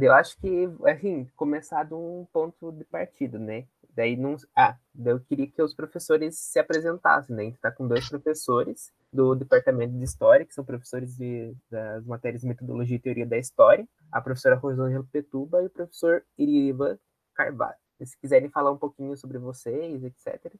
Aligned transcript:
Eu 0.00 0.12
acho 0.12 0.38
que, 0.38 0.68
assim, 0.86 1.26
começar 1.36 1.84
de 1.84 1.94
um 1.94 2.26
ponto 2.32 2.72
de 2.72 2.84
partida, 2.84 3.38
né? 3.38 3.66
Daí 3.94 4.16
não. 4.16 4.36
Ah, 4.56 4.76
daí 4.94 5.12
eu 5.12 5.20
queria 5.20 5.48
que 5.48 5.60
os 5.60 5.74
professores 5.74 6.38
se 6.38 6.58
apresentassem, 6.58 7.34
né? 7.34 7.42
A 7.42 7.46
gente 7.46 7.58
tá 7.60 7.72
com 7.72 7.88
dois 7.88 8.08
professores 8.08 8.92
do 9.12 9.34
Departamento 9.34 9.98
de 9.98 10.04
História, 10.04 10.46
que 10.46 10.54
são 10.54 10.64
professores 10.64 11.16
de, 11.16 11.52
das 11.70 12.06
matérias 12.06 12.42
de 12.42 12.48
Metodologia 12.48 12.96
e 12.96 13.00
Teoria 13.00 13.26
da 13.26 13.38
História, 13.38 13.88
a 14.12 14.20
professora 14.20 14.54
Rosângela 14.54 15.04
Petuba 15.10 15.62
e 15.62 15.66
o 15.66 15.70
professor 15.70 16.22
Iriva 16.38 16.98
Carvalho. 17.34 17.76
Se 18.04 18.16
quiserem 18.16 18.48
falar 18.48 18.70
um 18.70 18.78
pouquinho 18.78 19.16
sobre 19.16 19.38
vocês, 19.38 20.04
etc., 20.04 20.52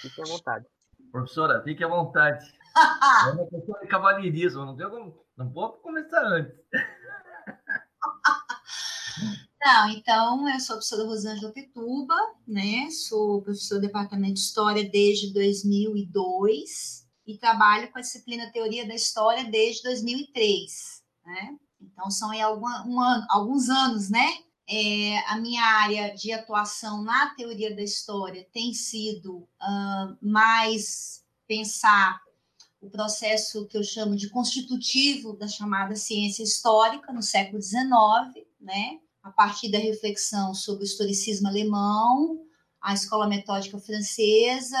fiquem 0.00 0.24
à 0.24 0.28
vontade. 0.28 0.64
Professora, 1.12 1.62
fique 1.62 1.84
à 1.84 1.88
vontade. 1.88 2.50
é 3.28 3.32
uma 3.32 3.46
questão 3.46 3.80
de 3.80 3.86
cavalheirismo, 3.86 4.64
não, 4.64 4.90
como, 4.90 5.24
não 5.36 5.50
vou 5.50 5.72
começar 5.74 6.24
antes. 6.24 6.54
Não, 9.60 9.88
então, 9.90 10.48
eu 10.48 10.60
sou 10.60 10.74
a 10.74 10.76
professora 10.76 11.04
Rosângela 11.04 11.52
Petuba, 11.52 12.14
né? 12.46 12.90
Sou 12.90 13.42
professora 13.42 13.80
do 13.80 13.86
Departamento 13.86 14.34
de 14.34 14.40
História 14.40 14.88
desde 14.88 15.32
2002 15.32 17.06
e 17.26 17.38
trabalho 17.38 17.90
com 17.90 17.98
a 17.98 18.02
disciplina 18.02 18.52
Teoria 18.52 18.86
da 18.86 18.94
História 18.94 19.44
desde 19.44 19.82
2003, 19.82 21.02
né? 21.24 21.56
Então, 21.80 22.10
são 22.10 22.30
aí 22.30 22.40
algum, 22.40 22.66
um 22.86 23.00
ano, 23.00 23.26
alguns 23.30 23.68
anos, 23.68 24.10
né? 24.10 24.26
É, 24.68 25.18
a 25.30 25.38
minha 25.38 25.62
área 25.62 26.14
de 26.14 26.32
atuação 26.32 27.02
na 27.02 27.34
teoria 27.34 27.74
da 27.74 27.82
história 27.82 28.46
tem 28.52 28.74
sido 28.74 29.38
uh, 29.38 30.16
mais 30.20 31.24
pensar 31.46 32.20
o 32.80 32.90
processo 32.90 33.66
que 33.66 33.76
eu 33.76 33.82
chamo 33.82 34.16
de 34.16 34.28
constitutivo 34.28 35.36
da 35.36 35.48
chamada 35.48 35.96
ciência 35.96 36.42
histórica 36.42 37.12
no 37.12 37.22
século 37.22 37.62
XIX, 37.62 38.46
né? 38.60 39.00
A 39.26 39.32
partir 39.32 39.68
da 39.72 39.78
reflexão 39.78 40.54
sobre 40.54 40.84
o 40.84 40.86
historicismo 40.86 41.48
alemão, 41.48 42.46
a 42.80 42.94
escola 42.94 43.26
metódica 43.26 43.76
francesa, 43.76 44.78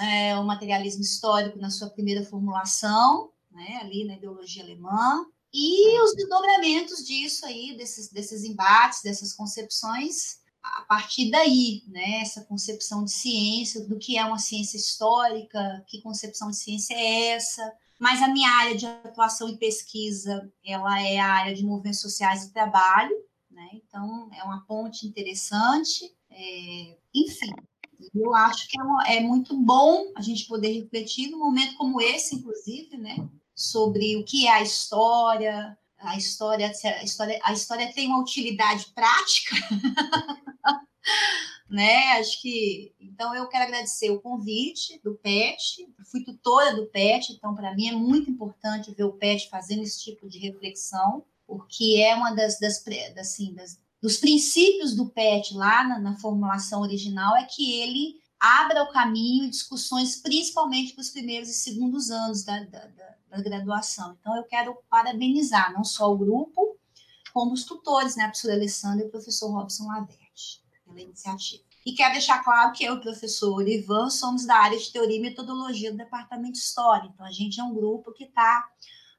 é, 0.00 0.36
o 0.36 0.42
materialismo 0.42 1.02
histórico 1.02 1.60
na 1.60 1.70
sua 1.70 1.88
primeira 1.90 2.24
formulação, 2.24 3.30
né, 3.52 3.78
ali 3.80 4.04
na 4.04 4.16
ideologia 4.16 4.64
alemã, 4.64 5.24
e 5.52 6.00
os 6.00 6.12
desdobramentos 6.16 7.04
disso 7.06 7.46
aí, 7.46 7.76
desses, 7.76 8.10
desses 8.10 8.42
embates, 8.42 9.00
dessas 9.00 9.32
concepções, 9.32 10.40
a 10.60 10.82
partir 10.82 11.30
daí, 11.30 11.84
né, 11.86 12.20
essa 12.20 12.42
concepção 12.42 13.04
de 13.04 13.12
ciência, 13.12 13.86
do 13.86 13.96
que 13.96 14.18
é 14.18 14.24
uma 14.24 14.40
ciência 14.40 14.76
histórica, 14.76 15.84
que 15.86 16.02
concepção 16.02 16.50
de 16.50 16.56
ciência 16.56 16.94
é 16.94 17.28
essa, 17.28 17.72
mas 18.00 18.20
a 18.20 18.26
minha 18.26 18.50
área 18.50 18.76
de 18.76 18.86
atuação 18.86 19.48
e 19.48 19.56
pesquisa, 19.56 20.52
ela 20.66 21.00
é 21.00 21.20
a 21.20 21.32
área 21.32 21.54
de 21.54 21.62
movimentos 21.62 22.00
sociais 22.00 22.42
e 22.42 22.52
trabalho, 22.52 23.14
né, 23.54 23.70
então 23.74 24.28
é 24.32 24.42
uma 24.42 24.64
ponte 24.66 25.06
interessante, 25.06 26.12
é, 26.28 26.98
enfim, 27.14 27.52
eu 28.14 28.34
acho 28.34 28.68
que 28.68 28.76
é, 29.06 29.16
é 29.16 29.20
muito 29.20 29.56
bom 29.56 30.12
a 30.16 30.20
gente 30.20 30.46
poder 30.46 30.72
refletir 30.72 31.30
num 31.30 31.38
momento 31.38 31.76
como 31.76 32.00
esse, 32.00 32.34
inclusive, 32.34 32.96
né, 32.96 33.16
sobre 33.54 34.16
o 34.16 34.24
que 34.24 34.46
é 34.46 34.50
a 34.50 34.62
história, 34.62 35.78
a 35.98 36.16
história, 36.16 36.66
a 36.66 37.04
história, 37.04 37.40
a 37.42 37.52
história 37.52 37.92
tem 37.92 38.08
uma 38.08 38.20
utilidade 38.20 38.86
prática, 38.94 39.56
né? 41.68 42.18
Acho 42.18 42.42
que 42.42 42.92
então 43.00 43.34
eu 43.34 43.48
quero 43.48 43.64
agradecer 43.64 44.10
o 44.10 44.20
convite 44.20 45.00
do 45.02 45.14
PET, 45.14 45.88
fui 46.04 46.22
tutora 46.22 46.76
do 46.76 46.86
PET, 46.86 47.32
então 47.32 47.54
para 47.54 47.74
mim 47.74 47.88
é 47.88 47.92
muito 47.92 48.30
importante 48.30 48.92
ver 48.92 49.04
o 49.04 49.12
PET 49.12 49.48
fazendo 49.48 49.82
esse 49.82 50.02
tipo 50.02 50.28
de 50.28 50.38
reflexão, 50.38 51.24
porque 51.46 52.02
é 52.04 52.14
uma 52.14 52.32
das, 52.32 52.58
das 52.58 52.82
assim, 53.18 53.54
das, 53.54 53.78
dos 54.00 54.16
princípios 54.16 54.94
do 54.94 55.08
PET 55.08 55.54
lá 55.54 55.84
na, 55.84 55.98
na 55.98 56.16
formulação 56.16 56.82
original 56.82 57.36
é 57.36 57.44
que 57.44 57.80
ele 57.80 58.22
abra 58.38 58.82
o 58.82 58.92
caminho 58.92 59.48
discussões, 59.48 60.16
principalmente 60.16 60.92
para 60.92 61.00
os 61.00 61.10
primeiros 61.10 61.48
e 61.48 61.54
segundos 61.54 62.10
anos 62.10 62.44
da, 62.44 62.62
da, 62.64 62.86
da, 62.86 63.14
da, 63.30 63.42
graduação. 63.42 64.16
Então, 64.20 64.36
eu 64.36 64.44
quero 64.44 64.76
parabenizar 64.90 65.72
não 65.72 65.82
só 65.82 66.12
o 66.12 66.18
grupo, 66.18 66.76
como 67.32 67.52
os 67.52 67.64
tutores, 67.64 68.16
né, 68.16 68.24
a 68.24 68.28
professora 68.28 68.54
Alessandra 68.54 69.04
e 69.04 69.08
o 69.08 69.10
professor 69.10 69.50
Robson 69.50 69.86
Laverte, 69.86 70.62
pela 70.84 71.00
iniciativa. 71.00 71.64
E 71.86 71.92
quero 71.92 72.12
deixar 72.12 72.42
claro 72.44 72.72
que 72.72 72.84
eu 72.84 72.94
e 72.94 72.98
o 72.98 73.00
professor 73.00 73.66
Ivan 73.66 74.10
somos 74.10 74.46
da 74.46 74.56
área 74.56 74.78
de 74.78 74.90
teoria 74.92 75.16
e 75.16 75.20
metodologia 75.20 75.90
do 75.90 75.96
Departamento 75.96 76.52
de 76.52 76.58
História. 76.58 77.10
Então, 77.12 77.24
a 77.24 77.30
gente 77.30 77.60
é 77.60 77.64
um 77.64 77.74
grupo 77.74 78.12
que 78.12 78.24
está 78.24 78.68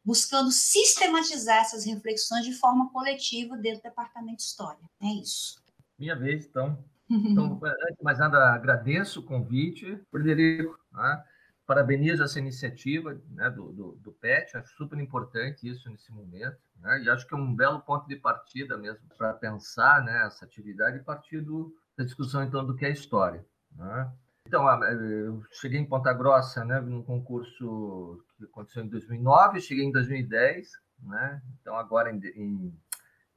buscando 0.06 0.52
sistematizar 0.52 1.62
essas 1.62 1.84
reflexões 1.84 2.46
de 2.46 2.54
forma 2.54 2.90
coletiva 2.92 3.58
dentro 3.58 3.80
do 3.80 3.84
Departamento 3.84 4.38
de 4.38 4.44
História. 4.44 4.90
É 5.02 5.08
isso. 5.08 5.60
Minha 5.98 6.16
vez, 6.16 6.46
então. 6.46 6.78
Então, 7.08 7.60
antes 7.64 7.98
de 7.98 8.04
mais 8.04 8.18
nada, 8.18 8.52
agradeço 8.52 9.20
o 9.20 9.24
convite, 9.24 9.96
Frederico. 10.10 10.76
Né? 10.92 11.24
Parabenizo 11.68 12.24
essa 12.24 12.40
iniciativa 12.40 13.22
né, 13.30 13.48
do, 13.52 13.72
do, 13.72 13.92
do, 13.98 14.12
PET, 14.12 14.58
acho 14.58 14.76
super 14.76 14.98
importante 14.98 15.70
isso 15.70 15.88
nesse 15.88 16.12
momento. 16.12 16.58
Né? 16.80 17.04
E 17.04 17.10
acho 17.12 17.28
que 17.28 17.36
é 17.36 17.38
um 17.38 17.56
belo 17.56 17.80
ponto 17.80 18.08
de 18.08 18.16
partida 18.16 18.76
mesmo 18.76 19.08
para 19.16 19.36
pensar 19.36 20.04
né, 20.04 20.26
essa 20.26 20.46
atividade 20.46 20.98
a 20.98 21.04
partir 21.04 21.42
do, 21.42 21.76
da 21.96 22.04
discussão 22.04 22.44
então 22.44 22.66
do 22.66 22.76
que 22.76 22.88
é 22.88 22.90
história. 22.90 23.46
Né? 23.76 24.12
Então, 24.48 24.68
eu 24.84 25.44
cheguei 25.52 25.80
em 25.80 25.86
Ponta 25.86 26.12
Grossa, 26.12 26.66
né, 26.66 26.82
num 26.82 27.04
concurso 27.04 28.20
que 28.38 28.46
aconteceu 28.46 28.84
em 28.84 28.90
2009, 28.90 29.62
cheguei 29.62 29.86
em 29.86 29.92
2010, 29.92 30.72
né? 31.04 31.42
Então, 31.60 31.76
agora 31.76 32.12
em, 32.12 32.20
em, 32.36 32.80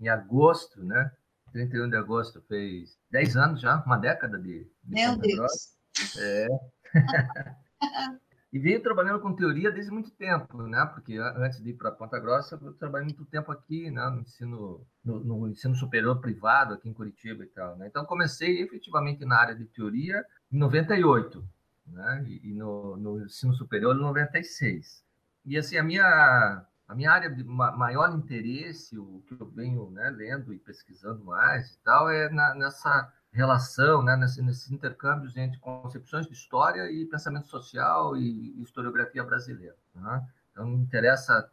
em 0.01 0.09
agosto, 0.09 0.83
né, 0.85 1.11
31 1.53 1.91
de 1.91 1.97
agosto 1.97 2.43
fez 2.43 2.99
10 3.11 3.37
anos 3.37 3.61
já, 3.61 3.83
uma 3.85 3.97
década 3.97 4.39
de, 4.39 4.71
de 4.83 4.95
Meu 4.95 5.17
Deus. 5.17 5.77
É. 6.19 6.47
e 8.53 8.59
veio 8.59 8.83
trabalhando 8.83 9.21
com 9.21 9.35
teoria 9.35 9.71
desde 9.71 9.91
muito 9.91 10.11
tempo, 10.11 10.63
né? 10.63 10.87
Porque 10.95 11.17
antes 11.17 11.63
de 11.63 11.71
ir 11.71 11.75
para 11.75 11.93
Ponta 11.93 12.19
Grossa, 12.19 12.59
eu 12.61 12.73
trabalhei 12.75 13.07
muito 13.07 13.25
tempo 13.27 13.53
aqui, 13.53 13.91
né? 13.91 14.09
No 14.09 14.21
ensino, 14.21 14.87
no, 15.05 15.21
no, 15.21 15.49
ensino 15.49 15.75
superior 15.75 16.21
privado 16.21 16.75
aqui 16.75 16.89
em 16.89 16.95
Curitiba 16.95 17.45
e 17.45 17.49
tal, 17.49 17.77
né? 17.77 17.87
Então 17.87 18.05
comecei 18.05 18.63
efetivamente 18.63 19.25
na 19.25 19.39
área 19.39 19.55
de 19.55 19.67
teoria 19.67 20.25
em 20.51 20.59
98, 20.59 21.45
né? 21.93 22.25
E, 22.27 22.51
e 22.51 22.55
no, 22.55 22.97
no 22.97 23.25
ensino 23.25 23.55
superior 23.55 23.97
em 23.97 24.01
96. 24.01 25.05
E 25.45 25.57
assim 25.57 25.77
a 25.77 25.83
minha 25.83 26.67
a 26.89 26.95
minha 26.95 27.13
área 27.13 27.29
de 27.29 27.45
maior 27.45 28.17
interesse, 28.17 28.99
o 28.99 29.23
que 29.27 29.35
eu 29.35 29.47
venho 29.47 29.91
né, 29.91 30.09
lendo 30.09 30.55
e 30.55 30.59
pesquisando 30.59 31.23
mais 31.23 31.75
e 31.75 31.79
tal, 31.81 32.11
é 32.11 32.31
na, 32.31 32.55
nessa 32.55 33.13
relação, 33.31 34.03
né, 34.03 34.17
nesse, 34.17 34.41
nesses 34.41 34.71
intercâmbios 34.71 35.37
entre 35.37 35.59
concepções 35.59 36.27
de 36.27 36.33
história 36.33 36.91
e 36.91 37.05
pensamento 37.05 37.47
social 37.47 38.17
e 38.17 38.63
historiografia 38.63 39.23
brasileira. 39.23 39.77
Né? 39.95 40.27
Então, 40.51 40.67
me 40.67 40.77
interessa 40.77 41.47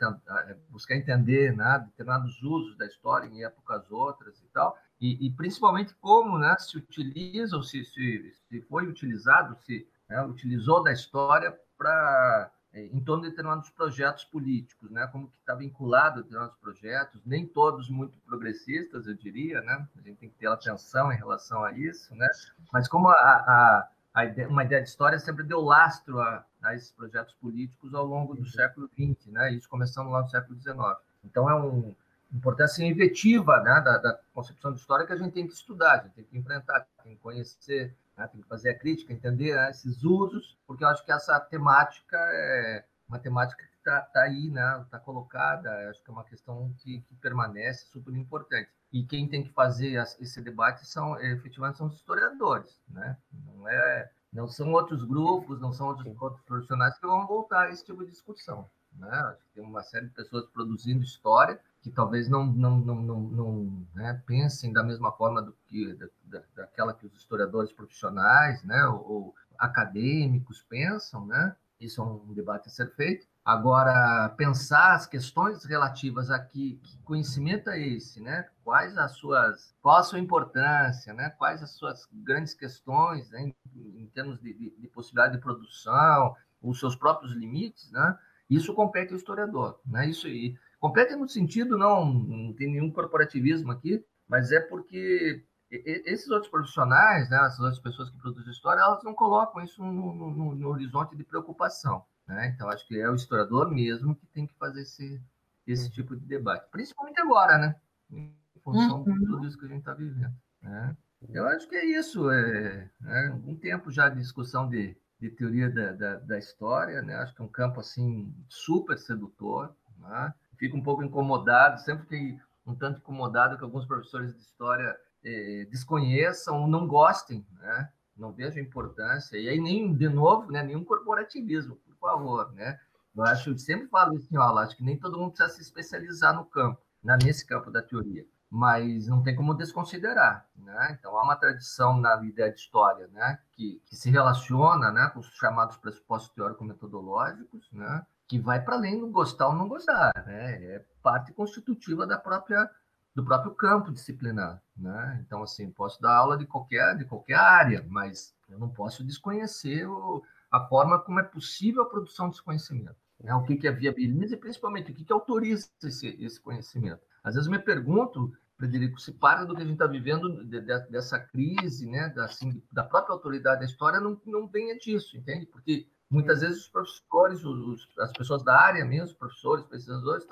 é, 0.48 0.56
buscar 0.70 0.96
entender 0.96 1.54
né, 1.54 1.86
determinados 1.86 2.42
usos 2.42 2.78
da 2.78 2.86
história 2.86 3.28
em 3.28 3.44
épocas 3.44 3.92
outras 3.92 4.40
e 4.40 4.48
tal, 4.54 4.78
e, 5.02 5.28
e 5.28 5.30
principalmente 5.32 5.94
como 5.96 6.38
né, 6.38 6.56
se 6.58 6.78
utiliza, 6.78 7.58
ou 7.58 7.62
se, 7.62 7.84
se, 7.84 8.34
se 8.48 8.62
foi 8.62 8.88
utilizado, 8.88 9.58
se 9.66 9.86
né, 10.10 10.22
utilizou 10.24 10.84
da 10.84 10.92
história 10.92 11.58
para 11.78 12.52
é, 12.76 12.88
em 12.88 13.00
torno 13.00 13.24
de 13.24 13.30
determinados 13.30 13.70
projetos 13.70 14.26
políticos, 14.26 14.92
né? 14.92 15.08
Como 15.08 15.30
que 15.30 15.38
está 15.38 15.56
vinculado 15.56 16.20
a 16.20 16.24
determinados 16.24 16.58
projetos, 16.58 17.22
nem 17.26 17.48
todos 17.48 17.90
muito 17.90 18.20
progressistas, 18.20 19.08
eu 19.08 19.14
diria, 19.14 19.62
né? 19.62 19.88
A 19.96 20.02
gente 20.02 20.18
tem 20.18 20.30
que 20.30 20.36
ter 20.36 20.48
atenção 20.48 21.10
em 21.10 21.16
relação 21.16 21.64
a 21.64 21.72
isso, 21.72 22.14
né? 22.14 22.28
Mas 22.74 22.90
como 22.90 23.08
a, 23.08 23.14
a, 23.14 23.90
a 24.14 24.26
ideia, 24.26 24.50
uma 24.50 24.66
ideia 24.66 24.84
de 24.84 24.90
história 24.90 25.18
sempre 25.20 25.46
deu 25.46 25.62
lastro 25.62 26.20
a, 26.20 26.44
a, 26.62 26.76
esses 26.76 26.92
projetos 26.92 27.34
políticos 27.36 27.94
ao 27.94 28.06
longo 28.06 28.36
do 28.36 28.42
uhum. 28.42 28.48
século 28.48 28.90
XX, 28.90 29.28
né? 29.28 29.54
Isso 29.54 29.70
começando 29.70 30.10
lá 30.10 30.24
no 30.24 30.30
século 30.30 30.60
XIX. 30.60 30.76
Então 31.24 31.50
é 31.50 31.56
um 31.56 31.96
importância 32.34 32.84
invetiva, 32.84 33.62
né? 33.62 33.80
Da, 33.80 33.98
da 34.00 34.20
concepção 34.34 34.74
de 34.74 34.82
história 34.82 35.06
que 35.06 35.14
a 35.14 35.18
gente 35.18 35.32
tem 35.32 35.48
que 35.48 35.54
estudar, 35.54 35.94
a 35.94 36.04
gente 36.04 36.14
tem 36.16 36.26
que 36.26 36.38
enfrentar, 36.38 36.86
tem 37.02 37.16
que 37.16 37.22
conhecer 37.22 37.96
né? 38.18 38.28
Tem 38.28 38.42
que 38.42 38.48
fazer 38.48 38.70
a 38.70 38.80
crítica, 38.80 39.14
entender 39.14 39.56
né, 39.56 39.70
esses 39.70 40.04
usos, 40.04 40.58
porque 40.66 40.84
eu 40.84 40.88
acho 40.88 41.04
que 41.06 41.12
essa 41.12 41.40
temática 41.40 42.18
é 42.18 42.86
uma 43.08 43.20
temática 43.20 43.64
que 43.64 43.78
está 43.78 44.02
tá 44.02 44.22
aí, 44.22 44.50
né? 44.50 44.82
Está 44.84 45.00
colocada. 45.00 45.90
Acho 45.90 46.04
que 46.04 46.10
é 46.10 46.14
uma 46.14 46.24
questão 46.24 46.74
que, 46.80 47.02
que, 47.02 47.16
permanece 47.16 47.86
super 47.88 48.16
importante. 48.16 48.70
E 48.92 49.04
quem 49.04 49.28
tem 49.28 49.44
que 49.44 49.52
fazer 49.52 50.04
esse 50.20 50.42
debate 50.42 50.86
são 50.88 51.20
efetivamente 51.20 51.78
são 51.78 51.88
os 51.88 51.96
historiadores, 51.96 52.82
né? 52.88 53.18
Não 53.32 53.68
é 53.68 54.12
não 54.34 54.50
são 54.50 54.74
outros 54.74 55.06
grupos, 55.06 55.62
não 55.62 55.72
são 55.72 55.88
outros, 55.88 56.14
outros 56.20 56.44
profissionais 56.44 56.98
que 57.00 57.08
vão 57.08 57.26
voltar 57.26 57.68
a 57.68 57.70
esse 57.70 57.86
tipo 57.86 58.04
de 58.04 58.12
discussão. 58.12 58.70
Né? 58.98 59.36
Que 59.40 59.56
tem 59.56 59.64
uma 59.64 59.84
série 59.84 60.08
de 60.08 60.14
pessoas 60.14 60.46
produzindo 60.48 61.04
história 61.04 61.60
que 61.86 61.92
talvez 61.92 62.28
não, 62.28 62.46
não, 62.48 62.80
não, 62.80 62.96
não, 62.96 63.20
não 63.22 63.88
né, 63.94 64.20
pensem 64.26 64.74
da 64.74 64.82
mesma 64.82 65.12
forma 65.12 65.40
do 65.40 65.56
que 65.68 65.94
da, 66.26 66.42
daquela 66.56 66.96
que 66.96 67.06
os 67.06 67.14
historiadores 67.14 67.72
profissionais, 67.72 68.64
né, 68.64 68.88
ou, 68.88 69.08
ou, 69.08 69.36
acadêmicos 69.60 70.64
pensam, 70.64 71.26
né? 71.28 71.56
Isso 71.80 72.02
é 72.02 72.04
um 72.04 72.34
debate 72.34 72.68
a 72.68 72.72
ser 72.72 72.94
feito. 72.96 73.28
Agora, 73.44 74.30
pensar 74.30 74.96
as 74.96 75.06
questões 75.06 75.64
relativas 75.64 76.32
aqui, 76.32 76.80
que 76.84 76.98
conhecimento 77.04 77.70
é 77.70 77.80
esse, 77.80 78.20
né? 78.20 78.50
Quais 78.64 78.98
as 78.98 79.12
suas, 79.12 79.76
qual 79.82 79.98
a 79.98 80.04
sua 80.04 80.20
importância, 80.20 81.14
né? 81.14 81.30
Quais 81.38 81.62
as 81.62 81.72
suas 81.72 82.08
grandes 82.12 82.54
questões, 82.54 83.30
né? 83.30 83.44
em, 83.44 83.56
em 83.76 84.08
termos 84.08 84.40
de, 84.42 84.54
de, 84.54 84.76
de, 84.76 84.88
possibilidade 84.88 85.36
de 85.36 85.42
produção, 85.42 86.36
os 86.62 86.80
seus 86.80 86.96
próprios 86.96 87.34
limites, 87.34 87.92
né? 87.92 88.18
Isso 88.50 88.74
compete 88.74 89.12
ao 89.12 89.18
historiador, 89.18 89.80
né? 89.86 90.08
Isso 90.10 90.28
e 90.28 90.58
compete 90.80 91.16
no 91.16 91.28
sentido 91.28 91.78
não, 91.78 92.06
não 92.06 92.54
tem 92.54 92.72
nenhum 92.72 92.92
corporativismo 92.92 93.72
aqui, 93.72 94.04
mas 94.28 94.52
é 94.52 94.60
porque 94.60 95.44
esses 95.72 96.30
outros 96.30 96.50
profissionais, 96.50 97.30
né, 97.30 97.38
essas 97.46 97.60
outras 97.60 97.80
pessoas 97.80 98.10
que 98.10 98.18
produzem 98.18 98.52
história, 98.52 98.82
elas 98.82 99.04
não 99.04 99.14
colocam 99.14 99.64
isso 99.64 99.84
no, 99.84 100.14
no, 100.14 100.56
no 100.56 100.70
horizonte 100.70 101.16
de 101.16 101.24
preocupação. 101.24 102.06
Né? 102.28 102.54
Então, 102.56 102.70
acho 102.70 102.88
que 102.88 103.00
é 103.00 103.10
o 103.10 103.16
historiador 103.16 103.70
mesmo 103.72 104.16
que 104.16 104.26
tem 104.28 104.48
que 104.48 104.54
fazer 104.56 104.82
esse, 104.82 105.22
esse 105.66 105.90
tipo 105.92 106.16
de 106.16 106.26
debate, 106.26 106.70
principalmente 106.72 107.20
agora, 107.20 107.58
né? 107.58 107.76
em 108.12 108.34
função 108.64 109.04
uhum. 109.04 109.20
de 109.20 109.26
tudo 109.26 109.48
isso 109.48 109.58
que 109.58 109.66
a 109.66 109.70
gente 109.70 109.80
está 109.80 109.94
vivendo. 109.94 110.34
Né? 110.62 110.96
Eu 111.30 111.48
acho 111.48 111.68
que 111.68 111.76
é 111.76 111.86
isso. 111.86 112.30
É, 112.30 112.90
é, 113.06 113.32
um 113.32 113.56
tempo 113.56 113.92
já 113.92 114.10
de 114.10 114.20
discussão 114.20 114.68
de, 114.70 114.96
de 115.20 115.30
teoria 115.30 115.70
da, 115.70 115.94
da, 115.94 116.16
da, 116.18 116.38
história, 116.38 117.02
né? 117.02 117.16
acho 117.16 117.34
que 117.34 117.42
é 117.42 117.46
um 117.46 117.50
campo 117.50 117.80
assim 117.80 118.34
super 118.50 118.98
sedutor. 118.98 119.74
Né? 120.00 120.34
Fico 120.58 120.78
um 120.78 120.84
pouco 120.84 121.04
incomodado, 121.04 121.80
sempre 121.82 122.04
fiquei 122.04 122.40
um 122.66 122.76
tanto 122.76 123.00
incomodado 123.00 123.58
que 123.58 123.64
alguns 123.64 123.86
professores 123.86 124.34
de 124.34 124.42
história 124.42 124.96
eh, 125.24 125.68
desconheçam 125.70 126.62
ou 126.62 126.68
não 126.68 126.88
gostem, 126.88 127.46
né? 127.54 127.90
não 128.18 128.32
vejo 128.32 128.60
importância. 128.60 129.38
E 129.38 129.48
aí, 129.50 129.60
nem, 129.60 129.94
de 129.94 130.10
novo, 130.10 130.52
né, 130.52 130.64
nenhum 130.64 130.84
corporativismo 130.84 131.80
favor, 132.06 132.52
né? 132.54 132.80
Eu 133.16 133.24
acho, 133.24 133.58
sempre 133.58 133.88
falo 133.88 134.16
isso 134.16 134.28
em 134.32 134.38
aula, 134.38 134.62
acho 134.62 134.78
que 134.78 134.84
nem 134.84 134.98
todo 134.98 135.18
mundo 135.18 135.32
precisa 135.32 135.56
se 135.56 135.62
especializar 135.62 136.36
no 136.36 136.46
campo, 136.46 136.80
né, 137.04 137.18
nesse 137.24 137.46
campo 137.46 137.72
da 137.72 137.82
teoria, 137.82 138.26
mas 138.56 139.08
não 139.08 139.22
tem 139.22 139.36
como 139.36 139.54
desconsiderar, 139.54 140.48
né? 140.56 140.96
Então, 140.98 141.18
há 141.18 141.24
uma 141.24 141.36
tradição 141.36 142.00
na 142.00 142.24
ideia 142.24 142.50
de 142.50 142.58
história, 142.58 143.06
né, 143.10 143.38
que, 143.52 143.82
que 143.86 143.98
se 143.98 144.10
relaciona, 144.10 144.94
né, 144.94 145.10
com 145.10 145.20
os 145.20 145.28
chamados 145.32 145.76
pressupostos 145.76 146.34
teórico-metodológicos, 146.34 147.70
né, 147.74 148.06
que 148.26 148.40
vai 148.40 148.62
para 148.64 148.76
além 148.76 148.98
do 148.98 149.10
gostar 149.10 149.50
ou 149.50 149.56
não 149.56 149.68
gostar, 149.68 150.14
né? 150.26 150.54
É 150.64 150.86
parte 151.04 151.34
constitutiva 151.34 152.08
da 152.08 152.18
própria 152.18 152.72
do 153.14 153.26
próprio 153.26 153.54
campo 153.54 153.92
disciplinar, 153.92 154.62
né? 154.76 155.22
Então 155.26 155.44
assim, 155.44 155.70
posso 155.70 156.02
dar 156.02 156.16
aula 156.16 156.38
de 156.38 156.46
qualquer 156.46 156.98
de 156.98 157.04
qualquer 157.04 157.36
área, 157.36 157.86
mas 157.90 158.34
eu 158.48 158.58
não 158.58 158.70
posso 158.70 159.04
desconhecer 159.04 159.86
o, 159.86 160.24
a 160.50 160.62
forma 160.62 160.98
como 161.00 161.20
é 161.20 161.24
possível 161.24 161.84
a 161.84 161.90
produção 161.90 162.30
desse 162.30 162.42
conhecimento. 162.42 162.96
Né? 163.22 163.34
O 163.36 163.44
que, 163.44 163.58
que 163.58 163.68
é 163.68 163.72
viabiliza 163.72 164.36
e, 164.36 164.38
principalmente, 164.38 164.92
o 164.92 164.96
que, 164.96 165.04
que 165.04 165.14
autoriza 165.14 165.70
esse, 165.84 166.08
esse 166.20 166.40
conhecimento. 166.40 167.02
Às 167.24 167.34
vezes 167.34 167.48
eu 167.48 167.52
me 167.52 167.60
pergunto, 167.60 168.32
Frederico, 168.58 169.00
se 169.00 169.12
parte 169.12 169.46
do 169.46 169.56
que 169.56 169.62
a 169.62 169.66
gente 169.66 169.74
está 169.74 169.88
vivendo 169.88 170.46
de, 170.46 170.62
de, 170.62 170.80
dessa 170.90 171.20
crise, 171.20 171.86
né, 171.90 172.10
da, 172.10 172.26
assim, 172.26 172.64
da 172.72 172.84
própria 172.84 173.14
autoridade 173.14 173.60
da 173.60 173.66
história, 173.66 174.00
não, 174.00 174.20
não 174.26 174.48
venha 174.48 174.78
disso, 174.78 175.18
entende? 175.18 175.46
Porque 175.46 175.88
muitas 176.10 176.42
vezes 176.42 176.62
os 176.62 176.70
professores, 176.70 177.44
os, 177.44 177.88
as 178.00 178.14
pessoas 178.14 178.44
da 178.44 178.58
área 178.58 178.86
mesmo, 178.86 179.08
os 179.08 179.14
professores, 179.14 179.66
pesquisadores, 179.66 180.26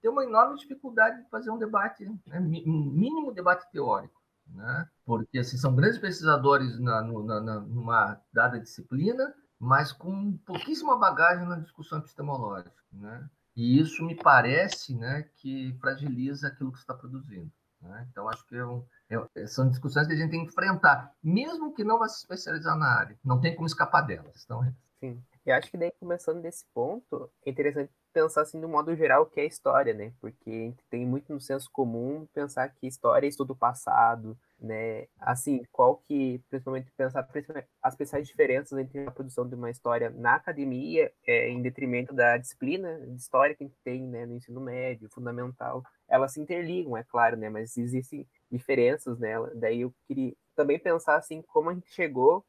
têm 0.00 0.10
uma 0.10 0.24
enorme 0.24 0.58
dificuldade 0.58 1.22
de 1.22 1.30
fazer 1.30 1.50
um 1.50 1.58
debate, 1.58 2.04
né, 2.26 2.40
um 2.40 2.90
mínimo 2.90 3.32
debate 3.32 3.70
teórico. 3.70 4.20
Né? 4.52 4.88
Porque 5.04 5.38
assim, 5.38 5.56
são 5.56 5.74
grandes 5.74 5.98
pesquisadores 5.98 6.78
na, 6.80 7.02
na, 7.02 7.60
numa 7.60 8.20
dada 8.32 8.58
disciplina, 8.58 9.32
mas 9.60 9.92
com 9.92 10.36
pouquíssima 10.38 10.98
bagagem 10.98 11.46
na 11.46 11.60
discussão 11.60 11.98
epistemológica, 11.98 12.74
né? 12.90 13.28
E 13.54 13.78
isso 13.78 14.02
me 14.04 14.14
parece, 14.14 14.96
né, 14.96 15.24
que 15.36 15.76
fragiliza 15.80 16.48
aquilo 16.48 16.72
que 16.72 16.78
está 16.78 16.94
produzindo. 16.94 17.52
Né? 17.80 18.06
Então 18.10 18.28
acho 18.28 18.46
que 18.46 18.56
é 18.56 18.64
um, 18.64 18.84
é, 19.08 19.46
são 19.46 19.68
discussões 19.68 20.06
que 20.06 20.12
a 20.12 20.16
gente 20.16 20.30
tem 20.30 20.44
que 20.44 20.52
enfrentar, 20.52 21.12
mesmo 21.22 21.74
que 21.74 21.82
não 21.82 21.98
vá 21.98 22.08
se 22.08 22.18
especializar 22.18 22.76
na 22.76 22.86
área. 22.86 23.18
Não 23.24 23.40
tem 23.40 23.54
como 23.54 23.66
escapar 23.66 24.02
delas. 24.02 24.42
Então, 24.44 24.64
é. 24.64 24.72
Sim. 25.00 25.22
Eu 25.46 25.54
acho 25.54 25.70
que 25.70 25.78
daí 25.78 25.90
começando 25.98 26.42
desse 26.42 26.64
ponto, 26.74 27.30
é 27.44 27.50
interessante 27.50 27.90
pensar 28.12 28.42
assim, 28.42 28.60
do 28.60 28.68
modo 28.68 28.94
geral, 28.94 29.22
o 29.22 29.26
que 29.26 29.40
é 29.40 29.46
história, 29.46 29.94
né? 29.94 30.12
Porque 30.20 30.74
tem 30.90 31.06
muito 31.06 31.32
no 31.32 31.40
senso 31.40 31.70
comum 31.72 32.26
pensar 32.34 32.68
que 32.68 32.86
história 32.86 33.26
é 33.26 33.28
estudo 33.28 33.56
passado, 33.56 34.36
né? 34.60 35.06
Assim, 35.18 35.62
qual 35.72 35.96
que, 36.06 36.42
principalmente 36.50 36.90
pensar 36.96 37.22
principalmente 37.24 37.68
as 37.82 37.96
principais 37.96 38.28
diferenças 38.28 38.78
entre 38.78 39.06
a 39.06 39.10
produção 39.10 39.48
de 39.48 39.54
uma 39.54 39.70
história 39.70 40.10
na 40.10 40.34
academia, 40.34 41.10
é, 41.26 41.48
em 41.48 41.62
detrimento 41.62 42.14
da 42.14 42.36
disciplina 42.36 43.00
de 43.06 43.16
história 43.16 43.54
que 43.54 43.64
a 43.64 43.66
gente 43.66 43.78
tem, 43.82 44.06
né, 44.06 44.26
no 44.26 44.36
ensino 44.36 44.60
médio, 44.60 45.08
fundamental. 45.10 45.82
Elas 46.08 46.32
se 46.32 46.40
interligam, 46.40 46.96
é 46.96 47.04
claro, 47.04 47.36
né? 47.36 47.48
Mas 47.48 47.76
existem 47.76 48.26
diferenças 48.50 49.18
nela. 49.18 49.50
Daí 49.54 49.82
eu 49.82 49.94
queria 50.06 50.34
também 50.54 50.78
pensar 50.78 51.16
assim 51.16 51.42
como 51.42 51.70
a 51.70 51.74
gente 51.74 51.90
chegou, 51.90 52.44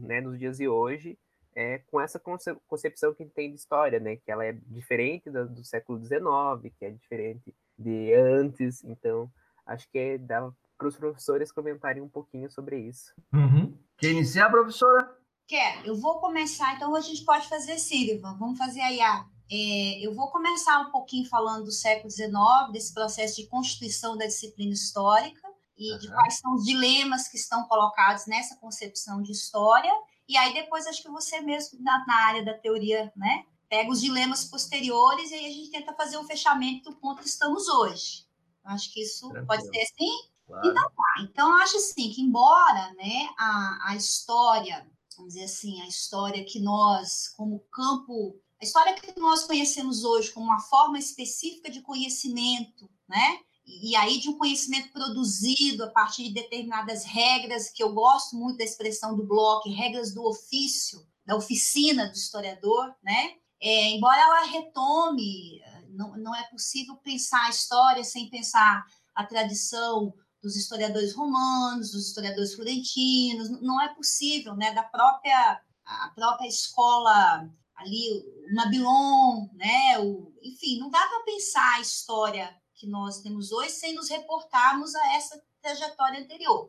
né, 0.00 0.20
nos 0.20 0.38
dias 0.38 0.56
de 0.56 0.68
hoje 0.68 1.18
é, 1.58 1.78
com 1.90 2.00
essa 2.00 2.20
concepção 2.68 3.12
que 3.12 3.24
tem 3.26 3.50
de 3.50 3.56
história, 3.56 3.98
né? 3.98 4.14
Que 4.14 4.30
ela 4.30 4.46
é 4.46 4.52
diferente 4.52 5.28
do, 5.28 5.64
século 5.64 5.98
XIX, 5.98 6.72
que 6.78 6.84
é 6.84 6.90
diferente 6.90 7.52
de 7.76 8.14
antes. 8.14 8.84
Então, 8.84 9.28
acho 9.66 9.90
que 9.90 9.98
é, 9.98 10.18
dá 10.18 10.52
para 10.78 10.88
os 10.88 10.96
professores 10.96 11.50
comentarem 11.50 12.00
um 12.00 12.08
pouquinho 12.08 12.50
sobre 12.50 12.78
isso. 12.78 13.12
Uhum. 13.34 13.76
Quer 13.98 14.12
iniciar, 14.12 14.48
professora? 14.48 15.18
Quer. 15.46 15.84
Eu 15.84 15.96
vou 15.96 16.20
começar, 16.20 16.76
então 16.76 16.94
a 16.94 17.00
gente 17.00 17.24
pode 17.24 17.48
fazer 17.48 17.78
Silva. 17.78 18.36
Vamos 18.38 18.56
fazer 18.56 18.80
aí 18.80 19.00
a. 19.00 19.26
É, 19.50 20.06
eu 20.06 20.14
vou 20.14 20.30
começar 20.30 20.78
um 20.80 20.90
pouquinho 20.90 21.26
falando 21.28 21.64
do 21.64 21.72
século 21.72 22.10
XIX, 22.10 22.30
desse 22.70 22.92
processo 22.92 23.36
de 23.36 23.46
constituição 23.48 24.16
da 24.16 24.26
disciplina 24.26 24.72
histórica 24.72 25.48
e 25.76 25.90
uhum. 25.90 25.98
de 25.98 26.08
quais 26.08 26.38
são 26.38 26.54
os 26.54 26.64
dilemas 26.64 27.28
que 27.28 27.38
estão 27.38 27.64
colocados 27.64 28.26
nessa 28.26 28.56
concepção 28.56 29.22
de 29.22 29.32
história. 29.32 29.92
E 30.28 30.36
aí 30.36 30.52
depois 30.52 30.86
acho 30.86 31.02
que 31.02 31.08
você 31.08 31.40
mesmo, 31.40 31.82
na, 31.82 32.04
na 32.06 32.26
área 32.26 32.44
da 32.44 32.52
teoria, 32.52 33.10
né, 33.16 33.46
pega 33.70 33.90
os 33.90 34.02
dilemas 34.02 34.44
posteriores 34.44 35.30
e 35.30 35.34
aí 35.34 35.46
a 35.46 35.50
gente 35.50 35.70
tenta 35.70 35.94
fazer 35.94 36.18
um 36.18 36.24
fechamento 36.24 36.90
do 36.90 36.96
ponto 36.96 37.22
que 37.22 37.28
estamos 37.28 37.66
hoje. 37.68 38.26
Acho 38.64 38.92
que 38.92 39.00
isso 39.00 39.30
Tranquilo. 39.30 39.46
pode 39.46 39.62
ser 39.66 39.82
assim? 39.82 40.28
Então, 40.48 40.72
tá. 40.74 41.22
então, 41.22 41.56
acho 41.58 41.76
assim, 41.76 42.10
que 42.10 42.22
embora 42.22 42.94
né, 42.94 43.28
a, 43.38 43.90
a 43.90 43.96
história, 43.96 44.86
vamos 45.16 45.34
dizer 45.34 45.44
assim, 45.44 45.80
a 45.82 45.86
história 45.86 46.44
que 46.44 46.58
nós, 46.58 47.28
como 47.36 47.60
campo, 47.70 48.40
a 48.60 48.64
história 48.64 48.94
que 48.94 49.18
nós 49.20 49.44
conhecemos 49.44 50.04
hoje 50.04 50.32
como 50.32 50.46
uma 50.46 50.60
forma 50.60 50.98
específica 50.98 51.70
de 51.70 51.82
conhecimento, 51.82 52.90
né? 53.08 53.40
e 53.68 53.94
aí 53.94 54.18
de 54.18 54.30
um 54.30 54.38
conhecimento 54.38 54.90
produzido 54.90 55.84
a 55.84 55.90
partir 55.90 56.24
de 56.24 56.34
determinadas 56.34 57.04
regras, 57.04 57.68
que 57.70 57.82
eu 57.82 57.92
gosto 57.92 58.34
muito 58.34 58.56
da 58.56 58.64
expressão 58.64 59.14
do 59.14 59.26
Bloch, 59.26 59.68
regras 59.68 60.14
do 60.14 60.24
ofício, 60.24 61.06
da 61.24 61.36
oficina 61.36 62.08
do 62.08 62.16
historiador, 62.16 62.94
né? 63.02 63.34
É, 63.60 63.90
embora 63.90 64.20
ela 64.20 64.46
retome, 64.46 65.60
não, 65.90 66.16
não 66.16 66.34
é 66.34 66.44
possível 66.44 66.96
pensar 66.96 67.44
a 67.44 67.50
história 67.50 68.02
sem 68.02 68.30
pensar 68.30 68.86
a 69.14 69.26
tradição 69.26 70.14
dos 70.42 70.56
historiadores 70.56 71.14
romanos, 71.14 71.92
dos 71.92 72.08
historiadores 72.08 72.54
florentinos, 72.54 73.50
não 73.60 73.80
é 73.80 73.94
possível, 73.94 74.54
né? 74.54 74.72
Da 74.72 74.82
própria 74.82 75.60
a 75.84 76.10
própria 76.14 76.46
escola 76.46 77.48
ali, 77.74 78.22
o 78.50 78.54
Mabilon, 78.54 79.48
né? 79.54 79.98
O, 79.98 80.32
enfim, 80.42 80.78
não 80.78 80.90
dá 80.90 81.00
para 81.06 81.24
pensar 81.24 81.76
a 81.76 81.80
história 81.80 82.54
que 82.74 82.86
nós 82.86 83.20
temos 83.20 83.50
hoje 83.50 83.70
sem 83.70 83.94
nos 83.94 84.08
reportarmos 84.08 84.94
a 84.94 85.14
essa 85.14 85.42
trajetória 85.62 86.20
anterior. 86.20 86.68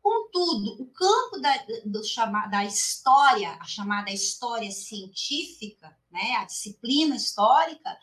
Contudo, 0.00 0.82
o 0.82 0.86
campo 0.92 1.38
da, 1.40 1.56
do, 1.86 2.02
da 2.50 2.64
história, 2.64 3.56
a 3.60 3.64
chamada 3.64 4.10
história 4.10 4.70
científica, 4.70 5.96
né, 6.10 6.36
a 6.38 6.44
disciplina 6.44 7.14
histórica, 7.14 7.96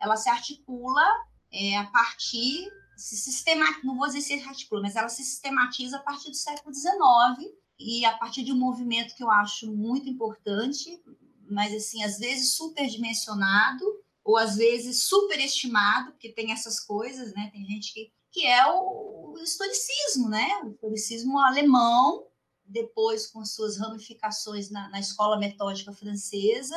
ela 0.00 0.16
se 0.16 0.30
articula 0.30 1.04
é, 1.52 1.76
a 1.76 1.86
partir, 1.86 2.70
se 2.96 3.16
sistematiza, 3.16 3.80
não 3.84 3.96
vou 3.96 4.06
dizer 4.06 4.20
se 4.20 4.34
articula, 4.34 4.82
mas 4.82 4.96
ela 4.96 5.08
se 5.08 5.24
sistematiza 5.24 5.96
a 5.96 6.00
partir 6.00 6.30
do 6.30 6.36
século 6.36 6.74
XIX 6.74 7.52
e 7.78 8.04
a 8.04 8.16
partir 8.16 8.44
de 8.44 8.52
um 8.52 8.58
movimento 8.58 9.14
que 9.14 9.22
eu 9.22 9.30
acho 9.30 9.72
muito 9.72 10.08
importante, 10.08 11.02
mas 11.50 11.74
assim, 11.74 12.02
às 12.02 12.18
vezes 12.18 12.54
superdimensionado, 12.54 13.84
ou 14.24 14.36
às 14.36 14.56
vezes 14.56 15.04
superestimado, 15.04 16.12
porque 16.12 16.32
tem 16.32 16.52
essas 16.52 16.78
coisas, 16.78 17.32
né? 17.34 17.50
Tem 17.52 17.64
gente 17.64 17.92
que, 17.92 18.12
que 18.30 18.46
é 18.46 18.64
o, 18.66 19.32
o 19.32 19.38
historicismo, 19.38 20.28
né? 20.28 20.48
O 20.62 20.68
historicismo 20.68 21.38
alemão, 21.38 22.26
depois 22.64 23.26
com 23.26 23.44
suas 23.44 23.76
ramificações 23.78 24.70
na, 24.70 24.88
na 24.90 25.00
escola 25.00 25.36
metódica 25.36 25.92
francesa, 25.92 26.76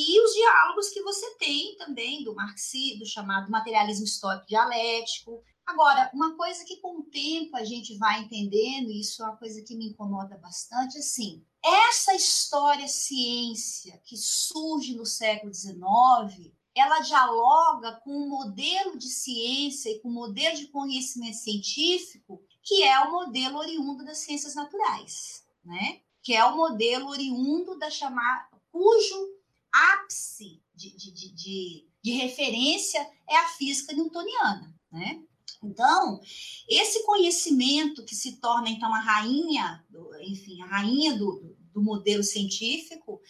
e 0.00 0.20
os 0.20 0.32
diálogos 0.32 0.90
que 0.90 1.02
você 1.02 1.34
tem 1.38 1.76
também 1.76 2.22
do 2.22 2.32
marxismo, 2.32 3.00
do 3.00 3.06
chamado 3.06 3.50
materialismo 3.50 4.04
histórico 4.04 4.46
dialético. 4.46 5.42
Agora, 5.66 6.08
uma 6.14 6.36
coisa 6.36 6.64
que 6.64 6.76
com 6.76 7.00
o 7.00 7.02
tempo 7.02 7.56
a 7.56 7.64
gente 7.64 7.98
vai 7.98 8.20
entendendo, 8.20 8.92
e 8.92 9.00
isso 9.00 9.20
é 9.20 9.26
uma 9.26 9.36
coisa 9.36 9.60
que 9.60 9.74
me 9.74 9.88
incomoda 9.88 10.38
bastante, 10.38 10.98
assim, 10.98 11.44
essa 11.64 12.14
história 12.14 12.86
ciência 12.86 14.00
que 14.04 14.16
surge 14.16 14.94
no 14.94 15.04
século 15.04 15.52
XIX, 15.52 16.54
ela 16.76 17.00
dialoga 17.00 18.00
com 18.04 18.12
um 18.12 18.28
modelo 18.28 18.96
de 18.96 19.08
ciência 19.08 19.90
e 19.90 19.98
com 19.98 20.10
um 20.10 20.14
modelo 20.14 20.56
de 20.56 20.68
conhecimento 20.68 21.38
científico 21.38 22.40
que 22.62 22.84
é 22.84 23.00
o 23.00 23.10
modelo 23.10 23.58
oriundo 23.58 24.04
das 24.04 24.18
ciências 24.18 24.54
naturais, 24.54 25.44
né? 25.64 26.02
Que 26.22 26.34
é 26.34 26.44
o 26.44 26.56
modelo 26.56 27.08
oriundo 27.08 27.76
da 27.78 27.90
chamada, 27.90 28.46
cujo 28.70 29.37
ápice 29.72 30.62
de, 30.74 30.96
de, 30.96 31.12
de, 31.12 31.34
de, 31.34 31.88
de 32.02 32.10
referência 32.12 33.00
é 33.28 33.36
a 33.36 33.48
física 33.48 33.92
newtoniana, 33.92 34.74
né? 34.90 35.22
Então, 35.62 36.20
esse 36.68 37.04
conhecimento 37.04 38.04
que 38.04 38.14
se 38.14 38.36
torna, 38.36 38.68
então, 38.68 38.92
a 38.94 39.00
rainha, 39.00 39.84
enfim, 40.20 40.62
a 40.62 40.66
rainha 40.66 41.16
do, 41.16 41.56
do 41.72 41.82
modelo 41.82 42.22
científico, 42.22 43.20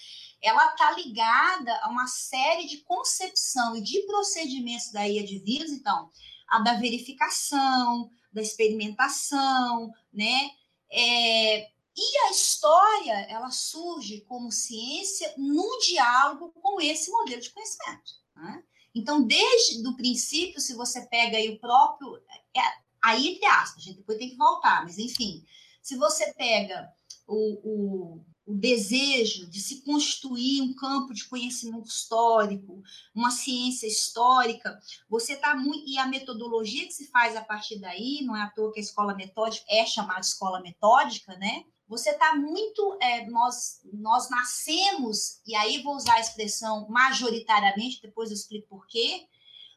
ela 0.43 0.67
está 0.67 0.93
ligada 0.93 1.75
a 1.83 1.89
uma 1.89 2.07
série 2.07 2.67
de 2.67 2.79
concepção 2.79 3.77
e 3.77 3.83
de 3.83 4.03
procedimentos 4.03 4.93
daí 4.93 5.19
advindos, 5.19 5.73
então, 5.73 6.11
a 6.49 6.61
da 6.61 6.75
verificação, 6.75 8.11
da 8.33 8.43
experimentação, 8.43 9.91
né? 10.13 10.51
É, 10.91 11.71
e 12.01 12.19
a 12.29 12.31
história, 12.31 13.27
ela 13.29 13.51
surge 13.51 14.21
como 14.29 14.53
ciência 14.53 15.35
no 15.37 15.79
diálogo 15.81 16.53
com 16.53 16.81
esse 16.81 17.11
modelo 17.11 17.43
de 17.43 17.51
conhecimento. 17.51 18.13
Né? 18.37 18.63
Então, 18.95 19.27
desde 19.27 19.85
o 19.87 19.97
princípio, 19.97 20.61
se 20.61 20.75
você 20.75 21.07
pega 21.07 21.37
aí 21.37 21.49
o 21.49 21.59
próprio. 21.59 22.17
É, 22.57 22.61
aí, 23.03 23.29
entre 23.29 23.47
aspas, 23.47 23.83
a 23.83 23.87
gente 23.87 23.97
depois 23.97 24.17
tem 24.17 24.31
que 24.31 24.37
voltar, 24.37 24.85
mas 24.85 24.97
enfim, 24.97 25.45
se 25.83 25.97
você 25.97 26.33
pega 26.35 26.89
o, 27.27 27.59
o, 27.65 28.25
o 28.47 28.55
desejo 28.55 29.51
de 29.51 29.61
se 29.61 29.83
construir 29.83 30.63
um 30.63 30.75
campo 30.75 31.13
de 31.13 31.25
conhecimento 31.25 31.89
histórico, 31.89 32.81
uma 33.13 33.33
ciência 33.33 33.89
histórica, 33.89 34.79
você 35.09 35.33
está 35.33 35.57
muito. 35.57 35.85
E 35.89 35.99
a 35.99 36.07
metodologia 36.07 36.87
que 36.87 36.93
se 36.93 37.09
faz 37.09 37.35
a 37.35 37.45
partir 37.45 37.81
daí, 37.81 38.23
não 38.23 38.37
é 38.37 38.43
à 38.43 38.51
toa 38.51 38.73
que 38.73 38.79
a 38.79 38.83
escola 38.83 39.17
metódica 39.17 39.67
é 39.69 39.85
chamada 39.85 40.21
escola 40.21 40.61
metódica, 40.61 41.37
né? 41.37 41.65
Você 41.89 42.11
está 42.11 42.35
muito. 42.35 42.99
É, 43.01 43.27
nós, 43.27 43.81
nós 43.93 44.29
nascemos, 44.29 45.41
e 45.47 45.55
aí 45.57 45.83
vou 45.83 45.97
usar 45.97 46.15
a 46.15 46.21
expressão 46.21 46.87
majoritariamente, 46.89 48.03
depois 48.03 48.31
eu 48.31 48.37
explico 48.37 48.69
por 48.69 48.87
quê. 48.87 49.27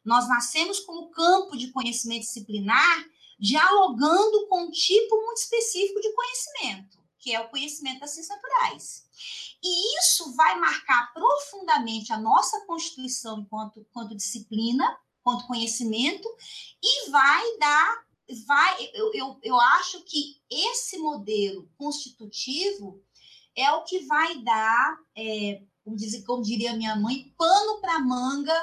Nós 0.03 0.27
nascemos 0.27 0.79
como 0.79 1.11
campo 1.11 1.55
de 1.57 1.71
conhecimento 1.71 2.21
disciplinar, 2.21 3.05
dialogando 3.39 4.47
com 4.47 4.63
um 4.63 4.71
tipo 4.71 5.15
muito 5.15 5.37
específico 5.37 6.01
de 6.01 6.13
conhecimento 6.13 7.01
que 7.21 7.33
é 7.33 7.39
o 7.39 7.49
conhecimento 7.49 7.99
das 7.99 8.11
ciências 8.11 8.35
naturais. 8.35 9.05
E 9.63 9.99
isso 9.99 10.35
vai 10.35 10.59
marcar 10.59 11.13
profundamente 11.13 12.11
a 12.11 12.17
nossa 12.17 12.65
constituição 12.65 13.39
enquanto, 13.39 13.79
enquanto 13.79 14.15
disciplina, 14.15 14.97
enquanto 15.19 15.45
conhecimento, 15.45 16.27
e 16.83 17.11
vai 17.11 17.57
dar, 17.59 18.05
vai, 18.45 18.89
eu, 18.93 19.11
eu, 19.13 19.39
eu 19.43 19.59
acho 19.59 20.03
que 20.03 20.41
esse 20.49 20.97
modelo 20.97 21.69
constitutivo 21.77 23.03
é 23.55 23.71
o 23.71 23.83
que 23.83 24.05
vai 24.05 24.41
dar, 24.41 24.97
é, 25.15 25.61
como, 25.83 25.95
diz, 25.95 26.23
como 26.25 26.43
diria 26.43 26.75
minha 26.75 26.95
mãe, 26.95 27.33
pano 27.37 27.81
para 27.81 27.99
manga 27.99 28.53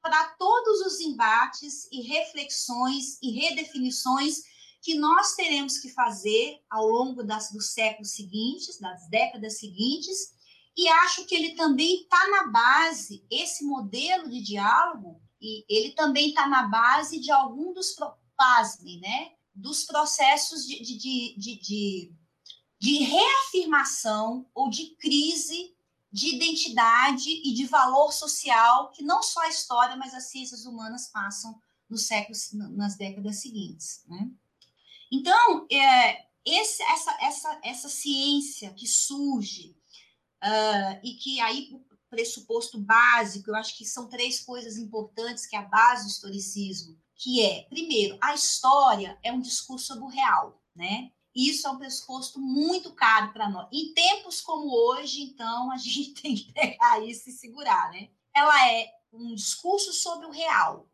para 0.00 0.28
todos 0.38 0.80
os 0.86 1.00
embates 1.00 1.88
e 1.92 2.02
reflexões 2.02 3.18
e 3.22 3.32
redefinições 3.32 4.42
que 4.80 4.94
nós 4.94 5.34
teremos 5.34 5.78
que 5.78 5.90
fazer 5.90 6.60
ao 6.70 6.86
longo 6.86 7.22
das, 7.22 7.50
dos 7.50 7.72
séculos 7.72 8.12
seguintes, 8.12 8.78
das 8.78 9.08
décadas 9.08 9.58
seguintes, 9.58 10.32
e 10.76 10.88
acho 10.88 11.26
que 11.26 11.34
ele 11.34 11.54
também 11.56 12.02
está 12.02 12.28
na 12.28 12.46
base, 12.46 13.24
esse 13.28 13.64
modelo 13.64 14.28
de 14.30 14.40
diálogo, 14.40 15.20
e 15.40 15.64
ele 15.68 15.92
também 15.92 16.28
está 16.28 16.46
na 16.48 16.68
base 16.68 17.18
de 17.20 17.30
algum 17.30 17.72
dos, 17.72 17.94
pasmem, 18.38 19.00
né, 19.00 19.32
dos 19.54 19.84
processos 19.84 20.66
de, 20.66 20.80
de, 20.80 20.96
de, 20.96 21.60
de, 21.60 22.12
de 22.78 22.98
reafirmação 23.02 24.46
ou 24.54 24.70
de 24.70 24.94
crise 24.96 25.76
de 26.10 26.36
identidade 26.36 27.28
e 27.28 27.52
de 27.52 27.66
valor 27.66 28.12
social 28.12 28.90
que 28.92 29.02
não 29.02 29.22
só 29.22 29.42
a 29.42 29.48
história, 29.48 29.96
mas 29.96 30.14
as 30.14 30.30
ciências 30.30 30.64
humanas 30.64 31.08
passam 31.08 31.60
nos 31.88 32.06
séculos, 32.06 32.52
nas 32.52 32.96
décadas 32.96 33.36
seguintes, 33.36 34.02
né? 34.06 34.30
Então, 35.10 35.66
é, 35.70 36.26
esse, 36.44 36.82
essa, 36.82 37.18
essa, 37.20 37.60
essa 37.62 37.88
ciência 37.88 38.72
que 38.74 38.86
surge 38.86 39.76
uh, 40.42 41.00
e 41.02 41.14
que 41.14 41.40
aí 41.40 41.70
o 41.72 41.82
pressuposto 42.10 42.78
básico, 42.78 43.50
eu 43.50 43.54
acho 43.54 43.76
que 43.76 43.84
são 43.84 44.08
três 44.08 44.40
coisas 44.40 44.76
importantes 44.76 45.46
que 45.46 45.56
é 45.56 45.58
a 45.58 45.62
base 45.62 46.04
do 46.04 46.10
historicismo, 46.10 46.98
que 47.18 47.44
é, 47.44 47.64
primeiro, 47.64 48.16
a 48.20 48.32
história 48.32 49.18
é 49.24 49.32
um 49.32 49.40
discurso 49.40 49.88
sobre 49.88 50.04
o 50.04 50.08
real, 50.08 50.62
né? 50.74 51.10
Isso 51.34 51.66
é 51.66 51.70
um 51.70 51.78
pressuposto 51.78 52.40
muito 52.40 52.94
caro 52.94 53.32
para 53.32 53.48
nós. 53.48 53.68
Em 53.72 53.92
tempos 53.92 54.40
como 54.40 54.72
hoje, 54.72 55.22
então, 55.22 55.70
a 55.72 55.76
gente 55.78 56.22
tem 56.22 56.36
que 56.36 56.52
pegar 56.52 57.04
isso 57.04 57.28
e 57.28 57.32
segurar, 57.32 57.90
né? 57.90 58.08
Ela 58.34 58.70
é 58.70 58.88
um 59.12 59.34
discurso 59.34 59.92
sobre 59.92 60.26
o 60.26 60.30
real. 60.30 60.88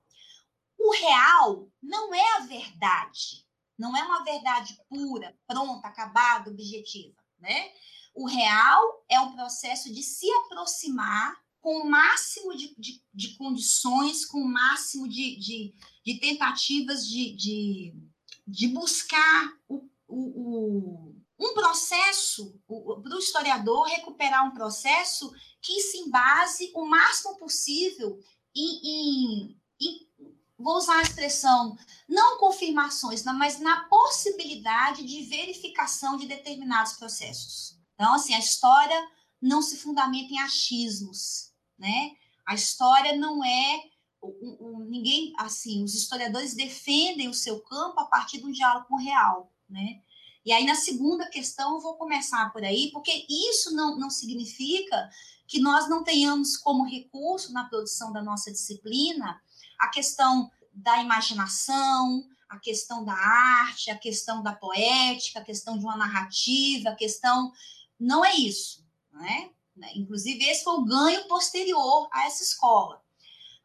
O 0.79 0.91
real 0.93 1.69
não 1.83 2.15
é 2.15 2.37
a 2.37 2.41
verdade, 2.41 3.47
não 3.79 3.95
é 3.95 4.03
uma 4.03 4.25
verdade 4.25 4.79
pura, 4.89 5.39
pronta, 5.47 5.89
acabada, 5.89 6.51
objetiva, 6.51 7.23
né? 7.39 7.71
O 8.15 8.27
real 8.27 9.05
é 9.09 9.21
um 9.21 9.35
processo 9.35 9.93
de 9.93 10.03
se 10.03 10.31
aproximar 10.31 11.44
com 11.65 11.79
o 11.79 11.91
máximo 11.91 12.55
de, 12.55 12.75
de, 12.77 13.03
de 13.15 13.39
condições, 13.39 14.27
com 14.27 14.37
o 14.37 14.47
máximo 14.47 15.09
de, 15.09 15.39
de, 15.39 15.75
de 16.05 16.21
tentativas 16.21 17.09
de, 17.09 17.35
de, 17.35 17.95
de 18.47 18.69
buscar 18.69 19.51
o, 19.67 19.89
o, 20.07 20.19
o, 20.19 21.17
um 21.41 21.55
processo, 21.55 22.61
para 22.67 23.17
o 23.17 23.19
historiador 23.19 23.87
recuperar 23.87 24.47
um 24.47 24.53
processo 24.53 25.33
que 25.63 25.81
se 25.81 25.97
embase 26.01 26.71
o 26.75 26.85
máximo 26.85 27.39
possível 27.39 28.21
em, 28.55 28.81
em, 28.85 29.61
em 29.81 30.07
vou 30.59 30.77
usar 30.77 30.99
a 30.99 31.03
expressão, 31.03 31.79
não 32.07 32.37
confirmações, 32.37 33.25
mas 33.25 33.59
na 33.59 33.85
possibilidade 33.85 35.03
de 35.03 35.23
verificação 35.23 36.19
de 36.19 36.27
determinados 36.27 36.93
processos. 36.93 37.79
Então, 37.95 38.13
assim, 38.13 38.35
a 38.35 38.39
história 38.39 39.11
não 39.41 39.63
se 39.63 39.79
fundamenta 39.79 40.35
em 40.35 40.39
achismos, 40.41 41.54
né? 41.79 42.13
A 42.47 42.55
história 42.55 43.17
não 43.17 43.45
é 43.45 43.83
ninguém, 44.89 45.33
assim, 45.39 45.85
os 45.85 45.95
historiadores 45.95 46.55
defendem 46.55 47.29
o 47.29 47.35
seu 47.35 47.61
campo 47.61 48.01
a 48.01 48.07
partir 48.07 48.39
de 48.39 48.47
um 48.47 48.53
diálogo 48.53 48.87
com 48.87 48.95
o 48.95 48.99
real, 48.99 49.53
né? 49.69 50.01
E 50.45 50.53
aí, 50.53 50.65
na 50.65 50.75
segunda 50.75 51.29
questão, 51.29 51.75
eu 51.75 51.81
vou 51.81 51.95
começar 51.95 52.53
por 52.53 52.63
aí, 52.63 52.91
porque 52.93 53.27
isso 53.29 53.75
não, 53.75 53.99
não 53.99 54.11
significa 54.11 55.11
que 55.47 55.59
nós 55.59 55.89
não 55.89 56.05
tenhamos 56.05 56.57
como 56.57 56.85
recurso 56.85 57.53
na 57.53 57.65
produção 57.65 58.13
da 58.13 58.23
nossa 58.23 58.53
disciplina 58.53 59.41
a 59.79 59.89
questão 59.89 60.51
da 60.73 61.01
imaginação, 61.01 62.27
a 62.49 62.59
questão 62.59 63.05
da 63.05 63.15
arte, 63.15 63.91
a 63.91 63.99
questão 63.99 64.43
da 64.43 64.53
poética, 64.53 65.41
a 65.41 65.45
questão 65.45 65.79
de 65.79 65.85
uma 65.85 65.97
narrativa, 65.97 66.91
a 66.91 66.95
questão. 66.95 67.53
Não 67.99 68.25
é 68.25 68.35
isso, 68.35 68.85
né? 69.13 69.51
Inclusive, 69.95 70.45
esse 70.45 70.65
foi 70.65 70.75
o 70.75 70.85
ganho 70.85 71.27
posterior 71.29 72.09
a 72.13 72.27
essa 72.27 72.43
escola. 72.43 73.03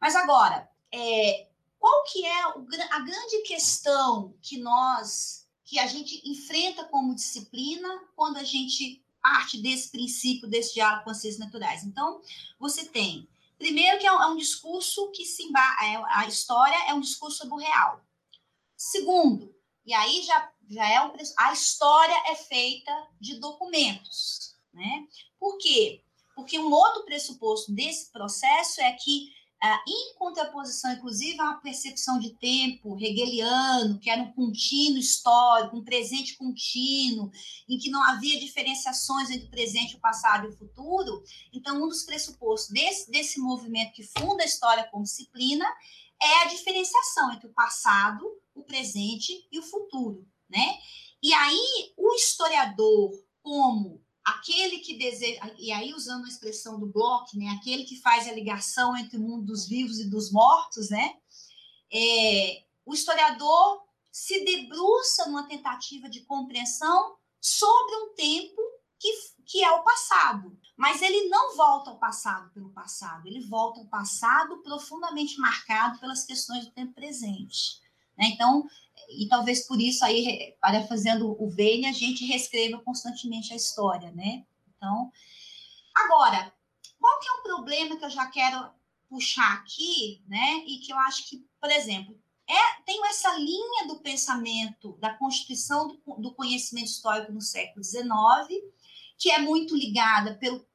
Mas 0.00 0.16
agora, 0.16 0.68
é, 0.92 1.48
qual 1.78 2.04
que 2.04 2.24
é 2.24 2.42
a 2.42 2.98
grande 3.00 3.42
questão 3.46 4.34
que 4.42 4.58
nós, 4.58 5.46
que 5.64 5.78
a 5.78 5.86
gente 5.86 6.22
enfrenta 6.28 6.84
como 6.84 7.14
disciplina 7.14 7.88
quando 8.16 8.38
a 8.38 8.44
gente 8.44 9.04
parte 9.22 9.58
desse 9.58 9.90
princípio, 9.90 10.48
desse 10.48 10.74
diálogo 10.74 11.04
com 11.04 11.10
as 11.10 11.20
ciências 11.20 11.44
naturais? 11.44 11.84
Então, 11.84 12.20
você 12.58 12.84
tem 12.84 13.28
Primeiro, 13.60 13.98
que 13.98 14.06
é 14.06 14.12
um, 14.12 14.22
é 14.22 14.26
um 14.28 14.38
discurso 14.38 15.10
que 15.10 15.22
se 15.22 15.42
é, 15.44 16.02
a 16.16 16.26
história 16.26 16.74
é 16.88 16.94
um 16.94 17.00
discurso 17.00 17.36
sobre 17.36 17.56
o 17.56 17.58
real. 17.58 18.02
Segundo, 18.74 19.54
e 19.84 19.92
aí 19.92 20.22
já, 20.22 20.50
já 20.66 20.88
é 20.88 21.02
um, 21.02 21.12
a 21.36 21.52
história 21.52 22.16
é 22.28 22.36
feita 22.36 22.90
de 23.20 23.38
documentos, 23.38 24.49
né? 24.72 25.06
Por 25.38 25.58
quê? 25.58 26.02
Porque 26.34 26.58
um 26.58 26.72
outro 26.72 27.04
pressuposto 27.04 27.72
desse 27.72 28.10
processo 28.10 28.80
é 28.80 28.92
que 28.92 29.32
ah, 29.62 29.78
em 29.86 30.14
contraposição, 30.14 30.90
inclusive, 30.90 31.34
uma 31.34 31.60
percepção 31.60 32.18
de 32.18 32.30
tempo 32.30 32.96
hegeliano, 32.98 33.98
que 33.98 34.08
era 34.08 34.22
um 34.22 34.32
contínuo 34.32 34.98
histórico, 34.98 35.76
um 35.76 35.84
presente 35.84 36.34
contínuo, 36.38 37.30
em 37.68 37.76
que 37.76 37.90
não 37.90 38.02
havia 38.02 38.40
diferenciações 38.40 39.28
entre 39.28 39.48
o 39.48 39.50
presente, 39.50 39.96
o 39.96 40.00
passado 40.00 40.46
e 40.46 40.48
o 40.48 40.56
futuro. 40.56 41.22
Então, 41.52 41.76
um 41.76 41.88
dos 41.88 42.04
pressupostos 42.04 42.70
desse, 42.70 43.10
desse 43.10 43.38
movimento 43.38 43.92
que 43.92 44.02
funda 44.02 44.42
a 44.42 44.46
história 44.46 44.84
como 44.84 45.04
disciplina 45.04 45.66
é 46.22 46.42
a 46.42 46.46
diferenciação 46.46 47.30
entre 47.30 47.48
o 47.48 47.52
passado, 47.52 48.26
o 48.54 48.62
presente 48.62 49.46
e 49.52 49.58
o 49.58 49.62
futuro. 49.62 50.26
E 51.22 51.34
aí, 51.34 51.92
o 51.98 52.14
historiador, 52.14 53.12
como 53.42 54.02
aquele 54.30 54.78
que 54.78 54.96
deseja, 54.96 55.40
e 55.58 55.70
aí 55.72 55.92
usando 55.94 56.24
a 56.24 56.28
expressão 56.28 56.78
do 56.78 56.86
Bloch, 56.86 57.36
né, 57.36 57.48
aquele 57.50 57.84
que 57.84 58.00
faz 58.00 58.28
a 58.28 58.32
ligação 58.32 58.96
entre 58.96 59.16
o 59.16 59.20
mundo 59.20 59.46
dos 59.46 59.66
vivos 59.66 59.98
e 59.98 60.08
dos 60.08 60.32
mortos, 60.32 60.90
né, 60.90 61.14
é, 61.92 62.64
o 62.84 62.94
historiador 62.94 63.82
se 64.10 64.44
debruça 64.44 65.26
numa 65.26 65.46
tentativa 65.46 66.08
de 66.08 66.20
compreensão 66.22 67.16
sobre 67.40 67.94
um 67.96 68.14
tempo 68.14 68.60
que, 68.98 69.12
que 69.46 69.64
é 69.64 69.70
o 69.70 69.82
passado. 69.82 70.58
Mas 70.76 71.02
ele 71.02 71.28
não 71.28 71.56
volta 71.56 71.90
ao 71.90 71.98
passado 71.98 72.50
pelo 72.52 72.70
passado, 72.70 73.26
ele 73.26 73.40
volta 73.40 73.80
ao 73.80 73.86
passado 73.86 74.58
profundamente 74.58 75.38
marcado 75.38 75.98
pelas 75.98 76.24
questões 76.24 76.64
do 76.64 76.72
tempo 76.72 76.94
presente. 76.94 77.80
Né? 78.16 78.26
Então, 78.26 78.68
e 79.10 79.26
talvez 79.28 79.66
por 79.66 79.80
isso 79.80 80.04
aí, 80.04 80.54
para 80.60 80.86
fazendo 80.86 81.36
o 81.42 81.48
Vênia, 81.48 81.90
a 81.90 81.94
gente 81.94 82.24
reescreva 82.24 82.80
constantemente 82.80 83.52
a 83.52 83.56
história, 83.56 84.10
né? 84.12 84.44
Então, 84.76 85.10
agora, 85.94 86.52
qual 86.98 87.18
que 87.20 87.28
é 87.28 87.32
o 87.32 87.42
problema 87.42 87.96
que 87.96 88.04
eu 88.04 88.10
já 88.10 88.26
quero 88.26 88.70
puxar 89.08 89.54
aqui, 89.54 90.22
né? 90.28 90.64
E 90.66 90.78
que 90.78 90.92
eu 90.92 90.98
acho 90.98 91.28
que, 91.28 91.44
por 91.60 91.70
exemplo, 91.70 92.16
é, 92.48 92.82
tem 92.84 93.00
essa 93.06 93.36
linha 93.36 93.86
do 93.86 94.00
pensamento 94.00 94.96
da 95.00 95.14
constituição 95.14 95.88
do, 95.88 96.14
do 96.16 96.34
conhecimento 96.34 96.86
histórico 96.86 97.32
no 97.32 97.40
século 97.40 97.84
XIX, 97.84 98.08
que 99.18 99.30
é 99.30 99.38
muito 99.38 99.76
ligada 99.76 100.34
pelo, 100.34 100.66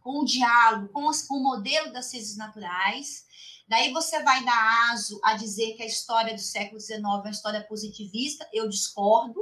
com 0.00 0.20
o 0.20 0.24
diálogo, 0.24 0.88
com, 0.92 1.10
com 1.26 1.38
o 1.38 1.42
modelo 1.42 1.92
das 1.92 2.06
ciências 2.06 2.36
naturais, 2.36 3.25
Daí 3.68 3.92
você 3.92 4.22
vai 4.22 4.44
dar 4.44 4.92
aso 4.92 5.20
a 5.24 5.34
dizer 5.34 5.74
que 5.74 5.82
a 5.82 5.86
história 5.86 6.34
do 6.34 6.40
século 6.40 6.80
XIX 6.80 7.00
é 7.00 7.06
uma 7.06 7.30
história 7.30 7.62
positivista. 7.64 8.48
Eu 8.52 8.68
discordo. 8.68 9.40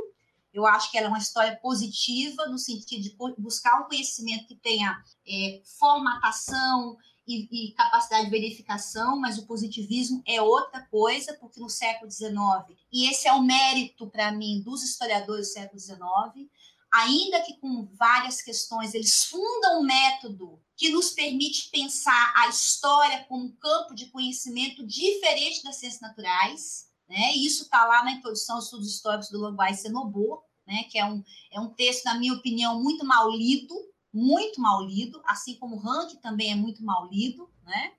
Eu 0.52 0.66
acho 0.66 0.90
que 0.90 0.96
ela 0.96 1.08
é 1.08 1.10
uma 1.10 1.18
história 1.18 1.56
positiva, 1.56 2.46
no 2.46 2.58
sentido 2.58 3.02
de 3.02 3.16
buscar 3.36 3.80
um 3.80 3.88
conhecimento 3.88 4.46
que 4.46 4.54
tenha 4.54 5.02
é, 5.26 5.60
formatação 5.78 6.96
e, 7.26 7.48
e, 7.50 7.72
capacidade 7.72 8.26
de 8.26 8.30
verificação, 8.30 9.18
mas 9.18 9.36
o 9.36 9.46
positivismo 9.46 10.22
é 10.26 10.40
outra 10.40 10.82
coisa, 10.82 11.34
porque 11.34 11.58
no 11.58 11.68
século 11.68 12.10
XIX, 12.10 12.78
e 12.92 13.08
esse 13.08 13.26
é 13.26 13.32
o 13.32 13.42
mérito, 13.42 14.08
para 14.08 14.30
mim, 14.30 14.62
dos 14.62 14.84
historiadores 14.84 15.48
do 15.48 15.52
século 15.52 15.80
XIX, 15.80 16.48
ainda 16.92 17.40
que 17.42 17.58
com 17.58 17.88
várias 17.94 18.40
questões, 18.40 18.94
eles 18.94 19.24
fundam 19.24 19.80
um 19.80 19.84
método 19.84 20.60
que 20.76 20.90
nos 20.90 21.10
permite 21.10 21.70
pensar 21.70 22.32
a 22.36 22.48
história 22.48 23.24
como 23.24 23.44
um 23.44 23.52
campo 23.52 23.94
de 23.94 24.06
conhecimento 24.06 24.84
diferente 24.84 25.62
das 25.62 25.76
ciências 25.76 26.00
naturais. 26.00 26.90
Né? 27.08 27.32
Isso 27.36 27.64
está 27.64 27.84
lá 27.84 28.02
na 28.02 28.12
introdução 28.12 28.56
aos 28.56 28.64
estudos 28.64 28.88
históricos 28.88 29.30
do 29.30 29.40
Languai 29.40 29.74
Senobo, 29.74 30.42
né? 30.66 30.84
que 30.84 30.98
é 30.98 31.04
um, 31.04 31.22
é 31.52 31.60
um 31.60 31.68
texto, 31.68 32.04
na 32.04 32.18
minha 32.18 32.34
opinião, 32.34 32.82
muito 32.82 33.04
mal 33.04 33.30
lido, 33.30 33.74
muito 34.12 34.60
mal 34.60 34.82
lido, 34.82 35.20
assim 35.26 35.54
como 35.56 35.76
o 35.76 35.78
Rank 35.78 36.14
também 36.20 36.52
é 36.52 36.56
muito 36.56 36.82
mal 36.84 37.08
lido. 37.08 37.48
Né? 37.64 37.92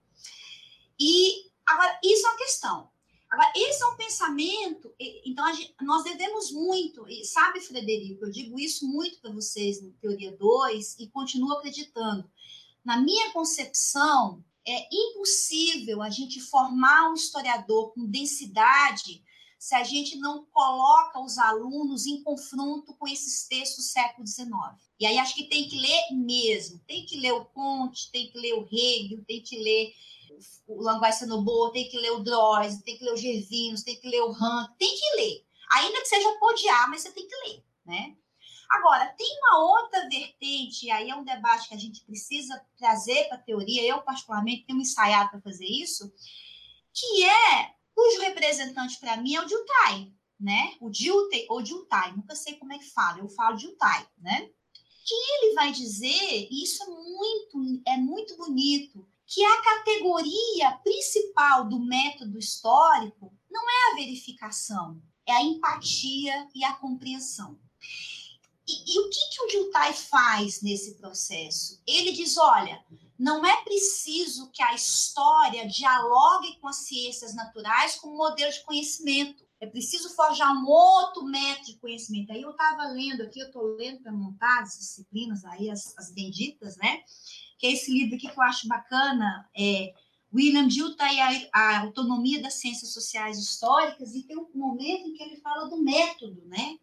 E, 0.99 1.49
agora, 1.65 1.97
isso 2.03 2.25
é 2.25 2.29
uma 2.29 2.37
questão. 2.37 2.89
Agora, 3.29 3.51
esse 3.55 3.83
é 3.83 3.87
um 3.87 3.97
pensamento, 3.97 4.93
então 5.25 5.53
gente, 5.53 5.75
nós 5.81 6.05
devemos 6.05 6.51
muito, 6.51 7.05
e 7.09 7.25
sabe, 7.25 7.59
Frederico, 7.59 8.23
eu 8.23 8.31
digo 8.31 8.57
isso 8.57 8.87
muito 8.87 9.19
para 9.19 9.31
vocês 9.31 9.81
no 9.81 9.91
Teoria 9.93 10.31
2 10.37 10.99
e 10.99 11.07
continuo 11.07 11.51
acreditando. 11.51 12.29
Na 12.85 12.97
minha 12.97 13.31
concepção, 13.31 14.43
é 14.67 14.87
impossível 14.91 16.01
a 16.01 16.09
gente 16.09 16.39
formar 16.39 17.09
um 17.09 17.15
historiador 17.15 17.93
com 17.93 18.05
densidade 18.05 19.23
se 19.57 19.73
a 19.73 19.83
gente 19.83 20.17
não 20.17 20.45
coloca 20.45 21.19
os 21.19 21.39
alunos 21.39 22.05
em 22.05 22.21
confronto 22.21 22.93
com 22.95 23.07
esses 23.07 23.47
textos 23.47 23.85
do 23.85 23.89
século 23.89 24.27
XIX. 24.27 24.49
E 24.99 25.05
aí 25.05 25.17
acho 25.17 25.33
que 25.33 25.49
tem 25.49 25.67
que 25.67 25.79
ler 25.79 26.11
mesmo, 26.11 26.79
tem 26.87 27.05
que 27.05 27.19
ler 27.19 27.33
o 27.33 27.45
Conte, 27.45 28.11
tem 28.11 28.29
que 28.29 28.37
ler 28.37 28.53
o 28.53 28.67
Hegel, 28.71 29.25
tem 29.25 29.41
que 29.41 29.57
ler 29.57 29.93
o 30.67 30.81
Languai 30.81 31.11
Sanobo, 31.11 31.71
tem 31.71 31.89
que 31.89 31.97
ler 31.97 32.11
o 32.11 32.23
Droz, 32.23 32.77
tem 32.83 32.97
que 32.97 33.03
ler 33.03 33.13
o 33.13 33.17
Gervinus, 33.17 33.83
tem 33.83 33.99
que 33.99 34.07
ler 34.07 34.21
o 34.21 34.31
Han, 34.31 34.67
tem 34.77 34.95
que 34.95 35.15
ler. 35.15 35.45
Ainda 35.71 36.01
que 36.01 36.07
seja 36.07 36.37
podiar, 36.39 36.89
mas 36.89 37.01
você 37.01 37.11
tem 37.11 37.27
que 37.27 37.35
ler, 37.47 37.63
né? 37.85 38.15
Agora, 38.69 39.07
tem 39.17 39.27
uma 39.39 39.59
outra 39.59 40.07
vertente, 40.09 40.85
e 40.85 40.91
aí 40.91 41.09
é 41.09 41.15
um 41.15 41.23
debate 41.23 41.69
que 41.69 41.75
a 41.75 41.79
gente 41.79 42.01
precisa 42.03 42.59
trazer 42.77 43.27
para 43.27 43.37
a 43.37 43.41
teoria, 43.41 43.83
eu 43.83 44.01
particularmente 44.01 44.65
tenho 44.65 44.81
ensaiado 44.81 45.29
para 45.31 45.41
fazer 45.41 45.65
isso, 45.65 46.11
que 46.93 47.25
é, 47.25 47.73
cujo 47.93 48.21
representante 48.21 48.99
para 48.99 49.17
mim 49.17 49.35
é 49.35 49.41
o 49.41 49.45
Diltai, 49.45 50.11
né? 50.39 50.75
O 50.79 50.89
Diltai 50.89 51.45
ou 51.49 51.61
Diltai, 51.61 52.13
nunca 52.13 52.35
sei 52.35 52.55
como 52.55 52.73
é 52.73 52.77
que 52.77 52.89
fala, 52.89 53.19
eu 53.19 53.29
falo 53.29 53.57
Diltai, 53.57 54.07
né? 54.17 54.49
Que 55.05 55.13
ele 55.13 55.53
vai 55.53 55.71
dizer, 55.71 56.47
e 56.49 56.63
isso 56.63 56.83
é 56.83 56.87
muito, 56.87 57.83
é 57.85 57.97
muito 57.97 58.35
bonito, 58.37 59.07
que 59.27 59.43
a 59.43 59.61
categoria 59.61 60.71
principal 60.83 61.67
do 61.67 61.79
método 61.79 62.37
histórico 62.37 63.33
não 63.49 63.69
é 63.69 63.91
a 63.91 63.95
verificação, 63.95 65.01
é 65.25 65.33
a 65.33 65.43
empatia 65.43 66.47
e 66.53 66.63
a 66.63 66.73
compreensão. 66.73 67.59
E, 68.67 68.95
e 68.95 68.99
o 68.99 69.09
que, 69.09 69.29
que 69.31 69.43
o 69.43 69.49
Giltai 69.49 69.93
faz 69.93 70.61
nesse 70.61 70.95
processo? 70.95 71.81
Ele 71.85 72.11
diz: 72.11 72.37
olha, 72.37 72.83
não 73.17 73.45
é 73.45 73.63
preciso 73.63 74.49
que 74.51 74.61
a 74.61 74.73
história 74.73 75.67
dialogue 75.67 76.59
com 76.59 76.67
as 76.67 76.77
ciências 76.77 77.33
naturais 77.33 77.95
como 77.95 78.17
modelo 78.17 78.51
de 78.51 78.63
conhecimento. 78.63 79.45
É 79.59 79.65
preciso 79.65 80.09
forjar 80.15 80.51
um 80.53 80.67
outro 80.67 81.23
método 81.23 81.67
de 81.67 81.77
conhecimento. 81.77 82.31
Aí 82.31 82.41
eu 82.41 82.51
estava 82.51 82.87
lendo 82.87 83.21
aqui, 83.21 83.39
eu 83.39 83.47
estou 83.47 83.75
lendo 83.77 84.01
para 84.01 84.11
montar 84.11 84.61
as 84.61 84.77
disciplinas 84.77 85.45
aí, 85.45 85.69
as, 85.69 85.97
as 85.97 86.11
benditas, 86.11 86.75
né? 86.77 87.03
que 87.57 87.67
é 87.67 87.71
esse 87.71 87.91
livro 87.91 88.15
aqui 88.15 88.27
que 88.29 88.37
eu 88.37 88.43
acho 88.43 88.67
bacana, 88.67 89.49
é 89.57 89.93
William 90.33 90.67
Dilta 90.67 91.05
e 91.11 91.19
a, 91.19 91.49
a, 91.53 91.79
Autonomia 91.81 92.41
das 92.41 92.55
Ciências 92.55 92.93
Sociais 92.93 93.37
Históricas, 93.37 94.13
e 94.13 94.23
tem 94.23 94.37
um 94.37 94.49
momento 94.53 95.07
em 95.07 95.13
que 95.13 95.23
ele 95.23 95.37
fala 95.37 95.69
do 95.69 95.81
método, 95.81 96.43
né? 96.45 96.77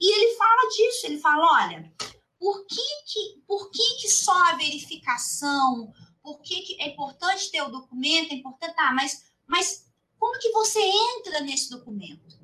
E 0.00 0.12
ele 0.12 0.36
fala 0.36 0.68
disso, 0.70 1.06
ele 1.06 1.18
fala, 1.18 1.64
olha, 1.64 1.92
por 2.38 2.66
que 2.66 2.82
que, 3.06 3.42
por 3.46 3.70
que, 3.70 4.00
que 4.00 4.08
só 4.08 4.32
a 4.50 4.56
verificação, 4.56 5.92
por 6.22 6.40
que, 6.40 6.62
que 6.62 6.82
é 6.82 6.88
importante 6.88 7.50
ter 7.50 7.62
o 7.62 7.70
documento, 7.70 8.32
é 8.32 8.34
importante, 8.34 8.74
tá, 8.74 8.92
mas, 8.92 9.24
mas 9.46 9.86
como 10.18 10.38
que 10.38 10.50
você 10.50 10.80
entra 10.80 11.40
nesse 11.40 11.70
documento, 11.70 12.38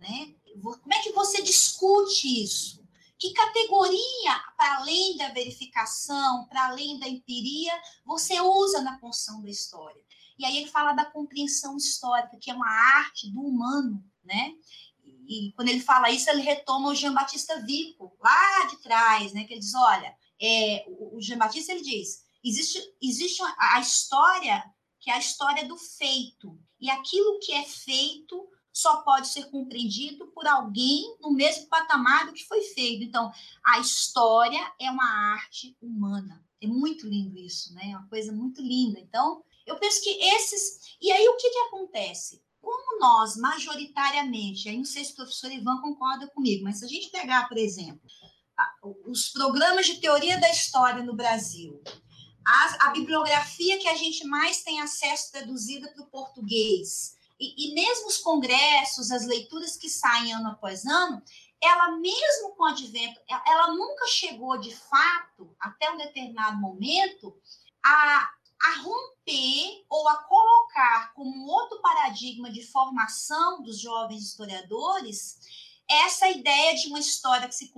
né? 0.00 0.34
Como 0.62 0.94
é 0.94 1.02
que 1.02 1.12
você 1.12 1.42
discute 1.42 2.44
isso? 2.44 2.84
Que 3.18 3.32
categoria, 3.32 4.40
para 4.56 4.76
além 4.76 5.16
da 5.16 5.28
verificação, 5.28 6.46
para 6.46 6.66
além 6.66 6.98
da 6.98 7.08
empiria, 7.08 7.72
você 8.04 8.40
usa 8.40 8.82
na 8.82 8.98
construção 8.98 9.42
da 9.42 9.50
história? 9.50 10.00
E 10.38 10.44
aí 10.44 10.56
ele 10.58 10.70
fala 10.70 10.92
da 10.92 11.04
compreensão 11.04 11.76
histórica, 11.76 12.36
que 12.40 12.50
é 12.50 12.54
uma 12.54 12.68
arte 12.68 13.30
do 13.30 13.40
humano, 13.40 14.04
né? 14.22 14.52
E 15.26 15.52
quando 15.52 15.68
ele 15.68 15.80
fala 15.80 16.10
isso, 16.10 16.28
ele 16.30 16.42
retoma 16.42 16.90
o 16.90 16.94
Jean 16.94 17.12
Batista 17.12 17.60
Vico, 17.60 18.16
lá 18.20 18.66
de 18.66 18.80
trás, 18.82 19.32
né? 19.32 19.44
Que 19.44 19.54
ele 19.54 19.60
diz, 19.60 19.74
olha, 19.74 20.14
é, 20.40 20.84
o 20.88 21.20
Jean 21.20 21.38
Batista, 21.38 21.72
ele 21.72 21.82
diz, 21.82 22.24
existe, 22.42 22.80
existe 23.00 23.42
a 23.58 23.80
história 23.80 24.62
que 25.00 25.10
é 25.10 25.14
a 25.14 25.18
história 25.18 25.66
do 25.66 25.76
feito. 25.76 26.58
E 26.80 26.90
aquilo 26.90 27.38
que 27.38 27.52
é 27.52 27.62
feito 27.64 28.48
só 28.72 29.02
pode 29.02 29.28
ser 29.28 29.50
compreendido 29.50 30.26
por 30.28 30.46
alguém 30.46 31.16
no 31.20 31.30
mesmo 31.30 31.68
patamar 31.68 32.26
do 32.26 32.32
que 32.32 32.44
foi 32.44 32.60
feito. 32.62 33.04
Então, 33.04 33.30
a 33.64 33.78
história 33.78 34.60
é 34.80 34.90
uma 34.90 35.34
arte 35.34 35.76
humana. 35.80 36.44
É 36.60 36.66
muito 36.66 37.06
lindo 37.06 37.38
isso, 37.38 37.72
né? 37.74 37.90
É 37.90 37.96
uma 37.96 38.08
coisa 38.08 38.32
muito 38.32 38.60
linda. 38.60 38.98
Então, 38.98 39.44
eu 39.64 39.78
penso 39.78 40.02
que 40.02 40.10
esses. 40.10 40.96
E 41.00 41.12
aí, 41.12 41.28
o 41.28 41.36
que, 41.36 41.50
que 41.50 41.58
acontece? 41.58 42.42
Como 42.64 42.98
nós, 42.98 43.36
majoritariamente, 43.36 44.68
aí 44.68 44.76
não 44.76 44.84
sei 44.84 45.04
se 45.04 45.12
o 45.12 45.16
professor 45.16 45.52
Ivan 45.52 45.80
concorda 45.80 46.26
comigo, 46.28 46.64
mas 46.64 46.78
se 46.78 46.84
a 46.84 46.88
gente 46.88 47.10
pegar, 47.10 47.48
por 47.48 47.58
exemplo, 47.58 48.00
os 49.06 49.28
programas 49.28 49.86
de 49.86 50.00
teoria 50.00 50.38
da 50.40 50.50
história 50.50 51.02
no 51.02 51.14
Brasil, 51.14 51.82
a, 52.46 52.88
a 52.88 52.90
bibliografia 52.90 53.78
que 53.78 53.88
a 53.88 53.96
gente 53.96 54.26
mais 54.26 54.62
tem 54.62 54.80
acesso 54.80 55.32
traduzida 55.32 55.92
para 55.92 56.02
o 56.02 56.10
português, 56.10 57.14
e, 57.38 57.70
e 57.70 57.74
mesmo 57.74 58.06
os 58.06 58.18
congressos, 58.18 59.10
as 59.10 59.26
leituras 59.26 59.76
que 59.76 59.88
saem 59.88 60.32
ano 60.32 60.48
após 60.48 60.86
ano, 60.86 61.22
ela 61.62 61.96
mesmo 61.98 62.54
com 62.56 62.62
o 62.64 62.66
advento, 62.66 63.20
ela 63.46 63.74
nunca 63.74 64.06
chegou 64.06 64.58
de 64.58 64.74
fato, 64.74 65.54
até 65.58 65.90
um 65.90 65.96
determinado 65.96 66.58
momento, 66.58 67.34
a, 67.84 68.30
a 68.64 68.82
romper 68.82 69.84
ou 69.88 70.08
a 70.08 70.16
colocar 70.24 71.12
como 71.14 71.46
outro 71.46 71.80
paradigma 71.80 72.50
de 72.50 72.66
formação 72.66 73.62
dos 73.62 73.80
jovens 73.80 74.22
historiadores 74.22 75.38
essa 75.88 76.28
ideia 76.28 76.74
de 76.74 76.88
uma 76.88 76.98
história 76.98 77.46
que 77.46 77.54
se 77.54 77.70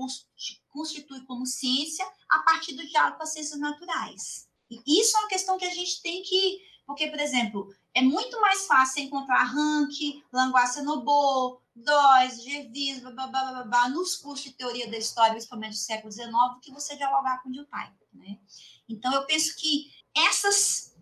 constitui 0.68 1.24
como 1.26 1.44
ciência 1.44 2.06
a 2.30 2.38
partir 2.40 2.74
do 2.74 2.86
diálogo 2.86 3.16
com 3.16 3.24
as 3.24 3.32
ciências 3.32 3.58
naturais. 3.58 4.48
E 4.70 5.00
isso 5.00 5.16
é 5.16 5.20
uma 5.20 5.28
questão 5.28 5.58
que 5.58 5.64
a 5.64 5.74
gente 5.74 6.00
tem 6.02 6.22
que 6.22 6.60
porque, 6.86 7.08
por 7.08 7.18
exemplo, 7.18 7.74
é 7.92 8.00
muito 8.00 8.40
mais 8.40 8.66
fácil 8.66 9.02
encontrar 9.02 9.42
Rank, 9.42 10.22
Languaça 10.32 10.82
Nobo, 10.82 11.60
Dóis, 11.76 12.42
Gervis, 12.42 13.02
nos 13.92 14.16
cursos 14.16 14.44
de 14.44 14.52
teoria 14.54 14.90
da 14.90 14.96
história, 14.96 15.32
principalmente 15.32 15.72
do 15.72 15.78
século 15.78 16.10
XIX, 16.10 16.32
que 16.62 16.72
você 16.72 16.96
dialogar 16.96 17.42
com 17.42 17.50
o 17.50 17.52
Dilthey, 17.52 17.92
né? 18.14 18.38
Então, 18.88 19.12
eu 19.12 19.26
penso 19.26 19.54
que 19.56 19.92
essas, 20.16 20.96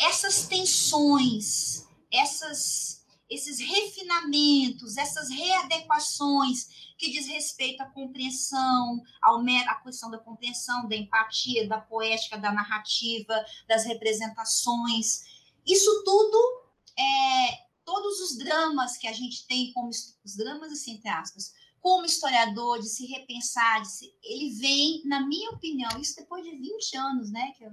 essas 0.00 0.48
tensões, 0.48 1.86
essas, 2.12 3.06
esses 3.30 3.60
refinamentos, 3.60 4.96
essas 4.96 5.30
readequações 5.30 6.94
que 6.98 7.10
diz 7.12 7.28
respeito 7.28 7.82
à 7.82 7.86
compreensão, 7.86 9.00
ao, 9.22 9.38
à 9.38 9.74
questão 9.76 10.10
da 10.10 10.18
compreensão, 10.18 10.88
da 10.88 10.96
empatia, 10.96 11.68
da 11.68 11.78
poética, 11.78 12.36
da 12.36 12.50
narrativa, 12.50 13.44
das 13.68 13.84
representações, 13.84 15.24
isso 15.64 16.02
tudo 16.04 16.66
é, 16.98 17.65
todos 17.86 18.20
os 18.20 18.36
dramas 18.36 18.98
que 18.98 19.06
a 19.06 19.12
gente 19.12 19.46
tem 19.46 19.72
como 19.72 19.88
os 19.88 20.36
dramas 20.36 20.72
assim 20.72 20.96
entre 20.96 21.08
aspas, 21.08 21.52
como 21.80 22.04
historiador 22.04 22.80
de 22.80 22.88
se 22.88 23.06
repensar, 23.06 23.80
de 23.80 23.88
se, 23.88 24.12
ele 24.22 24.50
vem, 24.58 25.02
na 25.04 25.24
minha 25.24 25.50
opinião, 25.52 25.98
isso 26.00 26.16
depois 26.16 26.44
de 26.44 26.50
20 26.50 26.96
anos, 26.96 27.30
né, 27.30 27.52
que 27.56 27.64
eu, 27.64 27.72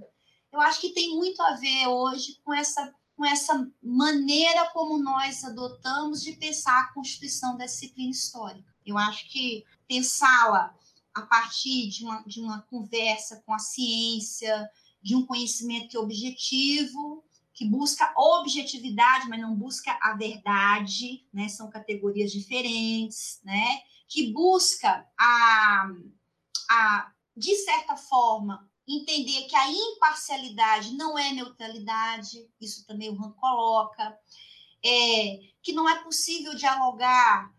eu 0.52 0.60
acho 0.60 0.80
que 0.80 0.94
tem 0.94 1.16
muito 1.16 1.42
a 1.42 1.56
ver 1.56 1.88
hoje 1.88 2.40
com 2.44 2.54
essa 2.54 2.94
com 3.16 3.24
essa 3.24 3.70
maneira 3.80 4.68
como 4.70 4.98
nós 4.98 5.44
adotamos 5.44 6.20
de 6.20 6.32
pensar 6.32 6.80
a 6.80 6.92
constituição 6.92 7.56
da 7.56 7.64
disciplina 7.64 8.10
histórica. 8.10 8.74
Eu 8.84 8.98
acho 8.98 9.28
que 9.30 9.64
pensá-la 9.86 10.74
a 11.14 11.22
partir 11.22 11.88
de 11.88 12.04
uma, 12.04 12.22
de 12.24 12.40
uma 12.40 12.62
conversa 12.62 13.40
com 13.46 13.54
a 13.54 13.58
ciência, 13.58 14.68
de 15.00 15.14
um 15.14 15.24
conhecimento 15.24 15.98
objetivo, 15.98 17.23
que 17.54 17.64
busca 17.64 18.12
objetividade, 18.16 19.28
mas 19.28 19.40
não 19.40 19.54
busca 19.54 19.96
a 20.02 20.14
verdade, 20.14 21.24
né? 21.32 21.48
São 21.48 21.70
categorias 21.70 22.32
diferentes, 22.32 23.40
né? 23.44 23.82
Que 24.08 24.32
busca 24.32 25.08
a, 25.16 25.88
a 26.68 27.12
de 27.36 27.54
certa 27.56 27.96
forma 27.96 28.68
entender 28.86 29.44
que 29.44 29.56
a 29.56 29.70
imparcialidade 29.70 30.94
não 30.94 31.16
é 31.16 31.32
neutralidade, 31.32 32.46
isso 32.60 32.84
também 32.86 33.08
o 33.08 33.14
Rand 33.14 33.32
coloca, 33.32 34.18
é, 34.84 35.40
que 35.62 35.72
não 35.72 35.88
é 35.88 36.02
possível 36.02 36.54
dialogar 36.54 37.50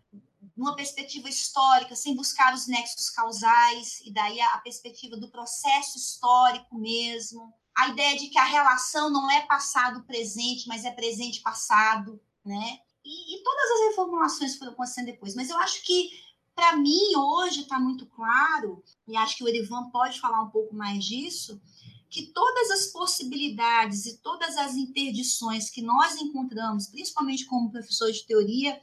numa 0.55 0.75
perspectiva 0.75 1.27
histórica 1.27 1.95
sem 1.95 2.15
buscar 2.15 2.53
os 2.53 2.67
nexos 2.67 3.09
causais, 3.09 4.01
e 4.05 4.11
daí 4.11 4.39
a, 4.39 4.53
a 4.53 4.57
perspectiva 4.59 5.17
do 5.17 5.29
processo 5.29 5.97
histórico 5.97 6.77
mesmo, 6.77 7.53
a 7.75 7.89
ideia 7.89 8.17
de 8.17 8.27
que 8.27 8.39
a 8.39 8.45
relação 8.45 9.09
não 9.09 9.29
é 9.29 9.45
passado-presente, 9.45 10.67
mas 10.67 10.85
é 10.85 10.91
presente-passado, 10.91 12.21
né? 12.43 12.79
E, 13.03 13.35
e, 13.35 13.43
todas 13.43 13.71
as 13.71 13.89
reformulações 13.89 14.55
foram 14.55 14.71
acontecendo 14.71 15.07
depois. 15.07 15.35
Mas 15.35 15.49
eu 15.49 15.57
acho 15.59 15.83
que, 15.83 16.09
para 16.55 16.75
mim, 16.77 17.15
hoje 17.15 17.61
está 17.61 17.79
muito 17.79 18.05
claro, 18.07 18.83
e 19.07 19.15
acho 19.15 19.37
que 19.37 19.43
o 19.43 19.47
Erivan 19.47 19.89
pode 19.91 20.19
falar 20.19 20.41
um 20.41 20.49
pouco 20.49 20.73
mais 20.73 21.03
disso, 21.03 21.61
que 22.09 22.27
todas 22.27 22.71
as 22.71 22.87
possibilidades 22.87 24.05
e 24.05 24.17
todas 24.19 24.55
as 24.57 24.75
interdições 24.75 25.69
que 25.69 25.81
nós 25.81 26.15
encontramos, 26.15 26.87
principalmente 26.87 27.45
como 27.45 27.69
professores 27.69 28.17
de 28.17 28.25
teoria, 28.25 28.81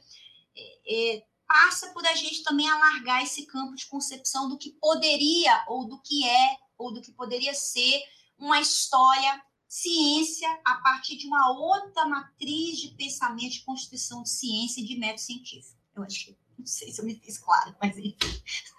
é, 0.55 1.15
é, 1.15 1.25
passa 1.47 1.89
por 1.89 2.05
a 2.05 2.13
gente 2.13 2.43
também 2.43 2.69
alargar 2.69 3.23
esse 3.23 3.45
campo 3.47 3.75
de 3.75 3.87
concepção 3.87 4.47
do 4.47 4.57
que 4.57 4.71
poderia, 4.79 5.65
ou 5.67 5.85
do 5.85 5.99
que 5.99 6.23
é, 6.27 6.57
ou 6.77 6.93
do 6.93 7.01
que 7.01 7.11
poderia 7.11 7.53
ser 7.55 8.03
uma 8.43 8.59
história, 8.59 9.41
ciência, 9.67 10.47
a 10.65 10.75
partir 10.75 11.17
de 11.17 11.27
uma 11.27 11.51
outra 11.51 12.05
matriz 12.05 12.77
de 12.77 12.89
pensamento 12.95 13.53
de 13.53 13.63
constituição 13.63 14.21
de 14.21 14.29
ciência 14.29 14.81
e 14.81 14.85
de 14.85 14.99
método 14.99 15.21
científico. 15.21 15.79
Eu 15.95 16.03
acho 16.03 16.25
que, 16.25 16.37
não 16.59 16.65
sei 16.65 16.91
se 16.91 17.01
eu 17.01 17.05
me 17.05 17.15
fiz 17.15 17.37
claro, 17.37 17.73
mas 17.81 17.97
enfim. 17.97 18.17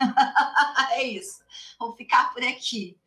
é 0.93 1.03
isso. 1.03 1.43
Vou 1.79 1.97
ficar 1.97 2.33
por 2.33 2.43
aqui. 2.43 3.01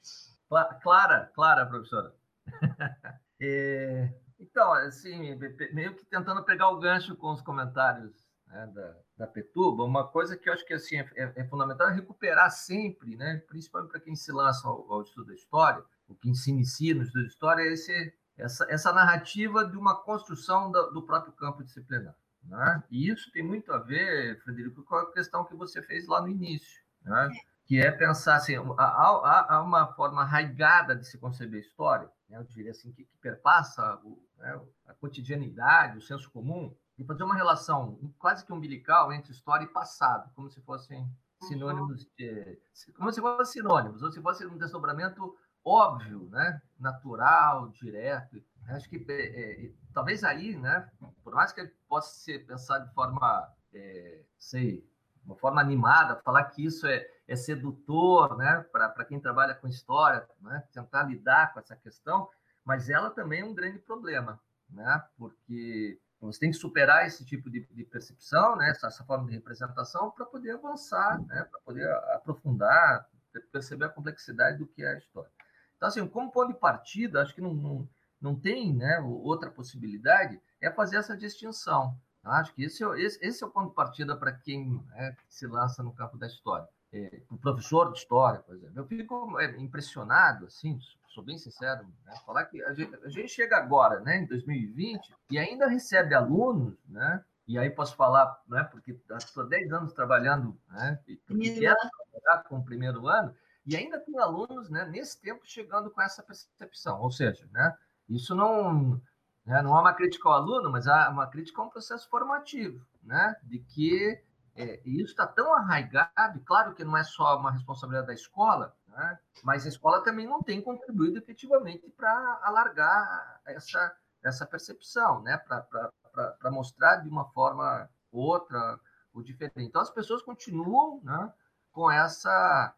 Clara, 0.81 1.31
Clara, 1.35 1.65
professora. 1.65 2.15
é, 3.39 4.13
então, 4.39 4.73
assim, 4.73 5.35
meio 5.73 5.95
que 5.95 6.05
tentando 6.05 6.43
pegar 6.43 6.69
o 6.69 6.79
gancho 6.79 7.15
com 7.15 7.33
os 7.33 7.41
comentários 7.41 8.13
né, 8.47 8.65
da, 8.67 8.97
da 9.17 9.25
Petuba, 9.25 9.83
uma 9.83 10.07
coisa 10.07 10.37
que 10.37 10.47
eu 10.47 10.53
acho 10.53 10.65
que 10.65 10.73
assim, 10.73 10.97
é, 10.97 11.09
é 11.15 11.43
fundamental 11.45 11.89
é 11.89 11.93
recuperar 11.93 12.51
sempre, 12.51 13.15
né, 13.15 13.41
principalmente 13.47 13.91
para 13.91 13.99
quem 13.99 14.15
se 14.15 14.31
lança 14.31 14.67
ao, 14.67 14.93
ao 14.93 15.01
estudo 15.01 15.27
da 15.27 15.33
história, 15.33 15.83
o 16.07 16.15
que 16.15 16.33
se 16.35 16.51
inicia 16.51 16.93
no 16.93 17.01
estudo 17.01 17.23
de 17.23 17.29
história 17.29 17.63
é 17.63 17.73
esse, 17.73 18.13
essa, 18.37 18.65
essa 18.69 18.93
narrativa 18.93 19.65
de 19.65 19.75
uma 19.75 19.95
construção 19.95 20.71
do, 20.71 20.91
do 20.91 21.01
próprio 21.01 21.33
campo 21.33 21.63
disciplinar. 21.63 22.15
Né? 22.43 22.83
E 22.89 23.09
isso 23.09 23.31
tem 23.31 23.43
muito 23.43 23.73
a 23.73 23.79
ver, 23.79 24.39
Frederico, 24.43 24.83
com 24.83 24.95
a 24.95 25.11
questão 25.11 25.43
que 25.43 25.55
você 25.55 25.81
fez 25.81 26.07
lá 26.07 26.21
no 26.21 26.29
início, 26.29 26.81
né? 27.01 27.29
que 27.65 27.81
é 27.81 27.91
pensar 27.91 28.35
assim, 28.35 28.55
há, 28.77 29.55
há, 29.55 29.61
uma 29.61 29.87
forma 29.93 30.21
arraigada 30.21 30.95
de 30.95 31.05
se 31.05 31.17
conceber 31.17 31.59
história, 31.59 32.09
né? 32.29 32.37
eu 32.37 32.43
diria 32.43 32.71
assim, 32.71 32.93
que, 32.93 33.03
que 33.03 33.17
perpassa 33.17 33.99
o, 34.03 34.23
né? 34.37 34.61
a 34.87 34.93
cotidianidade, 34.93 35.97
o 35.97 36.01
senso 36.01 36.29
comum, 36.31 36.73
e 36.97 37.03
fazer 37.03 37.23
uma 37.23 37.35
relação 37.35 37.99
quase 38.17 38.45
que 38.45 38.51
umbilical 38.51 39.13
entre 39.13 39.31
história 39.31 39.65
e 39.65 39.69
passado, 39.69 40.31
como 40.33 40.49
se 40.49 40.61
fossem 40.61 41.07
sinônimos, 41.43 42.05
de, 42.17 42.59
como 42.95 43.11
se 43.11 43.21
fossem 43.21 43.61
sinônimos, 43.61 44.01
ou 44.01 44.11
se 44.11 44.21
fosse 44.21 44.45
um 44.45 44.57
desdobramento 44.57 45.37
óbvio, 45.63 46.27
né? 46.31 46.61
natural, 46.79 47.67
direto. 47.69 48.41
Acho 48.69 48.89
que 48.89 49.05
é, 49.07 49.65
é, 49.65 49.71
talvez 49.93 50.23
aí, 50.23 50.55
né? 50.55 50.89
por 51.23 51.33
mais 51.33 51.51
que 51.51 51.65
possa 51.87 52.15
ser 52.19 52.45
pensado 52.45 52.87
de 52.87 52.93
forma, 52.93 53.53
é, 53.73 54.23
sei, 54.39 54.89
uma 55.25 55.35
forma 55.35 55.61
animada, 55.61 56.21
falar 56.21 56.45
que 56.45 56.65
isso 56.65 56.87
é, 56.87 57.05
é 57.27 57.35
sedutor 57.35 58.37
né? 58.37 58.65
para 58.71 59.05
quem 59.05 59.19
trabalha 59.19 59.53
com 59.53 59.67
história, 59.67 60.27
né? 60.41 60.63
tentar 60.73 61.03
lidar 61.03 61.53
com 61.53 61.59
essa 61.59 61.75
questão, 61.75 62.29
mas 62.63 62.89
ela 62.89 63.09
também 63.09 63.41
é 63.41 63.45
um 63.45 63.53
grande 63.53 63.79
problema, 63.79 64.39
né? 64.69 65.03
porque 65.17 65.99
você 66.19 66.39
tem 66.39 66.51
que 66.51 66.57
superar 66.57 67.05
esse 67.05 67.23
tipo 67.23 67.49
de, 67.49 67.65
de 67.71 67.83
percepção, 67.83 68.55
né? 68.55 68.71
essa, 68.71 68.87
essa, 68.87 69.03
forma 69.03 69.27
de 69.27 69.33
representação, 69.33 70.09
para 70.11 70.25
poder 70.25 70.51
avançar, 70.51 71.21
né? 71.27 71.43
para 71.43 71.59
poder 71.61 71.87
aprofundar, 72.15 73.07
perceber 73.51 73.85
a 73.85 73.89
complexidade 73.89 74.57
do 74.57 74.67
que 74.67 74.83
é 74.83 74.93
a 74.93 74.97
história. 74.97 75.29
Então, 75.75 75.87
assim, 75.87 76.07
como 76.07 76.31
ponto 76.31 76.53
de 76.53 76.59
partida, 76.59 77.21
acho 77.21 77.35
que 77.35 77.41
não, 77.41 77.53
não, 77.53 77.89
não 78.19 78.35
tem 78.35 78.73
né, 78.73 78.99
outra 78.99 79.51
possibilidade, 79.51 80.41
é 80.59 80.71
fazer 80.71 80.97
essa 80.97 81.15
distinção. 81.15 81.95
Acho 82.23 82.53
que 82.53 82.63
esse, 82.63 82.83
é 82.83 82.99
esse, 82.99 83.25
esse 83.25 83.43
é 83.43 83.47
o 83.47 83.49
ponto 83.49 83.69
de 83.69 83.75
partida 83.75 84.15
para 84.17 84.33
quem 84.33 84.83
né, 84.89 85.15
se 85.29 85.45
lança 85.45 85.83
no 85.83 85.93
campo 85.93 86.17
da 86.17 86.27
história. 86.27 86.67
É, 86.91 87.21
o 87.29 87.37
professor 87.37 87.91
de 87.91 87.99
história, 87.99 88.39
por 88.39 88.55
exemplo. 88.55 88.79
Eu 88.79 88.85
fico 88.85 89.39
é, 89.39 89.57
impressionado, 89.57 90.45
assim, 90.45 90.79
sou 91.17 91.23
bem 91.23 91.37
sincero, 91.39 91.83
né, 92.05 92.13
falar 92.23 92.45
que 92.45 92.63
a 92.63 92.73
gente, 92.73 92.95
a 93.03 93.09
gente, 93.09 93.29
chega 93.29 93.57
agora, 93.57 93.99
né, 94.01 94.17
em 94.17 94.27
2020, 94.27 95.15
e 95.31 95.39
ainda 95.39 95.67
recebe 95.67 96.13
alunos, 96.13 96.77
né, 96.87 97.23
e 97.47 97.57
aí 97.57 97.71
posso 97.71 97.95
falar, 97.95 98.39
né, 98.47 98.63
porque 98.65 98.95
estou 99.17 99.47
10 99.47 99.73
anos 99.73 99.93
trabalhando, 99.93 100.55
né, 100.69 100.99
e 101.07 101.17
quero 101.17 101.75
trabalhar 102.11 102.43
com 102.43 102.59
o 102.59 102.63
primeiro 102.63 103.07
ano, 103.07 103.33
e 103.65 103.75
ainda 103.75 103.99
tem 103.99 104.15
alunos, 104.19 104.69
né, 104.69 104.85
nesse 104.85 105.19
tempo, 105.19 105.41
chegando 105.43 105.89
com 105.89 106.01
essa 106.01 106.21
percepção. 106.21 107.01
Ou 107.01 107.09
seja, 107.09 107.49
né, 107.51 107.75
isso 108.07 108.35
não, 108.35 109.01
né, 109.43 109.59
não 109.63 109.75
é 109.75 109.81
uma 109.81 109.93
crítica 109.93 110.29
ao 110.29 110.35
aluno, 110.35 110.69
mas 110.69 110.85
é 110.85 111.09
uma 111.09 111.25
crítica 111.25 111.63
a 111.63 111.65
um 111.65 111.69
processo 111.69 112.07
formativo, 112.09 112.85
né, 113.01 113.35
de 113.41 113.57
que 113.57 114.21
é, 114.55 114.79
isso 114.85 115.11
está 115.11 115.25
tão 115.25 115.51
arraigado, 115.55 116.37
e 116.37 116.41
claro 116.41 116.75
que 116.75 116.83
não 116.83 116.95
é 116.95 117.03
só 117.03 117.39
uma 117.39 117.51
responsabilidade 117.51 118.07
da 118.07 118.13
escola, 118.13 118.75
né, 118.97 119.19
mas 119.43 119.65
a 119.65 119.69
escola 119.69 120.03
também 120.03 120.25
não 120.25 120.41
tem 120.41 120.59
contribuído 120.59 121.19
efetivamente 121.19 121.87
para 121.91 122.39
alargar 122.41 123.41
essa, 123.45 123.95
essa 124.23 124.45
percepção, 124.45 125.21
né, 125.21 125.37
para 125.37 126.51
mostrar 126.51 126.97
de 126.97 127.07
uma 127.07 127.25
forma 127.29 127.87
outra 128.11 128.79
ou 129.13 129.21
diferente. 129.21 129.61
Então, 129.61 129.81
as 129.81 129.91
pessoas 129.91 130.23
continuam 130.23 130.99
né, 131.03 131.31
com 131.71 131.91
essa 131.91 132.75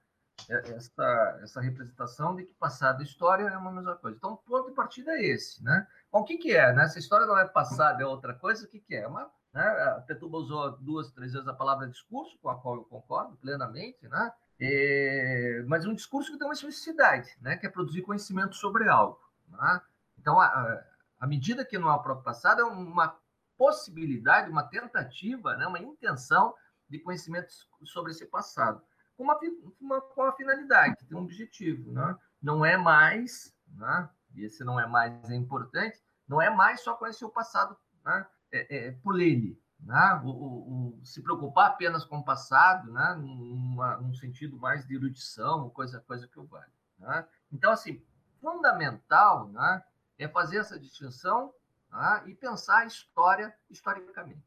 é, 0.50 0.72
essa, 0.72 1.40
essa 1.42 1.62
representação 1.62 2.36
de 2.36 2.44
que 2.44 2.54
passado 2.54 3.02
e 3.02 3.06
história 3.06 3.44
é 3.44 3.58
uma 3.58 3.72
mesma 3.72 3.96
coisa. 3.96 4.18
Então, 4.18 4.34
o 4.34 4.38
ponto 4.38 4.70
de 4.70 4.76
partida 4.76 5.12
é 5.12 5.26
esse, 5.26 5.64
né? 5.64 5.88
Bom, 6.12 6.20
o 6.20 6.24
que, 6.24 6.38
que 6.38 6.56
é, 6.56 6.72
né? 6.74 6.88
Se 6.88 6.98
a 6.98 7.02
história 7.02 7.26
não 7.26 7.38
é 7.38 7.48
passada, 7.48 8.04
é 8.04 8.06
outra 8.06 8.34
coisa, 8.34 8.66
o 8.66 8.68
que, 8.68 8.80
que 8.80 8.96
é? 8.96 9.08
Uma, 9.08 9.30
né? 9.54 9.64
A 9.98 10.02
Petuba 10.02 10.38
usou 10.38 10.78
duas, 10.78 11.12
três 11.12 11.34
vezes 11.34 11.48
a 11.48 11.54
palavra 11.54 11.88
discurso, 11.88 12.38
com 12.42 12.50
a 12.50 12.60
qual 12.60 12.76
eu 12.76 12.86
concordo 12.86 13.36
plenamente, 13.38 14.08
né? 14.08 14.32
E, 14.60 15.64
mas 15.68 15.86
um 15.86 15.94
discurso 15.94 16.32
que 16.32 16.38
tem 16.38 16.48
uma 16.48 16.54
especificidade, 16.54 17.38
né? 17.42 17.58
Que 17.58 17.68
é 17.68 17.70
produzir 17.70 18.02
conhecimento 18.02 18.56
sobre 18.56 18.90
algo, 18.90 19.20
né? 19.48 19.82
Então, 20.18 20.40
a, 20.40 20.84
a 21.20 21.28
medida 21.28 21.66
que 21.66 21.78
não 21.78 21.90
é 21.90 21.94
o 21.94 22.04
próprio 22.04 22.24
passado 22.24 22.62
é 22.62 22.64
uma 22.66 23.18
possibilidade, 23.58 24.50
uma 24.50 24.64
tentativa, 24.64 25.56
né? 25.58 25.68
uma 25.68 25.80
intenção 25.80 26.56
de 26.90 26.98
conhecimento 27.00 27.54
sobre 27.84 28.12
esse 28.12 28.26
passado 28.26 28.82
com 29.18 29.26
uma, 29.26 29.38
uma, 29.82 30.02
com 30.02 30.22
uma 30.22 30.32
finalidade, 30.32 31.06
tem 31.06 31.18
um 31.18 31.24
objetivo. 31.24 31.92
Né? 31.92 32.16
Não 32.42 32.64
é 32.64 32.78
mais, 32.78 33.54
né? 33.68 34.10
e 34.34 34.46
esse 34.46 34.64
não 34.64 34.80
é 34.80 34.88
mais 34.88 35.30
é 35.30 35.36
importante, 35.36 36.02
não 36.26 36.42
é 36.42 36.50
mais 36.50 36.80
só 36.80 36.94
conhecer 36.94 37.26
o 37.26 37.30
passado 37.30 37.78
né? 38.06 38.26
é, 38.50 38.78
é, 38.78 38.92
por 39.04 39.20
ele. 39.20 39.62
Né? 39.80 40.22
o, 40.24 40.30
o, 40.30 41.00
o, 41.00 41.06
se 41.06 41.22
preocupar 41.22 41.68
apenas 41.68 42.04
com 42.04 42.18
o 42.18 42.24
passado, 42.24 42.92
né? 42.92 43.16
Numa, 43.16 43.98
num 43.98 44.14
sentido 44.14 44.58
mais 44.58 44.86
de 44.86 44.96
erudição, 44.96 45.70
coisa, 45.70 46.00
coisa 46.02 46.28
que 46.28 46.38
eu 46.38 46.46
vale. 46.46 46.72
Né? 46.98 47.26
Então, 47.52 47.72
assim, 47.72 48.04
fundamental 48.42 49.48
né? 49.50 49.84
é 50.18 50.28
fazer 50.28 50.58
essa 50.58 50.80
distinção 50.80 51.54
né? 51.92 52.24
e 52.28 52.36
pensar 52.36 52.80
a 52.80 52.86
história 52.86 53.56
historicamente. 53.70 54.44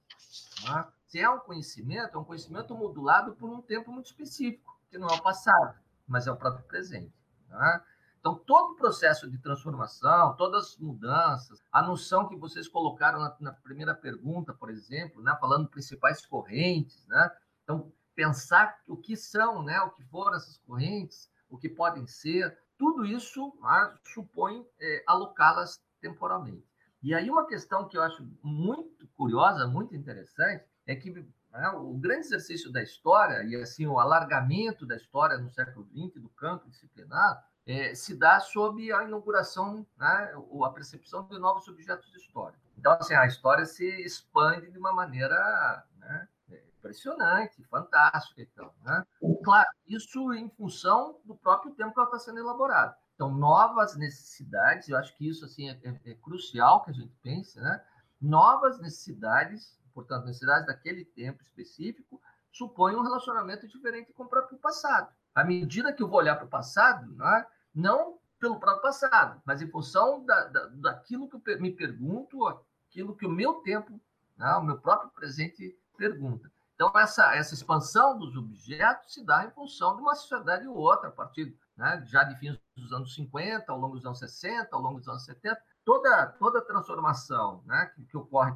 Né? 0.65 0.87
Se 1.07 1.21
é 1.21 1.29
um 1.29 1.41
conhecimento, 1.41 2.17
é 2.17 2.21
um 2.21 2.25
conhecimento 2.25 2.75
modulado 2.75 3.35
por 3.35 3.51
um 3.51 3.61
tempo 3.61 3.91
muito 3.91 4.07
específico, 4.07 4.79
que 4.91 4.99
não 4.99 5.09
é 5.09 5.15
o 5.15 5.23
passado, 5.23 5.79
mas 6.07 6.27
é 6.27 6.33
o 6.33 6.37
próprio 6.37 6.65
presente. 6.67 7.13
Né? 7.49 7.83
Então, 8.23 8.37
todo 8.37 8.75
o 8.75 8.77
processo 8.77 9.29
de 9.29 9.37
transformação, 9.37 10.37
todas 10.37 10.67
as 10.67 10.79
mudanças, 10.79 11.61
a 11.73 11.83
noção 11.83 12.29
que 12.29 12.37
vocês 12.37 12.69
colocaram 12.69 13.19
na, 13.19 13.37
na 13.41 13.53
primeira 13.53 13.97
pergunta, 13.97 14.55
por 14.55 14.71
exemplo, 14.71 15.21
né, 15.21 15.37
falando 15.41 15.69
principais 15.69 16.25
correntes, 16.25 17.05
né? 17.09 17.29
Então, 17.65 17.93
pensar 18.15 18.79
o 18.87 18.97
que 18.97 19.17
são, 19.17 19.65
né, 19.65 19.81
o 19.81 19.91
que 19.91 20.05
foram 20.05 20.37
essas 20.37 20.57
correntes, 20.59 21.29
o 21.51 21.59
que 21.59 21.69
podem 21.69 22.07
ser, 22.07 22.57
tudo 22.79 23.05
isso 23.05 23.53
né, 23.61 23.99
supõe 24.15 24.65
é, 24.79 25.03
alocá-las 25.05 25.83
temporalmente. 26.01 26.65
E 27.03 27.13
aí 27.13 27.29
uma 27.29 27.45
questão 27.49 27.89
que 27.89 27.99
eu 27.99 28.03
acho 28.03 28.25
muito 28.41 29.09
curiosa, 29.17 29.67
muito 29.67 29.97
interessante, 29.97 30.65
é 30.87 30.95
que 30.95 31.11
né, 31.11 31.69
o 31.71 31.95
grande 31.95 32.27
exercício 32.27 32.71
da 32.71 32.81
história 32.81 33.43
e 33.43 33.57
assim 33.57 33.85
o 33.85 33.99
alargamento 33.99 34.87
da 34.87 34.95
história 34.95 35.39
no 35.39 35.51
século 35.51 35.85
XX 35.87 36.23
do 36.23 36.29
campo 36.29 36.71
disciplinar 36.71 37.45
é, 37.67 37.95
se 37.95 38.17
dá 38.17 38.41
sob 38.41 38.93
a 38.93 39.05
inauguração, 39.05 39.87
né, 39.97 40.35
ou 40.51 40.65
a 40.65 40.73
percepção 40.73 41.25
de 41.27 41.39
novos 41.39 41.69
objetos 41.69 42.11
de 42.11 42.19
história. 42.19 42.59
Então, 42.77 42.93
assim, 42.93 43.15
a 43.15 43.27
história 43.27 43.65
se 43.65 43.85
expande 44.03 44.71
de 44.71 44.79
uma 44.79 44.93
maneira 44.93 45.85
né, 45.97 46.29
impressionante, 46.77 47.63
fantástica. 47.65 48.43
Então, 48.43 48.73
né? 48.83 49.05
Claro, 49.45 49.69
isso 49.87 50.33
em 50.33 50.49
função 50.51 51.21
do 51.25 51.35
próprio 51.37 51.73
tempo 51.75 51.93
que 51.93 52.01
ela 52.01 52.09
está 52.09 52.19
sendo 52.19 52.41
elaborada. 52.41 52.97
Então, 53.15 53.31
novas 53.31 53.95
necessidades, 53.95 54.89
eu 54.89 54.97
acho 54.97 55.17
que 55.17 55.29
isso 55.29 55.45
assim, 55.45 55.69
é, 55.71 55.79
é, 55.85 56.11
é 56.11 56.15
crucial 56.15 56.83
que 56.83 56.91
a 56.91 56.95
gente 56.95 57.15
pense, 57.23 57.61
né? 57.61 57.85
novas 58.21 58.81
necessidades, 58.81 59.79
portanto, 59.95 60.27
necessidades 60.27 60.67
daquele 60.67 61.05
tempo 61.05 61.43
específico, 61.43 62.21
supõem 62.51 62.97
um 62.97 63.03
relacionamento 63.03 63.69
diferente 63.69 64.13
com 64.13 64.25
o 64.25 64.29
próprio 64.29 64.59
passado 64.59 65.13
à 65.35 65.45
medida 65.45 65.93
que 65.93 66.03
eu 66.03 66.09
vou 66.09 66.19
olhar 66.19 66.37
para 66.37 66.47
o 66.47 66.49
passado, 66.49 67.11
né, 67.15 67.47
não 67.75 68.19
pelo 68.39 68.59
próprio 68.59 68.83
passado, 68.83 69.41
mas 69.45 69.63
em 69.63 69.71
função 69.71 70.25
da, 70.25 70.45
da, 70.47 70.67
daquilo 70.67 71.29
que 71.29 71.37
eu 71.37 71.61
me 71.61 71.71
pergunto, 71.71 72.47
aquilo 72.89 73.15
que 73.15 73.25
o 73.25 73.31
meu 73.31 73.55
tempo, 73.55 74.01
né, 74.37 74.53
o 74.55 74.63
meu 74.63 74.79
próprio 74.79 75.11
presente 75.11 75.79
pergunta. 75.97 76.51
Então, 76.75 76.91
essa, 76.99 77.37
essa 77.37 77.55
expansão 77.55 78.19
dos 78.19 78.37
objetos 78.37 79.15
se 79.15 79.25
dá 79.25 79.45
em 79.45 79.51
função 79.53 79.95
de 79.95 80.03
uma 80.03 80.17
sociedade 80.17 80.67
ou 80.67 80.77
outra, 80.77 81.09
a 81.09 81.13
partir 81.13 81.57
né, 81.77 82.03
já 82.07 82.25
de 82.25 82.37
fins 82.37 82.59
dos 82.77 82.93
anos 82.93 83.15
50, 83.15 83.71
ao 83.71 83.79
longo 83.79 83.97
dos 83.97 84.05
anos 84.05 84.19
60, 84.19 84.69
ao 84.73 84.83
longo 84.83 84.99
dos 84.99 85.09
anos 85.09 85.25
70. 85.25 85.61
Toda, 85.85 86.27
toda 86.39 86.61
transformação 86.61 87.63
né, 87.67 87.87
que, 87.95 88.05
que 88.05 88.17
ocorre, 88.17 88.55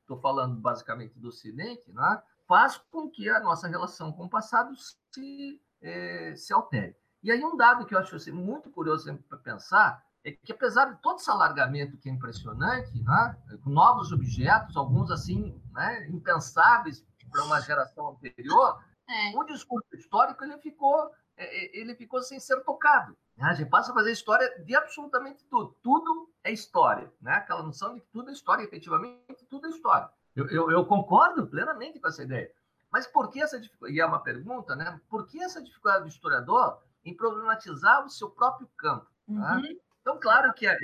estou 0.00 0.20
falando 0.20 0.60
basicamente 0.60 1.18
do 1.18 1.28
Ocidente, 1.28 1.92
né, 1.92 2.22
faz 2.46 2.78
com 2.90 3.10
que 3.10 3.28
a 3.28 3.40
nossa 3.40 3.66
relação 3.66 4.12
com 4.12 4.26
o 4.26 4.30
passado 4.30 4.74
se 5.12 5.60
é, 5.80 6.34
se 6.36 6.52
altere. 6.52 6.96
E 7.22 7.30
aí 7.30 7.44
um 7.44 7.56
dado 7.56 7.84
que 7.86 7.94
eu 7.94 7.98
acho 7.98 8.16
assim, 8.16 8.30
muito 8.30 8.70
curioso 8.70 9.12
para 9.28 9.38
pensar 9.38 10.02
é 10.24 10.32
que 10.32 10.52
apesar 10.52 10.86
de 10.86 11.00
todo 11.00 11.18
esse 11.18 11.30
alargamento 11.30 11.96
que 11.96 12.08
é 12.08 12.12
impressionante, 12.12 12.92
né, 13.02 13.36
com 13.62 13.70
novos 13.70 14.12
objetos, 14.12 14.76
alguns 14.76 15.10
assim 15.10 15.60
né, 15.72 16.06
impensáveis 16.08 17.04
para 17.30 17.44
uma 17.44 17.60
geração 17.60 18.08
anterior, 18.08 18.82
é. 19.08 19.36
o 19.36 19.44
discurso 19.44 19.88
histórico 19.94 20.44
ele 20.44 20.58
ficou 20.58 21.10
é, 21.36 21.78
ele 21.78 21.94
ficou 21.94 22.20
sem 22.22 22.40
ser 22.40 22.62
tocado. 22.64 23.16
Né? 23.36 23.48
A 23.48 23.54
gente 23.54 23.70
passa 23.70 23.92
a 23.92 23.94
fazer 23.94 24.10
história 24.10 24.62
de 24.64 24.74
absolutamente 24.74 25.44
tudo. 25.44 25.76
Tudo 25.82 26.28
é 26.42 26.50
história. 26.50 27.10
Né? 27.20 27.32
Aquela 27.32 27.62
noção 27.62 27.94
de 27.94 28.00
que 28.00 28.08
tudo 28.08 28.30
é 28.30 28.32
história, 28.32 28.64
efetivamente, 28.64 29.46
tudo 29.48 29.68
é 29.68 29.70
história. 29.70 30.10
Eu, 30.34 30.48
eu, 30.48 30.70
eu 30.70 30.84
concordo 30.84 31.46
plenamente 31.46 32.00
com 32.00 32.08
essa 32.08 32.22
ideia. 32.22 32.50
Mas 32.90 33.06
por 33.06 33.30
que 33.30 33.40
essa 33.40 33.60
dificuldade? 33.60 33.96
E 33.96 34.00
é 34.00 34.06
uma 34.06 34.22
pergunta, 34.22 34.74
né? 34.74 35.00
Por 35.08 35.26
que 35.26 35.42
essa 35.42 35.62
dificuldade 35.62 36.04
do 36.04 36.08
historiador 36.08 36.80
em 37.04 37.14
problematizar 37.14 38.04
o 38.04 38.10
seu 38.10 38.30
próprio 38.30 38.68
campo? 38.76 39.06
Tá? 39.26 39.56
Uhum. 39.56 39.78
Então, 40.00 40.18
claro 40.18 40.52
que 40.54 40.66
é, 40.66 40.76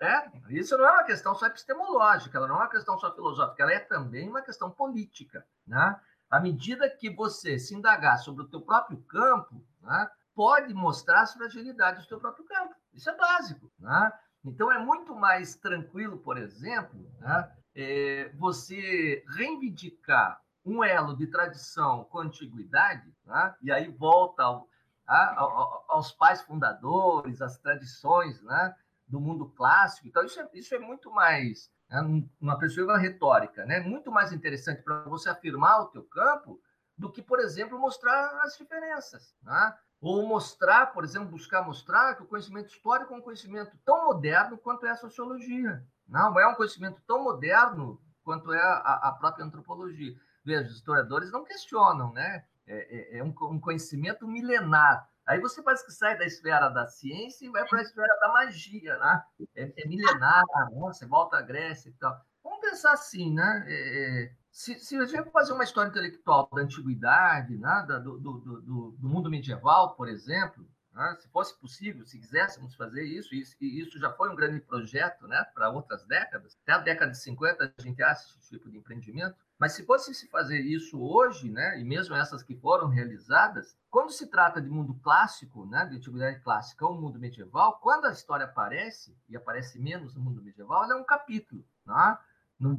é, 0.00 0.30
isso 0.48 0.76
não 0.76 0.86
é 0.86 0.90
uma 0.90 1.04
questão 1.04 1.34
só 1.34 1.46
epistemológica, 1.46 2.38
ela 2.38 2.48
não 2.48 2.56
é 2.56 2.58
uma 2.58 2.70
questão 2.70 2.98
só 2.98 3.14
filosófica, 3.14 3.62
ela 3.62 3.72
é 3.72 3.78
também 3.78 4.28
uma 4.28 4.42
questão 4.42 4.70
política. 4.70 5.46
Né? 5.66 6.00
À 6.30 6.40
medida 6.40 6.88
que 6.88 7.10
você 7.10 7.58
se 7.58 7.74
indagar 7.74 8.18
sobre 8.18 8.42
o 8.42 8.48
teu 8.48 8.60
próprio 8.62 8.98
campo, 9.02 9.62
né, 9.80 10.10
pode 10.34 10.72
mostrar 10.72 11.22
as 11.22 11.34
fragilidades 11.34 12.04
do 12.04 12.08
teu 12.08 12.20
próprio 12.20 12.44
campo. 12.46 12.74
Isso 12.92 13.10
é 13.10 13.16
básico. 13.16 13.70
Né? 13.78 14.12
Então, 14.44 14.72
é 14.72 14.78
muito 14.78 15.14
mais 15.14 15.54
tranquilo, 15.54 16.18
por 16.18 16.36
exemplo, 16.36 16.98
né, 17.20 17.52
é, 17.74 18.32
você 18.34 19.22
reivindicar 19.28 20.41
um 20.64 20.82
elo 20.82 21.16
de 21.16 21.26
tradição 21.26 22.04
com 22.04 22.20
antiguidade, 22.20 23.12
né? 23.24 23.54
e 23.62 23.72
aí 23.72 23.88
volta 23.88 24.42
ao, 24.42 24.68
a, 25.06 25.40
aos 25.88 26.12
pais 26.12 26.42
fundadores, 26.42 27.42
às 27.42 27.58
tradições 27.58 28.40
né? 28.42 28.74
do 29.06 29.20
mundo 29.20 29.48
clássico. 29.50 30.06
Então, 30.06 30.24
isso 30.24 30.40
é, 30.40 30.48
isso 30.54 30.74
é 30.74 30.78
muito 30.78 31.10
mais, 31.10 31.70
né? 31.90 32.00
uma 32.40 32.58
perspectiva 32.58 32.96
retórica, 32.96 33.64
né? 33.66 33.80
muito 33.80 34.10
mais 34.10 34.32
interessante 34.32 34.82
para 34.82 35.02
você 35.04 35.28
afirmar 35.28 35.80
o 35.80 35.86
teu 35.86 36.04
campo 36.04 36.60
do 36.96 37.10
que, 37.10 37.22
por 37.22 37.40
exemplo, 37.40 37.78
mostrar 37.78 38.40
as 38.42 38.56
diferenças. 38.56 39.34
Né? 39.42 39.76
Ou 40.00 40.26
mostrar, 40.26 40.86
por 40.92 41.04
exemplo, 41.04 41.28
buscar 41.28 41.64
mostrar 41.64 42.16
que 42.16 42.22
o 42.22 42.26
conhecimento 42.26 42.68
histórico 42.68 43.14
é 43.14 43.16
um 43.16 43.22
conhecimento 43.22 43.76
tão 43.84 44.06
moderno 44.06 44.58
quanto 44.58 44.86
é 44.86 44.90
a 44.90 44.96
sociologia. 44.96 45.84
Não 46.08 46.38
é 46.38 46.46
um 46.46 46.54
conhecimento 46.54 47.00
tão 47.06 47.22
moderno 47.22 48.00
quanto 48.24 48.52
é 48.52 48.60
a, 48.60 49.08
a 49.08 49.12
própria 49.12 49.44
antropologia. 49.44 50.14
Veja, 50.44 50.68
os 50.68 50.76
historiadores 50.76 51.30
não 51.30 51.44
questionam, 51.44 52.12
né? 52.12 52.44
É, 52.66 53.16
é, 53.16 53.18
é 53.18 53.24
um, 53.24 53.34
um, 53.42 53.60
conhecimento 53.60 54.26
milenar. 54.26 55.08
Aí 55.26 55.40
você 55.40 55.62
parece 55.62 55.84
que 55.84 55.92
sai 55.92 56.18
da 56.18 56.24
esfera 56.24 56.68
da 56.68 56.86
ciência 56.86 57.46
e 57.46 57.50
vai 57.50 57.66
para 57.66 57.78
a 57.78 57.82
esfera 57.82 58.18
da 58.20 58.28
magia, 58.32 58.96
né? 58.98 59.22
É, 59.54 59.72
é 59.76 59.88
milenar, 59.88 60.42
você 60.72 61.06
volta 61.06 61.38
à 61.38 61.42
Grécia 61.42 61.90
e 61.90 61.92
tal. 61.94 62.20
Vamos 62.42 62.60
pensar 62.60 62.92
assim, 62.92 63.32
né? 63.32 63.64
É, 63.66 64.24
é 64.24 64.42
se, 64.52 64.78
se, 64.78 64.96
a 64.96 65.06
gente 65.06 65.30
fazer 65.30 65.54
uma 65.54 65.64
história 65.64 65.88
intelectual 65.88 66.46
da 66.52 66.60
antiguidade, 66.60 67.56
né? 67.56 67.86
do, 67.88 68.18
do, 68.18 68.38
do, 68.38 68.96
do 68.98 69.08
mundo 69.08 69.30
medieval, 69.30 69.96
por 69.96 70.08
exemplo, 70.08 70.68
né? 70.94 71.16
se 71.20 71.28
fosse 71.28 71.58
possível, 71.58 72.04
se 72.06 72.18
quiséssemos 72.18 72.74
fazer 72.74 73.04
isso, 73.04 73.34
e 73.34 73.80
isso 73.80 73.98
já 73.98 74.10
foi 74.12 74.30
um 74.30 74.36
grande 74.36 74.60
projeto 74.60 75.26
né? 75.26 75.44
para 75.54 75.70
outras 75.70 76.04
décadas, 76.06 76.56
até 76.62 76.72
a 76.72 76.78
década 76.78 77.12
de 77.12 77.18
50 77.18 77.74
a 77.76 77.82
gente 77.82 78.02
acha 78.02 78.26
esse 78.38 78.50
tipo 78.50 78.70
de 78.70 78.78
empreendimento, 78.78 79.36
mas 79.62 79.74
se 79.74 79.84
fosse 79.84 80.12
se 80.12 80.26
fazer 80.26 80.58
isso 80.58 81.00
hoje, 81.00 81.48
né, 81.48 81.78
e 81.78 81.84
mesmo 81.84 82.16
essas 82.16 82.42
que 82.42 82.56
foram 82.56 82.88
realizadas, 82.88 83.76
quando 83.88 84.10
se 84.10 84.26
trata 84.26 84.60
de 84.60 84.68
mundo 84.68 84.92
clássico, 85.04 85.64
né, 85.66 85.86
de 85.86 85.98
antiguidade 85.98 86.40
clássica 86.40 86.84
ou 86.84 87.00
mundo 87.00 87.16
medieval, 87.16 87.78
quando 87.80 88.06
a 88.06 88.10
história 88.10 88.44
aparece, 88.44 89.16
e 89.28 89.36
aparece 89.36 89.78
menos 89.78 90.16
no 90.16 90.20
mundo 90.20 90.42
medieval, 90.42 90.82
ela 90.82 90.94
é 90.94 90.96
um 90.96 91.04
capítulo. 91.04 91.64
Né? 91.86 92.18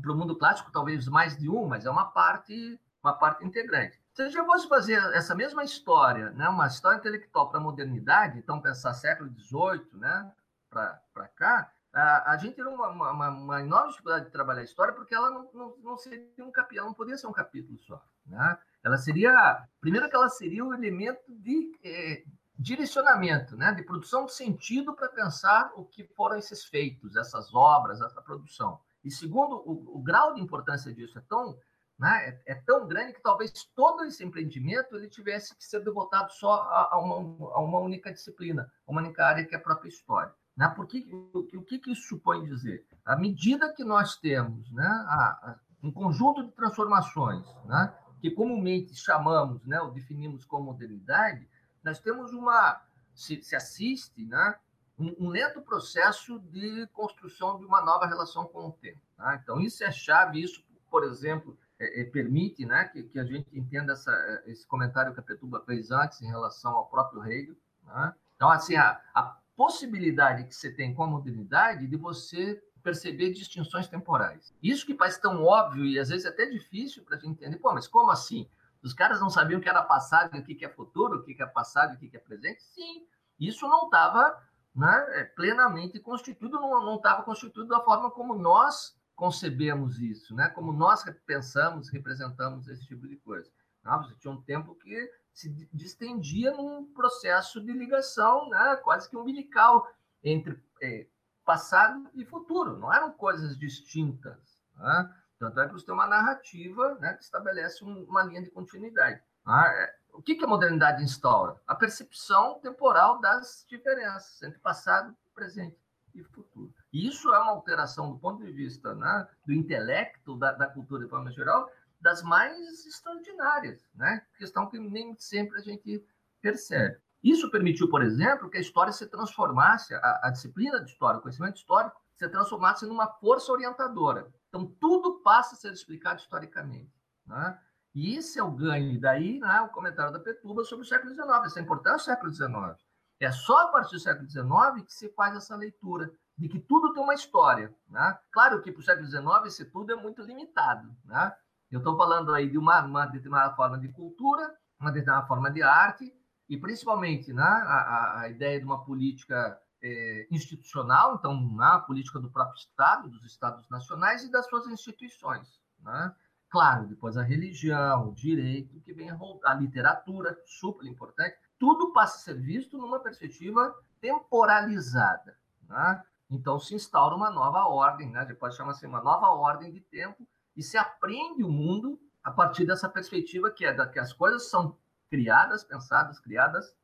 Para 0.02 0.12
o 0.12 0.17
mundo 0.17 0.36
clássico, 0.36 0.73
talvez 0.73 1.08
mais 1.08 1.38
de 1.38 1.49
um, 1.49 1.65
mas 1.65 1.86
é 1.86 1.89
uma 1.89 2.04
parte, 2.04 2.78
uma 3.02 3.13
parte 3.13 3.45
integrante. 3.45 4.03
Se 4.13 4.21
a 4.21 4.30
gente 4.30 4.45
fosse 4.45 4.67
fazer 4.67 4.93
essa 5.15 5.34
mesma 5.34 5.63
história, 5.63 6.30
né, 6.32 6.47
uma 6.47 6.67
história 6.67 6.97
intelectual 6.97 7.49
para 7.49 7.60
a 7.60 7.63
modernidade, 7.63 8.38
então 8.38 8.62
pensar 8.62 8.93
século 8.93 9.30
XVIII 9.39 9.88
né, 9.93 10.32
para 10.69 11.28
cá, 11.36 11.71
a, 11.91 12.38
gente 12.38 12.56
tem 12.56 12.65
uma, 12.65 12.89
uma, 12.89 13.30
uma, 13.30 13.62
enorme 13.62 13.89
dificuldade 13.89 14.26
de 14.26 14.32
trabalhar 14.32 14.62
a 14.62 14.65
história 14.65 14.93
porque 14.93 15.13
ela 15.13 15.30
não, 15.30 15.49
não, 15.54 15.78
não 15.78 15.97
seria 15.97 16.43
um 16.43 16.52
capítulo, 16.52 16.88
não 16.88 16.93
poderia 16.93 17.17
ser 17.17 17.28
um 17.28 17.34
capítulo 17.34 17.78
só. 17.80 18.04
Né? 18.26 18.58
Ela 18.84 18.97
seria, 18.97 19.67
primeiro 19.80 20.10
que 20.10 20.15
ela 20.15 20.30
seria 20.30 20.65
um 20.65 20.73
elemento 20.73 21.23
de 21.28 21.71
eh, 21.84 22.23
direcionamento, 22.58 23.56
né? 23.56 23.71
de 23.73 23.84
produção 23.84 24.26
de 24.26 24.34
sentido 24.34 24.93
para 24.95 25.10
pensar 25.10 25.71
o 25.76 25.86
que 25.86 26.04
foram 26.04 26.38
esses 26.38 26.65
feitos, 26.65 27.15
essas 27.15 27.54
obras, 27.54 28.02
essa 28.02 28.21
produção. 28.21 28.80
E 29.04 29.12
segundo, 29.12 29.58
o, 29.58 29.97
o 29.97 30.02
grau 30.02 30.34
de 30.34 30.41
importância 30.41 30.91
disso 30.93 31.19
é 31.19 31.21
tão, 31.21 31.60
né? 32.04 32.38
é, 32.46 32.52
é, 32.52 32.56
tão 32.56 32.86
grande 32.86 33.13
que 33.13 33.22
talvez 33.22 33.52
todo 33.74 34.04
esse 34.04 34.24
empreendimento 34.26 34.94
ele 34.94 35.08
tivesse 35.08 35.56
que 35.56 35.63
ser 35.63 35.82
devotado 35.82 36.34
só 36.34 36.54
a, 36.54 36.89
a, 36.92 37.00
uma, 37.00 37.16
a 37.54 37.62
uma 37.62 37.80
única 37.80 38.12
disciplina, 38.12 38.70
uma 38.86 39.02
única 39.02 39.26
área 39.26 39.46
que 39.46 39.56
é 39.56 39.58
a 39.58 39.62
própria 39.62 39.88
história. 39.88 40.34
Né? 40.56 40.68
Porque, 40.76 41.08
o, 41.34 41.39
o 41.39 41.63
que, 41.63 41.80
que 41.80 41.92
isso 41.92 42.10
supõe 42.10 42.44
dizer? 42.44 42.86
À 43.06 43.16
medida 43.16 43.74
que 43.74 43.86
nós 43.86 44.18
temos 44.18 44.70
né, 44.74 44.86
a, 44.86 45.52
a, 45.52 45.60
um 45.82 45.94
conjunto 45.94 46.44
de 46.44 46.52
transformações, 46.52 47.46
né, 47.66 47.94
que 48.20 48.30
comumente 48.32 48.94
chamamos, 48.96 49.66
né, 49.66 49.80
ou 49.80 49.92
definimos 49.92 50.44
como 50.44 50.66
modernidade, 50.66 51.48
nós 51.82 52.00
temos 52.00 52.34
uma. 52.34 52.82
Se, 53.16 53.42
se 53.44 53.56
assiste 53.56 54.26
né, 54.26 54.56
um, 54.98 55.16
um, 55.20 55.30
lento 55.30 55.62
processo 55.62 56.39
de 56.39 56.88
construção 56.88 57.60
de 57.60 57.66
uma 57.66 57.82
nova 57.82 58.08
relação 58.08 58.46
com 58.46 58.68
o 58.68 58.72
tempo. 58.72 59.00
Tá? 59.16 59.39
Então, 59.42 59.62
isso 59.62 59.84
é 59.84 59.92
chave, 59.92 60.42
isso 60.42 60.63
por 60.94 61.04
exemplo, 61.06 61.58
é, 61.84 62.02
é, 62.02 62.04
permite 62.06 62.65
né, 62.65 62.86
que, 62.86 63.04
que, 63.04 63.19
a 63.19 63.26
gente 63.26 63.48
entenda 63.58 63.93
essa, 63.93 64.43
esse 64.46 64.65
comentário 64.65 65.13
que 65.13 65.19
a 65.19 65.24
Petuba 65.24 65.62
fez 65.65 65.91
antes 65.91 66.22
em 66.22 66.28
relação 66.28 66.72
ao 66.72 66.88
próprio 66.88 67.24
Hegel. 67.26 67.56
Né? 67.86 68.13
Então, 68.36 68.50
assim, 68.50 68.76
a, 68.76 69.02
a 69.13 69.38
possibilidade 69.56 70.46
que 70.46 70.56
você 70.56 70.72
tem 70.72 70.93
com 70.93 71.04
a 71.04 71.08
modernidade 71.08 71.88
de 71.88 71.98
você 71.98 72.62
perceber 72.82 73.32
distinções 73.32 73.88
temporais. 73.88 74.54
Isso 74.62 74.86
que 74.86 74.93
parece 74.93 75.22
tão 75.22 75.43
óbvio 75.43 75.86
e 75.86 75.98
às 75.98 76.10
vezes 76.10 76.26
é 76.26 76.30
até 76.30 76.46
difícil 76.46 77.04
para 77.04 77.15
a 77.15 77.19
gente 77.19 77.32
entender. 77.32 77.58
Pô, 77.58 77.74
mas 77.74 77.88
como 77.88 78.12
assim? 78.12 78.50
Os 78.84 78.93
caras 78.93 79.22
não 79.22 79.30
sabiam 79.30 79.60
o 79.60 79.63
que 79.63 79.69
era 79.69 79.82
passado 79.82 80.38
o 80.38 80.43
que 80.43 80.65
é 80.65 80.69
futuro, 80.69 81.19
o 81.19 81.24
que 81.24 81.41
é 81.41 81.46
passado 81.46 81.93
e 81.93 81.96
o 81.96 82.10
que 82.10 82.17
é 82.17 82.19
presente? 82.19 82.62
Sim, 82.62 83.08
isso 83.39 83.65
não 83.67 83.86
estava 83.86 84.38
né, 84.76 85.06
é, 85.12 85.24
plenamente 85.24 86.00
constituído, 86.00 86.60
não 86.60 86.98
estava 86.98 87.24
constituído 87.24 87.69
da 87.69 87.80
forma 87.80 88.12
como 88.12 88.36
nós 88.36 88.98
concebemos 89.15 89.99
isso, 89.99 90.36
né? 90.36 90.49
como 90.49 90.73
nós 90.73 91.04
pensamos, 91.26 91.89
representamos 91.89 92.67
esse 92.67 92.86
tipo 92.86 93.08
de 93.08 93.17
coisa. 93.17 93.49
Né? 93.84 93.91
Você 94.04 94.15
tinha 94.15 94.34
um 94.34 94.41
tempo 94.41 94.76
que 94.76 95.12
se 95.34 95.49
distendia 95.71 96.52
num 96.52 96.86
processo 96.93 97.62
de 97.62 97.71
ligação 97.71 98.49
né? 98.49 98.76
quase 98.78 99.10
que 99.10 99.17
umbilical 99.17 99.88
entre 100.23 100.62
é, 100.82 101.08
passado 101.43 102.10
e 102.13 102.26
futuro, 102.26 102.78
não 102.78 102.93
eram 102.93 103.12
coisas 103.12 103.58
distintas. 103.58 104.58
Né? 104.76 105.15
Tanto 105.39 105.60
é 105.60 105.67
que 105.67 105.73
você 105.73 105.86
tem 105.86 105.93
uma 105.93 106.08
narrativa 106.08 106.95
né, 106.95 107.13
que 107.13 107.23
estabelece 107.23 107.84
uma 107.84 108.23
linha 108.23 108.41
de 108.41 108.49
continuidade. 108.49 109.21
Né? 109.45 109.93
O 110.13 110.21
que, 110.21 110.36
que 110.36 110.45
a 110.45 110.47
modernidade 110.47 111.04
instaura? 111.04 111.60
A 111.67 111.76
percepção 111.76 112.60
temporal 112.60 113.19
das 113.19 113.65
diferenças 113.67 114.41
entre 114.43 114.60
passado, 114.60 115.15
presente 115.34 115.78
e 116.13 116.23
futuro. 116.23 116.73
E 116.93 117.08
isso 117.08 117.34
é 117.34 117.39
uma 117.39 117.51
alteração 117.51 118.12
do 118.12 118.19
ponto 118.19 118.45
de 118.45 118.51
vista 118.51 118.93
né, 118.93 119.27
do 119.45 119.51
intelecto, 119.51 120.38
da, 120.38 120.51
da, 120.51 120.67
cultura 120.67 121.03
de 121.03 121.10
forma 121.10 121.32
geral, 121.32 121.67
das 121.99 122.21
mais 122.21 122.86
extraordinárias, 122.86 123.82
né? 123.95 124.23
questão 124.38 124.69
que 124.69 124.77
nem 124.77 125.15
sempre 125.17 125.58
a 125.58 125.62
gente 125.62 126.06
percebe. 126.39 126.97
Isso 127.23 127.49
permitiu, 127.49 127.89
por 127.89 128.03
exemplo, 128.03 128.49
que 128.49 128.58
a 128.58 128.62
história 128.62 128.91
se 128.91 129.08
transformasse, 129.08 129.95
a, 129.95 130.19
a 130.23 130.29
disciplina 130.29 130.84
de 130.84 130.91
história, 130.91 131.17
o 131.17 131.21
conhecimento 131.21 131.56
histórico, 131.56 131.99
se 132.13 132.29
transformasse 132.29 132.86
numa 132.86 133.08
força 133.08 133.51
orientadora. 133.51 134.32
Então, 134.49 134.67
tudo 134.79 135.21
passa 135.21 135.56
a 135.56 135.58
ser 135.58 135.71
explicado 135.73 136.21
historicamente. 136.21 136.93
Né? 137.25 137.60
E 137.95 138.15
esse 138.15 138.38
é 138.38 138.43
o 138.43 138.51
ganho. 138.51 138.99
Daí, 138.99 139.39
né, 139.39 139.62
o 139.62 139.69
comentário 139.69 140.12
da 140.12 140.19
Petuba 140.19 140.63
sobre 140.63 140.86
o 140.86 140.88
século 140.88 141.12
XIX, 141.12 141.29
essa 141.45 141.62
importância 141.62 141.97
do 141.97 142.03
século 142.03 142.34
XIX. 142.34 142.84
É 143.19 143.32
só 143.32 143.58
a 143.63 143.67
partir 143.69 143.95
do 143.95 144.01
século 144.01 144.29
XIX 144.29 144.86
que 144.86 144.93
se 144.93 145.10
faz 145.10 145.36
essa 145.36 145.56
leitura 145.56 146.13
de 146.38 146.50
que 146.50 146.60
tudo 146.60 146.93
tem 146.93 147.04
uma 147.04 147.13
história. 147.13 147.74
Né? 147.89 148.17
Claro 148.32 148.62
que 148.62 148.72
para 148.72 148.80
o 148.80 148.84
século 148.84 149.08
XIX 149.08 149.26
esse 149.46 149.65
tudo 149.65 149.91
é 149.93 149.96
muito 149.96 150.22
limitado. 150.22 150.96
Né? 151.06 151.36
Eu 151.72 151.80
estou 151.80 151.98
falando 151.98 152.34
aí 152.34 152.50
de 152.50 152.58
uma, 152.58 152.84
uma 152.84 153.06
determinada 153.06 153.56
forma 153.56 153.80
de 153.80 153.89
cultura, 153.89 154.56
uma 154.80 154.91
determinada 154.91 155.28
forma 155.28 155.50
de 155.50 155.62
arte, 155.62 156.13
e 156.50 156.58
principalmente 156.58 157.32
né, 157.34 157.43
a, 157.43 158.22
a 158.22 158.30
ideia 158.30 158.60
de 158.60 158.65
uma 158.65 158.84
política 158.84 159.60
é, 159.82 160.28
institucional, 160.30 161.15
então 161.15 161.39
na 161.56 161.80
né, 161.80 161.84
política 161.86 162.19
do 162.19 162.30
próprio 162.30 162.58
Estado, 162.58 163.10
dos 163.10 163.24
Estados 163.26 163.67
nacionais 163.69 164.24
e 164.24 164.32
das 164.32 164.48
suas 164.48 164.67
instituições. 164.67 165.60
Né? 165.80 166.15
Claro, 166.50 166.88
depois 166.88 167.17
a 167.17 167.24
religião, 167.24 168.10
o 168.10 168.13
direito, 168.13 168.80
que 168.82 168.93
vem 168.93 169.10
a, 169.10 169.17
a 169.46 169.54
literatura, 169.56 170.38
super 170.46 170.86
importante, 170.86 171.36
tudo 171.58 171.91
passa 171.91 172.17
a 172.17 172.19
ser 172.19 172.39
visto 172.39 172.78
numa 172.78 173.00
perspectiva 173.00 173.74
temporalizada. 174.00 175.38
Né? 175.67 176.04
Então 176.34 176.60
se 176.60 176.74
instaura 176.74 177.15
uma 177.15 177.30
nova 177.30 177.67
ordem, 177.67 178.10
né? 178.10 178.26
depois 178.26 178.56
chama-se 178.56 178.86
uma 178.88 179.02
nova 179.02 179.28
ordem 179.28 179.72
de 179.72 179.80
tempo, 179.80 180.28
e 180.56 180.63
se 180.63 180.78
aprende 180.78 181.43
o 181.43 181.50
mundo 181.50 182.00
a 182.24 182.32
partir 182.32 182.65
dessa 182.65 182.89
perspectiva 182.89 183.52
que 183.52 183.65
é 183.65 183.74
da, 183.74 183.86
que 183.88 184.00
as 184.00 184.12
coisas 184.12 184.50
são 184.50 184.78
criadas, 185.10 185.63
pensadas, 185.63 186.19
criadas 186.19 186.76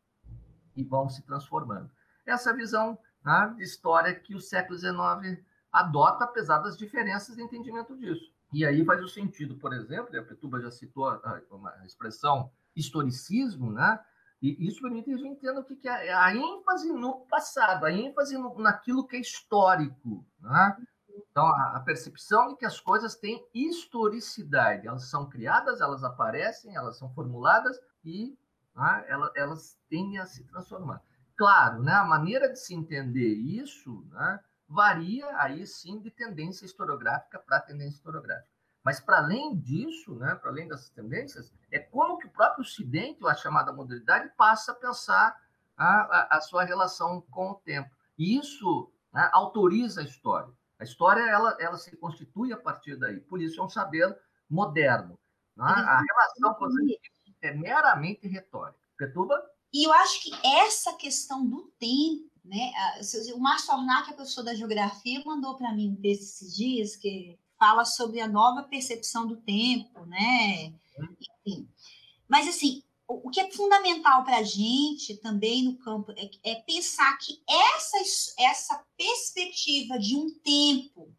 e 0.75 0.83
vão 0.83 1.09
se 1.09 1.23
transformando. 1.23 1.89
Essa 2.25 2.53
visão 2.53 2.97
né, 3.25 3.53
de 3.57 3.63
história 3.63 4.13
que 4.13 4.35
o 4.35 4.39
século 4.39 4.77
XIX 4.77 5.43
adota, 5.71 6.25
apesar 6.25 6.59
das 6.59 6.77
diferenças 6.77 7.35
de 7.35 7.41
entendimento 7.41 7.97
disso. 7.97 8.31
E 8.53 8.65
aí 8.65 8.83
faz 8.85 9.03
o 9.03 9.07
sentido, 9.07 9.55
por 9.55 9.73
exemplo, 9.73 10.17
a 10.17 10.23
Petuba 10.23 10.59
já 10.59 10.71
citou 10.71 11.07
a, 11.07 11.41
a 11.79 11.85
expressão 11.85 12.51
historicismo, 12.75 13.71
né? 13.71 13.99
E 14.41 14.67
isso 14.67 14.81
permite 14.81 15.11
a 15.13 15.17
gente 15.17 15.37
entenda 15.37 15.59
o 15.59 15.63
que 15.63 15.87
é 15.87 16.13
a 16.13 16.33
ênfase 16.33 16.91
no 16.93 17.25
passado, 17.25 17.85
a 17.85 17.91
ênfase 17.91 18.37
no, 18.37 18.57
naquilo 18.57 19.05
que 19.05 19.17
é 19.17 19.19
histórico. 19.19 20.25
Né? 20.39 20.77
Então, 21.29 21.45
a, 21.45 21.75
a, 21.75 21.79
percepção 21.81 22.49
de 22.49 22.55
que 22.55 22.65
as 22.65 22.79
coisas 22.79 23.15
têm 23.15 23.45
historicidade, 23.53 24.87
elas 24.87 25.09
são 25.09 25.29
criadas, 25.29 25.81
elas 25.81 26.03
aparecem, 26.03 26.75
elas 26.75 26.97
são 26.97 27.13
formuladas, 27.13 27.77
e 28.03 28.37
né, 28.75 29.05
elas, 29.09 29.31
elas 29.35 29.77
tendem 29.89 30.19
a 30.19 30.25
se 30.25 30.43
transformar. 30.45 31.01
Claro, 31.37 31.81
né, 31.83 31.93
a 31.93 32.05
maneira 32.05 32.49
de 32.49 32.59
se 32.59 32.73
entender 32.73 33.33
isso 33.33 34.05
né, 34.11 34.39
varia 34.67 35.27
aí 35.41 35.65
sim 35.67 35.99
de 35.99 36.11
tendência 36.11 36.65
historiográfica 36.65 37.39
para 37.39 37.59
tendência 37.59 37.97
historiográfica. 37.97 38.58
Mas 38.89 38.99
para 38.99 39.19
além 39.19 39.55
disso, 39.55 40.15
né, 40.15 40.33
para 40.33 40.49
além 40.49 40.67
dessas 40.67 40.89
tendências, 40.89 41.53
é 41.71 41.77
como 41.77 42.17
que 42.17 42.25
o 42.25 42.31
próprio 42.31 42.63
Ocidente, 42.63 43.23
a 43.23 43.35
chamada 43.35 43.71
modernidade, 43.71 44.33
passa 44.35 44.71
a 44.71 44.75
pensar 44.75 45.39
a, 45.77 45.85
a, 45.85 46.37
a 46.37 46.41
sua 46.41 46.63
relação 46.63 47.21
com 47.29 47.51
o 47.51 47.53
tempo. 47.53 47.87
E 48.17 48.35
isso 48.35 48.91
né, 49.13 49.29
autoriza 49.31 50.01
a 50.01 50.03
história. 50.03 50.51
A 50.79 50.83
história 50.83 51.21
ela, 51.21 51.55
ela 51.59 51.77
se 51.77 51.95
constitui 51.97 52.51
a 52.51 52.57
partir 52.57 52.95
daí. 52.95 53.19
Por 53.19 53.39
isso 53.39 53.61
é 53.61 53.63
um 53.63 53.69
saber 53.69 54.19
moderno. 54.49 55.19
Né? 55.55 55.65
A 55.65 56.01
relação 56.01 56.55
com 56.55 56.65
os 56.65 56.73
é 57.43 57.53
meramente 57.53 58.27
retórica. 58.27 58.79
Petuba? 58.97 59.39
E 59.71 59.85
eu 59.85 59.93
acho 59.93 60.23
que 60.23 60.31
essa 60.43 60.93
questão 60.93 61.45
do 61.45 61.71
tempo, 61.79 62.27
né? 62.43 62.71
O 63.35 63.39
Márcio 63.39 63.71
Ornac, 63.71 64.09
a 64.09 64.15
professor 64.15 64.41
da 64.41 64.55
geografia, 64.55 65.21
mandou 65.23 65.55
para 65.55 65.75
mim 65.75 65.91
um 65.91 66.01
texto 66.01 66.23
esses 66.23 66.55
dias 66.55 66.95
que 66.95 67.37
fala 67.59 67.83
sobre 67.83 68.21
a 68.21 68.27
nova 68.27 68.63
percepção 68.63 69.27
do 69.27 69.35
tempo, 69.35 70.05
né? 70.05 70.73
Enfim. 71.45 71.67
Mas, 72.27 72.47
assim, 72.47 72.81
o 73.05 73.29
que 73.29 73.41
é 73.41 73.51
fundamental 73.51 74.23
para 74.23 74.37
a 74.37 74.43
gente 74.43 75.17
também 75.17 75.63
no 75.63 75.77
campo 75.79 76.13
é, 76.15 76.29
é, 76.51 76.55
pensar 76.61 77.17
que 77.17 77.41
essa, 77.49 77.97
essa 78.39 78.85
perspectiva 78.95 79.97
de 79.97 80.15
um 80.15 80.29
tempo, 80.39 81.11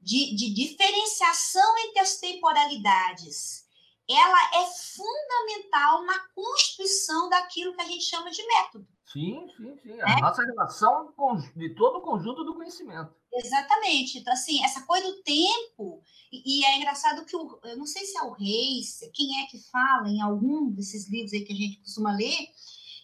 de, 0.00 0.34
de 0.36 0.52
diferenciação 0.52 1.78
entre 1.78 2.00
as 2.00 2.16
temporalidades, 2.18 3.64
ela 4.08 4.62
é 4.62 4.66
fundamental 4.66 6.04
na 6.04 6.18
constituição 6.34 7.30
daquilo 7.30 7.74
que 7.74 7.80
a 7.80 7.86
gente 7.86 8.04
chama 8.04 8.30
de 8.30 8.46
método. 8.46 8.86
Sim, 9.12 9.46
sim, 9.56 9.76
sim. 9.82 10.00
A 10.00 10.12
é? 10.12 10.20
nossa 10.20 10.42
relação 10.42 11.12
de 11.54 11.74
todo 11.74 11.98
o 11.98 12.00
conjunto 12.00 12.44
do 12.44 12.54
conhecimento. 12.54 13.14
Exatamente. 13.32 14.18
Então, 14.18 14.32
assim, 14.32 14.64
essa 14.64 14.82
coisa 14.82 15.06
do 15.06 15.22
tempo, 15.22 16.02
e, 16.32 16.60
e, 16.60 16.64
é 16.64 16.78
engraçado 16.78 17.24
que 17.26 17.36
o, 17.36 17.60
eu 17.64 17.76
não 17.76 17.86
sei 17.86 18.06
se 18.06 18.16
é 18.16 18.22
o 18.22 18.32
Reis, 18.32 19.00
quem 19.12 19.42
é 19.42 19.46
que 19.46 19.58
fala 19.70 20.08
em 20.08 20.20
algum 20.22 20.70
desses 20.70 21.10
livros 21.10 21.32
aí 21.32 21.44
que 21.44 21.52
a 21.52 21.56
gente 21.56 21.78
costuma 21.80 22.12
ler, 22.12 22.48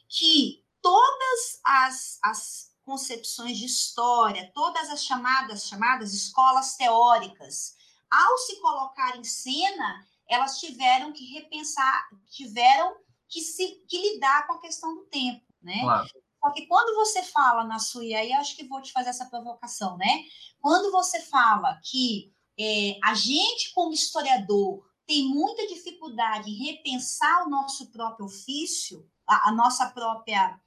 que 0.09 0.64
todas 0.81 1.61
as, 1.64 2.18
as 2.25 2.68
concepções 2.83 3.59
de 3.59 3.66
história, 3.66 4.51
todas 4.55 4.88
as 4.88 5.05
chamadas, 5.05 5.66
chamadas 5.66 6.14
escolas 6.14 6.77
teóricas, 6.77 7.77
ao 8.11 8.38
se 8.38 8.59
colocar 8.61 9.18
em 9.18 9.25
cena, 9.25 10.07
elas 10.27 10.59
tiveram 10.59 11.12
que 11.12 11.35
repensar, 11.35 12.09
tiveram 12.31 12.97
que 13.29 13.42
se 13.42 13.85
que 13.87 14.14
lidar 14.14 14.47
com 14.47 14.55
a 14.55 14.61
questão 14.61 14.94
do 14.94 15.05
tempo, 15.07 15.44
né? 15.62 15.81
Claro. 15.81 16.09
Só 16.40 16.51
que 16.53 16.66
quando 16.66 16.94
você 16.94 17.23
fala 17.23 17.64
na 17.64 17.79
sua, 17.79 18.05
e 18.05 18.14
aí 18.14 18.33
acho 18.33 18.57
que 18.57 18.64
vou 18.64 18.81
te 18.81 18.92
fazer 18.92 19.11
essa 19.11 19.27
provocação, 19.27 19.97
né? 19.97 20.25
Quando 20.61 20.90
você 20.92 21.21
fala 21.21 21.81
que 21.83 22.33
é, 22.59 22.99
a 23.03 23.14
gente, 23.14 23.73
como 23.73 23.92
historiador, 23.92 24.87
tem 25.07 25.29
muita 25.29 25.66
dificuldade 25.66 26.51
em 26.51 26.66
repensar 26.66 27.47
o 27.47 27.51
nosso 27.51 27.90
próprio 27.90 28.27
ofício, 28.27 29.09
a, 29.27 29.49
a 29.49 29.53
nossa 29.53 29.88
própria 29.90 30.61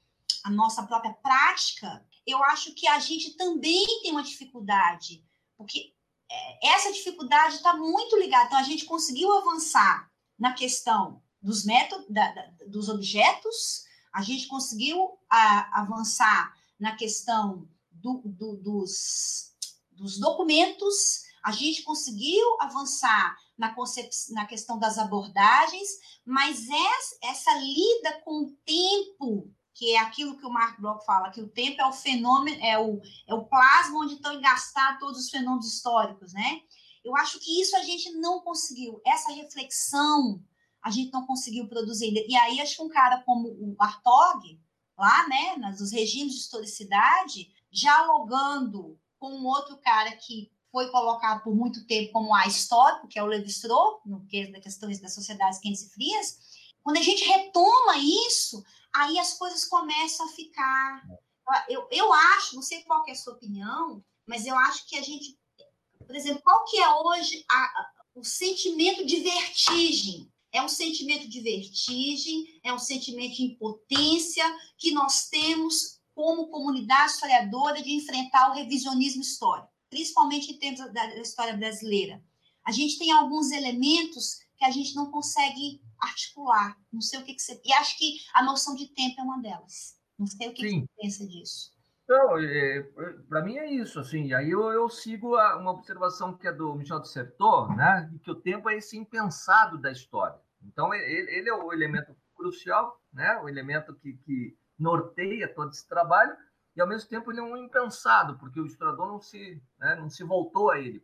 a 0.43 0.49
nossa 0.49 0.81
própria 0.83 1.13
prática, 1.13 2.03
eu 2.25 2.43
acho 2.45 2.73
que 2.73 2.87
a 2.87 2.97
gente 2.99 3.35
também 3.37 3.85
tem 4.01 4.11
uma 4.11 4.23
dificuldade, 4.23 5.23
porque 5.55 5.93
é, 6.29 6.69
essa 6.73 6.91
dificuldade 6.91 7.55
está 7.55 7.75
muito 7.75 8.17
ligada. 8.17 8.45
Então, 8.45 8.57
a 8.57 8.63
gente 8.63 8.85
conseguiu 8.85 9.31
avançar 9.33 10.09
na 10.39 10.53
questão 10.53 11.21
dos 11.41 11.65
métodos, 11.65 12.07
da, 12.09 12.31
da, 12.31 12.51
dos 12.67 12.89
objetos, 12.89 13.85
a 14.13 14.21
gente 14.21 14.47
conseguiu 14.47 15.17
a, 15.29 15.81
avançar 15.81 16.53
na 16.79 16.95
questão 16.95 17.67
do, 17.91 18.21
do, 18.25 18.57
dos, 18.57 19.53
dos 19.91 20.19
documentos, 20.19 21.23
a 21.43 21.51
gente 21.51 21.83
conseguiu 21.83 22.45
avançar 22.59 23.35
na, 23.57 23.73
na 24.31 24.45
questão 24.45 24.77
das 24.77 24.97
abordagens, 24.97 25.89
mas 26.25 26.67
essa, 26.69 27.17
essa 27.23 27.53
lida 27.57 28.21
com 28.23 28.43
o 28.43 28.51
tempo 28.65 29.51
que 29.73 29.95
é 29.95 29.99
aquilo 29.99 30.37
que 30.37 30.45
o 30.45 30.51
Mark 30.51 30.79
Bloch 30.79 31.03
fala, 31.05 31.31
que 31.31 31.41
o 31.41 31.49
tempo 31.49 31.81
é 31.81 31.85
o 31.87 31.93
fenômeno, 31.93 32.63
é 32.63 32.77
o, 32.77 33.01
é 33.27 33.33
o 33.33 33.45
plasma 33.45 33.99
onde 33.99 34.15
estão 34.15 34.33
engastados 34.33 34.99
todos 34.99 35.19
os 35.21 35.29
fenômenos 35.29 35.73
históricos, 35.73 36.33
né? 36.33 36.61
Eu 37.03 37.15
acho 37.15 37.39
que 37.39 37.59
isso 37.59 37.75
a 37.75 37.81
gente 37.81 38.11
não 38.11 38.41
conseguiu, 38.41 39.01
essa 39.03 39.31
reflexão 39.31 40.39
a 40.83 40.89
gente 40.89 41.11
não 41.11 41.25
conseguiu 41.25 41.67
produzir 41.67 42.05
ainda. 42.05 42.21
E 42.27 42.35
aí, 42.35 42.61
acho 42.61 42.77
que 42.77 42.81
um 42.81 42.89
cara 42.89 43.21
como 43.23 43.47
o 43.47 43.75
Bartog, 43.77 44.59
lá, 44.97 45.27
né, 45.27 45.55
nos 45.57 45.91
regimes 45.91 46.33
de 46.33 46.39
historicidade, 46.39 47.51
dialogando 47.71 48.99
com 49.19 49.31
um 49.31 49.45
outro 49.45 49.77
cara 49.77 50.11
que 50.13 50.51
foi 50.71 50.89
colocado 50.89 51.43
por 51.43 51.53
muito 51.53 51.85
tempo 51.85 52.13
como 52.13 52.33
a 52.33 52.47
histórico, 52.47 53.07
que 53.07 53.19
é 53.19 53.23
o 53.23 53.27
Levi-Strauss, 53.27 54.01
no 54.05 54.25
que 54.25 54.47
da 54.47 54.61
questões 54.61 54.99
das 54.99 55.13
sociedades 55.13 55.59
quentes 55.59 55.83
e 55.83 55.89
frias, 55.89 56.39
quando 56.81 56.97
a 56.97 57.01
gente 57.01 57.23
retoma 57.25 57.97
isso, 57.97 58.63
aí 58.93 59.19
as 59.19 59.33
coisas 59.33 59.65
começam 59.65 60.25
a 60.25 60.29
ficar. 60.29 61.03
Eu, 61.67 61.87
eu 61.91 62.11
acho, 62.13 62.55
não 62.55 62.61
sei 62.61 62.81
qual 62.83 63.03
é 63.07 63.11
a 63.11 63.15
sua 63.15 63.33
opinião, 63.33 64.03
mas 64.25 64.45
eu 64.45 64.57
acho 64.57 64.87
que 64.87 64.97
a 64.97 65.01
gente, 65.01 65.37
por 66.05 66.15
exemplo, 66.15 66.41
qual 66.41 66.63
que 66.65 66.77
é 66.77 66.89
hoje 66.95 67.43
a, 67.49 67.55
a, 67.55 67.91
o 68.15 68.23
sentimento 68.23 69.05
de 69.05 69.19
vertigem? 69.19 70.30
É 70.51 70.61
um 70.61 70.67
sentimento 70.67 71.27
de 71.27 71.39
vertigem, 71.39 72.59
é 72.63 72.73
um 72.73 72.79
sentimento 72.79 73.35
de 73.35 73.43
impotência 73.43 74.43
que 74.77 74.91
nós 74.91 75.29
temos 75.29 76.01
como 76.13 76.49
comunidade 76.49 77.13
historiadora 77.13 77.81
de 77.81 77.91
enfrentar 77.91 78.49
o 78.49 78.53
revisionismo 78.53 79.21
histórico, 79.21 79.69
principalmente 79.89 80.51
em 80.51 80.59
termos 80.59 80.93
da 80.93 81.17
história 81.19 81.55
brasileira. 81.55 82.23
A 82.65 82.71
gente 82.71 82.97
tem 82.97 83.11
alguns 83.11 83.51
elementos 83.51 84.39
que 84.57 84.65
a 84.65 84.71
gente 84.71 84.93
não 84.93 85.09
consegue 85.09 85.81
articular. 85.99 86.77
Não 86.91 87.01
sei 87.01 87.19
o 87.19 87.23
que, 87.23 87.33
que 87.33 87.41
você. 87.41 87.59
E 87.63 87.73
acho 87.73 87.97
que 87.97 88.19
a 88.33 88.43
noção 88.43 88.75
de 88.75 88.87
tempo 88.87 89.19
é 89.19 89.23
uma 89.23 89.41
delas. 89.41 89.95
Não 90.19 90.27
sei 90.27 90.49
o 90.49 90.53
que, 90.53 90.61
que 90.61 90.79
você 90.79 90.87
pensa 91.01 91.27
disso. 91.27 91.70
Então, 92.11 92.37
é, 92.37 92.79
é 92.79 92.83
para 93.29 93.41
mim 93.41 93.55
é 93.55 93.71
isso, 93.71 93.97
assim, 93.97 94.33
aí 94.33 94.51
eu, 94.51 94.69
eu 94.73 94.89
sigo 94.89 95.37
a, 95.37 95.55
uma 95.55 95.71
observação 95.71 96.35
que 96.35 96.45
é 96.45 96.51
do 96.51 96.75
Michel 96.75 96.99
de 96.99 97.07
Certeau, 97.07 97.73
né, 97.73 98.11
que 98.21 98.29
o 98.29 98.35
tempo 98.35 98.69
é 98.69 98.75
esse 98.75 98.97
impensado 98.97 99.77
da 99.77 99.89
história. 99.89 100.37
Então, 100.61 100.93
ele, 100.93 101.31
ele 101.31 101.49
é 101.49 101.53
o 101.53 101.71
elemento 101.71 102.13
crucial, 102.35 103.01
né, 103.13 103.39
o 103.41 103.47
elemento 103.47 103.95
que, 103.95 104.17
que 104.25 104.57
norteia 104.77 105.47
todo 105.47 105.71
esse 105.71 105.87
trabalho, 105.87 106.35
e 106.75 106.81
ao 106.81 106.87
mesmo 106.87 107.09
tempo 107.09 107.31
ele 107.31 107.39
é 107.39 107.43
um 107.43 107.55
impensado, 107.55 108.37
porque 108.37 108.59
o 108.59 108.65
historiador 108.65 109.07
não 109.07 109.21
se, 109.21 109.63
né, 109.79 109.95
não 109.95 110.09
se 110.09 110.25
voltou 110.25 110.69
a 110.69 110.79
ele, 110.79 111.01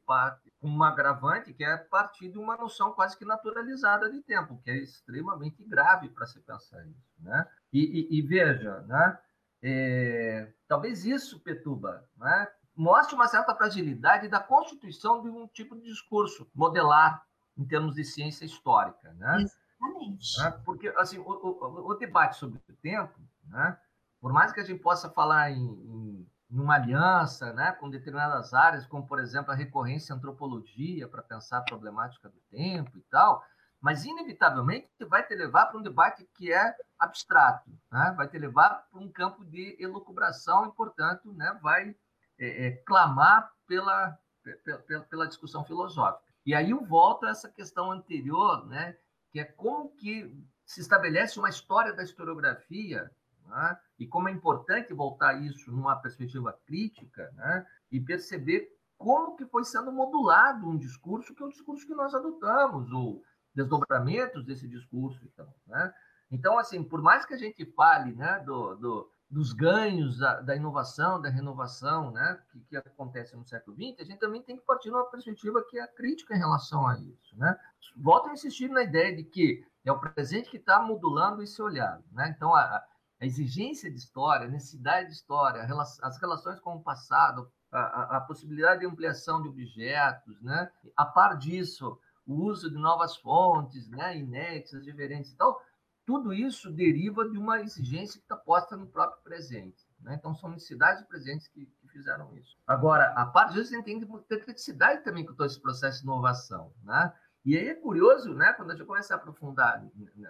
com 0.59 0.69
um 0.69 0.83
agravante 0.83 1.53
que 1.53 1.63
é 1.63 1.77
partir 1.77 2.29
de 2.29 2.37
uma 2.37 2.57
noção 2.57 2.91
quase 2.91 3.17
que 3.17 3.23
naturalizada 3.23 4.11
de 4.11 4.21
tempo, 4.23 4.59
que 4.61 4.71
é 4.71 4.75
extremamente 4.75 5.63
grave 5.63 6.09
para 6.09 6.25
se 6.25 6.41
pensar 6.41 6.85
isso. 6.85 7.15
Né? 7.21 7.47
E, 7.71 7.79
e, 7.79 8.19
e 8.19 8.21
veja, 8.21 8.81
né, 8.81 9.17
é, 9.61 10.51
talvez 10.67 11.05
isso, 11.05 11.39
Petuba, 11.39 12.07
né, 12.17 12.47
mostre 12.75 13.15
uma 13.15 13.27
certa 13.27 13.55
fragilidade 13.55 14.27
da 14.27 14.39
constituição 14.39 15.21
de 15.21 15.29
um 15.29 15.47
tipo 15.47 15.75
de 15.75 15.83
discurso 15.83 16.49
modelar 16.53 17.25
em 17.57 17.65
termos 17.65 17.95
de 17.95 18.03
ciência 18.03 18.45
histórica. 18.45 19.13
Né? 19.13 19.41
Exatamente. 19.41 20.39
Né? 20.39 20.61
Porque 20.63 20.93
assim, 20.97 21.17
o, 21.17 21.23
o, 21.23 21.89
o, 21.89 21.93
debate 21.95 22.37
sobre 22.37 22.57
o 22.57 22.73
tempo, 22.75 23.19
né, 23.47 23.77
por 24.21 24.31
mais 24.31 24.51
que 24.51 24.59
a 24.59 24.63
gente 24.63 24.81
possa 24.81 25.09
falar 25.09 25.51
em, 25.51 25.65
em 25.65 26.27
numa 26.49 26.75
aliança 26.75 27.51
né, 27.53 27.73
com 27.73 27.89
determinadas 27.89 28.53
áreas, 28.53 28.87
como, 28.87 29.05
por 29.05 29.19
exemplo, 29.19 29.51
a 29.51 29.55
recorrência 29.55 30.13
à 30.13 30.17
antropologia 30.17 31.07
para 31.07 31.21
pensar 31.21 31.57
a 31.57 31.63
problemática 31.63 32.29
do 32.29 32.39
tempo 32.49 32.97
e 32.97 33.01
tal, 33.09 33.43
mas, 33.81 34.05
inevitavelmente, 34.05 34.89
vai 35.07 35.25
te 35.25 35.35
levar 35.35 35.67
para 35.67 35.79
um 35.79 35.83
debate 35.83 36.27
que 36.35 36.51
é 36.51 36.75
abstrato, 36.99 37.69
né? 37.91 38.13
vai 38.17 38.27
te 38.27 38.37
levar 38.37 38.87
para 38.89 38.99
um 38.99 39.11
campo 39.11 39.45
de 39.45 39.75
elucubração 39.79 40.65
e, 40.65 40.71
portanto, 40.71 41.31
né, 41.33 41.57
vai 41.61 41.95
é, 42.39 42.67
é, 42.67 42.71
clamar 42.85 43.51
pela, 43.67 44.17
pela, 44.63 45.01
pela 45.03 45.27
discussão 45.27 45.63
filosófica. 45.63 46.25
E 46.45 46.55
aí 46.55 46.71
eu 46.71 46.83
volto 46.85 47.25
a 47.25 47.29
essa 47.29 47.49
questão 47.49 47.91
anterior, 47.91 48.65
né, 48.67 48.97
que 49.31 49.39
é 49.39 49.43
como 49.43 49.89
que 49.89 50.33
se 50.65 50.81
estabelece 50.81 51.39
uma 51.39 51.49
história 51.49 51.93
da 51.93 52.03
historiografia 52.03 53.09
né? 53.47 53.79
e 53.97 54.05
como 54.05 54.27
é 54.27 54.31
importante 54.31 54.93
voltar 54.93 55.41
isso 55.41 55.71
numa 55.71 55.95
perspectiva 55.95 56.57
crítica 56.65 57.31
né? 57.35 57.65
e 57.91 57.99
perceber 57.99 58.69
como 58.97 59.35
que 59.35 59.45
foi 59.45 59.63
sendo 59.63 59.91
modulado 59.91 60.67
um 60.67 60.77
discurso 60.77 61.33
que 61.33 61.41
é 61.41 61.45
o 61.45 61.49
discurso 61.49 61.85
que 61.85 61.93
nós 61.93 62.13
adotamos, 62.13 62.91
ou 62.91 63.23
desdobramentos 63.57 64.45
desse 64.45 64.67
discurso. 64.67 65.19
Então, 65.25 65.47
né? 65.65 65.93
então 66.31 66.59
assim, 66.59 66.83
por 66.83 67.01
mais 67.01 67.25
que 67.25 67.33
a 67.33 67.37
gente 67.37 67.65
fale 67.73 68.13
né, 68.13 68.39
do, 68.45 68.75
do 68.75 69.11
dos 69.29 69.51
ganhos 69.51 70.19
da, 70.19 70.39
da, 70.39 70.55
inovação, 70.55 71.21
da 71.21 71.29
renovação, 71.29 72.11
né, 72.11 72.39
que, 72.49 72.59
que, 72.61 72.77
acontece 72.77 73.35
no 73.35 73.45
século 73.45 73.75
XX, 73.75 73.99
a 73.99 74.03
gente 74.05 74.19
também 74.19 74.41
tem 74.41 74.55
que 74.55 74.65
partir 74.65 74.87
de 74.87 74.95
uma 74.95 75.03
perspectiva 75.09 75.61
que 75.69 75.77
é 75.77 75.85
crítica 75.85 76.33
em 76.33 76.39
relação 76.39 76.87
a 76.87 76.97
isso. 76.97 77.37
Né? 77.37 77.53
Volto 77.97 78.29
a 78.29 78.33
insistir 78.33 78.69
na 78.69 78.83
ideia 78.83 79.13
de 79.13 79.23
que 79.23 79.65
é 79.83 79.91
o 79.91 79.99
presente 79.99 80.49
que 80.49 80.55
está 80.55 80.81
modulando 80.81 81.43
esse 81.43 81.61
olhar. 81.61 82.01
Né? 82.13 82.33
Então, 82.35 82.55
a, 82.55 82.81
a 83.19 83.25
exigência 83.25 83.91
de 83.91 83.97
história, 83.97 84.47
a 84.47 84.49
necessidade 84.49 85.07
de 85.07 85.15
história, 85.15 85.67
as 86.01 86.17
relações 86.21 86.59
com 86.61 86.75
o 86.75 86.81
passado, 86.81 87.51
a, 87.69 88.17
a, 88.17 88.21
possibilidade 88.21 88.79
de 88.79 88.85
ampliação 88.85 89.41
de 89.41 89.49
objetos, 89.49 90.41
né? 90.41 90.71
a 90.95 91.05
par 91.05 91.37
disso, 91.37 91.99
o 92.27 92.43
uso 92.43 92.69
de 92.69 92.75
novas 92.75 93.15
fontes, 93.17 93.89
né? 93.89 94.17
inéditas, 94.17 94.83
diferentes 94.83 95.31
e 95.31 95.37
tal, 95.37 95.59
tudo 96.05 96.33
isso 96.33 96.71
deriva 96.71 97.27
de 97.27 97.37
uma 97.37 97.61
exigência 97.61 98.19
que 98.19 98.25
está 98.25 98.35
posta 98.35 98.77
no 98.77 98.87
próprio 98.87 99.21
presente. 99.23 99.87
Né? 99.99 100.15
Então, 100.15 100.35
são 100.35 100.49
necessidades 100.49 101.03
presentes 101.03 101.47
que, 101.47 101.65
que, 101.65 101.87
fizeram 101.89 102.35
isso. 102.37 102.57
Agora, 102.67 103.11
a 103.13 103.25
parte 103.25 103.53
disso, 103.53 103.71
gente 103.71 103.85
tem 103.85 103.99
que 103.99 104.05
ter 104.27 104.43
criticidade 104.43 105.03
também 105.03 105.25
com 105.25 105.33
todo 105.33 105.47
esse 105.47 105.59
processo 105.59 105.99
de 105.99 106.03
inovação. 106.03 106.71
Né? 106.83 107.13
E 107.43 107.57
aí 107.57 107.69
é 107.69 107.75
curioso, 107.75 108.33
né, 108.33 108.51
quando 108.53 108.71
a 108.71 108.75
gente 108.75 108.85
começa 108.85 109.13
a 109.13 109.17
aprofundar 109.17 109.81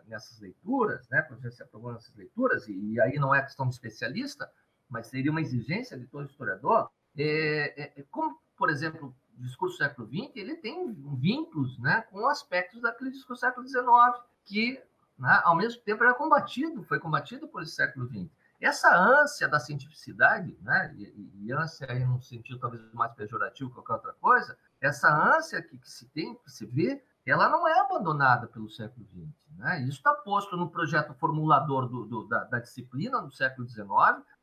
nessas 0.06 0.39
leituras, 0.39 1.08
né, 1.10 1.22
quando 1.24 1.39
a 1.39 1.43
gente 1.43 1.56
se 1.56 1.64
aprofunda 1.64 1.93
nessas 1.93 2.16
leituras, 2.16 2.68
e, 2.68 3.00
aí 3.02 3.18
não 3.18 3.34
é 3.34 3.41
questão 3.41 3.68
de 3.68 3.74
especialista, 3.74 4.48
mas 4.88 5.08
seria 5.08 5.32
uma 5.32 5.41
exigência 5.41 5.98
de 5.98 6.06
todo 6.06 6.30
historiador, 6.30 6.89
é, 7.18 7.84
é, 7.84 8.02
é 8.02 8.04
como, 8.12 8.39
por 8.56 8.70
exemplo, 8.70 9.16
discurso 9.38 9.75
do 9.75 9.83
século 9.83 10.07
XX, 10.07 10.35
ele 10.35 10.55
tem 10.55 10.93
vínculos 11.19 11.77
né, 11.79 12.01
com 12.11 12.27
aspectos 12.27 12.81
daquele 12.81 13.11
discurso 13.11 13.41
do 13.41 13.47
século 13.47 13.67
XIX, 13.67 14.25
que, 14.43 14.81
né, 15.17 15.41
ao 15.43 15.55
mesmo 15.55 15.81
tempo, 15.81 16.03
era 16.03 16.13
combatido, 16.13 16.83
foi 16.83 16.99
combatido 16.99 17.47
por 17.47 17.63
esse 17.63 17.73
século 17.73 18.07
XX. 18.07 18.29
Essa 18.59 18.95
ânsia 18.95 19.47
da 19.47 19.59
cientificidade, 19.59 20.57
né, 20.61 20.93
e, 20.95 21.45
e 21.45 21.51
ânsia 21.51 21.88
aí 21.89 22.03
num 22.03 22.21
sentido 22.21 22.59
talvez 22.59 22.81
mais 22.93 23.13
pejorativo 23.13 23.69
que 23.69 23.75
qualquer 23.75 23.93
outra 23.93 24.13
coisa, 24.13 24.57
essa 24.81 25.07
ânsia 25.38 25.61
que, 25.61 25.77
que, 25.77 25.89
se 25.89 26.07
tem, 26.07 26.35
que 26.35 26.51
se 26.51 26.65
vê, 26.65 27.03
ela 27.25 27.49
não 27.49 27.67
é 27.67 27.79
abandonada 27.79 28.47
pelo 28.47 28.69
século 28.69 29.05
XX. 29.05 29.47
Né? 29.57 29.81
Isso 29.81 29.97
está 29.97 30.13
posto 30.13 30.55
no 30.55 30.69
projeto 30.69 31.13
formulador 31.15 31.88
do, 31.88 32.05
do, 32.05 32.27
da, 32.27 32.43
da, 32.45 32.59
disciplina 32.59 33.21
do 33.21 33.31
século 33.31 33.67
XIX, 33.67 33.88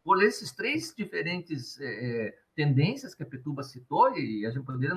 por 0.05 0.23
esses 0.23 0.53
três 0.53 0.95
diferentes 0.95 1.81
é, 1.81 2.37
tendências 2.55 3.15
que 3.15 3.23
a 3.23 3.27
Petuba 3.27 3.63
citou, 3.63 4.17
e 4.17 4.45
a 4.47 4.51
gente 4.51 4.65
poderia, 4.65 4.95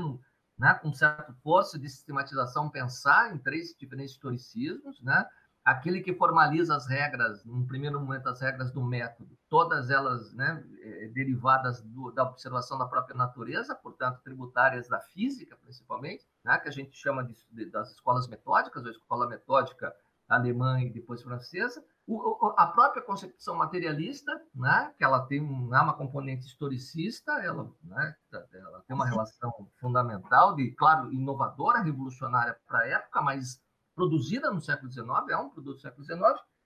né, 0.60 0.74
com 0.82 0.94
certo 0.94 1.34
poço 1.42 1.80
de 1.80 1.90
sistematização, 1.90 2.70
pensar 2.70 3.34
em 3.34 3.40
três 3.40 3.74
diferentes 3.78 4.14
historicismos, 4.14 5.02
né? 5.02 5.26
aquele 5.68 6.00
que 6.00 6.14
formaliza 6.14 6.74
as 6.78 6.88
regras, 6.88 7.44
no 7.44 7.68
primeiro 7.68 8.00
momento, 8.00 8.30
as 8.30 8.40
regras 8.40 8.72
do 8.72 8.82
método, 8.82 9.38
todas 9.50 9.90
elas 9.90 10.34
né, 10.34 10.64
é, 10.82 11.08
derivadas 11.10 11.82
do, 11.82 12.10
da 12.12 12.24
observação 12.24 12.78
da 12.78 12.86
própria 12.86 13.18
natureza, 13.18 13.76
portanto, 13.76 14.22
tributárias 14.24 14.88
da 14.88 15.02
física, 15.02 15.58
principalmente, 15.62 16.26
né, 16.42 16.58
que 16.58 16.70
a 16.70 16.72
gente 16.72 16.96
chama 16.96 17.22
de, 17.22 17.36
de, 17.52 17.66
das 17.66 17.92
escolas 17.92 18.30
metódicas, 18.30 18.82
ou 18.86 18.92
escola 18.92 19.28
metódica 19.28 19.94
alemã 20.30 20.80
e 20.82 20.90
depois 20.90 21.22
francesa, 21.22 21.84
o, 22.08 22.54
a 22.58 22.66
própria 22.68 23.02
concepção 23.02 23.56
materialista, 23.56 24.32
né, 24.56 24.94
que 24.98 25.04
ela 25.04 25.26
tem 25.26 25.42
né, 25.42 25.80
uma 25.80 25.94
componente 25.94 26.46
historicista, 26.46 27.34
ela, 27.44 27.70
né, 27.84 28.16
ela 28.32 28.82
tem 28.88 28.96
uma 28.96 29.06
relação 29.06 29.52
fundamental, 29.80 30.56
de, 30.56 30.72
claro, 30.72 31.12
inovadora, 31.12 31.82
revolucionária 31.82 32.58
para 32.66 32.80
a 32.80 32.88
época, 32.88 33.22
mas 33.22 33.62
produzida 33.94 34.52
no 34.52 34.62
século 34.62 34.90
XIX, 34.92 35.10
é 35.30 35.38
um 35.38 35.50
produto 35.50 35.76
do 35.76 35.82
século 35.82 36.06
XIX, 36.06 36.20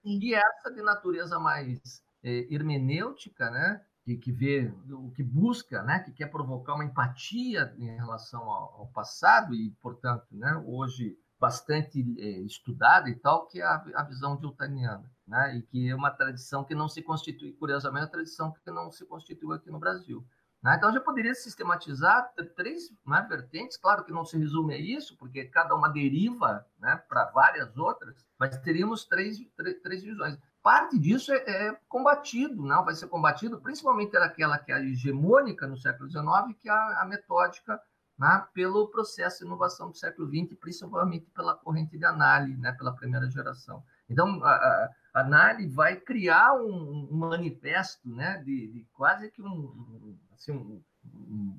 e 0.04 0.34
essa 0.34 0.70
de 0.72 0.82
natureza 0.82 1.38
mais 1.38 1.80
é, 2.22 2.52
hermenêutica, 2.52 3.50
né? 3.50 3.84
Que, 4.04 4.16
que 4.16 4.32
vê, 4.32 4.72
o 4.90 5.12
que 5.12 5.22
busca, 5.22 5.82
né? 5.82 6.00
Que 6.00 6.12
quer 6.12 6.26
provocar 6.26 6.74
uma 6.74 6.84
empatia 6.84 7.72
em 7.78 7.96
relação 7.96 8.42
ao, 8.42 8.80
ao 8.80 8.86
passado 8.88 9.54
e, 9.54 9.70
portanto, 9.80 10.26
né? 10.32 10.60
Hoje 10.66 11.16
bastante 11.38 12.00
é, 12.20 12.40
estudada 12.42 13.08
e 13.10 13.16
tal, 13.16 13.46
que 13.46 13.60
é 13.60 13.64
a, 13.64 13.84
a 13.94 14.02
visão 14.04 14.36
diltaniana, 14.36 15.10
né? 15.26 15.56
E 15.56 15.62
que 15.62 15.88
é 15.88 15.94
uma 15.94 16.10
tradição 16.10 16.64
que 16.64 16.74
não 16.74 16.88
se 16.88 17.02
constitui, 17.02 17.52
curiosamente, 17.52 18.02
é 18.02 18.06
uma 18.06 18.12
tradição 18.12 18.52
que 18.52 18.70
não 18.70 18.90
se 18.90 19.04
constituiu 19.06 19.52
aqui 19.52 19.70
no 19.70 19.78
Brasil. 19.78 20.24
Né? 20.62 20.76
Então, 20.76 20.92
já 20.92 21.00
poderia 21.00 21.34
sistematizar 21.34 22.32
três 22.54 22.88
né, 23.04 23.26
vertentes, 23.28 23.76
claro 23.76 24.04
que 24.04 24.12
não 24.12 24.24
se 24.24 24.38
resume 24.38 24.74
a 24.74 24.78
isso, 24.78 25.16
porque 25.16 25.44
cada 25.46 25.74
uma 25.74 25.88
deriva 25.88 26.64
né, 26.78 27.02
para 27.08 27.24
várias 27.32 27.76
outras, 27.76 28.24
mas 28.38 28.56
teríamos 28.58 29.04
três, 29.04 29.38
três, 29.56 29.80
três 29.80 30.02
visões. 30.04 30.38
Parte 30.62 30.96
disso 30.96 31.32
é, 31.32 31.38
é, 31.38 31.80
combatido, 31.88 32.62
não 32.62 32.84
vai 32.84 32.94
ser 32.94 33.08
combatido, 33.08 33.60
principalmente 33.60 34.16
aquela 34.16 34.56
que 34.56 34.70
é 34.70 34.80
hegemônica 34.80 35.66
no 35.66 35.76
século 35.76 36.08
XIX, 36.08 36.56
que 36.60 36.68
é 36.68 36.72
a, 36.72 37.02
a 37.02 37.04
metódica 37.04 37.80
né, 38.16 38.46
pelo 38.54 38.86
processo 38.86 39.40
de 39.40 39.46
inovação 39.46 39.90
do 39.90 39.96
século 39.96 40.28
XX, 40.28 40.56
principalmente 40.60 41.26
pela 41.34 41.56
corrente 41.56 41.98
de 41.98 42.04
análise, 42.04 42.56
né, 42.60 42.70
pela 42.70 42.94
primeira 42.94 43.28
geração. 43.28 43.82
Então, 44.12 44.44
a, 44.44 44.90
a 45.14 45.24
Nari 45.24 45.66
vai 45.66 45.96
criar 45.96 46.54
um, 46.54 47.08
um 47.10 47.16
manifesto 47.16 48.08
né, 48.08 48.38
de, 48.44 48.68
de, 48.68 48.86
quase 48.92 49.30
que 49.30 49.42
um, 49.42 50.16
assim, 50.34 50.52
um, 50.52 51.58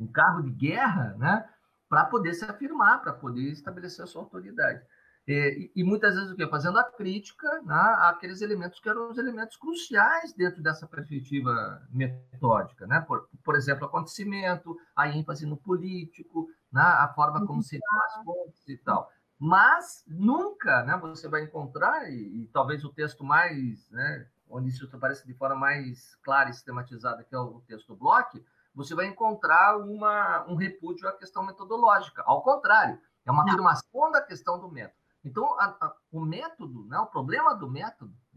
um, 0.00 0.06
carro 0.06 0.42
de 0.42 0.50
guerra 0.50 1.14
né, 1.18 1.48
para 1.88 2.04
poder 2.04 2.34
se 2.34 2.44
afirmar, 2.44 3.02
para 3.02 3.12
poder 3.12 3.50
estabelecer 3.50 4.04
a 4.04 4.06
sua 4.06 4.22
autoridade. 4.22 4.82
E, 5.26 5.70
e, 5.76 5.84
muitas 5.84 6.14
vezes 6.14 6.30
o 6.30 6.34
quê? 6.34 6.46
Fazendo 6.48 6.78
a 6.78 6.84
crítica 6.84 7.60
né, 7.60 7.96
àqueles 8.00 8.40
elementos 8.40 8.80
que 8.80 8.88
eram 8.88 9.10
os 9.10 9.18
elementos 9.18 9.58
cruciais 9.58 10.32
dentro 10.32 10.62
dessa 10.62 10.86
perspectiva 10.86 11.86
metódica. 11.90 12.86
Né? 12.86 13.02
Por, 13.02 13.28
por 13.44 13.54
exemplo, 13.54 13.84
acontecimento, 13.84 14.74
a 14.96 15.10
ênfase 15.10 15.44
no 15.44 15.58
político, 15.58 16.48
né, 16.72 16.80
a 16.80 17.12
forma 17.14 17.46
como 17.46 17.62
se 17.62 17.78
faz 17.78 18.24
fontes 18.24 18.68
e 18.68 18.78
tal. 18.78 19.12
Mas 19.38 20.04
nunca 20.06 20.82
né, 20.82 20.96
você 20.96 21.28
vai 21.28 21.42
encontrar, 21.42 22.10
e, 22.10 22.42
e 22.42 22.46
talvez 22.48 22.84
o 22.84 22.92
texto 22.92 23.22
mais, 23.22 23.88
né, 23.90 24.26
onde 24.50 24.68
isso 24.68 24.88
aparece 24.92 25.26
de 25.26 25.34
forma 25.34 25.54
mais 25.54 26.16
clara 26.16 26.50
e 26.50 26.52
sistematizada, 26.52 27.22
que 27.22 27.34
é 27.34 27.38
o 27.38 27.60
texto 27.60 27.88
do 27.88 27.96
Bloch, 27.96 28.44
você 28.74 28.94
vai 28.94 29.06
encontrar 29.06 29.76
uma, 29.78 30.44
um 30.48 30.56
repúdio 30.56 31.08
à 31.08 31.12
questão 31.12 31.44
metodológica. 31.44 32.22
Ao 32.26 32.42
contrário, 32.42 32.98
é 33.24 33.30
uma 33.30 33.44
afirmação 33.44 34.10
da 34.10 34.20
questão 34.20 34.58
do 34.58 34.70
método. 34.70 34.98
Então, 35.24 35.58
a, 35.58 35.76
a, 35.80 35.96
o 36.10 36.20
método, 36.20 36.84
né, 36.86 36.98
o 36.98 37.06
problema 37.06 37.54
do 37.54 37.68
método, 37.68 38.14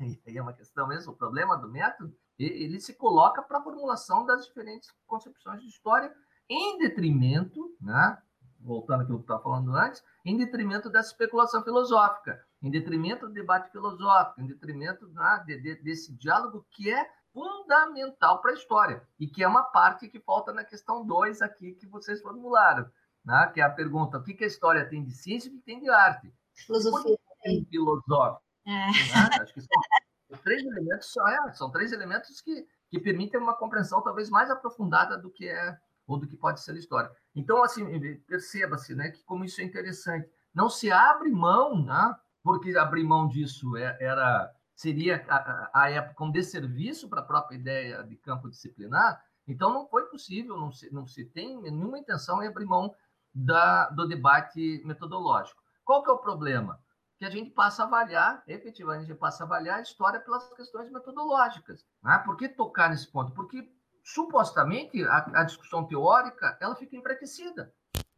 e 0.00 0.20
aí 0.26 0.36
é 0.36 0.42
uma 0.42 0.52
questão 0.52 0.86
mesmo, 0.86 1.12
o 1.12 1.16
problema 1.16 1.56
do 1.56 1.68
método, 1.68 2.14
ele 2.38 2.80
se 2.80 2.94
coloca 2.94 3.42
para 3.42 3.58
a 3.58 3.62
formulação 3.62 4.24
das 4.24 4.46
diferentes 4.46 4.90
concepções 5.06 5.60
de 5.60 5.68
história, 5.68 6.12
em 6.48 6.78
detrimento, 6.78 7.74
né, 7.80 8.18
voltando 8.60 9.02
àquilo 9.02 9.18
que 9.18 9.30
eu 9.30 9.36
estava 9.36 9.42
falando 9.42 9.74
antes, 9.74 10.02
em 10.24 10.36
detrimento 10.36 10.88
dessa 10.88 11.10
especulação 11.10 11.62
filosófica, 11.62 12.42
em 12.62 12.70
detrimento 12.70 13.26
do 13.26 13.32
debate 13.32 13.70
filosófico, 13.70 14.40
em 14.40 14.46
detrimento 14.46 15.06
né, 15.08 15.44
de, 15.46 15.60
de, 15.60 15.74
desse 15.82 16.12
diálogo 16.16 16.66
que 16.70 16.90
é 16.90 17.06
fundamental 17.32 18.40
para 18.40 18.52
a 18.52 18.54
história 18.54 19.06
e 19.18 19.26
que 19.26 19.42
é 19.42 19.48
uma 19.48 19.64
parte 19.64 20.08
que 20.08 20.20
falta 20.20 20.52
na 20.52 20.64
questão 20.64 21.04
2 21.04 21.42
aqui 21.42 21.72
que 21.72 21.86
vocês 21.86 22.22
formularam 22.22 22.88
né? 23.24 23.50
que 23.52 23.60
é 23.60 23.64
a 23.64 23.70
pergunta: 23.70 24.18
o 24.18 24.22
que, 24.22 24.34
que 24.34 24.44
a 24.44 24.48
história 24.48 24.88
tem 24.88 25.02
de 25.02 25.12
ciência 25.12 25.48
e 25.48 25.52
o 25.52 25.54
que 25.56 25.64
tem 25.64 25.80
de 25.80 25.88
arte? 25.88 26.32
Filosofia. 26.54 27.16
Tem 27.42 27.64
filosófico. 27.64 28.42
É. 28.66 28.70
Né? 28.70 28.92
Acho 29.40 29.54
que 29.54 29.60
são 29.60 29.68
três 30.44 30.62
elementos, 30.64 31.12
são, 31.12 31.28
é, 31.28 31.52
são 31.52 31.70
três 31.70 31.92
elementos 31.92 32.40
que, 32.40 32.66
que 32.90 33.00
permitem 33.00 33.40
uma 33.40 33.54
compreensão 33.54 34.02
talvez 34.02 34.30
mais 34.30 34.50
aprofundada 34.50 35.18
do 35.18 35.30
que 35.30 35.48
é 35.48 35.76
ou 36.06 36.18
do 36.18 36.26
que 36.26 36.36
pode 36.36 36.60
ser 36.60 36.72
a 36.72 36.78
história. 36.78 37.10
Então, 37.34 37.62
assim, 37.62 37.84
perceba-se 38.26 38.94
né, 38.94 39.10
que 39.10 39.22
como 39.24 39.44
isso 39.44 39.60
é 39.60 39.64
interessante. 39.64 40.28
Não 40.54 40.68
se 40.68 40.90
abre 40.90 41.30
mão, 41.30 41.84
né, 41.84 42.16
porque 42.42 42.76
abrir 42.76 43.04
mão 43.04 43.26
disso 43.26 43.76
é, 43.76 43.96
era 44.00 44.52
seria 44.74 45.24
a, 45.28 45.70
a 45.72 45.90
época 45.90 46.24
um 46.24 46.30
desserviço 46.30 47.08
para 47.08 47.20
a 47.20 47.24
própria 47.24 47.56
ideia 47.56 48.02
de 48.02 48.16
campo 48.16 48.50
disciplinar, 48.50 49.24
então 49.46 49.72
não 49.72 49.86
foi 49.86 50.06
possível, 50.06 50.56
não 50.56 50.72
se, 50.72 50.92
não 50.92 51.06
se 51.06 51.24
tem 51.24 51.60
nenhuma 51.60 51.98
intenção 51.98 52.42
em 52.42 52.48
abrir 52.48 52.64
mão 52.64 52.94
da, 53.34 53.88
do 53.90 54.06
debate 54.06 54.82
metodológico. 54.84 55.60
Qual 55.84 56.02
que 56.02 56.10
é 56.10 56.12
o 56.12 56.18
problema? 56.18 56.80
Que 57.18 57.24
a 57.24 57.30
gente 57.30 57.50
passa 57.50 57.82
a 57.82 57.86
avaliar, 57.86 58.42
efetivamente, 58.46 59.04
a 59.04 59.06
gente 59.08 59.18
passa 59.18 59.44
a 59.44 59.46
avaliar 59.46 59.78
a 59.78 59.82
história 59.82 60.20
pelas 60.20 60.48
questões 60.54 60.90
metodológicas. 60.90 61.84
Né? 62.02 62.18
Por 62.24 62.36
que 62.36 62.48
tocar 62.48 62.90
nesse 62.90 63.10
ponto? 63.10 63.32
Porque, 63.32 63.70
supostamente, 64.04 65.02
a, 65.02 65.40
a 65.40 65.44
discussão 65.44 65.86
teórica 65.86 66.56
ela 66.60 66.76
fica 66.76 66.94
enfraquecida. 66.94 67.72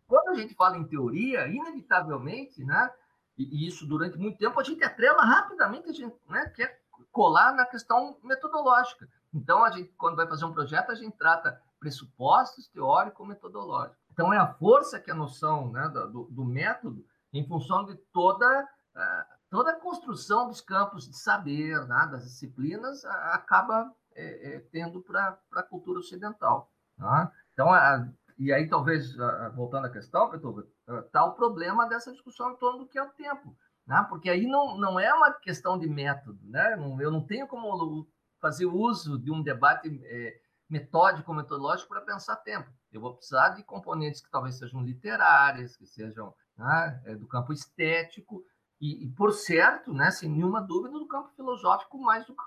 Quando 0.08 0.30
a 0.30 0.34
gente 0.34 0.54
fala 0.54 0.76
em 0.76 0.84
teoria, 0.84 1.46
inevitavelmente, 1.46 2.64
né, 2.64 2.90
e, 3.38 3.66
isso 3.66 3.86
durante 3.86 4.18
muito 4.18 4.38
tempo, 4.38 4.58
a 4.58 4.64
gente 4.64 4.82
atrela 4.82 5.22
rapidamente, 5.22 5.88
a 5.88 5.92
gente 5.92 6.16
né, 6.28 6.48
quer 6.54 6.80
colar 7.12 7.52
na 7.52 7.64
questão 7.64 8.18
metodológica. 8.22 9.08
Então, 9.32 9.64
a 9.64 9.70
gente, 9.70 9.92
quando 9.96 10.16
vai 10.16 10.26
fazer 10.26 10.44
um 10.44 10.52
projeto, 10.52 10.90
a 10.90 10.94
gente 10.94 11.16
trata 11.16 11.60
pressupostos 11.78 12.68
teórico-metodológicos. 12.68 13.96
Então, 14.10 14.32
é 14.32 14.38
a 14.38 14.54
força 14.54 14.98
que 14.98 15.10
a 15.10 15.14
noção 15.14 15.70
né, 15.70 15.88
do, 15.88 16.24
do, 16.24 16.44
método, 16.44 17.04
em 17.32 17.46
função 17.46 17.84
de 17.84 17.94
toda, 18.12 18.64
uh, 18.64 19.24
toda 19.50 19.72
a 19.72 19.80
construção 19.80 20.48
dos 20.48 20.60
campos 20.60 21.06
de 21.06 21.16
saber, 21.16 21.86
né, 21.86 22.08
das 22.10 22.24
disciplinas, 22.24 23.04
acaba 23.04 23.92
é, 24.16 24.56
é, 24.56 24.60
tendo 24.72 25.00
para 25.02 25.38
a 25.52 25.62
cultura 25.62 26.00
ocidental. 26.00 26.70
Tá? 26.96 27.32
Então, 27.52 27.72
a, 27.72 28.08
e 28.38 28.52
aí, 28.52 28.68
talvez, 28.68 29.14
uh, 29.16 29.52
voltando 29.54 29.86
à 29.86 29.90
questão, 29.90 30.30
Petuga, 30.30 30.66
está 31.04 31.24
o 31.24 31.34
problema 31.34 31.88
dessa 31.88 32.12
discussão 32.12 32.52
em 32.52 32.56
torno 32.56 32.80
do 32.80 32.86
que 32.86 32.98
é 32.98 33.02
o 33.02 33.10
tempo. 33.10 33.56
Né? 33.86 34.04
Porque 34.08 34.28
aí 34.28 34.46
não, 34.46 34.76
não 34.76 34.98
é 34.98 35.12
uma 35.12 35.32
questão 35.32 35.78
de 35.78 35.88
método. 35.88 36.38
Né? 36.42 36.74
Eu 37.00 37.10
não 37.10 37.24
tenho 37.24 37.46
como 37.46 38.06
fazer 38.40 38.66
uso 38.66 39.18
de 39.18 39.30
um 39.30 39.42
debate 39.42 39.88
é, 40.04 40.38
metódico, 40.68 41.32
metodológico 41.32 41.88
para 41.88 42.02
pensar 42.02 42.36
tempo. 42.36 42.70
Eu 42.92 43.00
vou 43.00 43.14
precisar 43.14 43.50
de 43.50 43.62
componentes 43.62 44.20
que 44.20 44.30
talvez 44.30 44.58
sejam 44.58 44.82
literárias, 44.82 45.76
que 45.76 45.86
sejam 45.86 46.34
né, 46.56 47.02
é, 47.06 47.14
do 47.14 47.26
campo 47.26 47.52
estético, 47.52 48.44
e, 48.80 49.04
e, 49.04 49.08
por 49.08 49.32
certo, 49.32 49.92
né, 49.92 50.10
sem 50.10 50.28
nenhuma 50.28 50.60
dúvida, 50.60 50.98
do 50.98 51.06
campo 51.06 51.30
filosófico 51.34 51.98
mais 51.98 52.26
do 52.26 52.34
que 52.34 52.42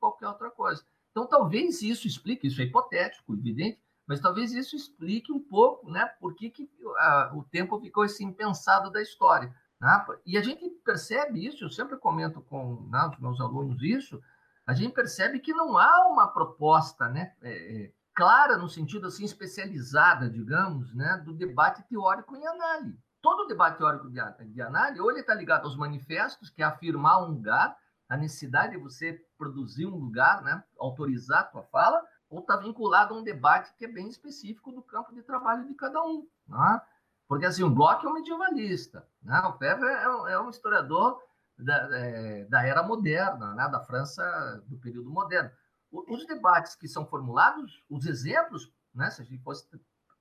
qualquer 0.00 0.28
outra 0.28 0.50
coisa. 0.50 0.82
Então, 1.16 1.26
talvez 1.26 1.80
isso 1.80 2.06
explique, 2.06 2.46
isso 2.46 2.60
é 2.60 2.64
hipotético, 2.64 3.32
evidente, 3.32 3.80
mas 4.06 4.20
talvez 4.20 4.52
isso 4.52 4.76
explique 4.76 5.32
um 5.32 5.40
pouco 5.40 5.90
né, 5.90 6.04
por 6.20 6.34
que, 6.34 6.50
que 6.50 6.68
a, 6.98 7.32
o 7.34 7.42
tempo 7.42 7.80
ficou 7.80 8.02
assim 8.02 8.30
pensado 8.30 8.90
da 8.90 9.00
história. 9.00 9.50
Né? 9.80 10.06
E 10.26 10.36
a 10.36 10.42
gente 10.42 10.68
percebe 10.84 11.46
isso, 11.46 11.64
eu 11.64 11.70
sempre 11.70 11.96
comento 11.96 12.42
com 12.42 12.86
né, 12.90 13.10
os 13.10 13.18
meus 13.18 13.40
alunos 13.40 13.82
isso, 13.82 14.22
a 14.66 14.74
gente 14.74 14.92
percebe 14.92 15.40
que 15.40 15.54
não 15.54 15.78
há 15.78 16.06
uma 16.06 16.26
proposta 16.28 17.08
né, 17.08 17.32
é, 17.40 17.84
é 17.84 17.92
clara 18.14 18.58
no 18.58 18.68
sentido 18.68 19.06
assim 19.06 19.24
especializada, 19.24 20.28
digamos, 20.28 20.94
né, 20.94 21.22
do 21.24 21.32
debate 21.32 21.82
teórico 21.88 22.36
em 22.36 22.46
análise. 22.46 23.02
Todo 23.22 23.48
debate 23.48 23.78
teórico 23.78 24.10
de, 24.10 24.20
de 24.52 24.60
análise, 24.60 25.00
ou 25.00 25.10
ele 25.10 25.20
está 25.20 25.34
ligado 25.34 25.64
aos 25.64 25.78
manifestos, 25.78 26.50
que 26.50 26.62
é 26.62 26.66
afirmar 26.66 27.22
um 27.22 27.28
lugar, 27.28 27.74
a 28.08 28.16
necessidade 28.16 28.72
de 28.72 28.82
você 28.82 29.24
produzir 29.36 29.86
um 29.86 29.96
lugar, 29.96 30.42
né, 30.42 30.62
autorizar 30.78 31.40
a 31.40 31.44
tua 31.44 31.62
fala, 31.64 32.02
ou 32.28 32.40
está 32.40 32.56
vinculado 32.56 33.14
a 33.14 33.18
um 33.18 33.22
debate 33.22 33.74
que 33.76 33.84
é 33.84 33.88
bem 33.88 34.08
específico 34.08 34.72
do 34.72 34.82
campo 34.82 35.14
de 35.14 35.22
trabalho 35.22 35.66
de 35.66 35.74
cada 35.74 36.02
um. 36.02 36.26
Né? 36.48 36.80
Porque 37.28 37.46
assim, 37.46 37.62
o 37.62 37.70
Bloch 37.70 38.04
é 38.04 38.08
um 38.08 38.14
medievalista, 38.14 39.06
né? 39.22 39.40
o 39.40 39.52
Febvre 39.58 39.88
é, 39.88 40.08
um, 40.08 40.28
é 40.28 40.40
um 40.40 40.50
historiador 40.50 41.20
da, 41.58 41.98
é, 41.98 42.44
da 42.44 42.64
era 42.64 42.82
moderna, 42.82 43.54
né? 43.54 43.68
da 43.68 43.80
França 43.80 44.62
do 44.66 44.76
período 44.78 45.10
moderno 45.10 45.50
os 45.90 46.26
debates 46.26 46.74
que 46.74 46.88
são 46.88 47.06
formulados, 47.06 47.82
os 47.88 48.06
exemplos, 48.06 48.72
né, 48.94 49.10
se 49.10 49.22
a 49.22 49.24
gente 49.24 49.42
fosse 49.42 49.66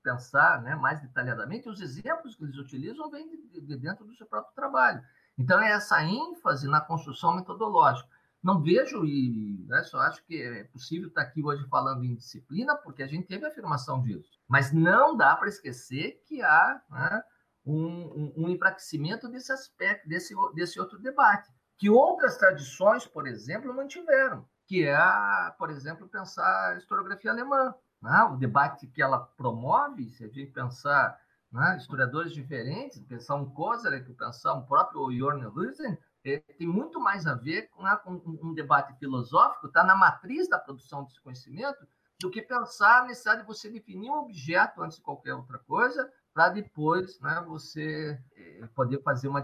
pensar 0.03 0.61
né, 0.61 0.75
mais 0.75 1.01
detalhadamente, 1.01 1.67
os 1.67 1.81
exemplos 1.81 2.35
que 2.35 2.43
eles 2.43 2.57
utilizam 2.57 3.09
vêm 3.09 3.27
de, 3.27 3.61
de 3.61 3.77
dentro 3.77 4.05
do 4.05 4.15
seu 4.15 4.27
próprio 4.27 4.53
trabalho. 4.53 5.03
Então, 5.37 5.59
é 5.59 5.71
essa 5.71 6.03
ênfase 6.03 6.67
na 6.67 6.81
construção 6.81 7.35
metodológica. 7.35 8.09
Não 8.41 8.61
vejo, 8.61 9.05
e 9.05 9.65
né, 9.67 9.81
só 9.83 9.99
acho 10.01 10.23
que 10.23 10.41
é 10.41 10.63
possível 10.65 11.07
estar 11.07 11.21
aqui 11.21 11.43
hoje 11.43 11.67
falando 11.67 12.03
em 12.03 12.15
disciplina, 12.15 12.75
porque 12.75 13.01
a 13.01 13.07
gente 13.07 13.27
teve 13.27 13.43
a 13.45 13.49
afirmação 13.49 14.01
disso. 14.01 14.39
Mas 14.47 14.71
não 14.71 15.17
dá 15.17 15.35
para 15.35 15.49
esquecer 15.49 16.23
que 16.27 16.43
há 16.43 16.81
né, 16.89 17.23
um, 17.65 17.85
um, 17.85 18.33
um 18.37 18.49
enfraquecimento 18.49 19.27
desse 19.27 19.51
aspecto, 19.51 20.07
desse, 20.07 20.35
desse 20.53 20.79
outro 20.79 20.99
debate, 20.99 21.51
que 21.77 21.89
outras 21.89 22.37
tradições, 22.37 23.05
por 23.05 23.27
exemplo, 23.27 23.73
mantiveram 23.73 24.45
que 24.65 24.85
é, 24.85 24.97
por 25.57 25.69
exemplo, 25.69 26.07
pensar 26.07 26.73
a 26.73 26.77
historiografia 26.77 27.31
alemã. 27.31 27.73
Né? 28.01 28.23
O 28.31 28.37
debate 28.37 28.87
que 28.87 29.01
ela 29.01 29.19
promove, 29.19 30.09
se 30.09 30.23
a 30.23 30.27
gente 30.27 30.51
pensar 30.51 31.19
né, 31.51 31.77
historiadores 31.77 32.33
diferentes, 32.33 32.99
pensar 33.03 33.35
um 33.35 33.49
Kozelek, 33.49 34.13
pensar 34.13 34.53
um 34.53 34.65
próprio 34.65 35.11
Jorn 35.11 35.45
Husen, 35.45 35.97
é, 36.25 36.39
tem 36.57 36.67
muito 36.67 36.99
mais 36.99 37.27
a 37.27 37.35
ver 37.35 37.69
com, 37.69 37.83
né, 37.83 37.95
com 38.03 38.13
um, 38.25 38.53
debate 38.53 38.97
filosófico, 38.97 39.67
está 39.67 39.83
na 39.83 39.95
matriz 39.95 40.49
da 40.49 40.57
produção 40.57 41.03
desse 41.03 41.21
conhecimento, 41.21 41.87
do 42.19 42.31
que 42.31 42.41
pensar 42.41 43.01
a 43.01 43.05
necessidade 43.05 43.41
de 43.41 43.47
você 43.47 43.69
definir 43.69 44.09
um 44.09 44.19
objeto 44.19 44.81
antes 44.81 44.97
de 44.97 45.03
qualquer 45.03 45.33
outra 45.33 45.59
coisa, 45.59 46.11
para 46.33 46.49
depois 46.49 47.19
né, 47.21 47.43
você 47.47 48.19
é, 48.35 48.67
poder 48.75 49.01
fazer 49.03 49.27
uma 49.27 49.41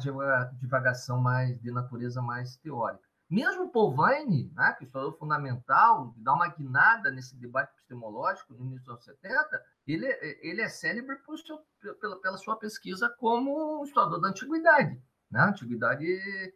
divagação 0.59 1.19
mais 1.19 1.59
de 1.61 1.71
natureza 1.71 2.21
mais 2.21 2.57
teórica. 2.57 3.11
Mesmo 3.29 3.71
Paul 3.71 3.95
Vine, 3.95 4.51
né, 4.53 4.75
que 4.77 4.83
estudou 4.83 5.13
fundamental, 5.13 6.13
dá 6.17 6.33
uma 6.33 6.49
guinada 6.49 7.09
nesse 7.09 7.33
debate 7.37 7.71
epistemológico 7.71 8.53
no 8.53 8.65
início 8.65 8.79
dos 8.79 8.89
anos 8.89 9.05
70, 9.05 9.63
ele, 9.93 10.07
ele 10.41 10.61
é 10.61 10.69
célebre 10.69 11.15
por 11.17 11.37
seu, 11.37 11.59
pela, 11.99 12.19
pela 12.21 12.37
sua 12.37 12.55
pesquisa 12.57 13.09
como 13.17 13.83
historiador 13.83 14.21
da 14.21 14.29
antiguidade, 14.29 15.01
né, 15.29 15.41
antiguidade 15.41 16.07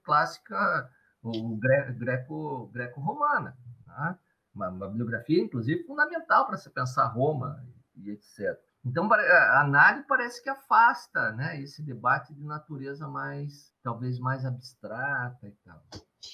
clássica, 0.04 0.90
o 1.22 1.58
greco, 2.00 2.70
greco-romana. 2.74 3.58
Né, 3.88 4.18
uma, 4.54 4.70
uma 4.70 4.88
bibliografia, 4.88 5.42
inclusive, 5.42 5.84
fundamental 5.84 6.48
para 6.48 6.58
se 6.58 6.70
pensar 6.70 7.08
Roma 7.08 7.62
e 7.96 8.12
etc. 8.12 8.58
Então, 8.86 9.12
a 9.12 9.62
análise 9.62 10.06
parece 10.08 10.42
que 10.42 10.50
afasta 10.50 11.32
né, 11.32 11.60
esse 11.60 11.82
debate 11.82 12.34
de 12.34 12.44
natureza 12.44 13.08
mais, 13.08 13.74
talvez 13.82 14.20
mais 14.20 14.46
abstrata 14.46 15.48
e 15.48 15.52
tal. 15.66 15.84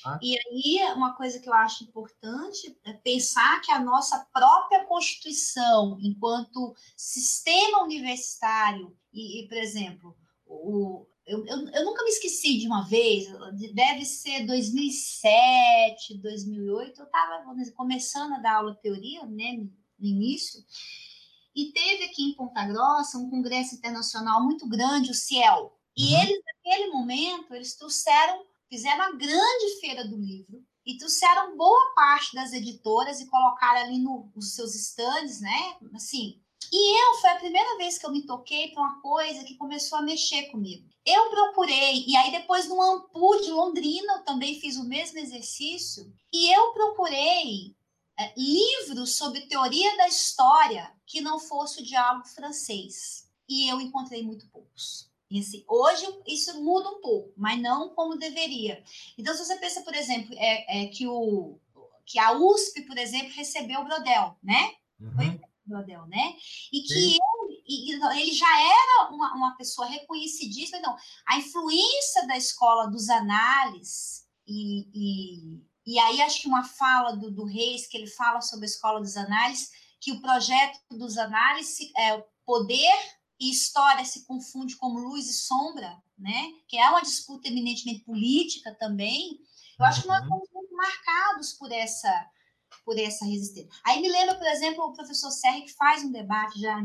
Ah. 0.06 0.20
E 0.22 0.38
aí, 0.38 0.94
uma 0.94 1.14
coisa 1.14 1.40
que 1.40 1.48
eu 1.48 1.54
acho 1.54 1.84
importante 1.84 2.78
é 2.86 2.94
pensar 2.94 3.62
que 3.62 3.72
a 3.72 3.80
nossa 3.80 4.28
própria 4.34 4.86
Constituição, 4.86 5.98
enquanto 6.02 6.76
sistema 6.96 7.84
universitário, 7.84 8.96
e, 9.14 9.44
e 9.44 9.48
por 9.48 9.58
exemplo, 9.58 10.16
o, 10.46 11.06
eu, 11.26 11.46
eu, 11.46 11.70
eu, 11.70 11.86
nunca 11.86 12.04
me 12.04 12.10
esqueci 12.10 12.58
de 12.58 12.68
uma 12.68 12.84
vez, 12.88 13.28
deve 13.74 14.06
ser 14.06 14.46
2007, 14.46 16.18
2008, 16.18 17.00
eu 17.00 17.06
estava 17.06 17.44
começando 17.76 18.34
a 18.34 18.40
dar 18.40 18.56
aula 18.56 18.74
de 18.74 18.82
teoria, 18.82 19.26
né, 19.26 19.58
no 20.00 20.08
início, 20.08 20.64
e 21.56 21.72
teve 21.72 22.06
aqui 22.06 22.24
em 22.24 22.34
Ponta 22.34 22.66
Grossa 22.66 23.18
um 23.18 23.30
congresso 23.30 23.76
internacional 23.76 24.44
muito 24.44 24.68
grande, 24.68 25.12
o 25.12 25.16
CIEL, 25.16 25.78
e 25.96 26.14
uhum. 26.14 26.22
eles, 26.22 26.42
naquele 26.46 26.92
momento, 26.92 27.54
eles 27.54 27.76
trouxeram 27.76 28.46
fizeram 28.72 29.04
a 29.04 29.12
grande 29.12 29.80
feira 29.82 30.08
do 30.08 30.16
livro 30.16 30.64
e 30.86 30.98
trouxeram 30.98 31.58
boa 31.58 31.94
parte 31.94 32.34
das 32.34 32.54
editoras 32.54 33.20
e 33.20 33.28
colocaram 33.28 33.82
ali 33.82 34.00
no, 34.00 34.32
nos 34.34 34.56
seus 34.56 34.74
stands, 34.74 35.42
né? 35.42 35.78
Assim. 35.94 36.42
E 36.72 37.00
eu, 37.02 37.20
foi 37.20 37.32
a 37.32 37.40
primeira 37.40 37.78
vez 37.78 37.98
que 37.98 38.06
eu 38.06 38.12
me 38.12 38.26
toquei 38.26 38.70
para 38.72 38.82
uma 38.82 39.02
coisa 39.02 39.44
que 39.44 39.58
começou 39.58 39.98
a 39.98 40.02
mexer 40.02 40.44
comigo. 40.44 40.88
Eu 41.06 41.30
procurei, 41.30 42.06
e 42.08 42.16
aí 42.16 42.32
depois 42.32 42.70
no 42.70 42.82
Ampu 42.82 43.42
de 43.42 43.52
Londrina, 43.52 44.14
eu 44.14 44.24
também 44.24 44.60
fiz 44.60 44.78
o 44.78 44.88
mesmo 44.88 45.20
exercício, 45.20 46.10
e 46.32 46.56
eu 46.56 46.72
procurei 46.72 47.76
é, 48.18 48.34
livros 48.38 49.18
sobre 49.18 49.48
teoria 49.48 49.98
da 49.98 50.08
história 50.08 50.96
que 51.06 51.20
não 51.20 51.40
fosse 51.40 51.82
o 51.82 51.84
diálogo 51.84 52.28
francês. 52.28 53.28
E 53.50 53.68
eu 53.68 53.82
encontrei 53.82 54.24
muito 54.24 54.48
poucos. 54.48 55.11
E 55.32 55.40
assim, 55.40 55.64
hoje 55.66 56.06
isso 56.28 56.62
muda 56.62 56.90
um 56.90 57.00
pouco, 57.00 57.34
mas 57.38 57.60
não 57.62 57.90
como 57.96 58.18
deveria. 58.18 58.84
Então, 59.18 59.34
se 59.34 59.46
você 59.46 59.56
pensa, 59.56 59.82
por 59.82 59.96
exemplo, 59.96 60.36
é, 60.38 60.84
é 60.84 60.88
que, 60.88 61.08
o, 61.08 61.58
que 62.06 62.20
a 62.20 62.34
USP, 62.34 62.82
por 62.82 62.98
exemplo, 62.98 63.34
recebeu 63.34 63.80
o 63.80 63.86
Brodel, 63.86 64.38
né? 64.44 64.74
Uhum. 65.00 65.16
Foi 65.16 65.42
Brodel, 65.66 66.06
né? 66.08 66.36
E 66.74 66.82
que 66.82 67.18
ele, 67.66 68.22
ele 68.22 68.34
já 68.34 68.62
era 68.62 69.10
uma, 69.10 69.34
uma 69.34 69.56
pessoa 69.56 69.88
reconhecidíssima. 69.88 70.80
Então, 70.80 70.96
a 71.26 71.38
influência 71.38 72.28
da 72.28 72.36
escola 72.36 72.88
dos 72.88 73.08
análises 73.08 74.26
e, 74.46 74.88
e, 74.94 75.94
e 75.94 76.00
aí 76.00 76.22
acho 76.22 76.42
que 76.42 76.48
uma 76.48 76.66
fala 76.66 77.16
do, 77.16 77.32
do 77.32 77.46
Reis, 77.46 77.88
que 77.88 77.96
ele 77.96 78.08
fala 78.08 78.42
sobre 78.42 78.66
a 78.66 78.70
escola 78.70 79.00
dos 79.00 79.16
análises, 79.16 79.72
que 80.02 80.12
o 80.12 80.20
projeto 80.20 80.78
dos 80.92 81.18
análises 81.18 81.90
é 81.98 82.16
o 82.16 82.24
poder 82.46 83.21
e 83.42 83.50
história 83.50 84.06
se 84.06 84.24
confunde 84.28 84.76
como 84.76 85.00
luz 85.00 85.28
e 85.28 85.34
sombra, 85.34 86.00
né? 86.16 86.52
Que 86.68 86.78
é 86.78 86.88
uma 86.88 87.02
disputa 87.02 87.48
eminentemente 87.48 88.06
política 88.06 88.78
também. 88.80 89.40
Eu 89.80 89.86
acho 89.86 90.04
que 90.04 90.08
nós 90.08 90.22
estamos 90.22 90.48
uhum. 90.50 90.60
muito 90.60 90.76
marcados 90.76 91.54
por 91.54 91.72
essa 91.72 92.30
por 92.86 92.98
essa 92.98 93.26
resistência. 93.26 93.70
Aí 93.86 94.02
me 94.02 94.10
lembra, 94.10 94.36
por 94.36 94.48
exemplo, 94.48 94.84
o 94.84 94.94
professor 94.94 95.30
Serri 95.30 95.64
que 95.64 95.74
faz 95.74 96.04
um 96.04 96.12
debate 96.12 96.60
já 96.60 96.80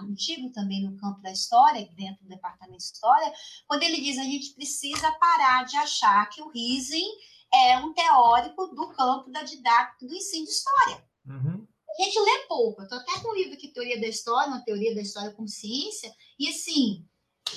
antigo 0.00 0.50
também 0.50 0.82
no 0.82 0.96
campo 0.96 1.20
da 1.20 1.30
história, 1.30 1.88
dentro 1.94 2.22
do 2.22 2.28
departamento 2.28 2.78
de 2.78 2.84
história, 2.84 3.32
quando 3.66 3.82
ele 3.82 4.00
diz 4.00 4.18
a 4.18 4.24
gente 4.24 4.54
precisa 4.54 5.12
parar 5.12 5.64
de 5.64 5.76
achar 5.76 6.28
que 6.30 6.42
o 6.42 6.48
Rising 6.48 7.06
é 7.52 7.78
um 7.78 7.92
teórico 7.92 8.66
do 8.68 8.88
campo 8.90 9.30
da 9.30 9.42
didática 9.42 10.06
do 10.06 10.14
ensino 10.14 10.44
de 10.44 10.50
história. 10.50 11.04
Uhum 11.26 11.65
a 12.02 12.04
gente 12.04 12.18
lê 12.18 12.46
pouco. 12.46 12.82
Eu 12.82 12.88
tô 12.88 12.94
até 12.94 13.20
com 13.20 13.30
um 13.30 13.34
livro 13.34 13.54
aqui, 13.54 13.68
Teoria 13.68 14.00
da 14.00 14.06
História, 14.06 14.48
uma 14.48 14.64
teoria 14.64 14.94
da 14.94 15.00
história 15.00 15.32
com 15.32 15.46
ciência, 15.46 16.12
e 16.38 16.48
assim, 16.48 17.04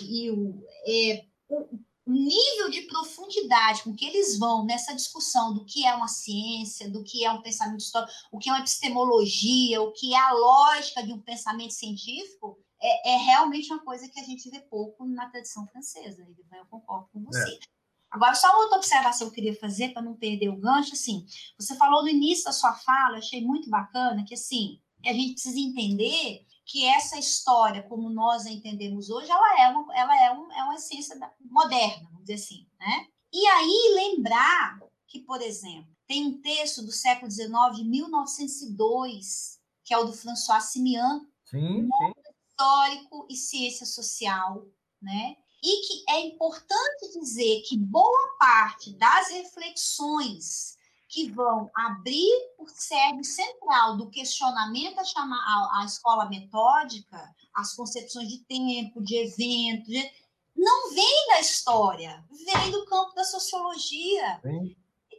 e 0.01 0.29
o, 0.31 0.63
é, 0.85 1.25
o, 1.49 1.79
nível 2.05 2.69
de 2.71 2.81
profundidade 2.83 3.83
com 3.83 3.95
que 3.95 4.05
eles 4.05 4.39
vão 4.39 4.65
nessa 4.65 4.95
discussão 4.95 5.53
do 5.53 5.63
que 5.63 5.85
é 5.85 5.93
uma 5.93 6.07
ciência, 6.07 6.89
do 6.89 7.03
que 7.03 7.23
é 7.23 7.31
um 7.31 7.41
pensamento 7.41 7.81
histórico, 7.81 8.11
o 8.31 8.39
que 8.39 8.49
é 8.49 8.53
uma 8.53 8.61
epistemologia, 8.61 9.81
o 9.81 9.91
que 9.91 10.13
é 10.13 10.17
a 10.17 10.31
lógica 10.31 11.03
de 11.03 11.13
um 11.13 11.21
pensamento 11.21 11.73
científico, 11.73 12.57
é, 12.81 13.11
é 13.11 13.17
realmente 13.17 13.71
uma 13.71 13.83
coisa 13.83 14.07
que 14.07 14.19
a 14.19 14.23
gente 14.23 14.49
vê 14.49 14.59
pouco 14.59 15.05
na 15.05 15.29
tradição 15.29 15.67
francesa. 15.67 16.25
Eu 16.51 16.65
concordo 16.65 17.09
com 17.11 17.23
você. 17.23 17.53
É. 17.53 17.78
Agora, 18.11 18.33
só 18.33 18.49
uma 18.49 18.63
outra 18.63 18.77
observação 18.77 19.27
que 19.27 19.31
eu 19.31 19.35
queria 19.35 19.59
fazer 19.59 19.89
para 19.89 20.01
não 20.01 20.15
perder 20.15 20.49
o 20.49 20.57
gancho, 20.57 20.93
assim, 20.93 21.25
você 21.57 21.75
falou 21.75 22.01
no 22.01 22.09
início 22.09 22.45
da 22.45 22.51
sua 22.51 22.73
fala, 22.73 23.17
achei 23.17 23.43
muito 23.45 23.69
bacana, 23.69 24.25
que 24.25 24.33
assim, 24.33 24.79
a 25.05 25.13
gente 25.13 25.33
precisa 25.33 25.59
entender 25.59 26.45
que 26.65 26.85
essa 26.85 27.17
história, 27.17 27.83
como 27.83 28.09
nós 28.09 28.45
a 28.45 28.51
entendemos 28.51 29.09
hoje, 29.09 29.29
ela 29.29 29.61
é 29.61 29.69
uma, 29.69 29.95
ela 29.95 30.23
é, 30.23 30.31
um, 30.31 30.51
é 30.51 30.63
uma 30.63 30.75
essência 30.75 31.17
da, 31.17 31.31
moderna, 31.39 32.07
vamos 32.11 32.21
dizer 32.21 32.35
assim, 32.35 32.67
né? 32.79 33.07
E 33.33 33.45
aí 33.45 33.93
lembrar 33.95 34.79
que, 35.07 35.19
por 35.19 35.41
exemplo, 35.41 35.89
tem 36.07 36.25
um 36.25 36.41
texto 36.41 36.83
do 36.83 36.91
século 36.91 37.29
XIX, 37.29 37.51
de 37.75 37.83
1902, 37.83 39.59
que 39.83 39.93
é 39.93 39.97
o 39.97 40.03
do 40.03 40.13
François 40.13 40.63
Simian, 40.63 41.21
sim, 41.45 41.87
sim. 41.87 42.13
histórico 42.49 43.27
e 43.29 43.35
ciência 43.35 43.85
social, 43.85 44.67
né? 45.01 45.35
E 45.63 45.87
que 45.87 46.11
é 46.11 46.21
importante 46.21 47.19
dizer 47.19 47.61
que 47.67 47.77
boa 47.77 48.35
parte 48.39 48.93
das 48.93 49.29
reflexões 49.29 50.77
que 51.07 51.29
vão 51.31 51.69
abrir 51.75 52.31
o 52.57 52.67
cerne 52.67 53.25
central 53.25 53.97
do 53.97 54.09
questionamento 54.09 54.99
à, 54.99 55.83
escola 55.83 56.29
metódica, 56.29 57.35
as 57.53 57.75
concepções 57.75 58.29
de 58.29 58.39
tempo, 58.45 59.01
de 59.01 59.15
evento, 59.15 59.87
de, 59.87 60.11
não 60.55 60.93
vem 60.93 61.27
da 61.29 61.39
história, 61.39 62.23
vem 62.29 62.71
do 62.71 62.85
campo 62.85 63.15
da 63.15 63.23
sociologia. 63.23 64.39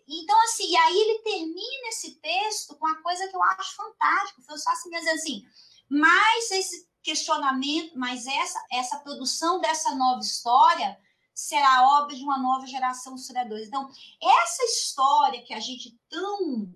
Então, 0.07 0.43
assim, 0.45 0.71
e 0.71 0.77
aí 0.77 0.97
ele 0.97 1.19
termina 1.21 1.89
esse 1.89 2.17
texto 2.17 2.77
com 2.77 2.87
uma 2.87 3.03
coisa 3.03 3.29
que 3.29 3.37
eu 3.37 3.43
acho 3.43 3.77
fantástica. 3.77 4.43
Foi 4.43 4.59
só 4.59 4.71
assim, 4.71 4.91
dizendo 4.91 5.15
assim, 5.15 5.45
mas 5.89 6.51
esse 6.53 6.90
questionamento, 7.03 7.99
mas 7.99 8.27
essa, 8.27 8.65
essa 8.71 8.99
produção 8.99 9.61
dessa 9.61 9.95
nova 9.95 10.21
história 10.21 10.99
será 11.35 11.99
obra 11.99 12.15
de 12.15 12.23
uma 12.23 12.39
nova 12.39 12.67
geração 12.67 13.15
de 13.15 13.21
historiadores. 13.21 13.69
Então, 13.69 13.89
essa 14.23 14.65
história 14.65 15.43
que 15.43 15.55
a 15.55 15.61
gente 15.61 15.99
tão 16.09 16.75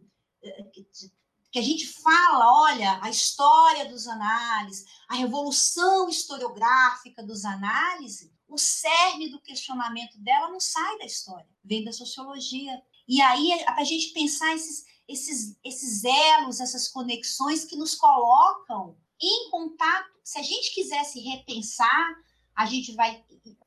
que 1.50 1.58
a 1.60 1.62
gente 1.62 1.86
fala, 1.86 2.62
olha, 2.64 2.98
a 3.00 3.08
história 3.08 3.88
dos 3.88 4.08
análises, 4.08 4.86
a 5.08 5.14
revolução 5.14 6.08
historiográfica 6.08 7.22
dos 7.22 7.44
análises, 7.44 8.28
o 8.48 8.58
cerne 8.58 9.30
do 9.30 9.40
questionamento 9.40 10.18
dela 10.18 10.50
não 10.50 10.58
sai 10.58 10.98
da 10.98 11.04
história, 11.04 11.46
vem 11.62 11.84
da 11.84 11.92
sociologia. 11.92 12.82
E 13.06 13.22
aí, 13.22 13.52
é 13.52 13.64
para 13.66 13.82
a 13.82 13.84
gente 13.84 14.08
pensar 14.08 14.52
esses, 14.52 14.84
esses, 15.06 15.56
esses 15.64 16.02
elos, 16.02 16.58
essas 16.58 16.88
conexões 16.88 17.64
que 17.64 17.76
nos 17.76 17.94
colocam 17.94 18.96
em 19.24 19.50
contato. 19.50 20.10
Se 20.22 20.38
a 20.38 20.42
gente 20.42 20.74
quisesse 20.74 21.20
repensar, 21.20 22.16
a 22.54 22.66
gente 22.66 22.92
vai. 22.94 23.24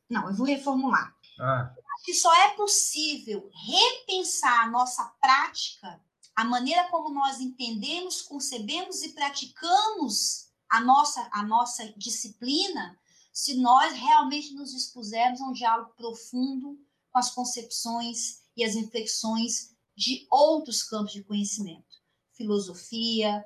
Não, 0.10 0.30
eu 0.30 0.36
vou 0.36 0.46
reformular. 0.46 1.16
Ah. 1.40 1.74
Que 2.04 2.14
só 2.14 2.34
é 2.34 2.50
possível 2.56 3.50
repensar 3.54 4.64
a 4.64 4.70
nossa 4.70 5.04
prática, 5.22 6.02
a 6.36 6.44
maneira 6.44 6.88
como 6.90 7.14
nós 7.14 7.40
entendemos, 7.40 8.22
concebemos 8.22 9.04
e 9.04 9.10
praticamos 9.10 10.48
a 10.70 10.82
nossa, 10.82 11.28
a 11.32 11.44
nossa 11.44 11.94
disciplina, 11.98 12.98
se 13.34 13.56
nós 13.56 13.94
realmente 13.94 14.54
nos 14.54 14.72
dispusermos 14.72 15.42
a 15.42 15.46
um 15.46 15.54
diálogo 15.54 15.94
profundo 15.96 16.80
com 17.12 17.20
as 17.20 17.32
concepções 17.32 18.42
e 18.56 18.64
as 18.64 18.76
reflexões 18.76 19.76
de 19.96 20.28
outros 20.30 20.84
campos 20.84 21.14
de 21.14 21.24
conhecimento, 21.24 22.02
filosofia, 22.34 23.44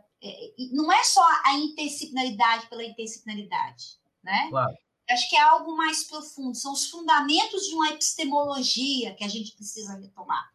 não 0.72 0.92
é 0.92 1.04
só 1.04 1.24
a 1.46 1.58
interdisciplinaridade 1.58 2.68
pela 2.68 2.84
interdisciplinaridade, 2.84 4.00
né? 4.24 4.48
Claro. 4.50 4.78
Acho 5.10 5.30
que 5.30 5.36
é 5.36 5.42
algo 5.42 5.76
mais 5.76 6.04
profundo, 6.04 6.56
são 6.56 6.72
os 6.72 6.90
fundamentos 6.90 7.68
de 7.68 7.74
uma 7.74 7.90
epistemologia 7.90 9.14
que 9.14 9.24
a 9.24 9.28
gente 9.28 9.54
precisa 9.54 9.98
retomar. 9.98 10.50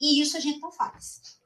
E 0.00 0.20
isso 0.20 0.36
a 0.36 0.40
gente 0.40 0.60
não 0.60 0.70
faz. 0.70 1.40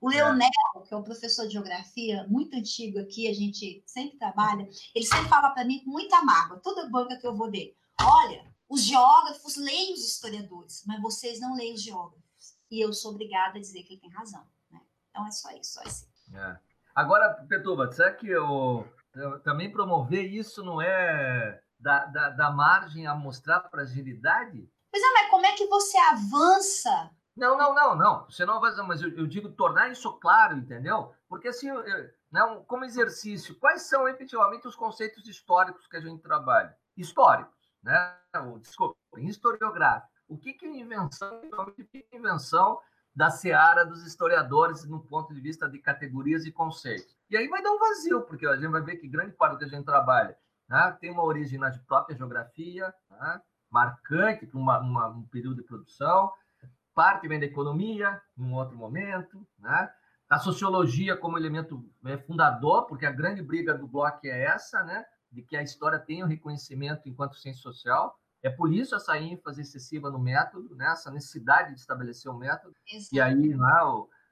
O 0.00 0.10
é. 0.10 0.16
Leonel, 0.16 0.50
que 0.88 0.92
é 0.92 0.96
um 0.96 1.04
professor 1.04 1.46
de 1.46 1.52
geografia 1.52 2.26
muito 2.28 2.56
antigo 2.56 2.98
aqui, 2.98 3.28
a 3.28 3.34
gente 3.34 3.84
sempre 3.86 4.18
trabalha, 4.18 4.68
ele 4.92 5.06
sempre 5.06 5.28
fala 5.28 5.50
para 5.50 5.64
mim 5.64 5.78
com 5.84 5.90
muita 5.90 6.20
mágoa, 6.24 6.58
toda 6.58 6.88
banca 6.88 7.16
que 7.16 7.26
eu 7.26 7.36
vou 7.36 7.48
dele. 7.48 7.76
Olha, 8.00 8.52
os 8.68 8.82
geógrafos 8.82 9.54
leem 9.54 9.92
os 9.92 10.04
historiadores, 10.04 10.82
mas 10.86 11.00
vocês 11.00 11.38
não 11.38 11.54
leem 11.54 11.74
os 11.74 11.82
geógrafos. 11.82 12.56
E 12.68 12.80
eu 12.80 12.92
sou 12.92 13.12
obrigada 13.12 13.58
a 13.58 13.60
dizer 13.60 13.84
que 13.84 13.92
ele 13.92 14.00
tem 14.00 14.10
razão. 14.10 14.44
Né? 14.70 14.80
Então 15.10 15.24
é 15.26 15.30
só 15.30 15.52
isso, 15.52 15.74
só 15.74 15.82
assim. 15.82 16.06
É. 16.34 16.56
Agora, 16.94 17.30
Petuba, 17.48 17.90
será 17.90 18.12
que 18.12 18.28
eu, 18.28 18.86
eu, 19.14 19.40
também 19.40 19.70
promover 19.70 20.24
isso 20.24 20.62
não 20.62 20.80
é 20.80 21.60
da, 21.78 22.04
da, 22.06 22.30
da 22.30 22.50
margem 22.50 23.06
a 23.06 23.14
mostrar 23.14 23.68
fragilidade? 23.70 24.68
Pois 24.90 25.02
é, 25.02 25.12
mas 25.12 25.30
como 25.30 25.46
é 25.46 25.52
que 25.52 25.66
você 25.66 25.96
avança? 25.98 27.10
Não, 27.34 27.56
não, 27.56 27.74
não, 27.74 27.96
não. 27.96 28.24
Você 28.26 28.44
não 28.44 28.58
avança, 28.58 28.82
mas 28.82 29.00
eu, 29.00 29.10
eu 29.16 29.26
digo 29.26 29.50
tornar 29.50 29.90
isso 29.90 30.12
claro, 30.18 30.56
entendeu? 30.56 31.14
Porque 31.28 31.48
assim, 31.48 31.68
eu, 31.68 31.82
né, 32.30 32.44
um, 32.44 32.62
como 32.64 32.84
exercício, 32.84 33.58
quais 33.58 33.82
são 33.82 34.06
efetivamente 34.06 34.68
os 34.68 34.76
conceitos 34.76 35.26
históricos 35.26 35.86
que 35.86 35.96
a 35.96 36.00
gente 36.00 36.22
trabalha? 36.22 36.76
Históricos, 36.96 37.56
né? 37.82 38.18
desculpa, 38.60 38.96
historiográfico. 39.16 40.12
O 40.28 40.38
que, 40.38 40.52
que 40.52 40.66
é 40.66 40.68
invenção? 40.68 41.40
O 41.40 41.72
que 41.72 42.06
é 42.12 42.16
invenção 42.16 42.78
da 43.14 43.30
seara 43.30 43.84
dos 43.84 44.06
historiadores 44.06 44.84
no 44.84 45.00
ponto 45.00 45.34
de 45.34 45.40
vista 45.40 45.68
de 45.68 45.78
categorias 45.78 46.46
e 46.46 46.52
conceitos? 46.52 47.16
E 47.30 47.36
aí 47.36 47.48
vai 47.48 47.62
dar 47.62 47.70
um 47.70 47.78
vazio, 47.78 48.22
porque 48.22 48.46
a 48.46 48.56
gente 48.56 48.68
vai 48.68 48.82
ver 48.82 48.96
que 48.96 49.08
grande 49.08 49.32
parte 49.32 49.52
do 49.52 49.58
que 49.58 49.64
a 49.64 49.68
gente 49.68 49.84
trabalha 49.84 50.36
né, 50.68 50.96
tem 51.00 51.10
uma 51.10 51.24
origem 51.24 51.58
na 51.58 51.70
própria 51.86 52.16
geografia, 52.16 52.92
né, 53.10 53.40
marcante 53.70 54.46
para 54.46 54.82
um 55.10 55.26
período 55.30 55.56
de 55.56 55.62
produção, 55.62 56.30
parte 56.94 57.26
vem 57.28 57.40
da 57.40 57.46
economia, 57.46 58.20
em 58.36 58.42
um 58.42 58.54
outro 58.54 58.76
momento, 58.76 59.46
né? 59.58 59.90
a 60.28 60.38
sociologia 60.38 61.16
como 61.16 61.38
elemento 61.38 61.84
né, 62.02 62.16
fundador, 62.18 62.86
porque 62.86 63.06
a 63.06 63.10
grande 63.10 63.42
briga 63.42 63.76
do 63.76 63.86
bloco 63.86 64.20
é 64.24 64.44
essa, 64.44 64.82
né? 64.82 65.04
de 65.30 65.42
que 65.42 65.56
a 65.56 65.62
história 65.62 65.98
tem 65.98 66.22
o 66.22 66.26
um 66.26 66.28
reconhecimento 66.28 67.08
enquanto 67.08 67.36
ciência 67.36 67.62
social. 67.62 68.18
É 68.42 68.50
por 68.50 68.72
isso 68.72 68.94
essa 68.94 69.18
ênfase 69.18 69.62
excessiva 69.62 70.10
no 70.10 70.18
método, 70.18 70.74
né? 70.74 70.86
essa 70.86 71.10
necessidade 71.10 71.74
de 71.74 71.80
estabelecer 71.80 72.30
o 72.30 72.34
um 72.34 72.38
método. 72.38 72.74
Exato. 72.92 73.14
E 73.14 73.20
aí 73.20 73.54
né, 73.54 73.72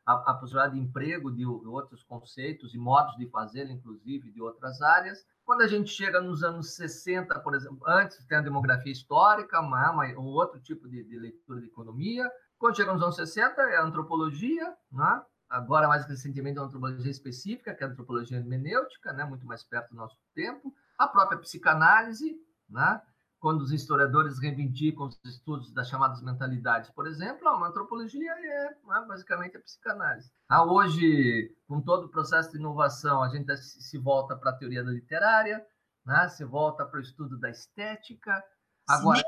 a, 0.05 0.13
a, 0.13 0.35
possibilidade 0.35 0.75
de 0.75 0.81
emprego 0.81 1.31
de, 1.31 1.47
outros 1.47 2.03
conceitos 2.03 2.75
e 2.75 2.79
modos 2.79 3.17
de 3.17 3.29
fazer, 3.29 3.71
inclusive, 3.71 4.33
de 4.33 4.43
outras 4.43 4.83
áreas. 4.83 5.25
Quando 5.45 5.63
a 5.63 5.69
gente 5.69 5.91
chega 5.91 6.21
nos 6.21 6.43
anos 6.43 6.75
60, 6.75 7.39
por 7.41 7.55
exemplo, 7.55 7.79
antes 7.87 8.25
tem 8.27 8.39
a 8.39 8.43
demografia 8.43 8.93
histórica, 8.93 9.61
uma, 9.61 9.93
uma, 9.93 10.07
um 10.19 10.27
outro 10.27 10.61
tipo 10.61 10.89
de, 10.89 11.05
de 11.05 11.19
leitura 11.19 11.61
de 11.61 11.67
economia. 11.67 12.31
Quando 12.59 12.77
chega 12.77 12.93
nos 12.93 13.03
anos 13.03 13.17
60, 13.17 13.61
é 13.63 13.77
a 13.77 13.85
antropologia, 13.85 14.75
né? 14.91 15.23
agora 15.49 15.89
mais 15.89 16.07
recentemente 16.07 16.59
a 16.59 16.63
antropologia 16.63 17.11
específica, 17.11 17.75
que 17.75 17.83
é 17.83 17.87
a 17.87 17.91
antropologia 17.91 18.39
hermenêutica, 18.39 19.13
né? 19.13 19.25
muito 19.25 19.47
mais 19.47 19.63
perto 19.63 19.91
do 19.91 19.97
nosso 19.97 20.17
tempo 20.35 20.75
a 21.01 21.09
própria 21.09 21.39
psicanálise, 21.39 22.37
né? 22.69 23.01
Quando 23.41 23.63
os 23.63 23.73
historiadores 23.73 24.39
reivindicam 24.39 25.07
os 25.07 25.19
estudos 25.25 25.73
das 25.73 25.89
chamadas 25.89 26.23
mentalidades, 26.23 26.91
por 26.91 27.07
exemplo, 27.07 27.49
uma 27.49 27.69
antropologia 27.69 28.31
é 28.31 28.69
né, 28.69 29.05
basicamente 29.09 29.57
a 29.57 29.61
psicanálise. 29.61 30.31
Ah, 30.47 30.63
hoje, 30.63 31.57
com 31.67 31.81
todo 31.81 32.05
o 32.05 32.09
processo 32.11 32.53
de 32.53 32.59
inovação, 32.59 33.23
a 33.23 33.29
gente 33.31 33.57
se 33.57 33.97
volta 33.97 34.37
para 34.37 34.51
a 34.51 34.55
teoria 34.55 34.85
da 34.85 34.91
literária, 34.91 35.67
né? 36.05 36.29
se 36.29 36.45
volta 36.45 36.85
para 36.85 36.99
o 36.99 37.03
estudo 37.03 37.39
da 37.39 37.49
estética. 37.49 38.45
Agora, 38.87 39.25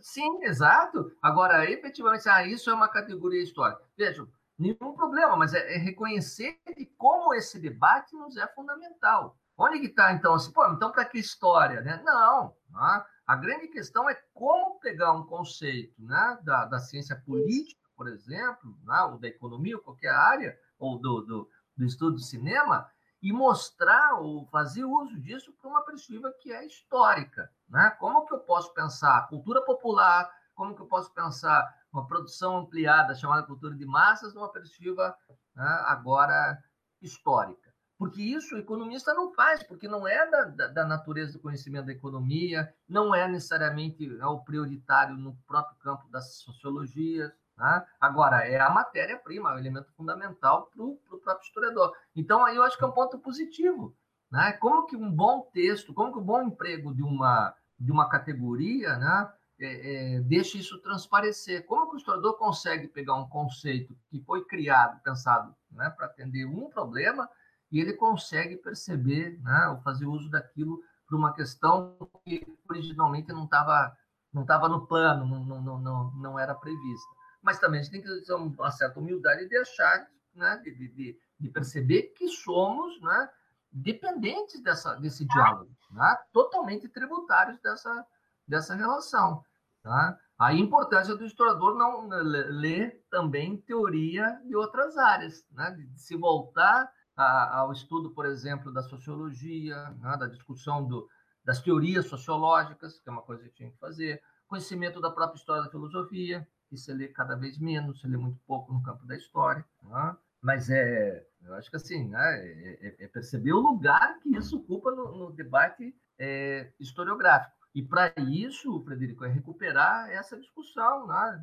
sim, 0.00 0.44
exato. 0.44 1.12
Agora, 1.22 1.70
efetivamente, 1.70 2.28
ah, 2.28 2.44
isso 2.44 2.68
é 2.68 2.74
uma 2.74 2.88
categoria 2.88 3.42
histórica. 3.42 3.82
Vejam, 3.96 4.28
nenhum 4.58 4.92
problema, 4.94 5.36
mas 5.36 5.54
é, 5.54 5.76
é 5.76 5.78
reconhecer 5.78 6.60
como 6.98 7.32
esse 7.32 7.60
debate 7.60 8.16
nos 8.16 8.36
é 8.36 8.46
fundamental. 8.48 9.39
Onde 9.62 9.78
que 9.78 9.88
está, 9.88 10.10
então, 10.14 10.32
assim, 10.32 10.50
pô, 10.52 10.66
então 10.68 10.90
para 10.90 11.04
que 11.04 11.18
história, 11.18 11.82
né? 11.82 12.00
Não, 12.02 12.56
né? 12.70 13.04
a 13.26 13.36
grande 13.36 13.68
questão 13.68 14.08
é 14.08 14.14
como 14.32 14.80
pegar 14.80 15.12
um 15.12 15.26
conceito 15.26 15.94
né, 16.02 16.38
da, 16.42 16.64
da 16.64 16.78
ciência 16.78 17.14
política, 17.26 17.86
por 17.94 18.08
exemplo, 18.08 18.74
né, 18.84 19.02
ou 19.02 19.18
da 19.18 19.28
economia, 19.28 19.76
ou 19.76 19.82
qualquer 19.82 20.14
área, 20.14 20.58
ou 20.78 20.98
do, 20.98 21.20
do, 21.20 21.50
do 21.76 21.84
estudo 21.84 22.12
do 22.12 22.22
cinema, 22.22 22.90
e 23.20 23.34
mostrar 23.34 24.14
ou 24.14 24.46
fazer 24.46 24.82
uso 24.82 25.20
disso 25.20 25.52
para 25.60 25.68
uma 25.68 25.84
perspectiva 25.84 26.32
que 26.40 26.50
é 26.50 26.64
histórica. 26.64 27.52
Né? 27.68 27.90
Como 28.00 28.24
que 28.24 28.32
eu 28.32 28.38
posso 28.38 28.72
pensar 28.72 29.28
cultura 29.28 29.62
popular, 29.62 30.32
como 30.54 30.74
que 30.74 30.80
eu 30.80 30.86
posso 30.86 31.12
pensar 31.12 31.70
uma 31.92 32.06
produção 32.06 32.56
ampliada 32.56 33.14
chamada 33.14 33.46
cultura 33.46 33.74
de 33.74 33.84
massas 33.84 34.32
numa 34.32 34.50
perspectiva 34.50 35.14
né, 35.54 35.82
agora 35.84 36.58
histórica? 37.02 37.69
Porque 38.00 38.22
isso 38.22 38.54
o 38.54 38.58
economista 38.58 39.12
não 39.12 39.30
faz, 39.34 39.62
porque 39.62 39.86
não 39.86 40.08
é 40.08 40.26
da, 40.30 40.44
da, 40.44 40.66
da 40.68 40.84
natureza 40.86 41.34
do 41.34 41.38
conhecimento 41.38 41.84
da 41.84 41.92
economia, 41.92 42.72
não 42.88 43.14
é 43.14 43.28
necessariamente 43.28 44.08
é 44.18 44.24
o 44.24 44.40
prioritário 44.40 45.14
no 45.18 45.36
próprio 45.46 45.76
campo 45.80 46.08
das 46.08 46.36
sociologias. 46.36 47.30
Né? 47.58 47.86
Agora, 48.00 48.48
é 48.48 48.58
a 48.58 48.70
matéria-prima, 48.70 49.50
é 49.50 49.54
o 49.54 49.58
elemento 49.58 49.92
fundamental 49.92 50.70
para 50.74 50.82
o 50.82 50.96
próprio 51.22 51.46
historiador. 51.46 51.92
Então, 52.16 52.42
aí 52.42 52.56
eu 52.56 52.62
acho 52.62 52.78
que 52.78 52.84
é 52.84 52.86
um 52.86 52.92
ponto 52.92 53.18
positivo. 53.18 53.94
Né? 54.32 54.52
Como 54.52 54.86
que 54.86 54.96
um 54.96 55.12
bom 55.12 55.42
texto, 55.52 55.92
como 55.92 56.10
que 56.10 56.18
um 56.20 56.24
bom 56.24 56.40
emprego 56.40 56.94
de 56.94 57.02
uma, 57.02 57.54
de 57.78 57.92
uma 57.92 58.08
categoria 58.08 58.96
né, 58.96 59.30
é, 59.60 60.14
é, 60.16 60.20
deixa 60.20 60.56
isso 60.56 60.80
transparecer. 60.80 61.66
Como 61.66 61.86
que 61.90 61.96
o 61.96 61.98
historiador 61.98 62.38
consegue 62.38 62.88
pegar 62.88 63.16
um 63.16 63.28
conceito 63.28 63.94
que 64.08 64.20
foi 64.20 64.42
criado, 64.46 65.02
pensado 65.02 65.54
né, 65.70 65.90
para 65.90 66.06
atender 66.06 66.46
um 66.46 66.70
problema, 66.70 67.28
e 67.70 67.80
ele 67.80 67.92
consegue 67.92 68.56
perceber, 68.56 69.38
né, 69.42 69.68
ou 69.68 69.80
fazer 69.82 70.06
uso 70.06 70.28
daquilo 70.28 70.82
para 71.06 71.16
uma 71.16 71.32
questão 71.32 71.96
que 72.24 72.46
originalmente 72.68 73.32
não 73.32 73.44
estava 73.44 73.96
não 74.32 74.46
tava 74.46 74.68
no 74.68 74.86
plano, 74.86 75.26
não, 75.26 75.60
não, 75.60 75.78
não, 75.80 76.10
não 76.12 76.38
era 76.38 76.54
prevista. 76.54 77.08
Mas 77.42 77.58
também 77.58 77.80
a 77.80 77.82
gente 77.82 77.92
tem 77.92 78.02
que 78.02 78.24
ter 78.24 78.32
uma 78.32 78.70
certa 78.70 79.00
humildade 79.00 79.48
de 79.48 79.56
achar, 79.56 80.06
né, 80.34 80.56
de, 80.62 80.72
de, 80.72 81.18
de 81.38 81.48
perceber 81.48 82.14
que 82.16 82.28
somos 82.28 83.00
né, 83.00 83.28
dependentes 83.72 84.62
dessa, 84.62 84.94
desse 84.94 85.26
diálogo, 85.26 85.70
né, 85.90 86.16
totalmente 86.32 86.88
tributários 86.88 87.58
dessa, 87.60 88.06
dessa 88.46 88.74
relação. 88.76 89.44
Tá? 89.82 90.16
A 90.38 90.54
importância 90.54 91.16
do 91.16 91.24
historiador 91.24 91.76
não 91.76 92.06
ler 92.08 93.04
também 93.10 93.56
teoria 93.56 94.40
de 94.44 94.54
outras 94.54 94.96
áreas, 94.96 95.44
né, 95.50 95.70
de 95.72 96.00
se 96.00 96.16
voltar 96.16 96.92
ao 97.16 97.72
estudo, 97.72 98.10
por 98.10 98.26
exemplo, 98.26 98.72
da 98.72 98.82
sociologia, 98.82 99.90
né, 100.00 100.16
da 100.16 100.26
discussão 100.26 100.86
do, 100.86 101.08
das 101.44 101.60
teorias 101.60 102.06
sociológicas, 102.06 103.00
que 103.00 103.08
é 103.08 103.12
uma 103.12 103.22
coisa 103.22 103.44
que 103.44 103.54
tinha 103.54 103.70
que 103.70 103.78
fazer, 103.78 104.22
conhecimento 104.46 105.00
da 105.00 105.10
própria 105.10 105.38
história 105.38 105.62
da 105.62 105.70
filosofia, 105.70 106.46
que 106.68 106.76
se 106.76 106.92
lê 106.92 107.08
cada 107.08 107.34
vez 107.34 107.58
menos, 107.58 108.00
se 108.00 108.06
lê 108.06 108.16
muito 108.16 108.38
pouco 108.46 108.72
no 108.72 108.82
campo 108.82 109.06
da 109.06 109.16
história. 109.16 109.64
Né? 109.82 110.16
Mas 110.40 110.70
é, 110.70 111.26
eu 111.42 111.54
acho 111.54 111.70
que 111.70 111.76
assim, 111.76 112.08
né, 112.08 112.36
é, 112.38 112.78
é, 113.00 113.04
é 113.04 113.08
perceber 113.08 113.52
o 113.52 113.60
lugar 113.60 114.18
que 114.20 114.36
isso 114.36 114.56
ocupa 114.56 114.90
no, 114.92 115.16
no 115.16 115.32
debate 115.32 115.94
é, 116.18 116.72
historiográfico. 116.78 117.60
E 117.74 117.82
para 117.82 118.12
isso, 118.18 118.82
Frederico, 118.82 119.24
é 119.24 119.28
recuperar 119.28 120.10
essa 120.10 120.36
discussão 120.36 121.06
né, 121.06 121.42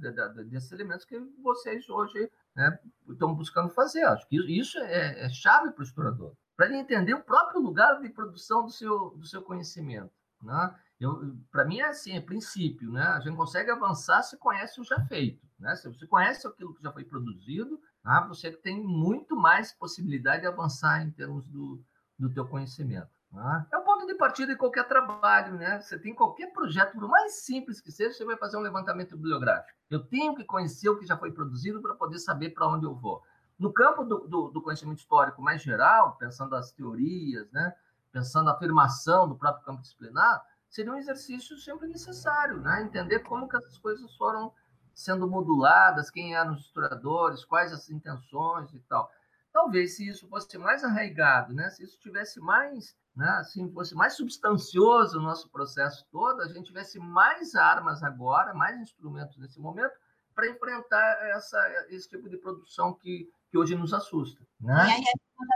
desses 0.50 0.72
elementos 0.72 1.06
que 1.06 1.18
vocês 1.42 1.90
hoje 1.90 2.30
né, 2.58 2.80
estão 3.08 3.36
buscando 3.36 3.70
fazer. 3.70 4.04
Acho 4.04 4.28
que 4.28 4.36
isso 4.60 4.80
é, 4.80 5.26
é 5.26 5.30
chave 5.30 5.72
para 5.72 5.82
o 5.82 5.84
explorador, 5.84 6.36
para 6.56 6.66
ele 6.66 6.78
entender 6.78 7.14
o 7.14 7.24
próprio 7.24 7.62
lugar 7.62 8.02
de 8.02 8.10
produção 8.10 8.66
do 8.66 8.72
seu, 8.72 9.12
do 9.12 9.26
seu 9.26 9.44
conhecimento. 9.44 10.12
Né? 10.42 10.76
Para 11.52 11.66
mim 11.66 11.80
é 11.80 11.86
assim, 11.86 12.18
é 12.18 12.22
princípio. 12.22 12.92
Né? 12.92 13.04
A 13.04 13.20
gente 13.20 13.38
consegue 13.38 13.70
avançar 13.70 14.24
se 14.24 14.36
conhece 14.38 14.82
o 14.82 14.84
já 14.84 15.00
feito. 15.06 15.48
Né? 15.60 15.76
Se 15.76 15.88
você 15.88 16.08
conhece 16.08 16.48
aquilo 16.48 16.74
que 16.74 16.82
já 16.82 16.92
foi 16.92 17.06
produzido, 17.06 17.80
né, 18.04 18.26
você 18.28 18.52
tem 18.52 18.84
muito 18.84 19.36
mais 19.36 19.72
possibilidade 19.74 20.42
de 20.42 20.48
avançar 20.48 21.04
em 21.04 21.12
termos 21.12 21.46
do, 21.46 21.84
do 22.18 22.34
teu 22.34 22.48
conhecimento. 22.48 23.10
Né? 23.32 23.66
É 23.72 23.78
o 23.78 23.84
ponto 23.84 24.06
de 24.06 24.16
partida 24.16 24.54
de 24.54 24.58
qualquer 24.58 24.88
trabalho, 24.88 25.54
né? 25.56 25.80
Você 25.82 26.00
tem 26.00 26.14
qualquer 26.14 26.52
projeto, 26.54 26.94
por 26.94 27.08
mais 27.08 27.44
simples 27.44 27.82
que 27.82 27.92
seja, 27.92 28.14
você 28.14 28.26
vai 28.26 28.38
fazer 28.38 28.58
um 28.58 28.62
levantamento 28.62 29.16
bibliográfico. 29.16 29.78
Eu 29.90 30.04
tenho 30.06 30.36
que 30.36 30.44
conhecer 30.44 30.90
o 30.90 30.98
que 30.98 31.06
já 31.06 31.18
foi 31.18 31.32
produzido 31.32 31.82
para 31.82 31.96
poder 31.96 32.20
saber 32.20 32.52
para 32.52 32.68
onde 32.68 32.86
eu 32.86 32.96
vou. 32.96 33.22
No 33.60 33.74
campo 33.74 34.04
do, 34.04 34.28
do, 34.28 34.50
do, 34.50 34.62
conhecimento 34.62 35.00
histórico 35.00 35.42
mais 35.42 35.62
geral, 35.62 36.16
pensando 36.18 36.56
as 36.56 36.72
teorias, 36.72 37.52
né? 37.52 37.74
pensando 38.12 38.50
a 38.50 38.54
afirmação 38.54 39.28
do 39.28 39.36
próprio 39.36 39.66
campo 39.66 39.82
disciplinar, 39.82 40.44
seria 40.70 40.92
um 40.92 40.98
exercício 40.98 41.58
sempre 41.58 41.88
necessário, 41.88 42.58
né? 42.60 42.84
entender 42.84 43.20
como 43.20 43.48
que 43.48 43.58
essas 43.58 43.78
coisas 43.78 44.16
foram 44.16 44.54
sendo 44.94 45.28
moduladas, 45.28 46.10
quem 46.10 46.36
eram 46.36 46.54
os 46.54 46.62
historiadores, 46.62 47.46
quais 47.46 47.74
as 47.74 47.90
intenções 47.90 48.74
e 48.74 48.80
tal. 48.82 49.10
Talvez 49.58 49.96
se 49.96 50.08
isso 50.08 50.28
fosse 50.28 50.56
mais 50.60 50.84
arraigado, 50.84 51.52
né? 51.52 51.68
se 51.72 51.84
isso 51.84 52.00
tivesse 52.00 52.40
mais 52.40 52.96
né, 53.16 53.28
assim, 53.40 53.68
fosse 53.72 53.96
mais 53.96 54.14
substancioso 54.14 55.18
o 55.18 55.22
nosso 55.24 55.50
processo 55.50 56.06
todo, 56.12 56.44
a 56.44 56.48
gente 56.48 56.68
tivesse 56.68 57.00
mais 57.00 57.56
armas 57.56 58.04
agora, 58.04 58.54
mais 58.54 58.80
instrumentos 58.80 59.36
nesse 59.40 59.60
momento, 59.60 59.96
para 60.36 60.48
enfrentar 60.48 61.18
essa, 61.32 61.58
esse 61.90 62.08
tipo 62.08 62.30
de 62.30 62.38
produção 62.38 62.94
que, 62.94 63.28
que 63.50 63.58
hoje 63.58 63.74
nos 63.74 63.96
assusta. 63.96 64.40
Né? 64.62 64.76
E 64.90 64.92
aí 64.92 65.04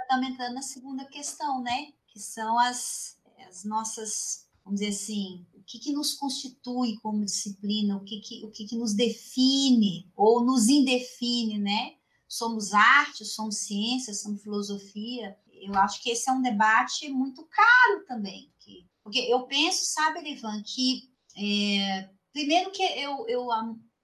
estamos 0.01 0.27
entrando 0.27 0.55
na 0.55 0.63
segunda 0.63 1.05
questão, 1.05 1.61
né? 1.61 1.93
Que 2.07 2.19
são 2.19 2.57
as, 2.57 3.21
as 3.47 3.63
nossas, 3.63 4.49
vamos 4.65 4.79
dizer 4.79 4.93
assim, 4.93 5.45
o 5.53 5.61
que, 5.61 5.77
que 5.77 5.93
nos 5.93 6.15
constitui 6.15 6.97
como 7.03 7.23
disciplina, 7.23 7.97
o 7.97 8.03
que, 8.03 8.19
que, 8.19 8.43
o 8.43 8.49
que, 8.49 8.65
que 8.65 8.75
nos 8.75 8.95
define 8.95 10.11
ou 10.15 10.43
nos 10.43 10.67
indefine, 10.67 11.59
né? 11.59 12.00
Somos 12.31 12.73
arte, 12.73 13.25
somos 13.25 13.57
ciência, 13.57 14.13
somos 14.13 14.41
filosofia 14.41 15.37
eu 15.61 15.75
acho 15.75 16.01
que 16.01 16.09
esse 16.09 16.29
é 16.29 16.33
um 16.33 16.41
debate 16.41 17.07
muito 17.09 17.45
caro 17.45 18.05
também. 18.07 18.51
Que, 18.59 18.87
porque 19.03 19.19
eu 19.19 19.43
penso, 19.43 19.85
sabe, 19.85 20.27
Ivan, 20.27 20.61
que 20.63 21.11
é, 21.37 22.09
primeiro 22.33 22.71
que 22.71 22.81
eu, 22.81 23.27
eu, 23.27 23.47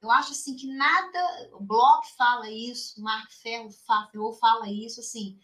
eu 0.02 0.12
acho 0.12 0.32
assim 0.32 0.56
que 0.56 0.68
nada, 0.68 1.50
o 1.54 1.60
Bloch 1.60 2.08
fala 2.16 2.50
isso, 2.50 3.02
Mark 3.02 3.30
Ferro 3.32 3.72
fala 4.40 4.70
isso, 4.70 5.00
assim, 5.00 5.38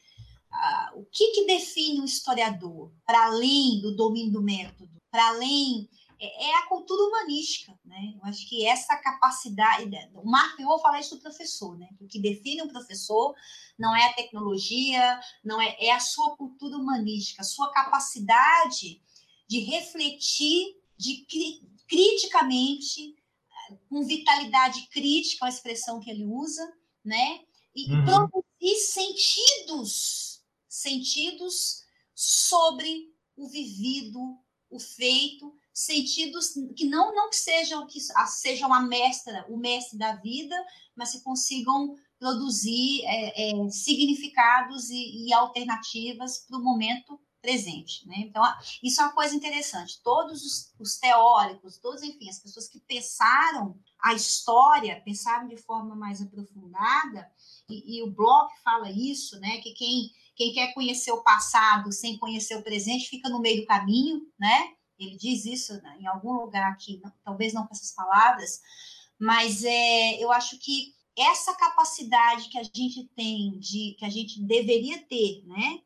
uh, 0.51 0.99
o 0.99 1.05
que, 1.11 1.31
que 1.31 1.47
define 1.47 1.99
um 1.99 2.05
historiador, 2.05 2.91
para 3.05 3.25
além 3.25 3.81
do 3.81 3.95
domínio 3.95 4.34
do 4.34 4.41
método, 4.41 4.91
para 5.11 5.29
além 5.29 5.89
é, 6.24 6.45
é 6.45 6.55
a 6.55 6.67
cultura 6.67 7.03
humanística, 7.03 7.78
né? 7.84 8.13
Eu 8.15 8.24
acho 8.24 8.47
que 8.47 8.65
essa 8.65 8.95
capacidade, 8.95 9.89
o 10.13 10.26
Marco, 10.26 10.61
eu 10.61 10.67
vou 10.67 10.80
falar 10.80 11.01
isso 11.01 11.17
do 11.17 11.21
professor, 11.21 11.78
né? 11.78 11.89
O 11.99 12.07
que 12.07 12.17
define 12.17 12.61
um 12.61 12.69
professor 12.69 13.36
não 13.78 13.93
é 13.93 14.05
a 14.05 14.13
tecnologia, 14.13 15.19
não 15.43 15.61
é, 15.61 15.76
é 15.80 15.91
a 15.91 15.99
sua 15.99 16.38
cultura 16.38 16.78
humanística, 16.78 17.41
a 17.41 17.45
sua 17.45 17.69
capacidade 17.71 19.01
de 19.47 19.59
refletir 19.59 20.78
de 20.97 21.26
criticamente, 21.88 23.15
com 23.89 24.05
vitalidade 24.05 24.88
crítica, 24.88 25.45
a 25.45 25.49
expressão 25.49 25.99
que 25.99 26.09
ele 26.09 26.24
usa, 26.24 26.74
né? 27.03 27.41
E 27.76 27.91
uhum. 27.91 28.05
produzir 28.05 28.76
sentidos, 28.80 30.41
sentidos 30.69 31.84
sobre 32.15 33.13
o 33.36 33.49
vivido, 33.49 34.38
o 34.69 34.80
feito, 34.80 35.53
sentidos 35.74 36.53
que 36.78 36.86
não 36.86 37.15
não 37.15 37.30
que 37.30 37.36
sejam 37.36 37.88
que 37.88 37.99
sejam 38.28 38.71
a 38.74 38.82
mestra, 38.82 39.45
o 39.49 39.57
mestre 39.57 39.97
da 39.97 40.15
vida, 40.15 40.55
mas 40.95 41.11
que 41.11 41.21
consigam 41.21 41.95
produzir 42.19 43.01
é, 43.05 43.51
é, 43.51 43.69
significados 43.69 44.89
e, 44.89 45.28
e 45.28 45.34
alternativas 45.34 46.45
para 46.47 46.57
o 46.57 46.63
momento 46.63 47.19
presente. 47.41 48.07
Né? 48.07 48.15
Então, 48.19 48.41
isso 48.82 49.01
é 49.01 49.03
uma 49.03 49.13
coisa 49.13 49.36
interessante. 49.36 50.01
Todos 50.01 50.41
os, 50.41 50.74
os, 50.80 50.97
teóricos, 50.97 51.78
todos, 51.78 52.01
enfim, 52.01 52.30
as 52.30 52.39
pessoas 52.39 52.69
que 52.69 52.80
pensaram 52.80 53.78
a 54.01 54.13
história, 54.13 55.01
pensaram 55.03 55.49
de 55.49 55.57
forma 55.57 55.93
mais 55.93 56.21
aprofundada, 56.21 57.30
e, 57.69 57.97
e 57.97 58.03
o 58.03 58.09
Bloch 58.09 58.49
fala 58.63 58.89
isso, 58.89 59.38
né? 59.41 59.57
que 59.57 59.74
quem, 59.74 60.09
quem 60.34 60.53
quer 60.53 60.74
conhecer 60.74 61.11
o 61.11 61.24
passado 61.24 61.91
sem 61.91 62.17
conhecer 62.17 62.55
o 62.55 62.63
presente 62.63 63.09
fica 63.09 63.28
no 63.28 63.41
meio 63.41 63.61
do 63.61 63.67
caminho, 63.67 64.21
né? 64.39 64.74
Ele 64.99 65.17
diz 65.17 65.45
isso 65.45 65.73
né, 65.81 65.97
em 65.99 66.07
algum 66.07 66.33
lugar 66.33 66.71
aqui, 66.71 66.99
não, 67.03 67.11
talvez 67.23 67.53
não 67.53 67.65
com 67.65 67.73
essas 67.73 67.91
palavras, 67.91 68.61
mas 69.19 69.63
é, 69.63 70.23
eu 70.23 70.31
acho 70.31 70.57
que 70.59 70.93
essa 71.17 71.53
capacidade 71.55 72.49
que 72.49 72.57
a 72.57 72.63
gente 72.63 73.05
tem, 73.15 73.59
de 73.59 73.95
que 73.97 74.05
a 74.05 74.09
gente 74.09 74.41
deveria 74.41 74.99
ter, 75.03 75.43
né, 75.45 75.81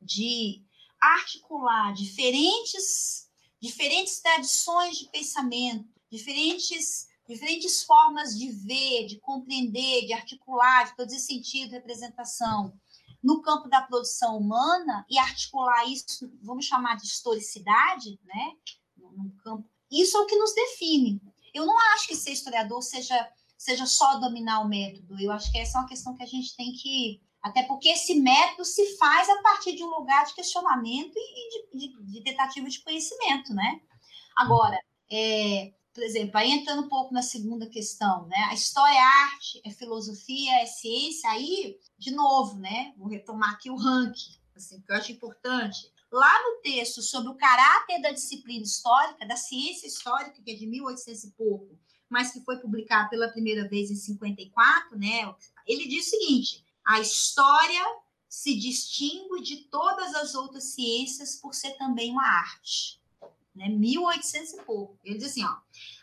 de 0.00 0.62
articular 1.00 1.92
diferentes, 1.94 3.28
diferentes 3.60 4.20
tradições 4.20 4.98
de 4.98 5.08
pensamento, 5.08 5.88
diferentes, 6.10 7.08
diferentes 7.28 7.82
formas 7.82 8.36
de 8.38 8.50
ver, 8.50 9.06
de 9.06 9.18
compreender, 9.20 10.06
de 10.06 10.12
articular, 10.12 10.86
de 10.86 10.96
produzir 10.96 11.20
sentido, 11.20 11.72
representação 11.72 12.78
no 13.22 13.42
campo 13.42 13.68
da 13.68 13.82
produção 13.82 14.38
humana 14.38 15.04
e 15.08 15.18
articular 15.18 15.84
isso, 15.86 16.30
vamos 16.42 16.66
chamar 16.66 16.96
de 16.96 17.06
historicidade, 17.06 18.18
né? 18.24 18.52
No 18.96 19.30
campo, 19.42 19.68
isso 19.90 20.16
é 20.16 20.20
o 20.20 20.26
que 20.26 20.36
nos 20.36 20.54
define. 20.54 21.20
Eu 21.52 21.66
não 21.66 21.76
acho 21.94 22.06
que 22.06 22.16
ser 22.16 22.32
historiador 22.32 22.82
seja 22.82 23.28
seja 23.56 23.86
só 23.86 24.18
dominar 24.20 24.60
o 24.60 24.68
método. 24.68 25.20
Eu 25.20 25.32
acho 25.32 25.50
que 25.50 25.58
essa 25.58 25.78
é 25.78 25.80
uma 25.80 25.88
questão 25.88 26.14
que 26.14 26.22
a 26.22 26.26
gente 26.26 26.56
tem 26.56 26.72
que 26.72 27.20
até 27.42 27.62
porque 27.64 27.88
esse 27.88 28.14
método 28.14 28.64
se 28.64 28.96
faz 28.96 29.28
a 29.28 29.42
partir 29.42 29.74
de 29.74 29.82
um 29.82 29.90
lugar 29.90 30.24
de 30.26 30.34
questionamento 30.34 31.14
e 31.16 31.76
de, 31.76 31.88
de, 31.88 32.02
de 32.12 32.20
tentativa 32.22 32.68
de 32.68 32.80
conhecimento, 32.80 33.54
né? 33.54 33.80
Agora, 34.36 34.80
é, 35.10 35.72
por 35.98 36.04
exemplo, 36.04 36.38
aí 36.38 36.52
entrando 36.52 36.82
um 36.82 36.88
pouco 36.88 37.12
na 37.12 37.22
segunda 37.22 37.66
questão, 37.66 38.24
né? 38.28 38.36
A 38.50 38.54
história 38.54 38.94
é 38.94 39.02
arte, 39.02 39.60
é 39.64 39.70
filosofia, 39.70 40.62
é 40.62 40.64
ciência, 40.64 41.28
aí, 41.28 41.76
de 41.98 42.12
novo, 42.12 42.56
né? 42.56 42.94
Vou 42.96 43.08
retomar 43.08 43.54
aqui 43.54 43.68
o 43.68 43.74
ranking, 43.74 44.38
assim, 44.54 44.80
que 44.80 44.92
eu 44.92 44.94
acho 44.94 45.10
importante. 45.10 45.92
Lá 46.12 46.32
no 46.44 46.62
texto 46.62 47.02
sobre 47.02 47.30
o 47.30 47.34
caráter 47.34 48.00
da 48.00 48.12
disciplina 48.12 48.62
histórica, 48.62 49.26
da 49.26 49.34
ciência 49.34 49.88
histórica, 49.88 50.40
que 50.40 50.52
é 50.52 50.54
de 50.54 50.68
1800 50.68 51.24
e 51.24 51.30
pouco, 51.32 51.76
mas 52.08 52.30
que 52.30 52.44
foi 52.44 52.58
publicado 52.58 53.10
pela 53.10 53.32
primeira 53.32 53.68
vez 53.68 53.90
em 53.90 53.96
54, 53.96 54.96
né? 54.96 55.34
Ele 55.66 55.88
diz 55.88 56.06
o 56.06 56.10
seguinte: 56.10 56.64
a 56.86 57.00
história 57.00 57.84
se 58.28 58.56
distingue 58.56 59.42
de 59.42 59.64
todas 59.64 60.14
as 60.14 60.36
outras 60.36 60.62
ciências 60.62 61.34
por 61.34 61.56
ser 61.56 61.72
também 61.72 62.12
uma 62.12 62.24
arte. 62.24 63.00
Né? 63.58 63.68
1800 63.68 64.52
e 64.52 64.62
pouco. 64.62 64.96
Ele 65.04 65.18
diz 65.18 65.32
assim, 65.32 65.44
ó, 65.44 65.56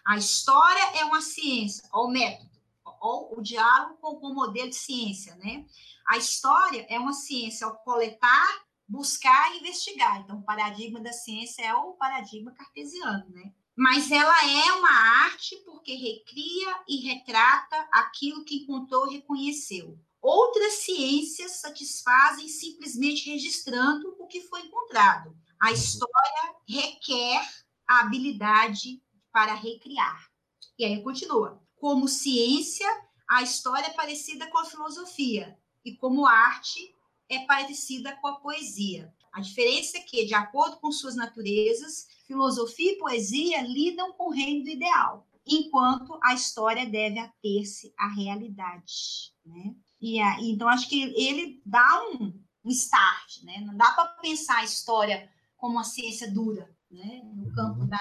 a 0.06 0.18
história 0.18 1.00
é 1.00 1.06
uma 1.06 1.22
ciência, 1.22 1.88
ou 1.94 2.08
o 2.08 2.12
método, 2.12 2.52
ou 3.00 3.38
o 3.38 3.42
diálogo 3.42 3.98
com, 4.02 4.18
com 4.18 4.28
o 4.28 4.36
modelo 4.36 4.70
de 4.70 4.76
ciência, 4.76 5.36
né? 5.38 5.66
A 6.06 6.18
história 6.18 6.86
é 6.90 7.00
uma 7.00 7.14
ciência 7.14 7.66
ao 7.66 7.78
coletar, 7.78 8.66
buscar 8.88 9.54
e 9.54 9.60
investigar. 9.60 10.20
Então, 10.20 10.40
o 10.40 10.44
paradigma 10.44 11.00
da 11.00 11.14
ciência 11.14 11.64
é 11.64 11.74
o 11.74 11.94
paradigma 11.94 12.52
cartesiano, 12.52 13.26
né? 13.30 13.54
Mas 13.76 14.12
ela 14.12 14.36
é 14.46 14.74
uma 14.74 14.92
arte 15.26 15.56
porque 15.66 15.96
recria 15.96 16.84
e 16.88 17.08
retrata 17.08 17.88
aquilo 17.92 18.46
que 18.46 18.64
encontrou 18.64 19.08
e 19.08 19.16
reconheceu. 19.16 19.98
Outras 20.22 20.74
ciências 20.74 21.60
satisfazem 21.60 22.48
simplesmente 22.48 23.30
registrando 23.30 24.16
o 24.20 24.28
que 24.28 24.42
foi 24.42 24.62
encontrado. 24.62 25.36
A 25.62 25.72
história 25.72 26.56
requer 26.68 27.42
a 27.88 28.02
habilidade 28.02 29.02
para 29.32 29.54
recriar. 29.54 30.30
E 30.78 30.86
aí 30.86 31.02
continua. 31.02 31.62
Como 31.78 32.08
ciência, 32.08 32.88
a 33.28 33.42
história 33.42 33.88
é 33.88 33.94
parecida 33.94 34.48
com 34.48 34.58
a 34.58 34.66
filosofia, 34.66 35.58
e 35.84 35.96
como 35.96 36.26
arte, 36.26 36.96
é 37.30 37.40
parecida 37.46 38.16
com 38.18 38.28
a 38.28 38.40
poesia. 38.40 39.14
A 39.32 39.42
diferença 39.42 39.98
é 39.98 40.02
que, 40.02 40.26
de 40.26 40.34
acordo 40.34 40.78
com 40.78 40.92
suas 40.92 41.16
naturezas, 41.16 42.08
filosofia 42.26 42.94
e 42.94 42.98
poesia 42.98 43.62
lidam 43.62 44.14
com 44.14 44.28
o 44.28 44.32
reino 44.32 44.64
do 44.64 44.70
ideal, 44.70 45.28
enquanto 45.46 46.18
a 46.24 46.34
história 46.34 46.86
deve 46.86 47.20
ater-se 47.20 47.94
à 47.98 48.08
realidade. 48.08 49.34
Né? 49.46 49.76
E, 50.02 50.20
então, 50.50 50.70
acho 50.70 50.88
que 50.88 51.02
ele 51.16 51.62
dá 51.66 52.02
um, 52.12 52.42
um 52.64 52.70
start, 52.70 53.44
né? 53.44 53.62
Não 53.62 53.76
dá 53.76 53.92
para 53.92 54.06
pensar 54.22 54.58
a 54.58 54.64
história 54.64 55.30
como 55.66 55.78
uma 55.78 55.84
ciência 55.84 56.32
dura, 56.32 56.70
né? 56.92 57.22
No 57.34 57.52
campo 57.52 57.82
uhum. 57.82 57.88
da... 57.88 58.00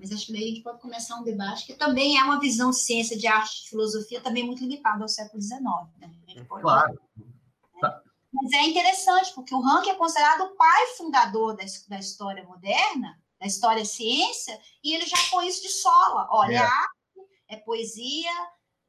Mas 0.00 0.10
acho 0.10 0.26
que 0.26 0.32
daí 0.32 0.42
a 0.42 0.46
gente 0.48 0.62
pode 0.62 0.80
começar 0.80 1.14
um 1.16 1.22
debate 1.22 1.64
que 1.64 1.74
também 1.74 2.18
é 2.18 2.24
uma 2.24 2.40
visão 2.40 2.70
de 2.70 2.78
ciência, 2.78 3.16
de 3.16 3.28
arte, 3.28 3.62
de 3.62 3.70
filosofia, 3.70 4.20
também 4.20 4.44
muito 4.44 4.62
limitada 4.62 5.02
ao 5.02 5.08
século 5.08 5.40
XIX, 5.40 5.60
né? 5.98 6.12
claro. 6.60 7.00
Né? 7.80 8.00
Mas 8.32 8.52
é 8.52 8.62
interessante, 8.62 9.32
porque 9.32 9.54
o 9.54 9.60
Rank 9.60 9.86
é 9.86 9.94
considerado 9.94 10.40
o 10.42 10.56
pai 10.56 10.86
fundador 10.96 11.56
da, 11.56 11.64
da 11.88 11.98
história 12.00 12.44
moderna, 12.44 13.16
da 13.40 13.46
história 13.46 13.84
ciência, 13.84 14.60
e 14.82 14.92
ele 14.94 15.06
já 15.06 15.18
põe 15.30 15.46
isso 15.46 15.62
de 15.62 15.68
sola. 15.68 16.28
Olha, 16.32 16.52
é. 16.52 16.56
é 16.56 16.62
arte, 16.62 16.98
é 17.50 17.56
poesia, 17.58 18.32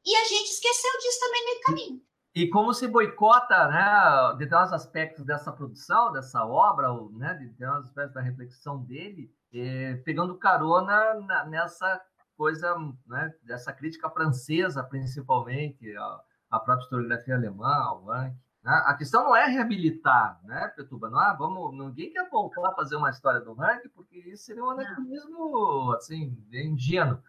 e 0.03 0.15
a 0.15 0.23
gente 0.25 0.49
esqueceu 0.49 0.91
disso 0.99 1.19
também 1.19 1.41
no 1.41 1.45
meio 1.45 1.59
do 1.59 1.63
caminho. 1.63 2.08
E 2.35 2.47
como 2.47 2.73
se 2.73 2.87
boicota, 2.87 3.67
né, 3.67 4.33
determinados 4.37 4.71
aspectos 4.71 5.25
dessa 5.25 5.51
produção, 5.51 6.11
dessa 6.11 6.45
obra, 6.45 6.91
ou, 6.91 7.11
né, 7.11 7.33
determinados 7.33 7.87
aspectos 7.87 8.13
da 8.13 8.21
reflexão 8.21 8.83
dele, 8.83 9.33
eh, 9.51 9.99
pegando 10.05 10.37
carona 10.37 11.15
na, 11.15 11.45
nessa 11.45 11.99
coisa, 12.37 12.75
né, 13.07 13.33
dessa 13.43 13.73
crítica 13.73 14.09
francesa, 14.09 14.83
principalmente, 14.83 15.95
a, 15.97 16.21
a 16.51 16.59
própria 16.59 16.83
historiografia 16.83 17.35
alemã, 17.35 17.67
ao 17.67 18.05
Rank. 18.05 18.33
Né? 18.63 18.83
A 18.85 18.93
questão 18.93 19.23
não 19.23 19.35
é 19.35 19.45
reabilitar, 19.45 20.39
né, 20.43 20.67
Petuba? 20.75 21.09
Não, 21.09 21.21
é, 21.21 21.35
vamos, 21.35 21.73
ninguém 21.73 22.11
quer 22.11 22.29
voltar 22.29 22.69
a 22.69 22.75
fazer 22.75 22.95
uma 22.95 23.09
história 23.09 23.41
do 23.41 23.53
Rank, 23.53 23.89
porque 23.95 24.17
isso 24.17 24.43
seria 24.43 24.63
um 24.63 24.69
anacronismo, 24.69 25.93
assim, 25.93 26.37
ingênuo. 26.51 27.21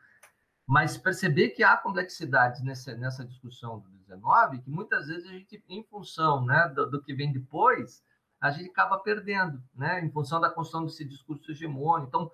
Mas 0.66 0.96
perceber 0.96 1.48
que 1.50 1.64
há 1.64 1.76
complexidades 1.76 2.62
nessa, 2.62 2.94
nessa 2.94 3.24
discussão 3.24 3.82
do 4.16 4.20
19, 4.20 4.60
que 4.62 4.70
muitas 4.70 5.06
vezes 5.06 5.28
a 5.28 5.32
gente, 5.32 5.62
em 5.68 5.82
função 5.84 6.44
né, 6.44 6.70
do, 6.74 6.90
do, 6.90 7.02
que 7.02 7.14
vem 7.14 7.32
depois, 7.32 8.02
a 8.40 8.50
gente 8.50 8.70
acaba 8.70 8.98
perdendo, 8.98 9.62
né, 9.74 10.04
em 10.04 10.10
função 10.10 10.40
da 10.40 10.50
construção 10.50 10.84
desse 10.84 11.04
discurso 11.04 11.50
hegemônico. 11.50 12.08
Então, 12.08 12.30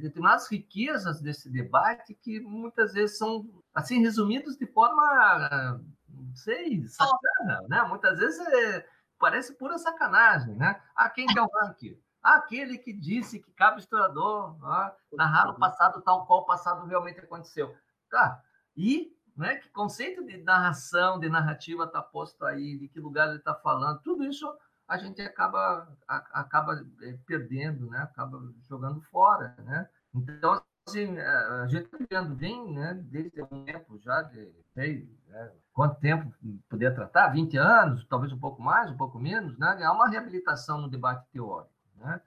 determinadas 0.00 0.50
riquezas 0.50 1.20
desse 1.20 1.50
debate 1.50 2.14
que 2.14 2.40
muitas 2.40 2.92
vezes 2.92 3.16
são, 3.16 3.48
assim, 3.74 4.00
resumidos 4.00 4.56
de 4.56 4.66
forma, 4.66 5.80
não 6.08 6.34
sei, 6.34 6.86
sacana, 6.86 7.62
né? 7.68 7.82
Muitas 7.88 8.18
vezes 8.18 8.38
é, 8.38 8.86
parece 9.18 9.54
pura 9.54 9.78
sacanagem, 9.78 10.54
né? 10.54 10.80
Ah, 10.94 11.08
quem 11.08 11.26
que 11.26 11.38
é 11.38 11.42
o 11.42 11.48
ranking? 11.48 11.98
aquele 12.26 12.76
que 12.76 12.92
disse 12.92 13.38
que 13.38 13.52
cabe 13.52 13.78
historiador 13.78 14.58
narrar 15.12 15.50
o 15.50 15.54
passado 15.54 16.02
tal 16.02 16.26
qual 16.26 16.40
o 16.40 16.44
passado 16.44 16.84
realmente 16.86 17.20
aconteceu. 17.20 17.74
Tá, 18.10 18.42
e 18.76 19.16
né, 19.36 19.56
que 19.56 19.68
conceito 19.70 20.24
de 20.24 20.38
narração, 20.38 21.18
de 21.20 21.28
narrativa 21.28 21.84
está 21.84 22.00
posto 22.00 22.44
aí, 22.44 22.78
de 22.78 22.88
que 22.88 23.00
lugar 23.00 23.28
ele 23.28 23.38
está 23.38 23.54
falando, 23.54 24.00
tudo 24.00 24.24
isso 24.24 24.46
a 24.88 24.96
gente 24.98 25.20
acaba, 25.20 25.88
a, 26.06 26.16
acaba 26.40 26.84
eh, 27.02 27.18
perdendo, 27.26 27.90
né, 27.90 27.98
acaba 27.98 28.40
jogando 28.68 29.00
fora. 29.02 29.54
Né? 29.58 29.88
Então, 30.14 30.62
assim, 30.86 31.18
a 31.18 31.66
gente 31.66 31.86
está 31.86 31.98
vendo 32.08 32.34
bem, 32.34 32.72
né, 32.72 32.94
desde 32.94 33.42
um 33.42 33.64
tempo 33.64 33.98
já, 33.98 34.22
de, 34.22 34.52
né, 34.76 35.52
quanto 35.72 36.00
tempo 36.00 36.32
poder 36.68 36.94
tratar, 36.94 37.28
20 37.28 37.56
anos, 37.56 38.06
talvez 38.06 38.32
um 38.32 38.38
pouco 38.38 38.62
mais, 38.62 38.90
um 38.90 38.96
pouco 38.96 39.18
menos, 39.18 39.58
né, 39.58 39.82
há 39.82 39.92
uma 39.92 40.08
reabilitação 40.08 40.80
no 40.80 40.88
debate 40.88 41.26
teórico. 41.32 41.74
Né? 41.96 42.20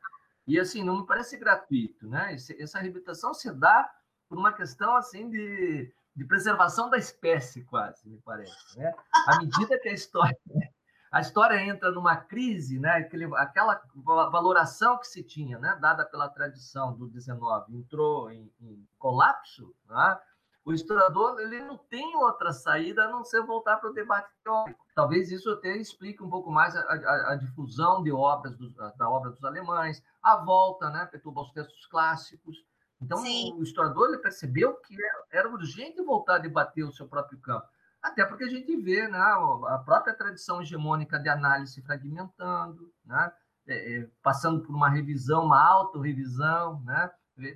E, 0.45 0.59
assim, 0.59 0.83
não 0.83 0.99
me 0.99 1.05
parece 1.05 1.37
gratuito. 1.37 2.07
Né? 2.07 2.35
Essa 2.35 2.79
reabilitação 2.79 3.33
se 3.33 3.51
dá 3.51 3.89
por 4.27 4.37
uma 4.37 4.51
questão, 4.51 4.95
assim, 4.95 5.29
de, 5.29 5.93
de 6.15 6.25
preservação 6.25 6.89
da 6.89 6.97
espécie, 6.97 7.63
quase, 7.65 8.07
me 8.09 8.19
parece. 8.19 8.77
Né? 8.77 8.93
À 9.27 9.37
medida 9.37 9.79
que 9.79 9.89
a 9.89 9.93
história 9.93 10.37
a 11.11 11.21
história 11.21 11.59
entra 11.63 11.91
numa 11.91 12.15
crise, 12.15 12.79
né? 12.79 12.91
Aquele, 12.91 13.25
aquela 13.35 13.81
valoração 14.29 14.97
que 14.99 15.07
se 15.07 15.23
tinha, 15.23 15.57
né? 15.57 15.77
dada 15.81 16.05
pela 16.05 16.29
tradição 16.29 16.95
do 16.95 17.07
19, 17.07 17.75
entrou 17.75 18.31
em, 18.31 18.51
em 18.61 18.87
colapso, 18.97 19.73
né? 19.87 20.19
o 20.63 20.73
historiador 20.73 21.39
ele 21.39 21.61
não 21.63 21.77
tem 21.77 22.15
outra 22.15 22.51
saída 22.51 23.05
a 23.05 23.09
não 23.09 23.23
ser 23.23 23.41
voltar 23.41 23.77
para 23.77 23.89
o 23.89 23.93
debate 23.93 24.29
teórico. 24.43 24.85
Talvez 24.93 25.31
isso 25.31 25.49
até 25.49 25.75
explique 25.77 26.23
um 26.23 26.29
pouco 26.29 26.51
mais 26.51 26.75
a, 26.75 26.81
a, 26.81 27.33
a 27.33 27.35
difusão 27.37 28.03
de 28.03 28.11
obras 28.11 28.55
da 28.97 29.09
obra 29.09 29.31
dos 29.31 29.43
alemães, 29.43 30.03
a 30.21 30.35
volta, 30.35 30.89
né, 30.91 31.07
perturba 31.07 31.41
os 31.41 31.51
textos 31.51 31.87
clássicos. 31.87 32.57
Então, 33.01 33.19
Sim. 33.19 33.53
o 33.57 33.63
historiador 33.63 34.09
ele 34.09 34.17
percebeu 34.17 34.75
que 34.75 34.95
era, 34.95 35.23
era 35.31 35.49
urgente 35.49 36.01
voltar 36.01 36.35
a 36.35 36.39
debater 36.39 36.83
o 36.83 36.91
seu 36.91 37.07
próprio 37.07 37.39
campo. 37.39 37.67
Até 38.01 38.25
porque 38.25 38.45
a 38.45 38.49
gente 38.49 38.75
vê 38.77 39.07
né, 39.07 39.19
a 39.19 39.81
própria 39.83 40.13
tradição 40.13 40.61
hegemônica 40.61 41.19
de 41.19 41.29
análise 41.29 41.81
fragmentando, 41.81 42.91
né, 43.05 43.31
é, 43.67 43.99
é, 43.99 44.09
passando 44.23 44.61
por 44.61 44.73
uma 44.73 44.89
revisão, 44.89 45.45
uma 45.45 45.61
autorrevisão, 45.61 46.81
né, 46.81 47.11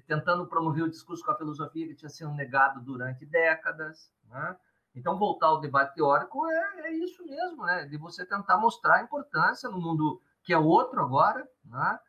tentando 0.06 0.46
promover 0.48 0.84
o 0.84 0.90
discurso 0.90 1.24
com 1.24 1.32
a 1.32 1.38
filosofia 1.38 1.88
que 1.88 1.96
tinha 1.96 2.10
sido 2.10 2.32
negado 2.32 2.82
durante 2.82 3.26
décadas. 3.26 4.12
Né? 4.30 4.56
Então, 4.96 5.18
voltar 5.18 5.48
ao 5.48 5.60
debate 5.60 5.96
teórico 5.96 6.46
é, 6.48 6.88
é, 6.88 6.94
isso 6.94 7.26
mesmo, 7.26 7.66
né? 7.66 7.86
de 7.86 7.98
você 7.98 8.26
tentar 8.26 8.58
mostrar 8.58 8.96
a 8.96 9.04
importância 9.04 9.70
no 9.70 9.82
mundo 9.82 10.22
que 10.44 10.54
é 10.54 10.58
outro 10.58 11.02
agora, 11.02 11.48
né? 11.66 12.00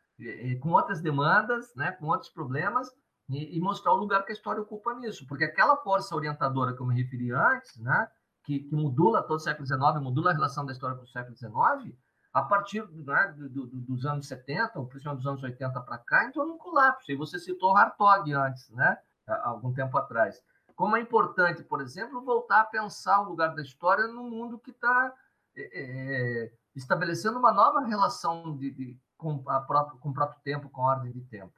com 0.61 0.71
outras 0.71 1.01
demandas, 1.01 1.73
né? 1.75 1.91
com 1.93 2.05
outros 2.07 2.29
problemas, 2.29 2.91
e, 3.29 3.57
e, 3.57 3.59
mostrar 3.59 3.93
o 3.93 3.97
lugar 3.97 4.23
que 4.23 4.31
a 4.31 4.35
história 4.35 4.61
ocupa 4.61 4.93
nisso. 4.93 5.25
Porque 5.27 5.43
aquela 5.43 5.75
força 5.77 6.15
orientadora 6.15 6.75
que 6.75 6.81
eu 6.81 6.85
me 6.85 7.01
referi 7.01 7.31
antes, 7.31 7.77
né? 7.77 8.07
que, 8.45 8.59
que 8.59 8.75
modula 8.75 9.23
todo 9.23 9.37
o 9.37 9.43
século 9.43 9.65
XIX, 9.65 9.81
modula 10.01 10.31
a 10.31 10.33
relação 10.33 10.65
da 10.65 10.71
história 10.71 10.95
com 10.95 11.03
o 11.03 11.07
século 11.07 11.35
XIX, 11.35 11.97
a 12.31 12.43
partir 12.43 12.87
né, 12.91 13.33
do, 13.37 13.49
do, 13.49 13.67
dos 13.67 14.05
anos 14.05 14.27
70, 14.27 14.77
ou 14.77 14.85
principalmente 14.85 15.23
dos 15.23 15.27
anos 15.27 15.43
80 15.43 15.81
para 15.81 15.97
cá, 15.97 16.25
entrou 16.25 16.45
num 16.45 16.57
colapso. 16.57 17.11
E 17.11 17.15
você 17.15 17.39
citou 17.39 17.75
Hartog 17.75 18.31
antes, 18.33 18.69
né, 18.69 18.97
há 19.27 19.49
algum 19.49 19.73
tempo 19.73 19.97
atrás. 19.97 20.41
Como 20.75 20.95
é 20.95 21.01
importante, 21.01 21.63
por 21.63 21.81
exemplo, 21.81 22.23
voltar 22.23 22.61
a 22.61 22.65
pensar 22.65 23.21
o 23.21 23.29
lugar 23.29 23.55
da 23.55 23.61
história 23.61 24.07
no 24.07 24.23
mundo 24.23 24.59
que 24.59 24.71
está 24.71 25.13
é, 25.55 25.63
é, 25.73 26.51
estabelecendo 26.75 27.39
uma 27.39 27.53
nova 27.53 27.79
relação 27.85 28.55
de, 28.57 28.69
de 28.71 28.99
com, 29.17 29.41
próprio, 29.65 29.97
com 29.99 30.09
o 30.09 30.13
próprio 30.13 30.41
tempo, 30.43 30.69
com 30.69 30.81
a 30.81 30.95
ordem 30.95 31.13
de 31.13 31.21
tempo. 31.21 31.53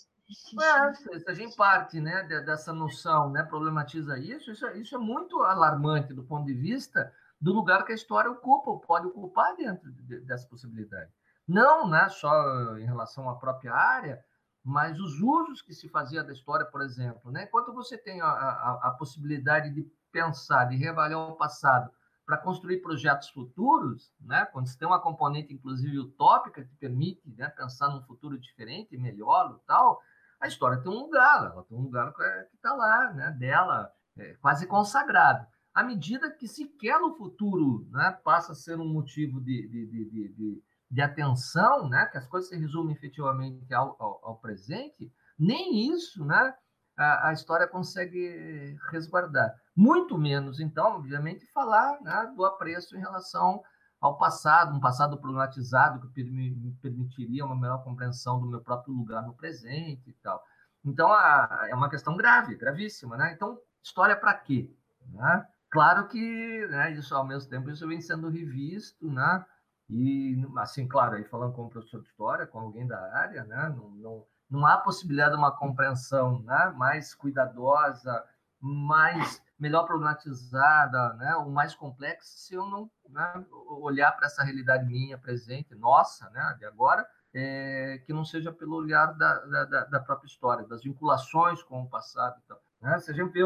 Né? 0.00 0.15
É, 0.28 1.18
se 1.20 1.30
a 1.30 1.34
gente 1.34 1.56
parte 1.56 2.00
né, 2.00 2.24
dessa 2.24 2.72
noção, 2.72 3.30
né, 3.30 3.44
problematiza 3.44 4.18
isso, 4.18 4.50
isso, 4.50 4.66
é, 4.66 4.76
isso 4.76 4.94
é 4.96 4.98
muito 4.98 5.40
alarmante 5.42 6.12
do 6.12 6.24
ponto 6.24 6.46
de 6.46 6.54
vista 6.54 7.12
do 7.40 7.52
lugar 7.52 7.84
que 7.84 7.92
a 7.92 7.94
história 7.94 8.30
ocupa, 8.30 8.84
pode 8.86 9.06
ocupar 9.06 9.54
dentro 9.54 9.90
dessa 10.24 10.48
possibilidade. 10.48 11.10
Não 11.46 11.88
né, 11.88 12.08
só 12.08 12.76
em 12.76 12.84
relação 12.84 13.28
à 13.30 13.36
própria 13.36 13.72
área, 13.72 14.24
mas 14.64 14.98
os 14.98 15.20
usos 15.20 15.62
que 15.62 15.72
se 15.72 15.88
fazia 15.88 16.24
da 16.24 16.32
história, 16.32 16.66
por 16.66 16.80
exemplo. 16.80 17.30
Né? 17.30 17.44
Enquanto 17.44 17.72
você 17.72 17.96
tem 17.96 18.20
a, 18.20 18.26
a, 18.26 18.80
a 18.88 18.90
possibilidade 18.98 19.70
de 19.70 19.88
pensar, 20.10 20.64
de 20.64 20.76
reavaliar 20.76 21.20
o 21.20 21.36
passado 21.36 21.88
para 22.24 22.36
construir 22.36 22.78
projetos 22.78 23.28
futuros, 23.28 24.12
né? 24.20 24.44
quando 24.46 24.66
você 24.66 24.76
tem 24.76 24.88
uma 24.88 25.00
componente, 25.00 25.54
inclusive, 25.54 26.00
utópica, 26.00 26.64
que 26.64 26.74
permite 26.74 27.22
né, 27.36 27.48
pensar 27.48 27.88
num 27.90 28.02
futuro 28.02 28.36
diferente, 28.36 28.98
melhor, 28.98 29.60
tal, 29.68 30.00
a 30.40 30.46
história 30.46 30.80
tem 30.82 30.90
um 30.90 31.00
lugar, 31.00 31.50
ela 31.50 31.64
tem 31.64 31.76
um 31.76 31.82
lugar 31.82 32.12
que 32.12 32.22
é, 32.22 32.48
está 32.54 32.74
lá, 32.74 33.12
né, 33.12 33.30
dela, 33.38 33.90
é, 34.16 34.34
quase 34.34 34.66
consagrado. 34.66 35.46
À 35.74 35.82
medida 35.82 36.30
que 36.30 36.48
sequer 36.48 36.98
no 36.98 37.14
futuro 37.14 37.86
né, 37.90 38.18
passa 38.24 38.52
a 38.52 38.54
ser 38.54 38.78
um 38.78 38.88
motivo 38.88 39.40
de, 39.40 39.68
de, 39.68 39.86
de, 39.86 40.34
de, 40.34 40.64
de 40.90 41.02
atenção, 41.02 41.88
né, 41.88 42.06
que 42.06 42.18
as 42.18 42.26
coisas 42.26 42.48
se 42.48 42.56
resumem 42.56 42.94
efetivamente 42.94 43.72
ao, 43.74 43.96
ao, 43.98 44.20
ao 44.22 44.36
presente, 44.38 45.12
nem 45.38 45.92
isso 45.92 46.24
né, 46.24 46.54
a, 46.96 47.28
a, 47.28 47.32
história 47.32 47.66
consegue 47.66 48.76
resguardar. 48.90 49.54
Muito 49.74 50.16
menos, 50.16 50.60
então, 50.60 50.96
obviamente, 50.96 51.44
falar 51.52 52.00
né, 52.00 52.32
do 52.34 52.44
apreço 52.44 52.96
em 52.96 53.00
relação 53.00 53.62
ao 54.00 54.16
passado, 54.16 54.74
um 54.74 54.80
passado 54.80 55.16
problematizado 55.16 56.08
que 56.10 56.22
me 56.24 56.72
permitiria 56.82 57.44
uma 57.44 57.56
melhor 57.56 57.82
compreensão 57.82 58.40
do 58.40 58.46
meu 58.46 58.60
próprio 58.60 58.94
lugar 58.94 59.22
no 59.22 59.34
presente 59.34 60.10
e 60.10 60.12
tal. 60.14 60.42
Então, 60.84 61.12
a, 61.12 61.66
é 61.68 61.74
uma 61.74 61.90
questão 61.90 62.16
grave, 62.16 62.56
gravíssima, 62.56 63.16
né? 63.16 63.32
Então, 63.32 63.58
história 63.82 64.14
para 64.16 64.34
quê? 64.34 64.70
Né? 65.08 65.46
Claro 65.70 66.06
que 66.08 66.66
né, 66.68 66.92
isso, 66.92 67.14
ao 67.14 67.26
mesmo 67.26 67.50
tempo, 67.50 67.70
isso 67.70 67.86
vem 67.86 68.00
sendo 68.00 68.28
revisto, 68.28 69.10
né? 69.10 69.44
E, 69.88 70.36
assim, 70.58 70.86
claro, 70.86 71.16
aí 71.16 71.24
falando 71.24 71.54
como 71.54 71.70
professor 71.70 72.00
de 72.00 72.08
história, 72.08 72.46
com 72.46 72.58
alguém 72.58 72.86
da 72.86 73.00
área, 73.14 73.44
né? 73.44 73.74
Não, 73.76 73.90
não, 73.90 74.26
não 74.50 74.66
há 74.66 74.76
possibilidade 74.78 75.32
de 75.32 75.38
uma 75.38 75.52
compreensão 75.52 76.40
né? 76.42 76.72
mais 76.76 77.14
cuidadosa, 77.14 78.24
mais 78.60 79.42
melhor 79.58 79.84
problematizada, 79.84 81.14
né, 81.14 81.34
o 81.36 81.50
mais 81.50 81.74
complexo, 81.74 82.38
se 82.38 82.54
eu 82.54 82.66
não 82.66 82.90
né, 83.08 83.44
olhar 83.80 84.12
para 84.12 84.26
essa 84.26 84.42
realidade 84.42 84.84
minha 84.86 85.16
presente, 85.16 85.74
nossa, 85.74 86.28
né, 86.30 86.56
de 86.58 86.66
agora, 86.66 87.06
é, 87.34 88.02
que 88.06 88.12
não 88.12 88.24
seja 88.24 88.52
pelo 88.52 88.76
olhar 88.76 89.12
da, 89.12 89.38
da, 89.44 89.84
da, 89.84 90.00
própria 90.00 90.26
história, 90.26 90.66
das 90.66 90.82
vinculações 90.82 91.62
com 91.62 91.82
o 91.82 91.88
passado. 91.88 92.40
Então, 92.44 92.56
né? 92.80 92.98
Se 92.98 93.10
a 93.10 93.14
gente 93.14 93.38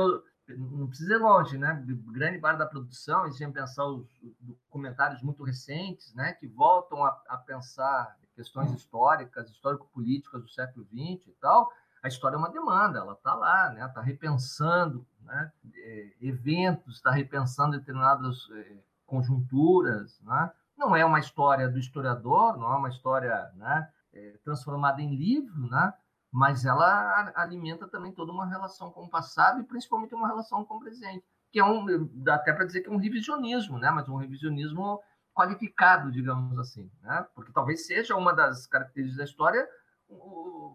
não 0.56 0.86
precisa 0.86 1.14
ir 1.14 1.18
longe, 1.18 1.58
né? 1.58 1.84
grande 2.12 2.38
parte 2.38 2.58
da 2.58 2.66
produção, 2.66 3.26
e 3.26 3.32
se 3.32 3.42
a 3.42 3.46
gente 3.46 3.54
pensar 3.54 3.84
os 3.86 4.06
documentários 4.40 5.22
muito 5.22 5.42
recentes, 5.42 6.14
né, 6.14 6.32
que 6.34 6.46
voltam 6.46 7.04
a, 7.04 7.20
a 7.28 7.36
pensar 7.36 8.16
questões 8.34 8.72
históricas, 8.72 9.50
histórico-políticas 9.50 10.42
do 10.42 10.48
século 10.48 10.86
XX 10.86 11.26
e 11.26 11.36
tal, 11.40 11.70
a 12.02 12.08
história 12.08 12.36
é 12.36 12.38
uma 12.38 12.50
demanda, 12.50 13.00
ela 13.00 13.12
está 13.12 13.34
lá, 13.34 13.70
né? 13.70 13.84
Está 13.84 14.00
repensando 14.00 15.06
né? 15.30 15.52
É, 15.76 16.12
eventos, 16.20 16.96
está 16.96 17.10
repensando 17.10 17.78
determinadas 17.78 18.48
é, 18.52 18.78
conjunturas, 19.06 20.20
né? 20.22 20.50
Não 20.76 20.96
é 20.96 21.04
uma 21.04 21.20
história 21.20 21.68
do 21.68 21.78
historiador, 21.78 22.56
não 22.56 22.72
é 22.72 22.76
uma 22.76 22.88
história 22.88 23.50
né, 23.54 23.88
é, 24.12 24.38
transformada 24.42 25.00
em 25.00 25.14
livro, 25.14 25.68
né? 25.68 25.92
Mas 26.32 26.64
ela 26.64 27.32
alimenta 27.34 27.86
também 27.86 28.12
toda 28.12 28.32
uma 28.32 28.46
relação 28.46 28.90
com 28.90 29.04
o 29.04 29.10
passado 29.10 29.60
e 29.60 29.64
principalmente 29.64 30.14
uma 30.14 30.28
relação 30.28 30.64
com 30.64 30.76
o 30.76 30.80
presente, 30.80 31.24
que 31.52 31.58
é 31.58 31.64
um, 31.64 32.08
dá 32.14 32.36
até 32.36 32.52
para 32.52 32.64
dizer 32.64 32.80
que 32.80 32.88
é 32.88 32.92
um 32.92 32.98
revisionismo, 32.98 33.78
né? 33.78 33.90
Mas 33.90 34.08
um 34.08 34.16
revisionismo 34.16 35.00
qualificado, 35.34 36.10
digamos 36.10 36.58
assim, 36.58 36.90
né? 37.02 37.26
Porque 37.34 37.52
talvez 37.52 37.86
seja 37.86 38.16
uma 38.16 38.32
das 38.32 38.66
características 38.66 39.18
da 39.18 39.24
história 39.24 39.68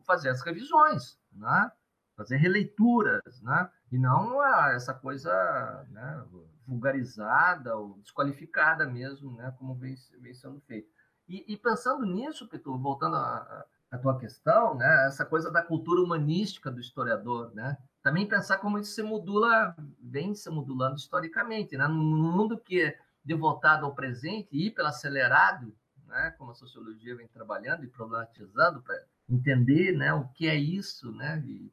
fazer 0.06 0.30
as 0.30 0.42
revisões, 0.42 1.20
né? 1.32 1.72
Fazer 2.16 2.38
releituras, 2.38 3.42
né? 3.42 3.70
e 3.92 3.98
não 3.98 4.44
essa 4.72 4.94
coisa 4.94 5.86
né, 5.90 6.24
vulgarizada 6.68 7.76
ou 7.76 7.98
desqualificada 8.00 8.86
mesmo, 8.86 9.36
né? 9.36 9.54
como 9.58 9.76
vem, 9.76 9.96
vem 10.20 10.34
sendo 10.34 10.60
feito. 10.62 10.90
E, 11.28 11.54
e 11.54 11.58
pensando 11.58 12.06
nisso, 12.06 12.48
Pitu, 12.48 12.78
voltando 12.78 13.16
à 13.16 13.66
tua 14.02 14.18
questão, 14.18 14.76
né? 14.76 15.08
essa 15.08 15.26
coisa 15.26 15.52
da 15.52 15.62
cultura 15.62 16.02
humanística 16.02 16.72
do 16.72 16.80
historiador, 16.80 17.54
né? 17.54 17.78
também 18.02 18.28
pensar 18.28 18.58
como 18.60 18.78
isso 18.78 18.94
se 18.94 19.04
modula, 19.04 19.76
vem 20.00 20.36
se 20.36 20.50
modulando 20.50 20.96
historicamente, 20.96 21.78
né? 21.78 21.88
num 21.88 22.32
mundo 22.32 22.58
que 22.58 22.82
é 22.82 22.98
devotado 23.24 23.86
ao 23.86 23.96
presente 23.96 24.50
e 24.52 24.68
hiperacelerado, 24.68 25.76
né? 26.06 26.34
como 26.38 26.52
a 26.52 26.56
sociologia 26.56 27.16
vem 27.16 27.28
trabalhando 27.28 27.84
e 27.84 27.88
problematizando 27.88 28.82
para 28.82 28.96
entender 29.30 29.92
né, 29.94 30.14
o 30.14 30.28
que 30.30 30.48
é 30.48 30.56
isso, 30.56 31.12
né, 31.12 31.44
e, 31.48 31.72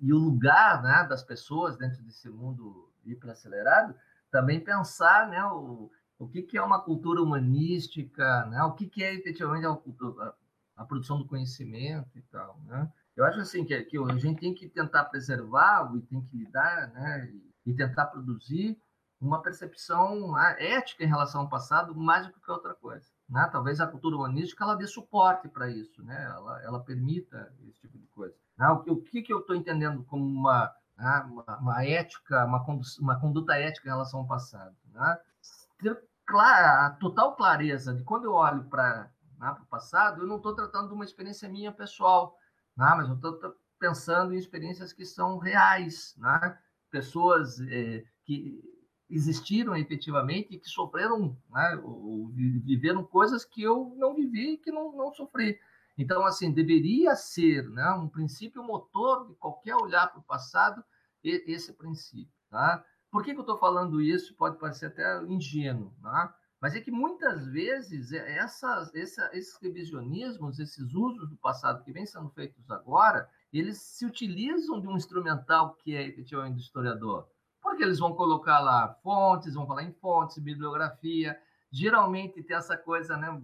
e, 0.00 0.12
o 0.12 0.18
lugar 0.18 0.82
né, 0.82 1.06
das 1.08 1.22
pessoas 1.22 1.76
dentro 1.76 2.02
desse 2.02 2.28
mundo 2.28 2.90
hiperacelerado, 3.04 3.94
também 4.30 4.60
pensar 4.60 5.28
né, 5.28 5.42
o, 5.44 5.90
o 6.18 6.28
que, 6.28 6.42
que 6.42 6.58
é 6.58 6.62
uma 6.62 6.80
cultura 6.80 7.22
humanística, 7.22 8.46
né, 8.46 8.62
o 8.62 8.72
que, 8.72 8.86
que 8.86 9.02
é 9.02 9.14
efetivamente 9.14 9.66
a, 9.66 9.70
a, 9.70 10.34
a 10.76 10.84
produção 10.84 11.18
do 11.18 11.26
conhecimento 11.26 12.18
e 12.18 12.22
tal. 12.22 12.60
Né? 12.66 12.90
Eu 13.16 13.24
acho 13.24 13.40
assim 13.40 13.64
que, 13.64 13.82
que 13.84 13.98
a 13.98 14.16
gente 14.16 14.40
tem 14.40 14.54
que 14.54 14.68
tentar 14.68 15.04
preservar 15.06 15.90
e 15.96 16.00
tem 16.02 16.20
que 16.22 16.36
lidar 16.36 16.88
né, 16.92 17.30
e, 17.30 17.70
e 17.70 17.74
tentar 17.74 18.06
produzir 18.06 18.80
uma 19.20 19.42
percepção 19.42 20.32
né, 20.32 20.56
ética 20.58 21.04
em 21.04 21.08
relação 21.08 21.42
ao 21.42 21.48
passado 21.48 21.94
mais 21.94 22.26
do 22.26 22.32
que 22.32 22.50
outra 22.50 22.74
coisa. 22.74 23.06
Né? 23.28 23.48
Talvez 23.50 23.80
a 23.80 23.86
cultura 23.86 24.16
humanística 24.16 24.62
ela 24.64 24.76
dê 24.76 24.86
suporte 24.86 25.48
para 25.48 25.68
isso, 25.68 26.02
né? 26.02 26.24
ela, 26.24 26.62
ela 26.62 26.80
permita 26.80 27.52
esse 27.66 27.80
tipo 27.80 27.98
de 27.98 28.06
coisa. 28.08 28.36
Né? 28.58 28.68
O, 28.68 28.80
que, 28.80 28.90
o 28.90 29.00
que, 29.00 29.22
que 29.22 29.32
eu 29.32 29.38
estou 29.40 29.54
entendendo 29.54 30.04
como 30.04 30.24
uma, 30.24 30.72
né? 30.96 31.26
uma, 31.30 31.58
uma, 31.58 31.84
ética, 31.86 32.44
uma, 32.44 32.64
uma 33.00 33.20
conduta 33.20 33.54
ética 33.54 33.88
em 33.88 33.92
relação 33.92 34.20
ao 34.20 34.26
passado? 34.26 34.74
Né? 34.92 35.18
Ter 35.78 36.02
clara, 36.26 36.86
a 36.86 36.90
total 36.90 37.36
clareza 37.36 37.94
de 37.94 38.02
quando 38.02 38.24
eu 38.24 38.32
olho 38.32 38.64
para 38.64 39.10
né, 39.38 39.56
o 39.62 39.66
passado, 39.66 40.22
eu 40.22 40.26
não 40.26 40.36
estou 40.36 40.54
tratando 40.54 40.88
de 40.88 40.94
uma 40.94 41.04
experiência 41.04 41.48
minha 41.48 41.72
pessoal, 41.72 42.36
né? 42.76 42.92
mas 42.96 43.08
eu 43.08 43.14
estou 43.14 43.56
pensando 43.78 44.34
em 44.34 44.38
experiências 44.38 44.92
que 44.92 45.04
são 45.04 45.38
reais, 45.38 46.14
né? 46.18 46.58
pessoas 46.90 47.60
eh, 47.60 48.04
que 48.24 48.60
existiram 49.08 49.74
efetivamente 49.76 50.54
e 50.54 50.58
que 50.58 50.68
sofreram, 50.68 51.36
né, 51.50 51.80
ou 51.82 52.28
viveram 52.28 53.02
coisas 53.02 53.44
que 53.44 53.62
eu 53.62 53.94
não 53.96 54.14
vivi 54.14 54.54
e 54.54 54.58
que 54.58 54.70
não, 54.70 54.92
não 54.92 55.12
sofri. 55.12 55.58
Então, 55.98 56.24
assim, 56.24 56.52
deveria 56.52 57.14
ser 57.16 57.68
né, 57.70 57.90
um 57.90 58.08
princípio 58.08 58.62
motor 58.62 59.26
de 59.26 59.34
qualquer 59.34 59.74
olhar 59.74 60.06
para 60.06 60.20
o 60.20 60.24
passado, 60.24 60.82
esse 61.22 61.72
princípio. 61.72 62.32
Tá? 62.48 62.82
Por 63.10 63.24
que, 63.24 63.32
que 63.32 63.38
eu 63.38 63.42
estou 63.42 63.58
falando 63.58 64.00
isso? 64.00 64.36
Pode 64.36 64.58
parecer 64.58 64.86
até 64.86 65.22
ingênuo, 65.24 65.92
tá? 66.00 66.32
mas 66.60 66.74
é 66.74 66.80
que 66.80 66.90
muitas 66.90 67.46
vezes 67.48 68.12
é, 68.12 68.38
essas, 68.38 68.94
essa, 68.94 69.28
esses 69.32 69.60
revisionismos, 69.60 70.60
esses 70.60 70.94
usos 70.94 71.28
do 71.28 71.36
passado 71.36 71.82
que 71.82 71.92
vêm 71.92 72.06
sendo 72.06 72.30
feitos 72.30 72.70
agora, 72.70 73.28
eles 73.52 73.78
se 73.82 74.06
utilizam 74.06 74.80
de 74.80 74.86
um 74.86 74.96
instrumental 74.96 75.74
que 75.74 75.94
é 75.94 76.06
efetivamente 76.06 76.54
do 76.54 76.60
historiador 76.60 77.28
porque 77.68 77.84
eles 77.84 77.98
vão 77.98 78.14
colocar 78.14 78.60
lá 78.60 78.94
fontes, 79.02 79.54
vão 79.54 79.66
falar 79.66 79.84
em 79.84 79.92
fontes, 79.92 80.38
bibliografia. 80.38 81.38
Geralmente 81.70 82.42
tem 82.42 82.56
essa 82.56 82.76
coisa 82.76 83.16
né, 83.16 83.40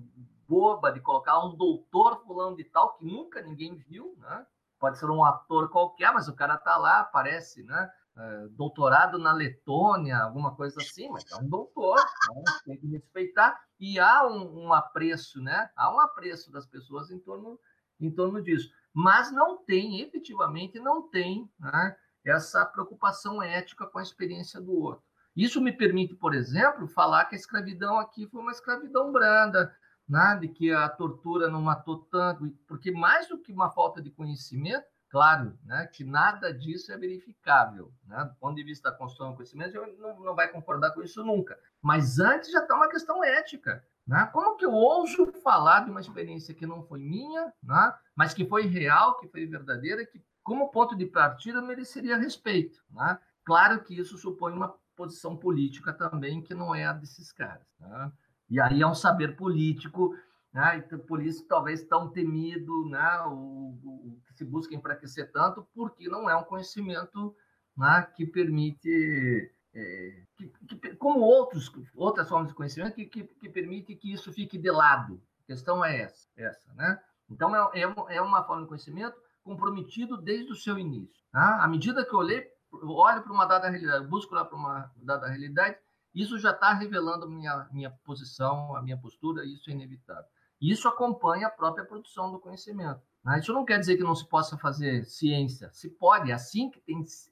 boba 0.48 0.90
de 0.90 1.00
colocar 1.00 1.44
um 1.44 1.56
doutor 1.56 2.22
fulano 2.24 2.56
de 2.56 2.64
tal 2.64 2.96
que 2.96 3.04
nunca 3.04 3.42
ninguém 3.42 3.76
viu, 3.76 4.14
né? 4.18 4.46
Pode 4.78 4.98
ser 4.98 5.10
um 5.10 5.24
ator 5.24 5.70
qualquer, 5.70 6.12
mas 6.12 6.28
o 6.28 6.34
cara 6.34 6.58
tá 6.58 6.76
lá, 6.76 7.00
aparece, 7.00 7.62
né? 7.62 7.90
É, 8.16 8.46
doutorado 8.50 9.18
na 9.18 9.32
Letônia, 9.32 10.18
alguma 10.18 10.54
coisa 10.54 10.80
assim, 10.80 11.08
mas 11.08 11.24
é 11.32 11.36
um 11.36 11.48
doutor, 11.48 11.96
né? 11.96 12.42
tem 12.64 12.78
que 12.78 12.86
respeitar. 12.86 13.58
E 13.80 13.98
há 13.98 14.24
um, 14.26 14.66
um, 14.66 14.72
apreço, 14.72 15.42
né? 15.42 15.68
Há 15.76 15.92
um 15.92 15.98
apreço 15.98 16.52
das 16.52 16.64
pessoas 16.64 17.10
em 17.10 17.18
torno, 17.18 17.58
em 18.00 18.10
torno 18.10 18.40
disso. 18.40 18.70
Mas 18.92 19.32
não 19.32 19.64
tem, 19.64 20.00
efetivamente, 20.00 20.78
não 20.78 21.08
tem 21.08 21.50
né? 21.58 21.96
essa 22.24 22.64
preocupação 22.64 23.42
ética 23.42 23.84
com 23.86 23.98
a 23.98 24.02
experiência 24.02 24.60
do 24.60 24.72
outro. 24.72 25.02
Isso 25.36 25.60
me 25.60 25.72
permite, 25.72 26.14
por 26.14 26.32
exemplo, 26.32 26.86
falar 26.86 27.24
que 27.24 27.34
a 27.34 27.38
escravidão 27.38 27.98
aqui 27.98 28.28
foi 28.28 28.40
uma 28.40 28.52
escravidão 28.52 29.10
branda, 29.10 29.74
né? 30.08 30.38
de 30.40 30.48
que 30.48 30.70
a 30.70 30.88
tortura 30.88 31.48
não 31.48 31.60
matou 31.60 31.98
tanto, 32.10 32.48
porque 32.66 32.90
mais 32.90 33.28
do 33.28 33.38
que 33.38 33.52
uma 33.52 33.70
falta 33.70 34.00
de 34.00 34.10
conhecimento, 34.10 34.86
claro, 35.08 35.56
né, 35.64 35.86
que 35.92 36.02
nada 36.02 36.52
disso 36.52 36.92
é 36.92 36.96
verificável. 36.96 37.92
Né? 38.04 38.24
Do 38.24 38.34
ponto 38.34 38.56
de 38.56 38.64
vista 38.64 38.90
da 38.90 38.96
construção 38.96 39.30
do 39.30 39.36
conhecimento, 39.36 39.76
eu 39.76 39.96
não, 39.98 40.20
não 40.20 40.34
vai 40.34 40.48
concordar 40.48 40.90
com 40.90 41.02
isso 41.02 41.24
nunca. 41.24 41.58
Mas 41.80 42.18
antes 42.18 42.50
já 42.50 42.60
está 42.60 42.74
uma 42.74 42.88
questão 42.88 43.22
ética. 43.22 43.84
Né? 44.06 44.28
Como 44.32 44.56
que 44.56 44.64
eu 44.64 44.72
ouso 44.72 45.32
falar 45.42 45.84
de 45.84 45.90
uma 45.90 46.00
experiência 46.00 46.54
que 46.54 46.66
não 46.66 46.82
foi 46.82 47.00
minha, 47.00 47.52
né? 47.62 47.94
mas 48.14 48.34
que 48.34 48.44
foi 48.44 48.66
real, 48.66 49.16
que 49.18 49.28
foi 49.28 49.46
verdadeira, 49.46 50.04
que 50.04 50.20
como 50.42 50.68
ponto 50.68 50.94
de 50.94 51.06
partida, 51.06 51.62
mereceria 51.62 52.18
respeito. 52.18 52.84
Né? 52.90 53.18
Claro 53.44 53.82
que 53.82 53.98
isso 53.98 54.18
supõe 54.18 54.52
uma 54.52 54.74
posição 54.94 55.36
política 55.36 55.92
também, 55.92 56.42
que 56.42 56.54
não 56.54 56.74
é 56.74 56.84
a 56.84 56.92
desses 56.92 57.32
caras. 57.32 57.66
Né? 57.80 58.12
E 58.48 58.60
aí 58.60 58.82
é 58.82 58.86
um 58.86 58.94
saber 58.94 59.36
político, 59.36 60.14
né? 60.52 60.78
e 60.78 60.98
por 60.98 61.22
isso 61.22 61.46
talvez 61.46 61.82
tão 61.84 62.10
temido, 62.10 62.88
né? 62.88 63.20
o, 63.26 63.78
o, 63.82 64.20
que 64.26 64.34
se 64.34 64.44
busca 64.44 64.74
enfraquecer 64.74 65.30
tanto, 65.32 65.66
porque 65.74 66.08
não 66.08 66.28
é 66.28 66.36
um 66.36 66.44
conhecimento 66.44 67.34
né? 67.76 68.06
que 68.14 68.26
permite, 68.26 69.50
é, 69.74 70.22
que, 70.36 70.52
que, 70.78 70.96
como 70.96 71.20
outros, 71.20 71.70
outras 71.94 72.28
formas 72.28 72.48
de 72.48 72.54
conhecimento, 72.54 72.94
que, 72.94 73.06
que, 73.06 73.24
que, 73.24 73.48
permite 73.48 73.96
que 73.96 74.12
isso 74.12 74.32
fique 74.32 74.58
de 74.58 74.70
lado. 74.70 75.20
A 75.42 75.46
questão 75.46 75.84
é 75.84 76.02
essa. 76.02 76.28
essa 76.36 76.72
né? 76.74 77.00
Então, 77.30 77.54
é, 77.72 77.80
é, 77.80 78.16
é 78.16 78.20
uma 78.20 78.44
forma 78.44 78.62
de 78.62 78.68
conhecimento 78.68 79.16
comprometido 79.42 80.16
desde 80.16 80.52
o 80.52 80.56
seu 80.56 80.78
início. 80.78 81.22
Tá? 81.32 81.62
À 81.62 81.68
medida 81.68 82.04
que 82.04 82.14
eu 82.14 82.18
olhei, 82.18 82.48
olho 82.82 83.22
para 83.22 83.32
uma 83.32 83.44
dada 83.44 83.68
realidade, 83.68 84.06
busco 84.06 84.34
lá 84.34 84.44
para 84.44 84.56
uma 84.56 84.90
dada 84.96 85.28
realidade, 85.28 85.76
isso 86.14 86.38
já 86.38 86.52
está 86.52 86.72
revelando 86.72 87.28
minha 87.28 87.68
minha 87.72 87.90
posição, 87.90 88.76
a 88.76 88.82
minha 88.82 88.96
postura, 88.96 89.44
isso 89.44 89.70
é 89.70 89.72
inevitável. 89.72 90.24
Isso 90.60 90.88
acompanha 90.88 91.48
a 91.48 91.50
própria 91.50 91.84
produção 91.84 92.30
do 92.30 92.38
conhecimento. 92.38 93.02
Né? 93.24 93.38
Isso 93.38 93.52
não 93.52 93.64
quer 93.64 93.78
dizer 93.78 93.96
que 93.96 94.02
não 94.02 94.14
se 94.14 94.26
possa 94.28 94.56
fazer 94.56 95.04
ciência. 95.04 95.70
Se 95.72 95.90
pode, 95.90 96.30
é 96.30 96.34
assim 96.34 96.70
que 96.70 96.80
tem 96.80 97.04
se, 97.04 97.30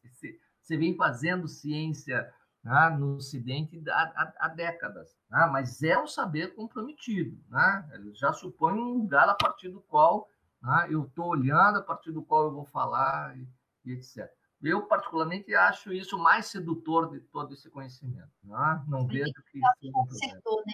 se 0.61 0.77
vem 0.77 0.97
fazendo 0.97 1.49
ciência 1.49 2.31
né, 2.63 2.97
no 2.99 3.17
Ocidente 3.17 3.83
há, 3.89 4.03
há, 4.17 4.33
há 4.41 4.49
décadas. 4.49 5.17
Né? 5.31 5.49
Mas 5.53 5.83
é 5.83 5.99
um 5.99 6.07
saber 6.07 6.55
comprometido. 6.55 7.39
Né? 7.49 7.91
Ele 7.95 8.15
já 8.15 8.33
supõe 8.33 8.75
um 8.75 8.99
lugar 8.99 9.29
a 9.29 9.35
partir 9.35 9.69
do 9.69 9.81
qual 9.81 10.29
né? 10.63 10.89
eu 10.91 11.05
estou 11.05 11.27
olhando 11.27 11.79
a 11.79 11.83
partir 11.83 12.13
do 12.13 12.23
qual 12.23 12.45
eu 12.45 12.53
vou 12.53 12.65
falar 12.65 13.37
e, 13.37 13.49
e, 13.85 13.93
etc. 13.93 14.31
Eu, 14.63 14.87
particularmente, 14.87 15.55
acho 15.55 15.93
isso 15.93 16.17
mais 16.19 16.47
sedutor 16.47 17.11
de 17.11 17.21
todo 17.21 17.53
esse 17.53 17.69
conhecimento. 17.69 18.31
Né? 18.45 18.85
Não 18.87 19.07
vejo 19.07 19.33
que 19.51 19.61
um 19.85 20.07
Setor, 20.11 20.63
né? 20.67 20.73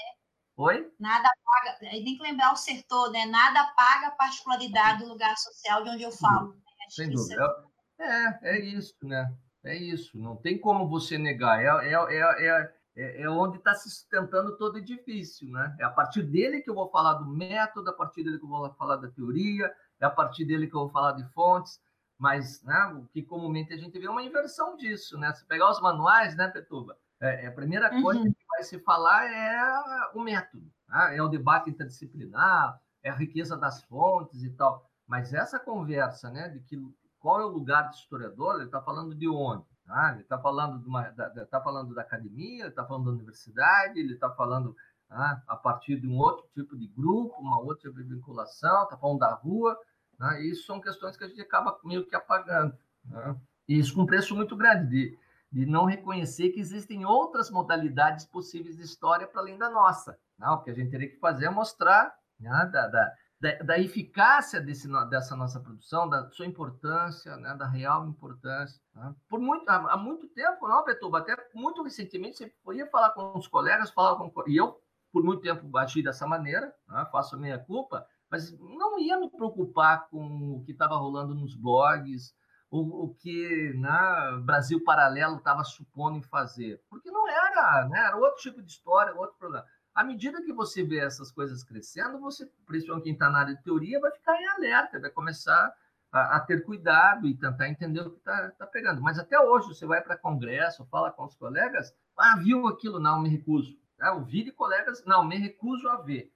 Oi? 0.57 0.93
Nada 0.99 1.29
paga, 1.45 1.79
tem 1.79 2.05
que 2.05 2.23
lembrar 2.23 2.53
o 2.53 2.57
setor, 2.57 3.13
né? 3.13 3.25
Nada 3.27 3.73
paga 3.77 4.09
a 4.09 4.11
particularidade 4.11 5.05
do 5.05 5.09
lugar 5.09 5.37
social 5.37 5.85
de 5.85 5.91
onde 5.91 6.03
eu 6.03 6.11
falo. 6.11 6.49
Né? 6.49 6.61
Sem 6.91 7.11
dúvida. 7.11 7.65
É, 7.99 8.57
é 8.57 8.61
isso, 8.61 8.95
né? 9.03 9.33
É 9.65 9.77
isso. 9.77 10.19
Não 10.19 10.37
tem 10.37 10.59
como 10.59 10.89
você 10.89 11.17
negar. 11.17 11.61
É, 11.63 11.93
é, 11.93 11.95
é, 11.95 12.47
é 12.47 12.79
é, 12.99 13.23
é 13.23 13.31
onde 13.31 13.59
está 13.59 13.75
se 13.75 13.89
sustentando 13.89 14.57
todo 14.57 14.75
o 14.75 14.79
edifício, 14.79 15.49
né? 15.49 15.77
É 15.79 15.85
a 15.85 15.91
partir 15.91 16.21
dele 16.21 16.61
que 16.61 16.69
eu 16.69 16.75
vou 16.75 16.91
falar 16.91 17.15
do 17.15 17.27
método, 17.27 17.89
a 17.89 17.93
partir 17.93 18.25
dele 18.25 18.39
que 18.39 18.45
eu 18.45 18.49
vou 18.49 18.69
falar 18.75 18.97
da 18.97 19.09
teoria, 19.09 19.73
é 20.01 20.05
a 20.05 20.11
partir 20.11 20.45
dele 20.45 20.67
que 20.67 20.75
eu 20.75 20.81
vou 20.81 20.91
falar 20.91 21.13
de 21.13 21.25
fontes, 21.33 21.81
mas 22.19 22.63
né, 22.65 22.99
o 22.99 23.07
que 23.07 23.23
comumente 23.23 23.73
a 23.73 23.77
gente 23.77 23.99
vê 23.99 24.07
é 24.07 24.11
uma 24.11 24.23
inversão 24.23 24.77
disso, 24.77 25.17
né? 25.17 25.33
Se 25.33 25.47
pegar 25.47 25.71
os 25.71 25.81
manuais, 25.81 26.37
né, 26.37 26.49
Petuba? 26.49 26.97
É, 27.21 27.45
é 27.45 27.47
a 27.49 27.53
primeira 27.53 27.93
uhum. 27.95 28.03
coisa 28.03 28.23
que 28.23 28.47
vai 28.49 28.63
se 28.63 28.79
falar 28.81 29.25
é 29.27 30.11
o 30.15 30.21
método, 30.21 30.71
né? 30.89 31.17
é 31.17 31.23
o 31.23 31.29
debate 31.29 31.71
interdisciplinar, 31.71 32.81
é 33.03 33.11
a 33.11 33.15
riqueza 33.15 33.57
das 33.57 33.83
fontes 33.85 34.43
e 34.43 34.51
tal. 34.51 34.89
Mas 35.07 35.33
essa 35.33 35.59
conversa, 35.59 36.31
né, 36.31 36.49
de 36.49 36.61
que 36.61 36.77
qual 37.19 37.41
é 37.41 37.45
o 37.45 37.49
lugar 37.49 37.89
do 37.89 37.95
historiador, 37.95 38.57
ele 38.57 38.65
está 38.65 38.81
falando 38.81 39.15
de 39.15 39.29
onde? 39.29 39.65
Ah, 39.89 40.13
ele 40.13 40.23
está 40.23 40.39
falando, 40.39 40.85
uma, 40.87 41.09
da, 41.11 41.47
tá 41.47 41.61
falando 41.61 41.95
da 41.95 42.03
academia, 42.03 42.65
ele 42.65 42.69
está 42.69 42.85
falando 42.85 43.07
da 43.07 43.13
universidade, 43.13 43.99
ele 43.99 44.15
está 44.15 44.31
falando 44.31 44.77
ah, 45.09 45.43
a 45.47 45.57
partir 45.57 45.99
de 45.99 46.07
um 46.07 46.19
outro 46.19 46.47
tipo 46.55 46.77
de 46.77 46.87
grupo, 46.89 47.41
uma 47.41 47.59
outra 47.59 47.91
vinculação, 47.91 48.85
está 48.85 48.97
falando 48.97 49.21
da 49.21 49.33
rua. 49.33 49.79
Né? 50.19 50.43
E 50.43 50.51
isso 50.51 50.67
são 50.67 50.81
questões 50.81 51.17
que 51.17 51.25
a 51.25 51.29
gente 51.29 51.41
acaba 51.41 51.79
meio 51.85 52.07
que 52.07 52.17
apagando. 52.17 52.77
Né? 53.05 53.37
E 53.69 53.79
isso 53.79 53.95
com 53.95 54.03
um 54.03 54.07
preço 54.07 54.35
muito 54.35 54.57
grande, 54.57 54.89
de, 54.89 55.19
de 55.51 55.67
não 55.67 55.85
reconhecer 55.85 56.51
que 56.51 56.61
existem 56.61 57.05
outras 57.05 57.51
modalidades 57.51 58.25
possíveis 58.25 58.77
de 58.77 58.83
história 58.83 59.27
para 59.27 59.41
além 59.41 59.59
da 59.59 59.71
nossa. 59.71 60.19
Né? 60.39 60.49
O 60.49 60.59
que 60.63 60.71
a 60.71 60.75
gente 60.75 60.91
teria 60.91 61.09
que 61.09 61.19
fazer 61.19 61.47
é 61.47 61.51
mostrar 61.51 62.15
né, 62.41 62.71
da, 62.73 62.89
da 62.89 63.15
da, 63.41 63.79
eficácia 63.79 64.61
desse, 64.61 64.89
dessa 65.09 65.37
nossa 65.37 65.61
produção, 65.61 66.09
da 66.09 66.29
sua 66.31 66.47
importância, 66.47 67.37
né, 67.37 67.55
da 67.55 67.67
real 67.67 68.07
importância. 68.07 68.81
Né? 68.95 69.15
Por 69.29 69.39
muito, 69.39 69.69
há, 69.69 69.93
há, 69.93 69.97
muito 69.97 70.27
tempo, 70.29 70.67
não, 70.67 70.85
Betuba, 70.85 71.19
até 71.19 71.37
muito 71.55 71.83
recentemente, 71.83 72.53
você 72.65 72.79
ia 72.79 72.87
falar 72.89 73.11
com 73.11 73.39
os 73.39 73.47
colegas, 73.47 73.91
falava 73.91 74.29
com, 74.29 74.49
e 74.49 74.57
eu, 74.57 74.81
por 75.13 75.23
muito 75.23 75.43
tempo, 75.43 75.67
bati 75.69 76.03
dessa 76.03 76.27
maneira, 76.27 76.75
né, 76.89 77.07
faço 77.13 77.37
a 77.37 77.39
minha 77.39 77.59
culpa, 77.59 78.05
mas 78.31 78.57
não 78.59 78.99
ia 78.99 79.19
me 79.19 79.31
preocupar 79.31 80.09
com 80.09 80.57
o 80.57 80.63
que 80.65 80.73
estava 80.73 80.97
rolando 80.97 81.35
nos 81.35 81.55
blogs, 81.55 82.35
o, 82.71 83.05
o 83.05 83.15
que 83.15 83.73
né, 83.75 84.41
Brasil 84.43 84.83
Paralelo 84.85 85.37
estava 85.37 85.65
supondo 85.65 86.19
em 86.19 86.23
fazer, 86.23 86.83
porque 86.91 87.11
não 87.11 87.29
era, 87.29 87.89
né, 87.89 87.99
era 88.07 88.17
outro 88.17 88.41
tipo 88.43 88.63
de 88.63 88.71
história, 88.71 89.15
outro 89.15 89.37
problema. 89.39 89.65
À 89.95 90.05
medida 90.05 90.43
que 90.43 90.53
você 90.53 90.85
vê 90.85 90.99
essas 90.99 91.33
coisas 91.33 91.65
crescendo, 91.65 92.21
você, 92.21 92.49
principalmente 92.67 93.05
quem 93.05 93.13
está 93.15 93.31
na 93.31 93.41
área 93.41 93.55
de 93.55 93.63
teoria, 93.63 93.99
vai 93.99 94.13
ficar 94.13 94.41
em 94.41 94.47
alerta, 94.47 95.01
vai 95.01 95.11
começar 95.11 95.75
a, 96.13 96.37
a 96.37 96.41
ter 96.41 96.65
cuidado 96.65 97.27
e 97.27 97.37
tentar 97.37 97.69
entender 97.69 98.01
o 98.01 98.11
que 98.11 98.19
está 98.19 98.51
tá 98.53 98.67
pegando. 98.67 99.01
Mas 99.01 99.19
até 99.19 99.41
hoje, 99.41 99.69
você 99.69 99.87
vai 99.87 100.01
para 100.01 100.17
congresso, 100.17 100.87
fala 100.87 101.11
com 101.11 101.25
os 101.25 101.35
colegas, 101.35 101.93
ah, 102.17 102.37
viu 102.37 102.67
aquilo? 102.69 103.01
Não, 103.01 103.21
me 103.21 103.29
recuso. 103.29 103.77
Ah, 104.01 104.15
de 104.21 104.53
colegas, 104.53 105.05
não, 105.05 105.25
me 105.25 105.37
recuso 105.37 105.89
a 105.89 105.97
ver. 105.97 106.33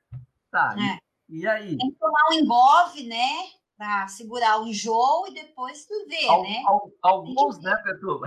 Tá, 0.51 0.75
é. 0.77 0.99
E, 1.33 1.47
aí? 1.47 1.77
Tem 1.77 1.91
que 1.91 1.99
tomar 1.99 2.31
um 2.31 2.35
envolve, 2.35 3.05
né? 3.05 3.29
Para 3.77 4.07
segurar 4.09 4.61
o 4.61 4.67
enjoo 4.67 5.27
e 5.29 5.35
depois 5.35 5.87
tu 5.87 6.07
vê, 6.07 6.29
al, 6.29 6.43
né? 6.43 6.63
Al, 6.67 6.91
alguns, 7.03 7.59
né, 7.61 7.75
Petruba? 7.83 8.27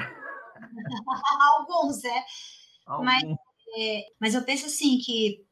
alguns, 1.58 2.04
é. 2.04 2.26
Mas, 3.04 3.24
é, 3.78 4.06
mas 4.20 4.36
eu 4.36 4.44
penso 4.44 4.66
assim 4.66 4.98
que 4.98 5.46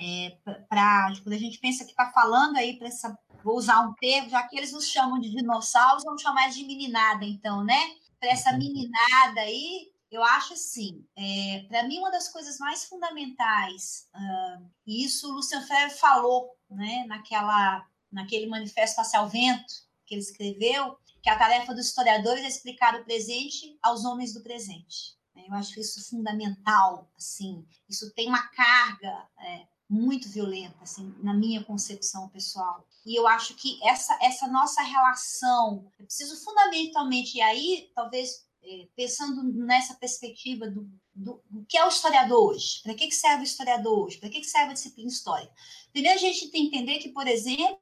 é, 0.00 0.36
para 0.68 1.12
quando 1.22 1.34
a 1.34 1.38
gente 1.38 1.58
pensa 1.58 1.84
que 1.84 1.90
está 1.90 2.10
falando 2.10 2.56
aí 2.56 2.78
para 2.78 2.88
essa 2.88 3.16
vou 3.44 3.56
usar 3.56 3.80
um 3.80 3.94
termo 3.94 4.30
já 4.30 4.42
que 4.48 4.56
eles 4.56 4.72
nos 4.72 4.88
chamam 4.88 5.20
de 5.20 5.30
dinossauros 5.30 6.04
vamos 6.04 6.22
chamar 6.22 6.48
de 6.48 6.64
meninada 6.64 7.24
então 7.24 7.62
né 7.62 7.78
para 8.18 8.30
essa 8.30 8.50
uhum. 8.50 8.58
meninada 8.58 9.40
aí 9.40 9.91
eu 10.12 10.22
acho 10.22 10.52
assim 10.54 11.04
é, 11.16 11.64
para 11.68 11.82
mim 11.84 11.98
uma 11.98 12.10
das 12.10 12.28
coisas 12.28 12.58
mais 12.58 12.84
fundamentais 12.84 14.08
uh, 14.14 14.70
e 14.86 15.04
isso 15.04 15.28
o 15.28 15.32
Lucian 15.32 15.62
Freire 15.66 15.90
falou 15.90 16.56
né 16.70 17.04
naquela 17.06 17.86
naquele 18.10 18.46
manifesto 18.46 18.96
Passear 18.96 19.26
Vento 19.28 19.74
que 20.06 20.14
ele 20.14 20.22
escreveu 20.22 20.96
que 21.22 21.30
a 21.30 21.38
tarefa 21.38 21.74
dos 21.74 21.86
historiadores 21.86 22.44
é 22.44 22.48
explicar 22.48 22.94
o 22.94 23.04
presente 23.04 23.76
aos 23.82 24.04
homens 24.04 24.32
do 24.32 24.42
presente 24.42 25.16
eu 25.34 25.54
acho 25.54 25.80
isso 25.80 26.08
fundamental, 26.08 27.10
assim. 27.16 27.66
Isso 27.88 28.10
tem 28.12 28.28
uma 28.28 28.46
carga 28.48 29.28
é, 29.38 29.66
muito 29.88 30.28
violenta, 30.28 30.76
assim, 30.82 31.14
na 31.22 31.34
minha 31.34 31.62
concepção 31.64 32.28
pessoal. 32.28 32.86
E 33.04 33.18
eu 33.18 33.26
acho 33.26 33.54
que 33.54 33.78
essa, 33.82 34.16
essa 34.22 34.46
nossa 34.46 34.82
relação, 34.82 35.90
eu 35.98 36.06
preciso 36.06 36.42
fundamentalmente, 36.42 37.36
e 37.36 37.42
aí, 37.42 37.90
talvez, 37.94 38.30
é, 38.30 38.51
pensando 38.94 39.42
nessa 39.64 39.94
perspectiva 39.94 40.68
do, 40.68 40.88
do, 41.14 41.42
do, 41.50 41.64
que 41.66 41.76
é 41.76 41.84
o 41.84 41.88
historiador 41.88 42.50
hoje, 42.50 42.80
para 42.82 42.94
que, 42.94 43.08
que 43.08 43.14
serve 43.14 43.42
o 43.42 43.44
historiador 43.44 44.06
hoje, 44.06 44.18
para 44.18 44.28
que, 44.28 44.40
que 44.40 44.46
serve 44.46 44.70
a 44.70 44.74
disciplina 44.74 45.08
histórica. 45.08 45.52
Primeiro, 45.92 46.16
a 46.16 46.20
gente 46.20 46.50
tem 46.50 46.68
que 46.68 46.76
entender 46.76 46.98
que, 46.98 47.08
por 47.10 47.26
exemplo, 47.26 47.80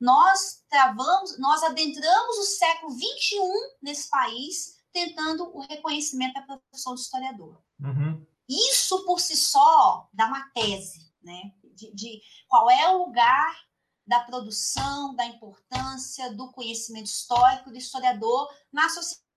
nós 0.00 0.62
travamos, 0.68 1.38
nós 1.38 1.62
adentramos 1.62 2.38
o 2.38 2.44
século 2.44 2.92
XXI 2.92 3.38
nesse 3.82 4.08
país 4.08 4.80
tentando 4.92 5.54
o 5.54 5.60
reconhecimento 5.60 6.34
da 6.34 6.42
profissão 6.42 6.94
de 6.94 7.00
historiador. 7.00 7.62
Uhum. 7.78 8.26
Isso 8.48 9.04
por 9.04 9.20
si 9.20 9.36
só 9.36 10.08
dá 10.12 10.26
uma 10.26 10.50
tese 10.54 11.10
né? 11.22 11.52
De, 11.74 11.92
de 11.94 12.22
qual 12.48 12.70
é 12.70 12.88
o 12.90 13.06
lugar 13.06 13.56
da 14.06 14.20
produção, 14.20 15.14
da 15.14 15.24
importância 15.26 16.34
do 16.34 16.50
conhecimento 16.50 17.06
histórico 17.06 17.70
do 17.70 17.76
historiador 17.76 18.48
na 18.72 18.88
sociedade 18.88 19.29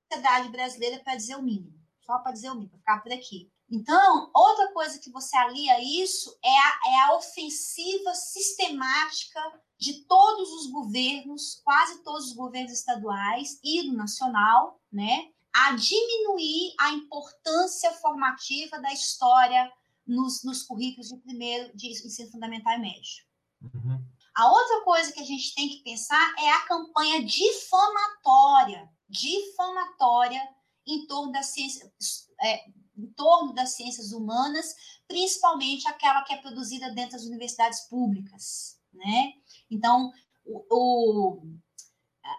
brasileira, 0.49 0.99
para 1.03 1.15
dizer 1.15 1.35
o 1.35 1.41
mínimo. 1.41 1.73
Só 2.05 2.19
para 2.19 2.31
dizer 2.31 2.49
o 2.49 2.55
mínimo, 2.55 2.69
para 2.69 2.79
ficar 2.79 3.03
por 3.03 3.13
aqui. 3.13 3.51
Então, 3.69 4.29
outra 4.35 4.71
coisa 4.71 4.99
que 4.99 5.09
você 5.09 5.35
alia 5.35 5.81
isso 5.81 6.37
é 6.43 6.59
a, 6.59 6.79
é 6.87 7.01
a 7.05 7.15
ofensiva 7.15 8.13
sistemática 8.13 9.41
de 9.79 10.05
todos 10.05 10.49
os 10.53 10.71
governos, 10.71 11.61
quase 11.63 12.03
todos 12.03 12.27
os 12.27 12.33
governos 12.33 12.71
estaduais 12.71 13.59
e 13.63 13.89
do 13.89 13.97
nacional, 13.97 14.79
né, 14.91 15.29
a 15.53 15.75
diminuir 15.75 16.73
a 16.79 16.91
importância 16.91 17.91
formativa 17.93 18.79
da 18.79 18.91
história 18.91 19.71
nos, 20.05 20.43
nos 20.43 20.63
currículos 20.63 21.09
de 21.09 21.17
primeiro 21.17 21.75
de 21.75 21.87
ensino 21.87 22.31
fundamental 22.31 22.73
e 22.73 22.79
médio. 22.79 23.23
Uhum. 23.61 24.05
A 24.35 24.51
outra 24.51 24.81
coisa 24.83 25.11
que 25.11 25.19
a 25.19 25.25
gente 25.25 25.53
tem 25.53 25.69
que 25.69 25.83
pensar 25.83 26.35
é 26.39 26.49
a 26.51 26.65
campanha 26.65 27.23
difamatória, 27.23 28.89
difamatória 29.13 30.41
em 30.85 31.05
torno 31.05 31.31
das 31.31 31.47
ciências, 31.47 32.27
é, 32.41 32.65
em 32.97 33.07
torno 33.15 33.53
das 33.53 33.75
ciências 33.75 34.11
humanas, 34.11 34.75
principalmente 35.07 35.87
aquela 35.87 36.23
que 36.23 36.33
é 36.33 36.37
produzida 36.37 36.91
dentro 36.93 37.13
das 37.13 37.23
universidades 37.23 37.81
públicas, 37.81 38.79
né? 38.91 39.33
Então, 39.69 40.11
o, 40.45 40.65
o 40.69 41.41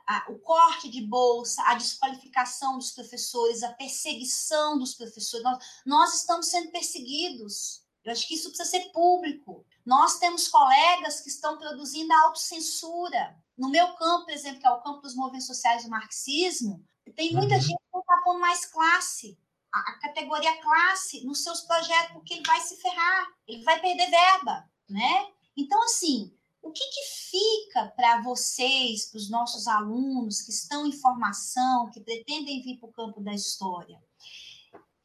a, 0.07 0.27
o 0.31 0.39
corte 0.39 0.89
de 0.89 1.03
bolsa, 1.03 1.63
a 1.67 1.75
desqualificação 1.75 2.79
dos 2.79 2.93
professores, 2.93 3.63
a 3.63 3.73
perseguição 3.73 4.79
dos 4.79 4.95
professores. 4.95 5.45
Nós, 5.45 5.65
nós 5.85 6.15
estamos 6.15 6.47
sendo 6.47 6.71
perseguidos. 6.71 7.83
Eu 8.03 8.13
acho 8.13 8.27
que 8.27 8.35
isso 8.35 8.49
precisa 8.49 8.69
ser 8.69 8.91
público. 8.93 9.65
Nós 9.85 10.19
temos 10.19 10.49
colegas 10.49 11.21
que 11.21 11.29
estão 11.29 11.59
produzindo 11.59 12.13
autocensura. 12.13 13.37
No 13.57 13.69
meu 13.71 13.95
campo, 13.95 14.25
por 14.25 14.35
exemplo, 14.35 14.61
que 14.61 14.67
é 14.67 14.71
o 14.71 14.81
campo 14.81 15.01
dos 15.01 15.15
movimentos 15.15 15.47
sociais 15.47 15.85
do 15.85 15.91
marxismo, 15.91 16.85
tem 17.15 17.33
muita 17.33 17.55
uhum. 17.55 17.61
gente 17.61 17.77
que 17.77 17.99
está 17.99 18.23
pondo 18.25 18.41
mais 18.41 18.67
classe, 18.67 19.39
a, 19.73 19.79
a, 19.79 19.99
categoria 19.99 20.61
classe 20.61 21.25
nos 21.25 21.43
seus 21.43 21.61
projetos, 21.63 22.13
porque 22.13 22.35
ele 22.35 22.47
vai 22.47 22.61
se 22.61 22.77
ferrar, 22.77 23.27
ele 23.47 23.63
vai 23.63 23.81
perder 23.81 24.11
verba, 24.11 24.69
né? 24.89 25.29
Então, 25.57 25.83
assim, 25.85 26.33
o 26.63 26.73
que, 26.73 26.83
que 26.83 27.03
fica 27.31 27.93
para 27.95 28.23
vocês, 28.23 29.11
para 29.11 29.19
os 29.19 29.31
nossos 29.31 29.69
alunos 29.69 30.41
que 30.43 30.51
estão 30.51 30.87
em 30.87 30.93
formação, 30.93 31.91
que 31.91 32.01
pretendem 32.01 32.63
vir 32.63 32.79
para 32.79 32.89
o 32.89 32.93
campo 32.93 33.21
da 33.21 33.35
história? 33.35 34.03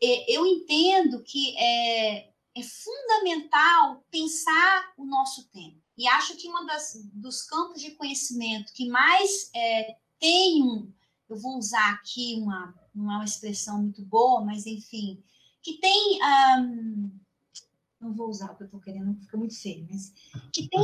É, 0.02 0.34
eu 0.34 0.46
entendo 0.48 1.22
que 1.22 1.58
é, 1.58 2.30
é 2.56 2.64
fundamental 2.64 4.04
pensar 4.10 4.94
o 4.98 5.06
nosso 5.06 5.50
tempo. 5.50 5.79
E 6.00 6.08
acho 6.08 6.38
que 6.38 6.48
um 6.48 6.66
dos 7.16 7.42
campos 7.42 7.82
de 7.82 7.92
conhecimento 7.92 8.72
que 8.72 8.88
mais 8.88 9.52
é, 9.54 9.98
tem 10.18 10.64
um, 10.64 10.90
eu 11.28 11.38
vou 11.38 11.58
usar 11.58 11.92
aqui 11.92 12.40
uma, 12.42 12.74
não 12.96 13.12
é 13.12 13.16
uma 13.16 13.26
expressão 13.26 13.82
muito 13.82 14.02
boa, 14.04 14.40
mas 14.40 14.66
enfim, 14.66 15.22
que 15.62 15.74
tem 15.74 16.18
um, 16.24 17.12
não 18.00 18.14
vou 18.14 18.30
usar 18.30 18.50
o 18.50 18.56
que 18.56 18.64
eu 18.64 18.68
estou 18.68 18.80
querendo, 18.80 19.20
fica 19.20 19.36
muito 19.36 19.60
feio, 19.60 19.86
mas 19.92 20.14
que 20.54 20.70
tem 20.70 20.82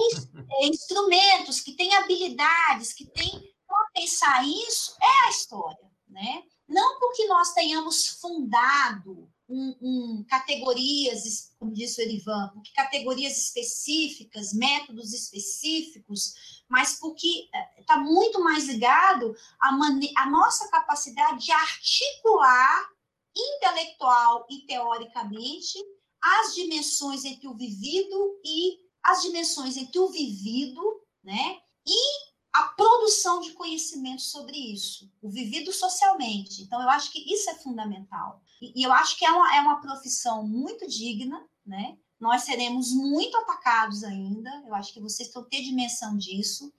é, 0.59 0.67
instrumentos, 0.67 1.61
que 1.61 1.71
tem 1.71 1.95
habilidades, 1.95 2.91
que 2.91 3.05
tem 3.05 3.55
para 3.65 3.87
pensar 3.93 4.45
isso 4.45 4.97
é 5.01 5.27
a 5.27 5.29
história, 5.29 5.91
né? 6.09 6.43
Não 6.67 6.99
porque 6.99 7.25
nós 7.27 7.53
tenhamos 7.53 8.05
fundado 8.19 9.31
um, 9.47 9.75
um, 9.81 10.25
categorias, 10.27 11.53
como 11.59 11.73
disse 11.73 12.01
o 12.01 12.03
Erivan, 12.03 12.49
porque 12.53 12.71
categorias 12.73 13.37
específicas, 13.37 14.53
métodos 14.53 15.13
específicos, 15.13 16.63
mas 16.67 16.99
porque 16.99 17.47
está 17.77 17.95
é, 17.95 17.99
muito 17.99 18.43
mais 18.43 18.65
ligado 18.67 19.35
à, 19.59 19.69
à 19.69 20.29
nossa 20.29 20.69
capacidade 20.69 21.45
de 21.45 21.51
articular 21.51 22.89
intelectual 23.35 24.47
e 24.49 24.65
teoricamente 24.65 25.77
as 26.21 26.55
dimensões 26.55 27.23
entre 27.23 27.47
o 27.47 27.53
vivido 27.53 28.39
e 28.43 28.79
as 29.03 29.21
dimensões 29.21 29.77
entre 29.77 29.99
o 29.99 30.09
vivido, 30.09 30.81
né? 31.23 31.59
E 31.85 32.35
a 32.51 32.63
produção 32.69 33.41
de 33.41 33.51
conhecimento 33.51 34.21
sobre 34.21 34.57
isso, 34.57 35.11
o 35.21 35.29
vivido 35.29 35.73
socialmente. 35.73 36.63
Então, 36.63 36.81
eu 36.81 36.89
acho 36.89 37.11
que 37.11 37.19
isso 37.31 37.49
é 37.49 37.55
fundamental. 37.55 38.41
E, 38.75 38.83
eu 38.83 38.93
acho 38.93 39.17
que 39.17 39.25
é 39.25 39.31
uma, 39.31 39.55
é 39.55 39.61
uma 39.61 39.81
profissão 39.81 40.45
muito 40.45 40.87
digna, 40.87 41.43
né? 41.65 41.97
Nós 42.19 42.43
seremos 42.43 42.93
muito 42.93 43.35
atacados 43.37 44.03
ainda, 44.03 44.49
eu 44.65 44.73
acho 44.73 44.93
que 44.93 45.01
vocês 45.01 45.27
estão 45.27 45.43
ter 45.43 45.61
dimensão 45.61 46.17
disso. 46.17 46.73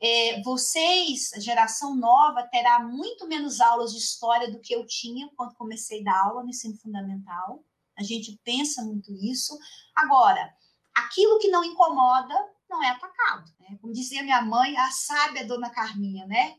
É, 0.00 0.42
vocês, 0.42 1.30
geração 1.38 1.96
nova, 1.96 2.42
terá 2.42 2.80
muito 2.80 3.26
menos 3.26 3.60
aulas 3.60 3.92
de 3.92 3.98
história 3.98 4.50
do 4.50 4.60
que 4.60 4.74
eu 4.74 4.86
tinha 4.86 5.30
quando 5.36 5.54
comecei 5.54 6.00
a 6.00 6.04
dar 6.04 6.24
aula 6.26 6.42
no 6.42 6.50
ensino 6.50 6.76
fundamental. 6.76 7.64
A 7.96 8.02
gente 8.02 8.38
pensa 8.44 8.82
muito 8.82 9.12
isso. 9.12 9.56
Agora, 9.94 10.54
aquilo 10.94 11.38
que 11.38 11.48
não 11.48 11.64
incomoda 11.64 12.34
não 12.68 12.82
é 12.82 12.90
atacado. 12.90 13.50
Né? 13.60 13.78
Como 13.80 13.92
dizia 13.92 14.22
minha 14.22 14.42
mãe, 14.42 14.76
a 14.76 14.90
sábia 14.90 15.46
dona 15.46 15.70
Carminha, 15.70 16.26
né? 16.26 16.56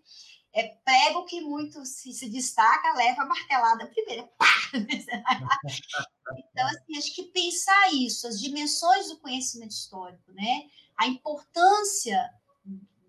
É 0.56 0.70
prego 0.86 1.26
que 1.26 1.42
muito 1.42 1.86
se, 1.86 2.14
se 2.14 2.30
destaca, 2.30 2.94
leva 2.94 3.24
a 3.24 3.26
martelada 3.26 3.88
primeiro. 3.88 4.30
então, 5.54 6.68
assim, 6.68 6.98
acho 6.98 7.14
que 7.14 7.24
pensar 7.24 7.94
isso, 7.94 8.26
as 8.26 8.40
dimensões 8.40 9.10
do 9.10 9.20
conhecimento 9.20 9.72
histórico, 9.72 10.32
né? 10.32 10.70
A 10.96 11.08
importância 11.08 12.32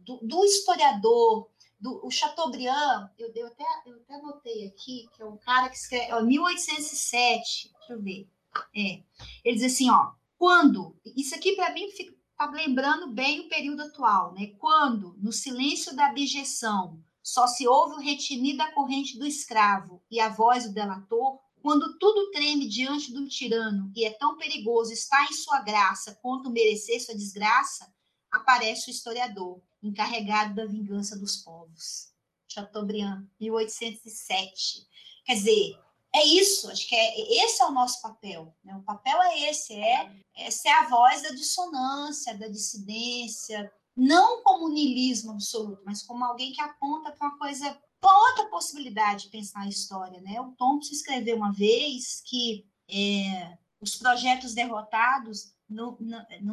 do, 0.01 0.19
do 0.23 0.45
historiador, 0.45 1.49
do 1.79 2.05
o 2.05 2.11
Chateaubriand, 2.11 3.11
eu, 3.17 3.33
eu, 3.33 3.47
até, 3.47 3.65
eu 3.87 3.97
até 3.97 4.15
anotei 4.15 4.67
aqui, 4.67 5.09
que 5.15 5.23
é 5.23 5.25
um 5.25 5.37
cara 5.37 5.69
que 5.69 5.77
escreve, 5.77 6.13
ó, 6.13 6.23
1807, 6.23 7.73
deixa 7.79 7.93
eu 7.93 8.03
ver, 8.03 8.29
é, 8.75 9.03
ele 9.45 9.57
diz 9.57 9.73
assim, 9.73 9.89
ó, 9.89 10.13
quando, 10.39 10.97
isso 11.05 11.35
aqui 11.35 11.55
para 11.55 11.73
mim 11.73 11.85
está 11.85 12.51
lembrando 12.51 13.13
bem 13.13 13.41
o 13.41 13.49
período 13.49 13.83
atual, 13.83 14.33
né, 14.33 14.49
quando, 14.59 15.15
no 15.19 15.33
silêncio 15.33 15.95
da 15.95 16.07
abjeção, 16.07 17.03
só 17.27 17.49
se 17.49 17.67
ouve 17.67 17.97
o 17.97 18.01
retinir 18.01 18.57
da 18.57 18.71
corrente 18.71 19.19
do 19.19 19.27
escravo 19.27 20.01
e 20.09 20.21
a 20.21 20.29
voz 20.29 20.63
do 20.63 20.73
delator, 20.73 21.41
quando 21.61 21.99
tudo 21.99 22.31
treme 22.31 22.69
diante 22.69 23.13
do 23.13 23.27
tirano 23.27 23.91
e 23.97 24.05
é 24.05 24.13
tão 24.13 24.37
perigoso 24.37 24.93
estar 24.93 25.25
em 25.25 25.33
sua 25.33 25.59
graça 25.59 26.17
quanto 26.23 26.49
merecer 26.49 27.05
sua 27.05 27.17
desgraça, 27.17 27.93
aparece 28.31 28.89
o 28.89 28.93
historiador, 28.93 29.61
encarregado 29.83 30.55
da 30.55 30.67
vingança 30.67 31.19
dos 31.19 31.39
povos. 31.39 32.13
Chateaubriand, 32.47 33.27
1807. 33.41 34.87
Quer 35.25 35.35
dizer, 35.35 35.81
é 36.15 36.25
isso, 36.25 36.71
acho 36.71 36.89
que 36.89 36.95
é, 36.95 37.45
esse 37.45 37.61
é 37.61 37.67
o 37.67 37.73
nosso 37.73 38.01
papel. 38.03 38.55
Né? 38.63 38.73
O 38.77 38.85
papel 38.85 39.21
é 39.23 39.51
esse, 39.51 39.75
é, 39.75 40.13
é 40.37 40.49
ser 40.49 40.69
a 40.69 40.89
voz 40.89 41.23
da 41.23 41.31
dissonância, 41.31 42.39
da 42.39 42.47
dissidência, 42.47 43.69
não 43.97 44.43
como 44.43 44.69
niilismo 44.69 45.33
absoluto, 45.33 45.83
mas 45.85 46.03
como 46.03 46.25
alguém 46.25 46.53
que 46.53 46.61
aponta 46.61 47.11
para 47.13 47.29
uma 47.29 47.39
coisa, 47.39 47.81
para 48.01 48.19
outra 48.29 48.47
possibilidade 48.49 49.25
de 49.25 49.31
pensar 49.31 49.63
a 49.63 49.69
história. 49.69 50.21
Né? 50.21 50.41
O 50.41 50.53
Thompson 50.53 50.93
escreveu 50.93 51.37
uma 51.37 51.53
vez 51.53 52.23
que 52.27 52.67
é, 52.91 53.57
os 53.81 53.97
projetos 53.97 54.53
derrotados, 54.53 55.55
não, 55.69 55.97
não, 55.99 56.27
não, 56.43 56.53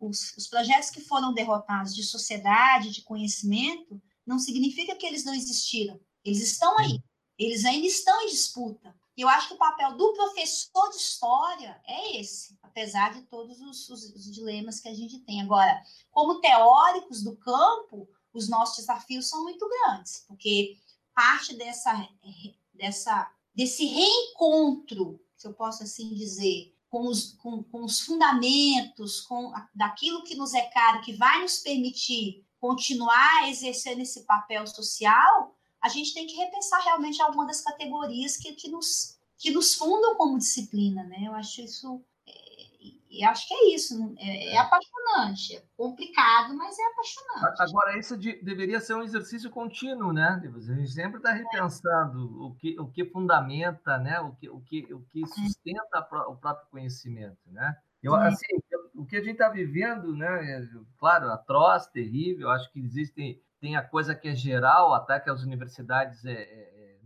os, 0.00 0.36
os 0.36 0.46
projetos 0.48 0.90
que 0.90 1.00
foram 1.00 1.32
derrotados 1.32 1.94
de 1.94 2.02
sociedade, 2.02 2.90
de 2.90 3.02
conhecimento, 3.02 4.00
não 4.26 4.38
significa 4.38 4.96
que 4.96 5.06
eles 5.06 5.24
não 5.24 5.34
existiram. 5.34 5.98
Eles 6.24 6.42
estão 6.42 6.76
aí, 6.78 7.02
eles 7.38 7.64
ainda 7.64 7.86
estão 7.86 8.20
em 8.22 8.30
disputa. 8.30 8.94
E 9.16 9.22
eu 9.22 9.28
acho 9.28 9.48
que 9.48 9.54
o 9.54 9.58
papel 9.58 9.96
do 9.96 10.12
professor 10.12 10.90
de 10.90 10.96
história 10.96 11.80
é 11.86 12.20
esse, 12.20 12.58
apesar 12.70 13.12
de 13.12 13.22
todos 13.22 13.60
os, 13.60 13.88
os, 13.90 14.14
os 14.14 14.32
dilemas 14.32 14.80
que 14.80 14.88
a 14.88 14.94
gente 14.94 15.18
tem. 15.18 15.42
Agora, 15.42 15.82
como 16.10 16.40
teóricos 16.40 17.22
do 17.22 17.36
campo, 17.36 18.08
os 18.32 18.48
nossos 18.48 18.78
desafios 18.78 19.28
são 19.28 19.42
muito 19.42 19.68
grandes, 19.68 20.24
porque 20.26 20.78
parte 21.14 21.54
dessa, 21.54 22.08
dessa, 22.72 23.30
desse 23.54 23.84
reencontro, 23.84 25.20
se 25.36 25.46
eu 25.46 25.52
posso 25.52 25.82
assim 25.82 26.14
dizer, 26.14 26.74
com 26.88 27.06
os, 27.06 27.32
com, 27.34 27.62
com 27.64 27.84
os 27.84 28.00
fundamentos, 28.00 29.20
com 29.22 29.54
a, 29.54 29.68
daquilo 29.74 30.22
que 30.22 30.36
nos 30.36 30.54
é 30.54 30.62
caro, 30.62 31.02
que 31.02 31.12
vai 31.12 31.42
nos 31.42 31.58
permitir 31.58 32.44
continuar 32.60 33.48
exercendo 33.48 34.00
esse 34.00 34.24
papel 34.24 34.66
social, 34.66 35.56
a 35.80 35.88
gente 35.88 36.14
tem 36.14 36.26
que 36.26 36.36
repensar 36.36 36.82
realmente 36.84 37.20
alguma 37.20 37.46
das 37.46 37.62
categorias 37.62 38.36
que, 38.36 38.52
que, 38.52 38.68
nos, 38.68 39.18
que 39.38 39.50
nos 39.50 39.74
fundam 39.74 40.14
como 40.16 40.38
disciplina, 40.38 41.02
né? 41.04 41.22
Eu 41.22 41.34
acho 41.34 41.62
isso 41.62 42.04
e 43.10 43.24
acho 43.24 43.48
que 43.48 43.54
é 43.54 43.74
isso. 43.74 44.14
É, 44.18 44.54
é, 44.54 44.58
apaixonante. 44.58 45.56
É 45.56 45.62
complicado, 45.76 46.56
mas 46.56 46.78
é 46.78 46.82
apaixonante. 46.86 47.62
Agora, 47.62 47.98
isso 47.98 48.16
de, 48.16 48.40
deveria 48.42 48.80
ser 48.80 48.94
um 48.94 49.02
exercício 49.02 49.50
contínuo, 49.50 50.12
né? 50.12 50.40
A 50.44 50.60
gente 50.60 50.90
sempre 50.92 51.16
está 51.16 51.32
repensando 51.32 52.46
o, 52.46 52.54
que, 52.54 52.78
o 52.78 52.86
que 52.86 53.04
fundamenta, 53.04 53.98
né? 53.98 54.20
o, 54.20 54.32
que, 54.36 54.48
o, 54.48 54.60
que, 54.60 54.94
o 54.94 55.00
que 55.00 55.26
sustenta 55.26 55.98
o 56.28 56.36
próprio 56.36 56.68
conhecimento, 56.70 57.40
né? 57.46 57.76
Eu, 58.02 58.14
assim, 58.14 58.46
o 58.94 59.04
que 59.04 59.16
a 59.16 59.20
gente 59.20 59.32
está 59.32 59.48
vivendo, 59.48 60.16
né? 60.16 60.58
É, 60.58 60.62
claro, 60.98 61.30
atroz, 61.30 61.86
terrível. 61.88 62.48
Acho 62.48 62.70
que 62.72 62.78
existem 62.80 63.42
tem 63.60 63.76
a 63.76 63.82
coisa 63.82 64.14
que 64.14 64.28
é 64.28 64.34
geral, 64.34 64.94
ataque 64.94 65.28
às 65.28 65.42
universidades 65.42 66.24
é, 66.24 66.32
é, 66.32 66.34
é 66.34 66.98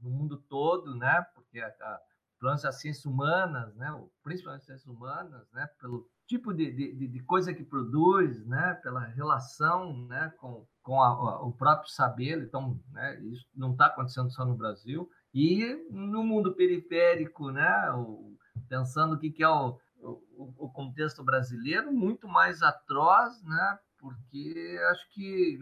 no 0.00 0.08
mundo 0.08 0.38
todo, 0.48 0.94
né? 0.94 1.26
Porque 1.34 1.60
a, 1.60 1.66
a 1.66 2.00
as 2.46 2.80
ciências 2.80 3.04
humanas, 3.04 3.74
né? 3.74 3.90
principalmente 4.22 4.60
as 4.60 4.66
ciências 4.66 4.86
humanas, 4.86 5.46
né? 5.52 5.68
pelo 5.80 6.06
tipo 6.26 6.52
de, 6.52 6.70
de, 6.70 7.08
de 7.08 7.20
coisa 7.24 7.52
que 7.52 7.64
produz, 7.64 8.46
né? 8.46 8.74
pela 8.82 9.00
relação 9.00 10.06
né? 10.06 10.32
com, 10.38 10.66
com 10.82 11.02
a, 11.02 11.08
a, 11.08 11.42
o 11.42 11.52
próprio 11.52 11.90
saber. 11.90 12.38
Então, 12.42 12.80
né? 12.92 13.18
isso 13.24 13.44
não 13.54 13.72
está 13.72 13.86
acontecendo 13.86 14.30
só 14.30 14.44
no 14.44 14.56
Brasil. 14.56 15.08
E 15.34 15.74
no 15.90 16.22
mundo 16.22 16.54
periférico, 16.54 17.50
né? 17.50 17.90
O, 17.92 18.36
pensando 18.68 19.14
o 19.14 19.18
que, 19.18 19.30
que 19.30 19.42
é 19.42 19.48
o, 19.48 19.78
o, 20.00 20.64
o, 20.64 20.70
contexto 20.70 21.22
brasileiro, 21.22 21.92
muito 21.92 22.26
mais 22.26 22.62
atroz, 22.62 23.42
né? 23.44 23.78
porque 23.98 24.78
acho 24.90 25.10
que, 25.12 25.58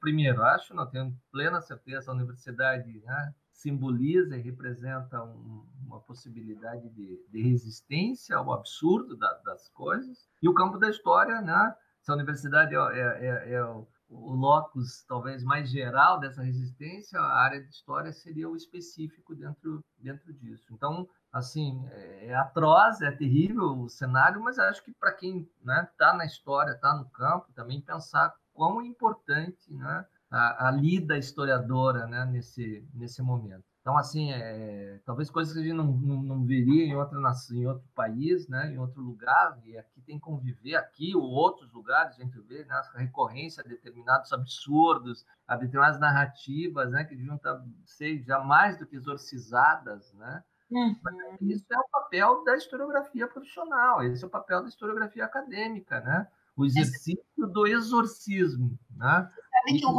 primeiro, 0.00 0.42
acho, 0.42 0.74
não 0.74 0.86
tenho 0.86 1.16
plena 1.32 1.60
certeza, 1.60 2.10
a 2.10 2.14
universidade 2.14 3.00
né? 3.00 3.34
Simboliza 3.60 4.36
e 4.36 4.40
representa 4.40 5.22
um, 5.22 5.66
uma 5.86 6.00
possibilidade 6.00 6.88
de, 6.90 7.22
de, 7.30 7.42
resistência 7.42 8.36
ao 8.36 8.52
absurdo 8.52 9.16
da, 9.16 9.32
das 9.44 9.68
coisas. 9.70 10.28
E 10.42 10.48
o 10.48 10.54
campo 10.54 10.78
da 10.78 10.88
história, 10.88 11.42
né? 11.42 11.74
Essa 12.00 12.14
universidade 12.14 12.74
é, 12.74 12.78
é, 12.78 13.26
é, 13.26 13.52
é 13.52 13.64
o, 13.64 13.86
o 14.08 14.34
locus 14.34 15.04
talvez 15.06 15.44
mais 15.44 15.70
geral 15.70 16.18
dessa 16.18 16.42
resistência, 16.42 17.20
a 17.20 17.42
área 17.42 17.62
de 17.62 17.68
história 17.68 18.12
seria 18.12 18.48
o 18.48 18.56
específico 18.56 19.34
dentro, 19.34 19.84
dentro 19.98 20.32
disso. 20.32 20.72
Então, 20.72 21.06
assim, 21.30 21.86
é, 21.90 22.28
é 22.28 22.34
atroz, 22.34 23.02
é 23.02 23.10
terrível 23.10 23.78
o 23.78 23.90
cenário, 23.90 24.40
mas 24.40 24.58
acho 24.58 24.82
que 24.82 24.92
para 24.92 25.12
quem 25.12 25.40
está 25.40 25.52
né, 25.64 25.88
tá 25.98 26.14
na 26.14 26.24
história, 26.24 26.72
está 26.72 26.96
no 26.96 27.10
campo, 27.10 27.52
também 27.54 27.78
pensar 27.82 28.34
quão 28.54 28.80
importante 28.80 29.70
né, 29.72 30.06
a, 30.30 30.68
a 30.68 30.70
lida 30.70 31.18
historiadora 31.18 32.06
né, 32.06 32.24
nesse, 32.24 32.86
nesse 32.94 33.20
momento. 33.20 33.64
Então, 33.80 33.96
assim, 33.96 34.30
é, 34.30 35.00
talvez 35.06 35.30
coisas 35.30 35.54
que 35.54 35.58
a 35.58 35.62
gente 35.62 35.74
não, 35.74 35.86
não, 35.86 36.22
não 36.22 36.44
veria 36.44 36.84
em, 36.84 36.94
outra, 36.94 37.18
em 37.50 37.66
outro 37.66 37.88
país, 37.94 38.46
né, 38.46 38.70
em 38.72 38.78
outro 38.78 39.00
lugar, 39.00 39.58
e 39.64 39.76
aqui 39.76 40.02
tem 40.02 40.16
que 40.16 40.24
conviver, 40.24 40.76
aqui 40.76 41.16
ou 41.16 41.22
outros 41.22 41.72
lugares, 41.72 42.14
a 42.14 42.22
gente 42.22 42.38
vê 42.40 42.64
né, 42.64 42.74
a 42.74 42.98
recorrência 42.98 43.62
a 43.64 43.68
determinados 43.68 44.32
absurdos, 44.32 45.24
a 45.48 45.56
determinadas 45.56 45.98
narrativas 45.98 46.90
né, 46.90 47.04
que 47.04 47.16
deviam 47.16 47.36
estar, 47.36 47.54
tá, 47.54 47.64
ser 47.86 48.22
já 48.22 48.38
mais 48.40 48.78
do 48.78 48.86
que 48.86 48.96
exorcizadas, 48.96 50.12
né? 50.12 50.44
Uhum. 50.70 50.94
Isso 51.40 51.66
é 51.72 51.78
o 51.78 51.88
papel 51.90 52.44
da 52.44 52.56
historiografia 52.56 53.26
profissional, 53.26 54.04
esse 54.04 54.22
é 54.22 54.26
o 54.26 54.30
papel 54.30 54.62
da 54.62 54.68
historiografia 54.68 55.24
acadêmica, 55.24 56.00
né? 56.00 56.28
O 56.56 56.64
exercício 56.64 57.24
do 57.38 57.66
exorcismo, 57.66 58.78
né? 58.94 59.28
Você 59.34 59.42
sabe 59.50 59.80
que 59.80 59.86
o 59.86 59.92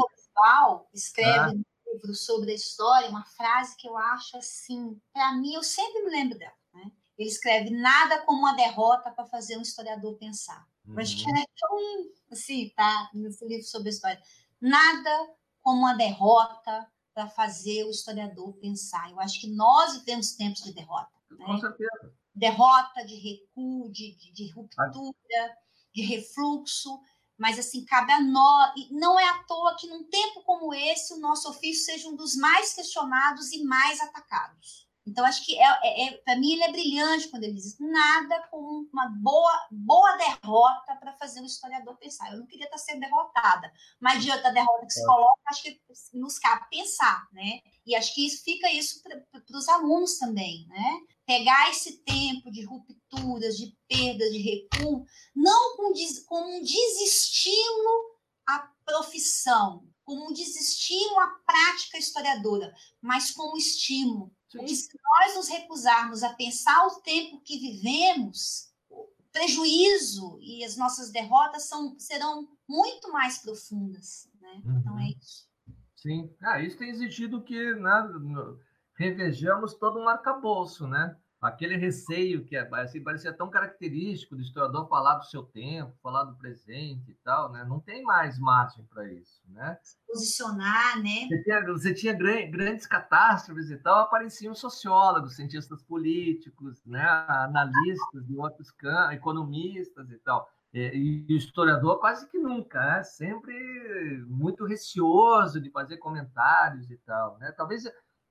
Escreve 0.93 1.39
ah. 1.39 1.53
no 1.53 1.63
livro 1.93 2.13
sobre 2.13 2.51
a 2.51 2.55
história 2.55 3.09
uma 3.09 3.25
frase 3.25 3.75
que 3.77 3.87
eu 3.87 3.97
acho 3.97 4.37
assim, 4.37 4.99
para 5.13 5.33
mim, 5.33 5.53
eu 5.53 5.63
sempre 5.63 6.03
me 6.03 6.11
lembro 6.11 6.37
dela. 6.37 6.53
Né? 6.73 6.91
Ele 7.17 7.29
escreve 7.29 7.69
nada 7.69 8.21
como 8.23 8.39
uma 8.39 8.55
derrota 8.55 9.11
para 9.11 9.25
fazer 9.25 9.57
um 9.57 9.61
historiador 9.61 10.15
pensar. 10.17 10.67
Uhum. 10.87 10.99
Acho 10.99 11.17
que 11.17 11.29
uhum. 11.29 11.37
é 11.37 11.45
tão 11.59 12.11
assim, 12.31 12.71
tá? 12.75 13.09
Nesse 13.13 13.45
livro 13.45 13.65
sobre 13.65 13.89
a 13.89 13.91
história. 13.91 14.21
Nada 14.59 15.29
como 15.61 15.79
uma 15.79 15.93
derrota 15.93 16.87
para 17.13 17.27
fazer 17.27 17.85
o 17.85 17.91
historiador 17.91 18.53
pensar. 18.53 19.11
Eu 19.11 19.19
acho 19.19 19.39
que 19.39 19.47
nós 19.47 19.97
vivemos 19.97 20.33
tempos 20.33 20.63
de 20.63 20.73
derrota. 20.73 21.11
Né? 21.29 21.45
Com 21.45 21.57
certeza. 21.59 22.13
Derrota, 22.33 23.05
de 23.05 23.15
recuo, 23.15 23.91
de, 23.91 24.15
de, 24.15 24.31
de 24.31 24.51
ruptura, 24.51 25.57
de 25.93 26.01
refluxo 26.03 26.99
mas 27.41 27.57
assim, 27.57 27.83
cabe 27.85 28.13
a 28.13 28.21
nós, 28.21 28.71
e 28.77 28.93
não 28.93 29.19
é 29.19 29.27
à 29.27 29.43
toa 29.45 29.75
que 29.75 29.87
num 29.87 30.03
tempo 30.03 30.43
como 30.43 30.71
esse 30.75 31.11
o 31.11 31.17
nosso 31.17 31.49
ofício 31.49 31.85
seja 31.85 32.07
um 32.07 32.15
dos 32.15 32.35
mais 32.35 32.75
questionados 32.75 33.51
e 33.51 33.63
mais 33.63 33.99
atacados. 33.99 34.87
Então, 35.07 35.25
acho 35.25 35.43
que, 35.43 35.57
é, 35.57 35.79
é, 35.83 36.05
é 36.05 36.17
para 36.17 36.35
mim, 36.35 36.53
ele 36.53 36.63
é 36.63 36.71
brilhante 36.71 37.27
quando 37.29 37.43
ele 37.43 37.55
diz 37.55 37.75
nada 37.79 38.47
com 38.51 38.87
uma 38.93 39.07
boa, 39.07 39.67
boa 39.71 40.17
derrota 40.17 40.95
para 40.97 41.13
fazer 41.13 41.41
o 41.41 41.45
historiador 41.45 41.97
pensar. 41.97 42.31
Eu 42.31 42.37
não 42.37 42.45
queria 42.45 42.65
estar 42.65 42.77
sendo 42.77 42.99
derrotada, 42.99 43.73
mas 43.99 44.21
diante 44.21 44.43
da 44.43 44.51
derrota 44.51 44.85
que 44.85 44.93
se 44.93 45.01
é. 45.01 45.05
coloca, 45.05 45.41
acho 45.47 45.63
que 45.63 45.81
nos 46.13 46.37
cabe 46.37 46.69
pensar, 46.69 47.27
né? 47.31 47.61
E 47.87 47.95
acho 47.95 48.13
que 48.13 48.23
isso 48.23 48.43
fica 48.43 48.71
isso 48.71 49.01
para 49.01 49.57
os 49.57 49.67
alunos 49.67 50.19
também, 50.19 50.67
né? 50.67 50.99
Pegar 51.31 51.69
esse 51.69 51.97
tempo 51.99 52.51
de 52.51 52.65
rupturas, 52.65 53.55
de 53.55 53.73
perdas, 53.87 54.31
de 54.31 54.37
recuo, 54.37 55.05
não 55.35 55.77
com, 55.77 55.93
com 56.27 56.57
um 56.57 56.61
desestímulo 56.61 58.19
à 58.45 58.69
profissão, 58.85 59.87
como 60.03 60.29
um 60.29 60.33
desestímulo 60.33 61.19
à 61.21 61.27
prática 61.45 61.97
historiadora, 61.97 62.73
mas 63.01 63.31
como 63.31 63.55
estímulo 63.55 64.31
porque 64.51 64.75
se 64.75 64.89
nós 65.01 65.35
nos 65.35 65.47
recusarmos 65.47 66.23
a 66.23 66.33
pensar 66.33 66.85
o 66.85 67.01
tempo 67.01 67.41
que 67.41 67.57
vivemos, 67.57 68.69
o 68.89 69.07
prejuízo 69.31 70.37
e 70.41 70.63
as 70.65 70.75
nossas 70.75 71.09
derrotas 71.09 71.63
são, 71.63 71.97
serão 71.97 72.47
muito 72.67 73.11
mais 73.11 73.37
profundas. 73.37 74.29
Né? 74.41 74.61
Uhum. 74.65 74.79
Então 74.79 74.99
é 74.99 75.09
isso. 75.09 75.49
Sim, 75.95 76.35
ah, 76.41 76.59
isso 76.59 76.77
tem 76.77 76.89
exigido 76.89 77.43
que 77.43 77.75
né, 77.75 78.09
revejamos 78.95 79.73
todo 79.75 79.99
um 79.99 80.09
arcabouço, 80.09 80.87
né? 80.87 81.15
Aquele 81.41 81.75
receio 81.75 82.45
que 82.45 82.55
é, 82.55 82.69
assim, 82.73 83.03
parecia 83.03 83.33
tão 83.33 83.49
característico 83.49 84.35
do 84.35 84.41
historiador 84.41 84.87
falar 84.87 85.15
do 85.15 85.25
seu 85.25 85.41
tempo, 85.41 85.97
falar 86.03 86.23
do 86.25 86.35
presente 86.35 87.09
e 87.09 87.15
tal, 87.23 87.51
né? 87.51 87.65
Não 87.67 87.79
tem 87.79 88.03
mais 88.03 88.37
margem 88.37 88.85
para 88.85 89.11
isso, 89.11 89.41
né? 89.47 89.77
Se 89.81 89.97
posicionar, 90.07 91.01
né? 91.01 91.27
Você 91.27 91.43
tinha, 91.43 91.65
você 91.65 91.93
tinha 91.93 92.13
grandes 92.13 92.85
catástrofes 92.85 93.71
e 93.71 93.77
tal, 93.77 94.01
apareciam 94.01 94.53
sociólogos, 94.53 95.35
cientistas 95.35 95.81
políticos, 95.81 96.79
né? 96.85 97.03
Analistas 97.27 98.25
de 98.27 98.37
outros 98.37 98.69
campos, 98.69 99.15
economistas 99.15 100.11
e 100.11 100.17
tal. 100.19 100.47
E, 100.73 101.25
e 101.27 101.33
o 101.33 101.37
historiador 101.37 101.99
quase 101.99 102.29
que 102.29 102.37
nunca, 102.37 102.79
né? 102.79 103.03
sempre 103.03 104.23
muito 104.27 104.63
receoso 104.65 105.59
de 105.59 105.69
fazer 105.69 105.97
comentários 105.97 106.89
e 106.89 106.97
tal, 106.97 107.37
né? 107.39 107.51
Talvez 107.51 107.83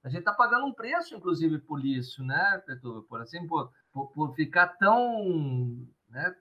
a 0.03 0.09
gente 0.09 0.21
está 0.21 0.33
pagando 0.33 0.67
um 0.67 0.73
preço, 0.73 1.15
inclusive, 1.15 1.59
por 1.59 1.85
isso, 1.85 2.25
né, 2.25 2.63
Petro? 2.67 3.05
Por 3.09 3.21
assim, 3.21 3.47
por, 3.47 3.71
por, 3.93 4.09
por 4.13 4.35
ficar 4.35 4.69
tão. 4.79 5.87
Né, 6.09 6.35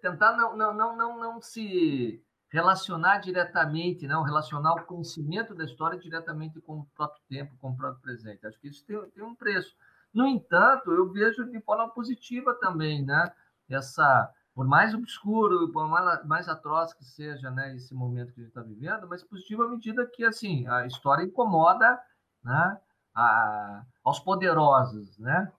tentar 0.00 0.36
não, 0.36 0.56
não, 0.56 0.74
não, 0.74 0.96
não, 0.96 1.18
não 1.18 1.42
se 1.42 2.22
relacionar 2.48 3.18
diretamente, 3.18 4.06
não 4.06 4.22
relacionar 4.22 4.74
o 4.74 4.84
conhecimento 4.84 5.54
da 5.54 5.64
história 5.64 5.98
diretamente 5.98 6.60
com 6.60 6.80
o 6.80 6.86
próprio 6.94 7.22
tempo, 7.28 7.56
com 7.58 7.70
o 7.70 7.76
próprio 7.76 8.00
presente. 8.00 8.46
Acho 8.46 8.58
que 8.60 8.68
isso 8.68 8.84
tem, 8.86 8.98
tem 9.10 9.24
um 9.24 9.34
preço. 9.34 9.74
No 10.12 10.26
entanto, 10.26 10.92
eu 10.92 11.10
vejo 11.12 11.44
de 11.50 11.60
forma 11.60 11.88
positiva 11.90 12.54
também, 12.54 13.04
né? 13.04 13.30
Essa, 13.68 14.32
por 14.54 14.66
mais 14.66 14.94
obscuro, 14.94 15.70
por 15.72 15.88
mais, 15.88 16.24
mais 16.26 16.48
atroz 16.48 16.94
que 16.94 17.04
seja, 17.04 17.50
né, 17.50 17.74
esse 17.74 17.92
momento 17.92 18.32
que 18.32 18.40
a 18.40 18.44
gente 18.44 18.50
está 18.50 18.62
vivendo, 18.62 19.06
mas 19.08 19.24
positiva 19.24 19.64
à 19.64 19.68
medida 19.68 20.06
que 20.06 20.24
assim 20.24 20.66
a 20.68 20.86
história 20.86 21.24
incomoda, 21.24 22.00
né? 22.42 22.80
A, 23.16 23.82
aos 24.04 24.20
poderosos, 24.20 25.18
né? 25.18 25.50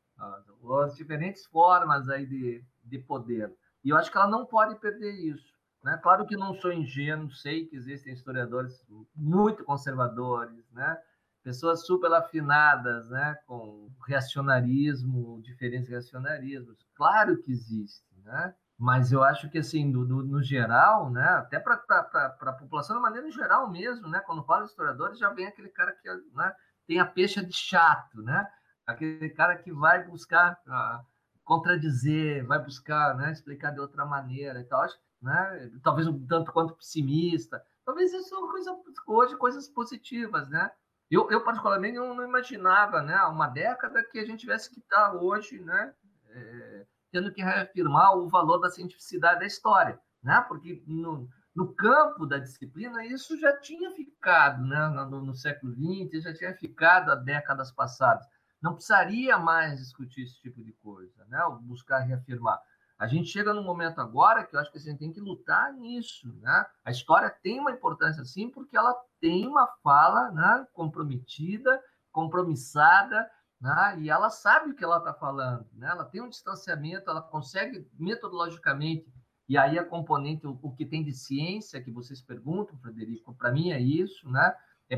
as 0.84 0.96
diferentes 0.96 1.46
formas 1.46 2.08
aí 2.10 2.26
de, 2.26 2.64
de 2.84 3.00
poder. 3.00 3.54
E 3.84 3.90
eu 3.90 3.98
acho 3.98 4.12
que 4.12 4.18
ela 4.18 4.28
não 4.28 4.46
pode 4.46 4.76
perder 4.80 5.12
isso. 5.12 5.54
Né? 5.84 5.98
Claro 6.02 6.26
que 6.26 6.36
não 6.36 6.54
sou 6.54 6.72
ingênuo, 6.72 7.32
sei 7.32 7.66
que 7.66 7.76
existem 7.76 8.14
historiadores 8.14 8.86
muito 9.16 9.64
conservadores, 9.64 10.70
né? 10.72 10.98
pessoas 11.44 11.86
super 11.86 12.12
afinadas 12.14 13.10
né? 13.10 13.38
com 13.46 13.90
reacionarismo, 14.06 15.42
diferentes 15.42 15.90
reacionarismos. 15.90 16.78
Claro 16.96 17.42
que 17.42 17.52
existe, 17.52 18.06
né? 18.24 18.54
mas 18.78 19.12
eu 19.12 19.24
acho 19.24 19.50
que, 19.50 19.58
assim, 19.58 19.86
no, 19.86 20.06
no, 20.06 20.24
no 20.24 20.44
geral, 20.44 21.10
né? 21.10 21.24
até 21.24 21.60
para 21.60 21.76
a 21.76 22.54
população 22.54 22.98
de 22.98 23.02
maneira 23.02 23.32
geral 23.32 23.70
mesmo, 23.70 24.08
né? 24.08 24.20
quando 24.22 24.44
fala 24.44 24.64
de 24.64 24.70
historiadores, 24.70 25.18
já 25.18 25.30
vem 25.30 25.48
aquele 25.48 25.70
cara 25.70 25.94
que 25.94 26.10
né? 26.36 26.54
Tem 26.88 27.00
a 27.00 27.06
peixe 27.06 27.44
de 27.46 27.54
chato, 27.54 28.22
né? 28.22 28.48
aquele 28.88 29.30
cara 29.30 29.58
que 29.58 29.72
vai 29.72 30.04
buscar 30.06 30.58
uh, 30.66 31.06
contradizer, 31.44 32.46
vai 32.46 32.58
buscar 32.58 33.16
né? 33.18 33.34
explicar 33.34 33.72
de 33.72 33.82
outra 33.82 34.06
maneira 34.06 34.62
e 34.62 34.64
tal. 34.64 34.82
Acho 34.82 34.98
né? 35.22 35.72
Talvez 35.84 36.08
um 36.08 36.26
tanto 36.26 36.52
quanto 36.52 36.76
pessimista. 36.76 37.64
Talvez 37.86 38.14
isso 38.14 38.36
é 38.36 38.52
coisa, 38.52 38.78
hoje 39.08 39.38
coisas 39.38 39.68
positivas, 39.68 40.48
né? 40.50 40.72
Eu, 41.10 41.30
eu 41.32 41.44
particularmente 41.44 41.98
não, 41.98 42.14
não, 42.14 42.26
imaginava, 42.26 43.02
né, 43.02 43.18
uma 43.24 43.48
década 43.48 44.04
que 44.04 44.20
a 44.20 44.26
gente 44.26 44.42
tivesse 44.42 44.70
que 44.70 44.82
estar 44.82 45.14
hoje, 45.14 45.58
né, 45.58 45.94
é, 46.32 46.86
tendo 47.14 47.32
que 47.32 47.42
reafirmar 47.42 48.18
o 48.18 48.28
valor 48.28 48.58
da 48.58 48.70
cientificidade 48.70 49.40
da 49.40 49.46
história, 49.46 49.98
né? 50.22 50.42
Porque 50.50 50.84
no, 50.86 51.30
no 51.58 51.74
campo 51.74 52.28
da 52.28 52.38
disciplina 52.38 53.04
isso 53.04 53.36
já 53.40 53.58
tinha 53.58 53.90
ficado, 53.90 54.64
né, 54.64 54.90
no, 55.10 55.26
no 55.26 55.34
século 55.34 55.74
XX, 55.74 56.24
já 56.24 56.32
tinha 56.32 56.54
ficado 56.54 57.12
há 57.12 57.16
décadas 57.16 57.72
passadas. 57.72 58.28
Não 58.62 58.76
precisaria 58.76 59.40
mais 59.40 59.80
discutir 59.80 60.22
esse 60.22 60.40
tipo 60.40 60.64
de 60.64 60.72
coisa, 60.74 61.26
né? 61.26 61.40
Buscar 61.62 61.98
reafirmar. 62.02 62.62
A 63.00 63.08
gente 63.08 63.30
chega 63.30 63.56
num 63.56 63.64
momento 63.64 64.00
agora 64.00 64.44
que 64.44 64.56
eu 64.56 64.60
acho 64.60 64.72
que 64.72 64.78
a 64.78 64.82
gente 64.82 65.00
tem 65.00 65.12
que 65.12 65.20
lutar 65.20 65.74
nisso, 65.74 66.32
né? 66.42 66.64
A 66.86 66.92
história 66.92 67.36
tem 67.42 67.60
uma 67.60 67.72
importância 67.72 68.24
sim, 68.24 68.52
porque 68.52 68.78
ela 68.78 68.96
tem 69.20 69.48
uma 69.48 69.66
fala, 69.84 70.30
né, 70.32 70.68
comprometida, 70.74 71.82
compromissada, 72.12 73.28
né? 73.60 73.96
E 74.00 74.12
ela 74.12 74.30
sabe 74.30 74.70
o 74.70 74.76
que 74.76 74.84
ela 74.84 75.00
está 75.00 75.12
falando, 75.12 75.68
né? 75.74 75.90
Ela 75.90 76.06
tem 76.06 76.22
um 76.22 76.30
distanciamento, 76.30 77.10
ela 77.10 77.22
consegue 77.22 77.90
metodologicamente 77.98 79.12
e 79.48 79.58
aí 79.58 79.78
a 79.80 79.86
componente, 79.86 80.46
o, 80.46 80.60
o 80.62 80.76
que 80.76 80.86
tem 80.86 81.04
de 81.04 81.14
ciência 81.14 81.82
que 81.82 81.92
vocês 81.92 82.22
perguntam, 82.22 82.78
Frederico, 82.80 83.34
para 83.36 83.52
mim 83.52 83.72
é 83.72 83.80
isso, 83.80 84.30
né? 84.30 84.56
É 84.90 84.98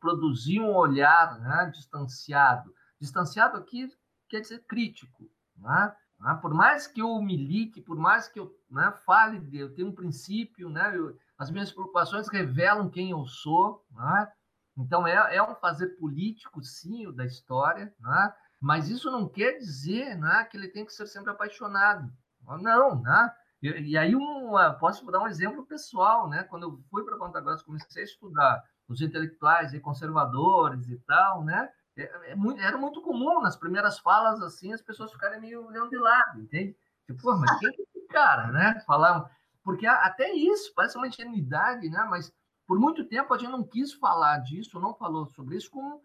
produzir 0.00 0.60
um 0.60 0.74
olhar 0.74 1.38
né, 1.40 1.70
distanciado. 1.74 2.74
Distanciado 3.00 3.56
aqui 3.56 3.88
quer 4.28 4.40
dizer 4.40 4.64
crítico, 4.66 5.30
né? 5.56 5.94
Né? 6.20 6.38
Por 6.40 6.52
mais 6.52 6.86
que 6.86 7.00
eu 7.00 7.20
milite, 7.20 7.80
por 7.80 7.96
mais 7.96 8.28
que 8.28 8.38
eu 8.38 8.54
né, 8.70 8.92
fale, 9.04 9.40
de, 9.40 9.58
eu 9.58 9.74
tenho 9.74 9.88
um 9.88 9.94
princípio, 9.94 10.68
né, 10.68 10.94
eu, 10.94 11.16
as 11.38 11.50
minhas 11.50 11.72
preocupações 11.72 12.28
revelam 12.28 12.90
quem 12.90 13.10
eu 13.10 13.24
sou. 13.26 13.84
Né? 13.90 14.32
Então, 14.76 15.06
é, 15.06 15.36
é 15.36 15.42
um 15.42 15.54
fazer 15.54 15.88
político, 15.96 16.62
sim, 16.62 17.10
da 17.14 17.24
história, 17.24 17.92
né? 17.98 18.34
mas 18.60 18.90
isso 18.90 19.10
não 19.10 19.26
quer 19.28 19.52
dizer 19.58 20.16
né, 20.16 20.44
que 20.44 20.56
ele 20.56 20.68
tem 20.68 20.84
que 20.84 20.92
ser 20.92 21.06
sempre 21.06 21.30
apaixonado. 21.30 22.12
Não, 22.60 23.00
né? 23.00 23.32
E, 23.62 23.68
e 23.92 23.98
aí, 23.98 24.14
uma, 24.14 24.72
posso 24.74 25.04
dar 25.10 25.20
um 25.20 25.26
exemplo 25.26 25.66
pessoal, 25.66 26.28
né? 26.28 26.44
Quando 26.44 26.64
eu 26.64 26.80
fui 26.90 27.04
para 27.04 27.18
Ponta 27.18 27.40
Grossa, 27.40 27.64
comecei 27.64 28.02
a 28.02 28.04
estudar 28.04 28.64
os 28.88 29.00
intelectuais 29.00 29.72
e 29.72 29.80
conservadores 29.80 30.88
e 30.88 30.98
tal, 31.06 31.44
né? 31.44 31.68
É, 31.96 32.32
é 32.32 32.34
muito, 32.34 32.60
era 32.60 32.76
muito 32.76 33.02
comum 33.02 33.40
nas 33.40 33.56
primeiras 33.56 33.98
falas 33.98 34.40
assim 34.42 34.72
as 34.72 34.82
pessoas 34.82 35.12
ficarem 35.12 35.40
meio 35.40 35.66
olhando 35.66 35.90
de 35.90 35.98
lado, 35.98 36.40
entende? 36.40 36.76
Tipo, 37.06 37.22
pô, 37.22 37.36
mas 37.36 37.58
quem 37.58 37.68
é 37.68 37.72
esse 37.72 38.06
cara, 38.08 38.48
né? 38.48 38.80
Falar, 38.86 39.30
porque 39.62 39.86
até 39.86 40.32
isso 40.32 40.72
parece 40.74 40.96
uma 40.96 41.08
ingenuidade, 41.08 41.88
né? 41.88 42.06
Mas 42.08 42.32
por 42.66 42.78
muito 42.78 43.04
tempo 43.04 43.32
a 43.34 43.38
gente 43.38 43.50
não 43.50 43.64
quis 43.64 43.92
falar 43.92 44.38
disso, 44.38 44.80
não 44.80 44.94
falou 44.94 45.26
sobre 45.26 45.56
isso 45.56 45.70
com 45.70 46.00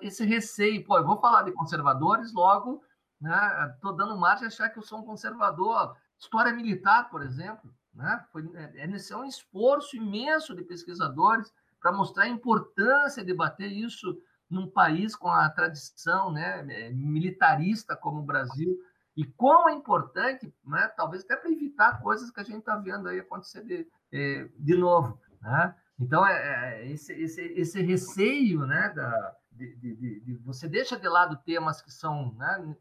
esse 0.00 0.24
receio, 0.24 0.84
pô, 0.84 0.98
eu 0.98 1.06
vou 1.06 1.20
falar 1.20 1.42
de 1.42 1.52
conservadores, 1.52 2.32
logo, 2.32 2.82
né? 3.20 3.76
Tô 3.80 3.92
dando 3.92 4.16
margem 4.18 4.46
a 4.46 4.48
achar 4.48 4.68
que 4.68 4.78
eu 4.78 4.82
sou 4.82 4.98
um 4.98 5.04
conservador. 5.04 5.96
História 6.18 6.52
militar, 6.52 7.10
por 7.10 7.22
exemplo, 7.22 7.72
né? 7.94 8.24
Foi, 8.30 8.48
é, 8.54 8.84
é, 8.84 8.90
é 9.10 9.16
um 9.16 9.24
esforço 9.24 9.96
imenso 9.96 10.54
de 10.54 10.62
pesquisadores 10.62 11.52
para 11.80 11.92
mostrar 11.92 12.24
a 12.24 12.28
importância 12.28 13.22
de 13.22 13.28
debater 13.28 13.70
isso 13.70 14.20
num 14.48 14.68
país 14.68 15.16
com 15.16 15.28
a 15.28 15.48
tradição 15.50 16.30
né, 16.30 16.64
é, 16.68 16.90
militarista 16.90 17.96
como 17.96 18.20
o 18.20 18.24
Brasil, 18.24 18.78
e 19.16 19.24
como 19.24 19.68
é 19.68 19.72
importante, 19.72 20.52
né, 20.64 20.88
talvez 20.96 21.24
até 21.24 21.36
para 21.36 21.50
evitar 21.50 22.00
coisas 22.02 22.30
que 22.30 22.38
a 22.38 22.44
gente 22.44 22.58
está 22.58 22.76
vendo 22.76 23.08
aí 23.08 23.18
acontecer 23.18 23.64
de, 23.64 23.88
é, 24.12 24.48
de 24.58 24.76
novo. 24.76 25.18
Né? 25.40 25.74
Então, 25.98 26.26
é, 26.26 26.86
esse, 26.90 27.12
esse, 27.14 27.40
esse 27.40 27.82
receio 27.82 28.66
né, 28.66 28.92
da, 28.94 29.34
de, 29.50 29.74
de, 29.76 30.20
de, 30.20 30.34
você 30.44 30.68
deixa 30.68 30.98
de 30.98 31.08
lado 31.08 31.40
temas 31.44 31.80
que 31.80 31.90
são 31.90 32.34
né, 32.34 32.76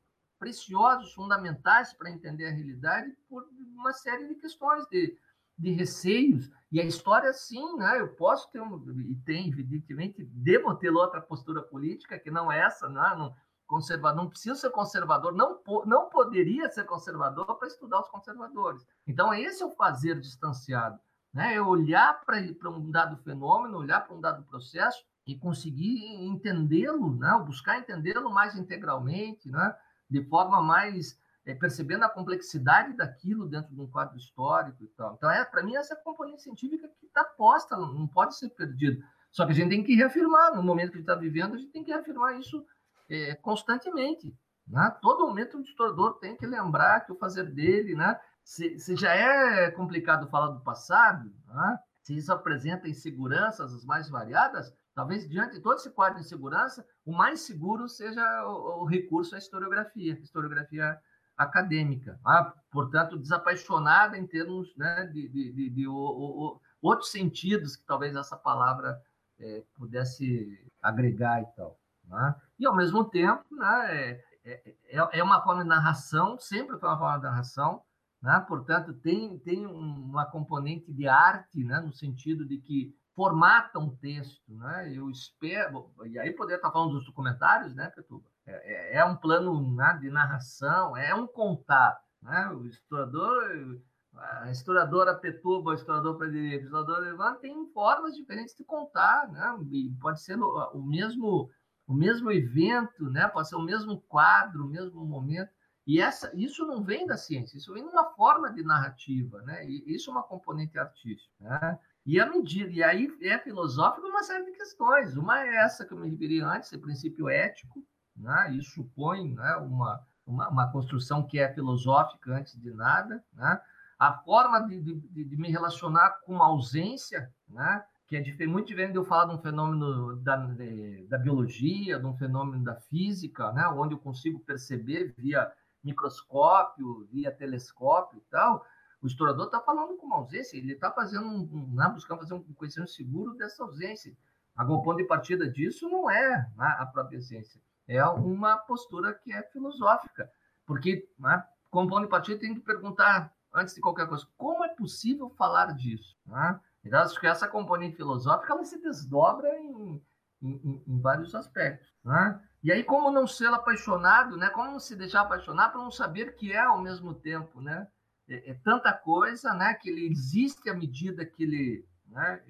preciosos, 0.45 1.11
fundamentais 1.15 1.91
para 1.93 2.11
entender 2.11 2.45
a 2.45 2.51
realidade, 2.51 3.11
por 3.27 3.43
uma 3.75 3.91
série 3.91 4.27
de 4.27 4.35
questões 4.35 4.85
de, 4.91 5.17
de 5.57 5.71
receios 5.71 6.51
e 6.71 6.79
a 6.79 6.83
história, 6.83 7.33
sim, 7.33 7.75
né? 7.77 7.99
Eu 7.99 8.09
posso 8.09 8.51
ter 8.51 8.61
um, 8.61 8.77
e 9.01 9.15
tem, 9.25 9.49
evidentemente, 9.49 10.23
devo 10.23 10.75
ter 10.75 10.91
outra 10.91 11.19
postura 11.19 11.63
política 11.63 12.19
que 12.19 12.29
não 12.29 12.51
é 12.51 12.59
essa, 12.59 12.87
né? 12.87 13.15
não, 13.17 13.35
conservador, 13.65 14.21
não 14.21 14.29
preciso 14.29 14.59
ser 14.59 14.69
conservador, 14.69 15.33
não, 15.33 15.59
não 15.87 16.09
poderia 16.09 16.69
ser 16.69 16.83
conservador 16.83 17.57
para 17.57 17.67
estudar 17.67 18.01
os 18.01 18.09
conservadores. 18.09 18.85
Então, 19.07 19.33
esse 19.33 19.63
é 19.63 19.65
o 19.65 19.71
fazer 19.71 20.19
distanciado, 20.19 20.99
né? 21.33 21.55
É 21.55 21.61
olhar 21.61 22.23
para 22.23 22.69
um 22.69 22.91
dado 22.91 23.17
fenômeno, 23.23 23.79
olhar 23.79 24.01
para 24.01 24.15
um 24.15 24.21
dado 24.21 24.43
processo 24.43 25.03
e 25.25 25.35
conseguir 25.35 26.05
entendê-lo, 26.23 27.15
né? 27.15 27.43
buscar 27.43 27.79
entendê-lo 27.79 28.29
mais 28.29 28.55
integralmente, 28.55 29.49
né? 29.49 29.75
De 30.09 30.23
forma 30.25 30.61
mais 30.61 31.19
é, 31.45 31.53
percebendo 31.53 32.03
a 32.03 32.09
complexidade 32.09 32.93
daquilo 32.93 33.47
dentro 33.47 33.73
de 33.73 33.79
um 33.79 33.87
quadro 33.87 34.17
histórico 34.17 34.83
e 34.83 34.87
tal. 34.87 35.13
Então, 35.13 35.29
é, 35.29 35.45
para 35.45 35.63
mim, 35.63 35.75
essa 35.75 35.93
é 35.93 35.97
componente 35.97 36.41
científica 36.41 36.89
que 36.99 37.05
está 37.05 37.23
posta, 37.23 37.77
não, 37.77 38.07
pode 38.07 38.37
ser 38.37 38.49
perdido. 38.49 39.03
Só 39.31 39.45
que 39.45 39.51
a 39.51 39.55
gente 39.55 39.69
tem 39.69 39.83
que 39.83 39.95
reafirmar, 39.95 40.55
no 40.55 40.63
momento 40.63 40.91
que 40.91 40.97
a 40.97 40.99
gente 40.99 41.09
está 41.09 41.15
vivendo, 41.15 41.55
a 41.55 41.57
gente 41.57 41.71
tem 41.71 41.83
que 41.83 41.91
reafirmar 41.91 42.39
isso 42.39 42.65
é, 43.09 43.35
constantemente. 43.35 44.33
Né? 44.67 44.95
Todo 45.01 45.27
momento 45.27 45.57
o 45.57 45.61
historiador 45.61 46.17
tem 46.19 46.35
que 46.35 46.47
lembrar 46.47 47.01
que 47.01 47.11
o 47.11 47.17
fazer 47.17 47.51
dele, 47.51 47.95
né? 47.95 48.19
se, 48.43 48.79
se 48.79 48.95
já 48.95 49.13
é 49.13 49.69
complicado 49.71 50.27
falar 50.29 50.47
do 50.47 50.61
passado, 50.61 51.31
né? 51.47 51.79
se 52.01 52.15
isso 52.15 52.31
apresenta 52.31 52.87
inseguranças 52.87 53.73
as 53.73 53.85
mais 53.85 54.09
variadas, 54.09 54.73
talvez 54.95 55.27
diante 55.27 55.55
de 55.55 55.61
todo 55.61 55.75
esse 55.75 55.91
quadro 55.91 56.15
de 56.15 56.25
insegurança, 56.25 56.87
o 57.05 57.11
mais 57.11 57.41
seguro 57.41 57.87
seja 57.87 58.23
o, 58.47 58.83
o 58.83 58.85
recurso 58.85 59.35
à 59.35 59.37
historiografia. 59.37 60.17
Historiografia 60.19 60.99
acadêmica, 61.37 62.17
ah, 62.25 62.53
portanto, 62.71 63.19
desapaixonada 63.19 64.17
em 64.17 64.25
termos 64.25 64.73
né, 64.77 65.05
de, 65.11 65.27
de, 65.27 65.51
de, 65.51 65.69
de 65.69 65.87
o, 65.87 65.93
o, 65.93 66.61
outros 66.81 67.11
sentidos 67.11 67.75
que 67.75 67.85
talvez 67.85 68.15
essa 68.15 68.37
palavra 68.37 68.97
é, 69.39 69.63
pudesse 69.75 70.65
agregar 70.81 71.41
e 71.41 71.45
tal. 71.55 71.77
Né? 72.05 72.35
E, 72.57 72.65
ao 72.65 72.75
mesmo 72.75 73.03
tempo, 73.03 73.43
né, 73.51 73.91
é, 73.91 74.23
é, 74.45 75.19
é, 75.19 75.23
uma 75.23 75.41
forma 75.41 75.63
de 75.63 75.69
narração, 75.69 76.37
sempre 76.39 76.77
foi 76.77 76.87
uma 76.87 76.97
forma 76.97 77.17
de 77.17 77.23
narração, 77.23 77.81
né? 78.21 78.43
portanto, 78.47 78.93
tem, 78.93 79.37
tem 79.39 79.65
uma 79.65 80.25
componente 80.25 80.93
de 80.93 81.07
arte, 81.07 81.63
né, 81.63 81.81
no 81.81 81.91
sentido 81.91 82.45
de 82.45 82.59
que 82.59 82.95
formata 83.15 83.79
um 83.79 83.95
texto. 83.95 84.53
Né? 84.53 84.91
Eu 84.93 85.09
espero, 85.09 85.91
e 86.05 86.19
aí 86.19 86.31
poderia 86.31 86.57
estar 86.57 86.71
falando 86.71 86.93
dos 86.93 87.05
documentários, 87.05 87.73
né, 87.73 87.89
Petuba? 87.89 88.27
É, 88.45 88.97
é, 88.97 88.97
é 88.97 89.05
um 89.05 89.15
plano 89.15 89.73
né, 89.75 89.97
de 90.01 90.09
narração, 90.09 90.95
é 90.95 91.15
um 91.15 91.25
contar. 91.25 91.97
Né? 92.21 92.49
O 92.49 92.65
historiador, 92.65 93.79
a 94.15 94.51
historiadora 94.51 95.15
Petuba, 95.15 95.71
o 95.71 95.73
historiador 95.73 96.17
Frederico, 96.17 96.63
o 96.63 96.65
historiador 96.65 97.07
Ivan 97.07 97.35
tem 97.35 97.71
formas 97.73 98.15
diferentes 98.15 98.55
de 98.55 98.63
contar. 98.63 99.31
Né? 99.31 99.57
E 99.71 99.91
pode 100.01 100.21
ser 100.21 100.37
o 100.37 100.83
mesmo, 100.83 101.49
o 101.87 101.93
mesmo 101.93 102.31
evento, 102.31 103.09
né? 103.09 103.27
pode 103.27 103.47
ser 103.47 103.55
o 103.55 103.63
mesmo 103.63 104.01
quadro, 104.01 104.65
o 104.65 104.69
mesmo 104.69 105.05
momento. 105.05 105.49
E 105.87 106.01
essa, 106.01 106.31
isso 106.35 106.65
não 106.65 106.83
vem 106.83 107.05
da 107.05 107.15
ciência, 107.15 107.57
isso 107.57 107.71
vem 107.71 107.83
de 107.83 107.89
uma 107.91 108.09
forma 108.15 108.51
de 108.51 108.63
narrativa, 108.63 109.39
né? 109.43 109.63
E 109.69 109.83
isso 109.93 110.09
é 110.09 110.13
uma 110.13 110.23
componente 110.23 110.79
artística, 110.79 111.31
né? 111.39 111.79
E 112.05 112.19
a 112.19 112.25
medida, 112.29 112.71
e 112.71 112.83
aí 112.83 113.11
é 113.21 113.39
filosófico 113.39 114.07
uma 114.07 114.21
série 114.21 114.45
de 114.45 114.51
questões. 114.51 115.17
Uma 115.17 115.39
é 115.39 115.55
essa 115.63 115.85
que 115.85 115.93
eu 115.93 115.99
me 115.99 116.09
referi 116.09 116.39
antes, 116.39 116.71
esse 116.71 116.77
princípio 116.77 117.27
ético, 117.27 117.83
né? 118.15 118.51
isso 118.53 118.75
supõe 118.75 119.33
né, 119.33 119.55
uma, 119.55 120.05
uma, 120.25 120.49
uma, 120.49 120.71
construção 120.71 121.25
que 121.25 121.39
é 121.39 121.51
filosófica 121.51 122.31
antes 122.31 122.61
de 122.61 122.71
nada, 122.71 123.23
né? 123.33 123.59
a 123.97 124.13
forma 124.13 124.59
de, 124.67 124.81
de, 124.81 125.23
de, 125.23 125.37
me 125.37 125.49
relacionar 125.49 126.11
com 126.25 126.41
a 126.43 126.45
ausência, 126.45 127.33
né? 127.49 127.83
que 128.07 128.15
é 128.15 128.47
muito 128.47 128.67
diferente 128.67 128.91
de 128.91 128.99
eu 128.99 129.05
falar 129.05 129.25
de 129.25 129.35
um 129.35 129.41
fenômeno 129.41 130.15
da, 130.17 130.35
de, 130.35 131.07
da 131.07 131.17
biologia, 131.17 131.99
de 131.99 132.05
um 132.05 132.15
fenômeno 132.15 132.63
da 132.63 132.75
física, 132.75 133.51
né, 133.51 133.67
onde 133.69 133.95
eu 133.95 133.99
consigo 133.99 134.39
perceber 134.41 135.15
via 135.17 135.51
microscópio, 135.83 137.07
via 137.11 137.31
telescópio 137.31 138.19
e 138.19 138.21
tal, 138.29 138.63
o 139.01 139.07
historiador 139.07 139.45
está 139.45 139.59
falando 139.59 139.97
com 139.97 140.05
uma 140.05 140.17
ausência, 140.17 140.57
ele 140.57 140.73
está 140.73 140.91
fazendo 140.91 141.27
um, 141.27 141.73
né, 141.75 141.89
buscando 141.89 142.19
fazer 142.19 142.33
um 142.33 142.53
conhecimento 142.53 142.91
seguro 142.91 143.33
dessa 143.35 143.63
ausência. 143.63 144.15
Agora, 144.55 144.79
o 144.79 144.83
ponto 144.83 144.97
de 144.97 145.03
partida 145.03 145.49
disso 145.49 145.89
não 145.89 146.09
é 146.09 146.49
né, 146.55 146.75
a 146.79 146.85
própria 146.85 147.21
ciência, 147.21 147.61
é 147.87 148.03
uma 148.05 148.57
postura 148.57 149.13
que 149.13 149.31
é 149.31 149.43
filosófica, 149.43 150.31
porque, 150.65 151.07
né, 151.19 151.45
como 151.69 151.89
ponto 151.89 152.03
de 152.03 152.09
partida, 152.09 152.39
tem 152.39 152.53
que 152.53 152.61
perguntar, 152.61 153.33
antes 153.53 153.75
de 153.75 153.81
qualquer 153.81 154.07
coisa, 154.07 154.25
como 154.37 154.63
é 154.63 154.69
possível 154.69 155.29
falar 155.29 155.73
disso? 155.73 156.15
Né? 156.25 156.59
Então, 156.83 157.01
acho 157.01 157.19
que 157.19 157.27
essa 157.27 157.47
componente 157.47 157.97
filosófica 157.97 158.53
ela 158.53 158.63
se 158.63 158.81
desdobra 158.81 159.49
em, 159.59 160.01
em, 160.41 160.83
em 160.87 160.99
vários 161.01 161.35
aspectos. 161.35 161.93
Né? 162.03 162.41
E 162.63 162.71
aí, 162.71 162.83
como 162.83 163.11
não 163.11 163.27
ser 163.27 163.47
apaixonado, 163.47 164.37
né? 164.37 164.49
como 164.49 164.71
não 164.71 164.79
se 164.79 164.95
deixar 164.95 165.21
apaixonar 165.21 165.69
para 165.69 165.81
não 165.81 165.91
saber 165.91 166.35
que 166.35 166.53
é 166.53 166.61
ao 166.61 166.79
mesmo 166.81 167.13
tempo, 167.13 167.61
né? 167.61 167.87
É, 168.27 168.51
é, 168.51 168.53
tanta 168.63 168.91
coisa, 168.91 169.53
né? 169.53 169.73
Que 169.73 169.89
ele 169.89 170.07
existe 170.07 170.69
à 170.69 170.73
medida 170.73 171.25
que 171.25 171.43
ele, 171.43 171.85
né? 172.07 172.41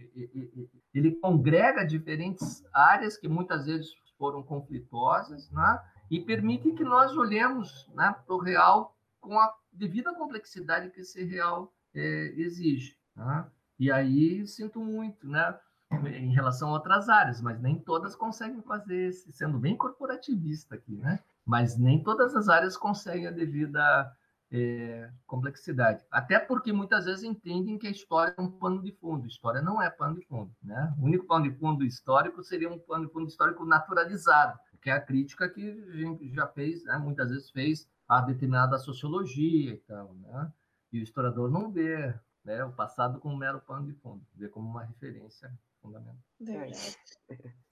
Ele 0.93 1.11
congrega 1.15 1.85
diferentes 1.85 2.63
áreas 2.73 3.17
que 3.17 3.27
muitas 3.27 3.65
vezes 3.65 3.93
foram 4.17 4.41
conflituosas, 4.41 5.49
né? 5.51 5.79
E 6.09 6.19
permite 6.21 6.71
que 6.71 6.83
nós 6.83 7.15
olhemos, 7.17 7.89
né? 7.93 8.15
Para 8.25 8.35
o 8.35 8.39
real 8.39 8.95
com 9.19 9.39
a 9.39 9.53
devida 9.73 10.13
complexidade 10.13 10.91
que 10.91 11.01
esse 11.01 11.23
real 11.23 11.73
é, 11.93 12.33
exige. 12.37 12.95
Né? 13.15 13.45
E 13.79 13.91
aí 13.91 14.47
sinto 14.47 14.79
muito, 14.79 15.27
né? 15.27 15.57
Em 15.91 16.33
relação 16.33 16.69
a 16.69 16.73
outras 16.73 17.09
áreas, 17.09 17.41
mas 17.41 17.61
nem 17.61 17.79
todas 17.79 18.15
conseguem 18.15 18.61
fazer, 18.61 19.11
sendo 19.13 19.57
bem 19.57 19.77
corporativista 19.77 20.75
aqui, 20.75 20.95
né? 20.97 21.19
Mas 21.45 21.77
nem 21.77 22.03
todas 22.03 22.35
as 22.35 22.49
áreas 22.49 22.75
conseguem 22.75 23.27
a 23.27 23.31
devida 23.31 24.11
é, 24.55 25.09
complexidade. 25.27 26.05
Até 26.09 26.39
porque 26.39 26.71
muitas 26.71 27.05
vezes 27.05 27.23
entendem 27.23 27.77
que 27.77 27.87
a 27.87 27.91
história 27.91 28.33
é 28.37 28.41
um 28.41 28.49
pano 28.49 28.81
de 28.81 28.93
fundo. 28.93 29.27
História 29.27 29.61
não 29.61 29.81
é 29.81 29.89
pano 29.89 30.17
de 30.17 30.25
fundo. 30.25 30.55
Né? 30.63 30.95
O 30.97 31.05
único 31.05 31.27
pano 31.27 31.49
de 31.49 31.57
fundo 31.57 31.83
histórico 31.83 32.41
seria 32.41 32.69
um 32.69 32.79
pano 32.79 33.05
de 33.05 33.11
fundo 33.11 33.27
histórico 33.27 33.65
naturalizado, 33.65 34.57
que 34.81 34.89
é 34.89 34.93
a 34.93 35.01
crítica 35.01 35.49
que 35.49 35.69
a 35.69 35.97
gente 35.97 36.33
já 36.33 36.47
fez, 36.47 36.85
né? 36.85 36.97
muitas 36.97 37.29
vezes 37.29 37.49
fez 37.49 37.87
a 38.07 38.21
determinada 38.21 38.77
sociologia 38.77 39.73
e 39.73 39.77
tal. 39.79 40.13
Né? 40.13 40.51
E 40.93 40.99
o 40.99 41.03
historiador 41.03 41.51
não 41.51 41.69
vê 41.69 42.13
né, 42.45 42.63
o 42.63 42.71
passado 42.71 43.19
como 43.19 43.35
um 43.35 43.37
mero 43.37 43.59
pano 43.59 43.87
de 43.87 43.93
fundo, 43.99 44.25
vê 44.35 44.47
como 44.47 44.69
uma 44.69 44.83
referência 44.83 45.51
fundamental. 45.81 46.15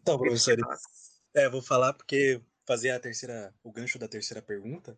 Então, 0.02 0.18
professor, 0.18 0.58
é, 1.34 1.48
vou 1.48 1.62
falar 1.62 1.94
porque 1.94 2.42
fazer 2.66 2.92
a 2.92 3.00
terceira, 3.00 3.54
o 3.64 3.72
gancho 3.72 4.00
da 4.00 4.08
terceira 4.08 4.42
pergunta, 4.42 4.98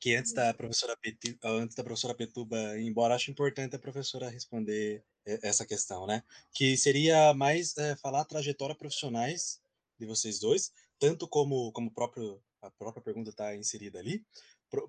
que 0.00 0.14
antes 0.14 0.32
da 0.32 0.54
professora 0.54 0.96
Petuba, 0.96 1.48
antes 1.48 1.76
da 1.76 1.84
professora 1.84 2.14
Petuba 2.14 2.78
ir 2.78 2.86
embora, 2.86 3.14
acho 3.14 3.30
importante 3.30 3.76
a 3.76 3.78
professora 3.78 4.28
responder 4.28 5.04
essa 5.24 5.66
questão, 5.66 6.06
né? 6.06 6.22
Que 6.54 6.76
seria 6.76 7.34
mais 7.34 7.76
é, 7.76 7.96
falar 7.96 8.20
a 8.20 8.24
trajetória 8.24 8.74
profissionais 8.74 9.60
de 9.98 10.06
vocês 10.06 10.38
dois, 10.38 10.72
tanto 10.98 11.28
como 11.28 11.72
como 11.72 11.90
próprio 11.90 12.40
a 12.62 12.70
própria 12.70 13.02
pergunta 13.02 13.30
está 13.30 13.54
inserida 13.54 13.98
ali, 13.98 14.24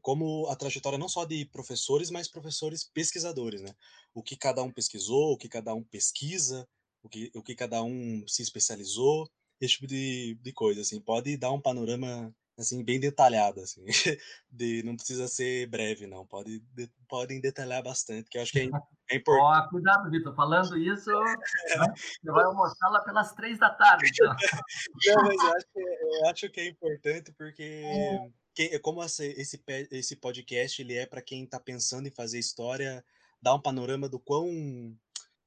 como 0.02 0.48
a 0.48 0.56
trajetória 0.56 0.98
não 0.98 1.07
só 1.07 1.23
de 1.26 1.45
professores, 1.45 2.10
mas 2.10 2.27
professores 2.27 2.84
pesquisadores, 2.84 3.61
né? 3.61 3.73
O 4.14 4.23
que 4.23 4.36
cada 4.36 4.61
um 4.64 4.72
pesquisou, 4.72 5.34
o 5.34 5.38
que 5.38 5.48
cada 5.48 5.73
um 5.73 5.84
pesquisa, 5.84 6.68
o 7.03 7.10
que, 7.10 7.31
o 7.34 7.41
que 7.41 7.56
cada 7.56 7.81
um 7.84 8.27
se 8.27 8.41
especializou, 8.41 9.30
esse 9.60 9.73
tipo 9.76 9.88
de, 9.88 10.38
de 10.41 10.52
coisa, 10.53 10.81
assim. 10.81 10.99
Pode 10.99 11.38
dar 11.38 11.52
um 11.52 11.61
panorama, 11.61 12.34
assim, 12.61 12.84
bem 12.84 12.99
detalhado, 12.99 13.61
assim. 13.61 13.86
De, 14.52 14.84
não 14.84 14.95
precisa 14.95 15.27
ser 15.27 15.68
breve, 15.68 16.07
não. 16.07 16.26
Pode, 16.26 16.60
de, 16.73 16.90
podem 17.07 17.40
detalhar 17.40 17.84
bastante, 17.84 18.30
que 18.30 18.38
eu 18.38 18.41
acho 18.41 18.52
que 18.52 18.60
é, 18.60 18.69
é 19.11 19.15
importante. 19.18 19.68
Oh, 19.68 19.69
cuidado, 19.69 20.10
Vitor. 20.10 20.36
Falando 20.36 20.77
isso, 20.77 21.10
você 22.22 22.31
vai 22.31 22.44
almoçar 22.45 22.90
lá 22.90 23.02
pelas 23.02 23.34
três 23.34 23.57
da 23.60 23.69
tarde, 23.69 24.10
então. 24.11 24.27
Não, 24.27 25.23
mas 25.23 25.44
eu 25.44 25.56
acho, 25.56 25.65
que, 25.73 25.80
eu 25.80 26.27
acho 26.27 26.49
que 26.49 26.60
é 26.60 26.68
importante 26.68 27.31
porque... 27.34 27.84
É 28.61 28.77
como 28.80 29.02
esse, 29.02 29.57
esse 29.90 30.18
podcast 30.18 30.81
ele 30.81 30.94
é 30.94 31.06
para 31.06 31.22
quem 31.22 31.45
está 31.45 31.57
pensando 31.57 32.10
em 32.10 32.11
fazer 32.11 32.40
história, 32.40 33.06
dar 33.41 33.56
um 33.56 33.61
panorama 33.61 34.10
do 34.10 34.19
quão, 34.19 34.49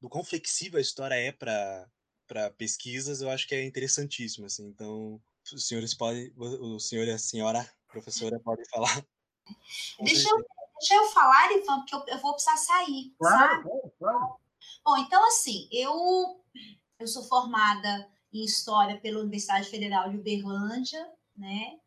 do 0.00 0.08
quão 0.08 0.24
flexível 0.24 0.78
a 0.78 0.80
história 0.80 1.14
é 1.14 1.30
para 1.30 2.50
pesquisas, 2.56 3.20
eu 3.20 3.28
acho 3.28 3.46
que 3.46 3.54
é 3.54 3.64
interessantíssimo. 3.64 4.46
Assim. 4.46 4.66
Então, 4.66 5.20
os 5.52 5.66
senhores 5.66 5.94
podem, 5.94 6.32
o 6.36 6.78
senhor 6.78 7.06
e 7.06 7.10
a 7.10 7.18
senhora 7.18 7.68
professora 7.88 8.40
podem 8.40 8.64
falar. 8.66 9.04
Deixa 10.00 10.28
eu, 10.28 10.36
deixa 10.78 10.94
eu 10.94 11.10
falar, 11.10 11.52
Ivan, 11.52 11.80
porque 11.80 11.94
eu, 11.94 12.04
eu 12.14 12.18
vou 12.20 12.32
precisar 12.32 12.56
sair. 12.56 13.12
Claro, 13.18 13.62
sabe? 13.62 13.92
claro. 13.98 14.36
Bom, 14.84 14.96
então, 14.98 15.26
assim, 15.26 15.68
eu, 15.72 16.40
eu 16.98 17.06
sou 17.08 17.24
formada 17.24 18.08
em 18.32 18.44
História 18.44 19.00
pela 19.00 19.20
Universidade 19.20 19.68
Federal 19.68 20.08
de 20.10 20.16
Uberlândia, 20.16 21.06
né? 21.36 21.78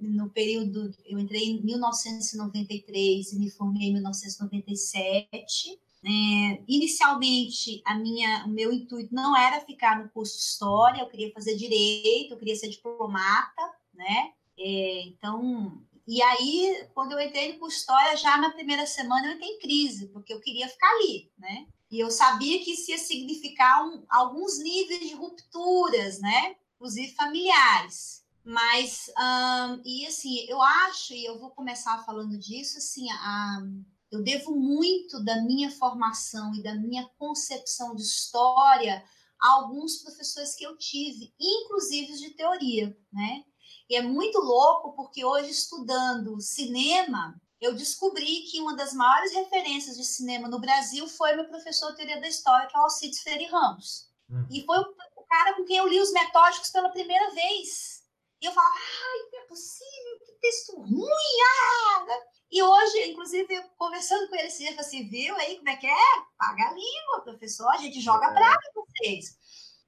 no 0.00 0.30
período, 0.30 0.90
eu 1.04 1.18
entrei 1.18 1.50
em 1.50 1.62
1993 1.62 3.32
e 3.32 3.38
me 3.38 3.50
formei 3.50 3.88
em 3.88 3.92
1997. 3.94 5.80
É, 6.04 6.62
inicialmente, 6.68 7.82
a 7.84 7.94
minha, 7.94 8.44
o 8.46 8.48
meu 8.48 8.72
intuito 8.72 9.14
não 9.14 9.36
era 9.36 9.60
ficar 9.60 10.02
no 10.02 10.08
curso 10.10 10.34
de 10.34 10.44
História, 10.44 11.00
eu 11.00 11.08
queria 11.08 11.32
fazer 11.32 11.56
Direito, 11.56 12.32
eu 12.32 12.38
queria 12.38 12.54
ser 12.54 12.68
diplomata, 12.68 13.62
né? 13.92 14.32
É, 14.58 15.02
então, 15.02 15.82
e 16.06 16.22
aí, 16.22 16.88
quando 16.94 17.12
eu 17.12 17.20
entrei 17.20 17.52
no 17.52 17.58
curso 17.58 17.76
de 17.76 17.80
História, 17.80 18.16
já 18.16 18.36
na 18.38 18.50
primeira 18.50 18.86
semana 18.86 19.26
eu 19.26 19.32
entrei 19.32 19.48
em 19.48 19.58
crise, 19.58 20.08
porque 20.08 20.32
eu 20.32 20.40
queria 20.40 20.68
ficar 20.68 20.88
ali, 20.90 21.30
né? 21.36 21.66
E 21.90 21.98
eu 21.98 22.10
sabia 22.10 22.62
que 22.62 22.72
isso 22.72 22.90
ia 22.90 22.98
significar 22.98 23.84
um, 23.84 24.04
alguns 24.08 24.58
níveis 24.58 25.08
de 25.08 25.14
rupturas, 25.14 26.20
né? 26.20 26.56
Inclusive 26.76 27.14
familiares. 27.14 28.24
Mas, 28.44 29.10
um, 29.18 29.82
e 29.84 30.06
assim, 30.06 30.46
eu 30.48 30.62
acho, 30.62 31.12
e 31.12 31.24
eu 31.24 31.38
vou 31.38 31.50
começar 31.50 32.04
falando 32.04 32.38
disso, 32.38 32.78
assim, 32.78 33.10
a, 33.10 33.62
eu 34.10 34.22
devo 34.22 34.54
muito 34.54 35.22
da 35.24 35.42
minha 35.42 35.70
formação 35.70 36.54
e 36.54 36.62
da 36.62 36.74
minha 36.74 37.08
concepção 37.18 37.94
de 37.94 38.02
história 38.02 39.04
a 39.40 39.50
alguns 39.50 40.02
professores 40.02 40.54
que 40.54 40.64
eu 40.64 40.76
tive, 40.76 41.34
inclusive 41.38 42.14
de 42.14 42.30
teoria, 42.30 42.96
né? 43.12 43.44
E 43.88 43.96
é 43.96 44.02
muito 44.02 44.38
louco 44.38 44.94
porque 44.94 45.24
hoje, 45.24 45.50
estudando 45.50 46.40
cinema, 46.40 47.40
eu 47.60 47.74
descobri 47.74 48.42
que 48.42 48.60
uma 48.60 48.74
das 48.74 48.92
maiores 48.92 49.32
referências 49.32 49.96
de 49.96 50.04
cinema 50.04 50.48
no 50.48 50.60
Brasil 50.60 51.08
foi 51.08 51.34
meu 51.34 51.48
professor 51.48 51.90
de 51.90 51.96
teoria 51.96 52.20
da 52.20 52.28
história, 52.28 52.66
que 52.66 52.76
é 52.76 52.80
o 52.80 52.82
Alcides 52.82 53.20
Freire 53.20 53.46
Ramos. 53.46 54.08
Hum. 54.30 54.46
E 54.50 54.64
foi 54.64 54.78
o, 54.78 54.94
cara 55.28 55.54
com 55.54 55.64
quem 55.64 55.76
eu 55.76 55.88
li 55.88 56.00
os 56.00 56.12
metódicos 56.12 56.70
pela 56.70 56.88
primeira 56.90 57.30
vez. 57.32 58.02
E 58.40 58.46
eu 58.46 58.52
falo, 58.52 58.68
ai, 58.68 59.30
não 59.32 59.40
é 59.40 59.46
possível, 59.46 60.20
que 60.24 60.32
texto 60.40 60.76
ruim, 60.76 61.08
ah! 61.08 62.06
E 62.50 62.62
hoje, 62.62 63.10
inclusive, 63.10 63.48
conversando 63.76 64.28
com 64.28 64.36
ele 64.36 64.46
eu 64.46 64.52
falei 64.52 64.78
assim, 64.78 65.08
viu 65.08 65.34
aí 65.36 65.56
como 65.56 65.68
é 65.68 65.76
que 65.76 65.86
é? 65.86 65.96
Paga 66.38 66.68
a 66.68 66.72
língua, 66.72 67.22
professor, 67.24 67.68
a 67.68 67.78
gente 67.78 68.00
joga 68.00 68.26
é. 68.26 68.34
brava 68.34 68.60
com 68.74 68.84
vocês. 68.84 69.36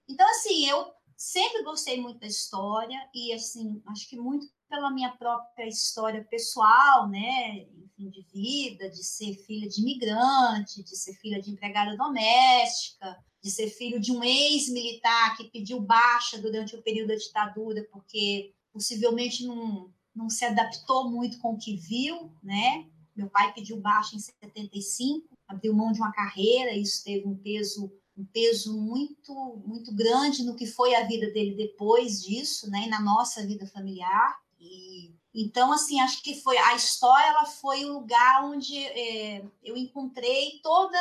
Então, 0.09 0.29
assim, 0.31 0.69
eu 0.69 0.93
sempre 1.17 1.63
gostei 1.63 2.01
muito 2.01 2.21
da 2.21 2.27
história 2.27 2.99
e, 3.15 3.33
assim, 3.33 3.83
acho 3.89 4.09
que 4.09 4.17
muito 4.17 4.47
pela 4.69 4.91
minha 4.91 5.11
própria 5.17 5.67
história 5.67 6.25
pessoal, 6.25 7.09
né, 7.09 7.67
enfim, 7.77 8.11
de 8.11 8.23
vida, 8.33 8.91
de 8.91 9.03
ser 9.03 9.35
filha 9.35 9.69
de 9.69 9.81
imigrante, 9.81 10.83
de 10.83 10.97
ser 10.97 11.15
filha 11.15 11.41
de 11.41 11.51
empregada 11.51 11.97
doméstica, 11.97 13.17
de 13.43 13.51
ser 13.51 13.69
filho 13.71 13.99
de 13.99 14.13
um 14.13 14.23
ex-militar 14.23 15.37
que 15.37 15.51
pediu 15.51 15.81
baixa 15.81 16.39
durante 16.39 16.77
o 16.77 16.83
período 16.83 17.09
da 17.09 17.15
ditadura, 17.15 17.87
porque 17.91 18.53
possivelmente 18.73 19.47
não, 19.47 19.93
não 20.19 20.29
se 20.29 20.45
adaptou 20.45 21.09
muito 21.09 21.39
com 21.39 21.53
o 21.53 21.59
que 21.59 21.77
viu, 21.77 22.31
né? 22.43 22.85
Meu 23.15 23.29
pai 23.31 23.53
pediu 23.55 23.81
baixa 23.81 24.17
em 24.17 24.19
75, 24.19 25.27
abriu 25.47 25.73
mão 25.73 25.93
de 25.93 26.01
uma 26.01 26.13
carreira, 26.13 26.77
isso 26.77 27.05
teve 27.05 27.27
um 27.27 27.37
peso 27.37 27.91
um 28.17 28.25
peso 28.25 28.77
muito 28.77 29.33
muito 29.65 29.95
grande 29.95 30.43
no 30.43 30.57
que 30.57 30.67
foi 30.67 30.93
a 30.97 31.07
vida 31.07 31.31
dele 31.31 31.55
depois 31.55 32.21
disso, 32.21 32.69
né? 32.69 32.87
E 32.87 32.89
na 32.89 33.01
nossa 33.01 33.47
vida 33.47 33.65
familiar. 33.67 34.37
E 34.61 35.15
então 35.33 35.73
assim 35.73 36.01
acho 36.01 36.21
que 36.21 36.43
foi 36.43 36.59
a 36.59 36.75
história, 36.75 37.29
ela 37.29 37.47
foi 37.47 37.85
o 37.85 37.93
lugar 37.93 38.45
onde 38.45 38.77
é, 38.77 39.45
eu 39.63 39.77
encontrei 39.77 40.59
toda 40.65 40.99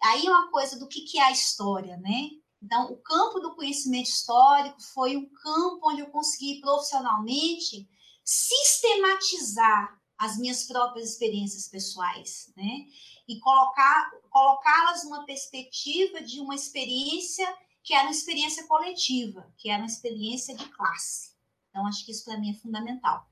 aí 0.00 0.26
é 0.26 0.30
uma 0.30 0.50
coisa 0.50 0.78
do 0.78 0.86
que, 0.86 1.00
que 1.00 1.18
é 1.18 1.24
a 1.24 1.32
história, 1.32 1.96
né? 1.96 2.30
Então, 2.62 2.90
o 2.90 2.96
campo 2.96 3.40
do 3.40 3.54
conhecimento 3.54 4.08
histórico 4.08 4.80
foi 4.80 5.16
um 5.16 5.28
campo 5.28 5.90
onde 5.90 6.00
eu 6.00 6.06
consegui 6.06 6.60
profissionalmente 6.62 7.86
sistematizar 8.24 10.00
as 10.16 10.38
minhas 10.38 10.64
próprias 10.64 11.10
experiências 11.10 11.68
pessoais, 11.68 12.52
né? 12.56 12.86
E 13.28 13.38
colocar 13.40 14.10
colocá-las 14.30 15.04
numa 15.04 15.24
perspectiva 15.24 16.20
de 16.22 16.40
uma 16.40 16.54
experiência 16.54 17.46
que 17.82 17.92
era 17.92 18.04
uma 18.04 18.12
experiência 18.12 18.66
coletiva, 18.66 19.52
que 19.58 19.68
era 19.68 19.82
uma 19.82 19.88
experiência 19.88 20.56
de 20.56 20.66
classe. 20.70 21.34
Então, 21.68 21.86
acho 21.86 22.04
que 22.04 22.12
isso 22.12 22.24
para 22.24 22.38
mim 22.38 22.50
é 22.50 22.54
fundamental. 22.54 23.28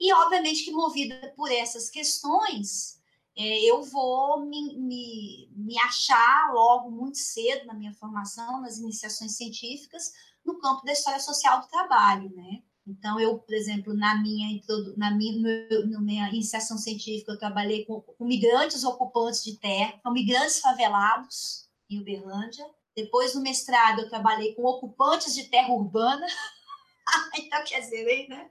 E, 0.00 0.12
obviamente, 0.12 0.64
que 0.64 0.72
movida 0.72 1.32
por 1.36 1.50
essas 1.50 1.88
questões, 1.88 3.00
é, 3.36 3.60
eu 3.60 3.82
vou 3.82 4.44
me, 4.44 4.76
me, 4.76 5.48
me 5.54 5.78
achar 5.80 6.52
logo 6.52 6.90
muito 6.90 7.18
cedo 7.18 7.66
na 7.66 7.74
minha 7.74 7.94
formação, 7.94 8.60
nas 8.60 8.78
iniciações 8.78 9.36
científicas, 9.36 10.12
no 10.44 10.58
campo 10.58 10.84
da 10.84 10.92
história 10.92 11.20
social 11.20 11.60
do 11.60 11.68
trabalho, 11.68 12.34
né? 12.34 12.62
Então, 12.86 13.18
eu, 13.18 13.36
por 13.38 13.52
exemplo, 13.52 13.92
na 13.94 14.14
minha, 14.22 14.60
na 14.96 15.10
minha, 15.10 15.68
na 15.86 16.00
minha 16.00 16.28
iniciação 16.28 16.78
científica, 16.78 17.32
eu 17.32 17.38
trabalhei 17.38 17.84
com, 17.84 18.00
com 18.00 18.24
migrantes 18.24 18.84
ocupantes 18.84 19.42
de 19.42 19.56
terra, 19.56 19.98
com 20.04 20.12
migrantes 20.12 20.60
favelados 20.60 21.68
em 21.90 22.00
Uberlândia. 22.00 22.64
Depois, 22.94 23.34
no 23.34 23.42
mestrado, 23.42 24.02
eu 24.02 24.08
trabalhei 24.08 24.54
com 24.54 24.64
ocupantes 24.64 25.34
de 25.34 25.44
terra 25.44 25.72
urbana. 25.72 26.24
então, 27.36 27.64
quer 27.64 27.80
dizer, 27.80 28.28
né? 28.28 28.50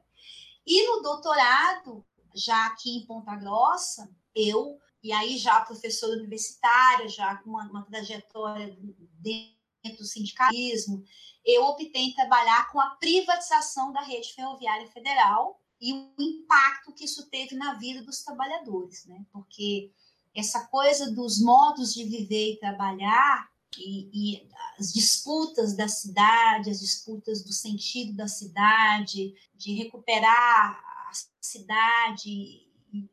E 0.68 0.86
no 0.88 1.02
doutorado, 1.02 2.06
já 2.34 2.66
aqui 2.66 2.98
em 2.98 3.06
Ponta 3.06 3.36
Grossa, 3.36 4.10
eu, 4.36 4.78
e 5.02 5.14
aí 5.14 5.38
já 5.38 5.62
professora 5.62 6.18
universitária, 6.18 7.08
já 7.08 7.38
com 7.38 7.52
uma, 7.52 7.64
uma 7.70 7.86
trajetória 7.86 8.78
dentro 9.22 9.55
do 9.94 10.04
sindicalismo, 10.04 11.04
eu 11.46 11.64
optei 11.66 12.04
em 12.04 12.14
trabalhar 12.14 12.72
com 12.72 12.80
a 12.80 12.92
privatização 12.92 13.94
da 13.94 14.02
rede 14.02 14.34
ferroviária 14.34 14.88
federal 14.88 15.62
e 15.80 15.94
o 15.94 16.14
impacto 16.20 16.94
que 16.94 17.06
isso 17.06 17.30
teve 17.30 17.56
na 17.56 17.76
vida 17.76 18.02
dos 18.02 18.24
trabalhadores, 18.24 19.06
né? 19.06 19.26
Porque 19.32 19.92
essa 20.34 20.66
coisa 20.68 21.12
dos 21.12 21.40
modos 21.42 21.94
de 21.94 22.04
viver 22.04 22.54
e 22.54 22.60
trabalhar 22.60 23.50
e, 23.78 24.10
e, 24.14 24.50
as 24.80 24.92
disputas 24.92 25.76
da 25.76 25.88
cidade, 25.88 26.70
as 26.70 26.80
disputas 26.80 27.44
do 27.44 27.54
sentido 27.54 28.16
da 28.16 28.28
cidade, 28.28 29.34
de 29.54 29.74
recuperar 29.74 30.72
a 30.72 31.12
cidade 31.40 32.66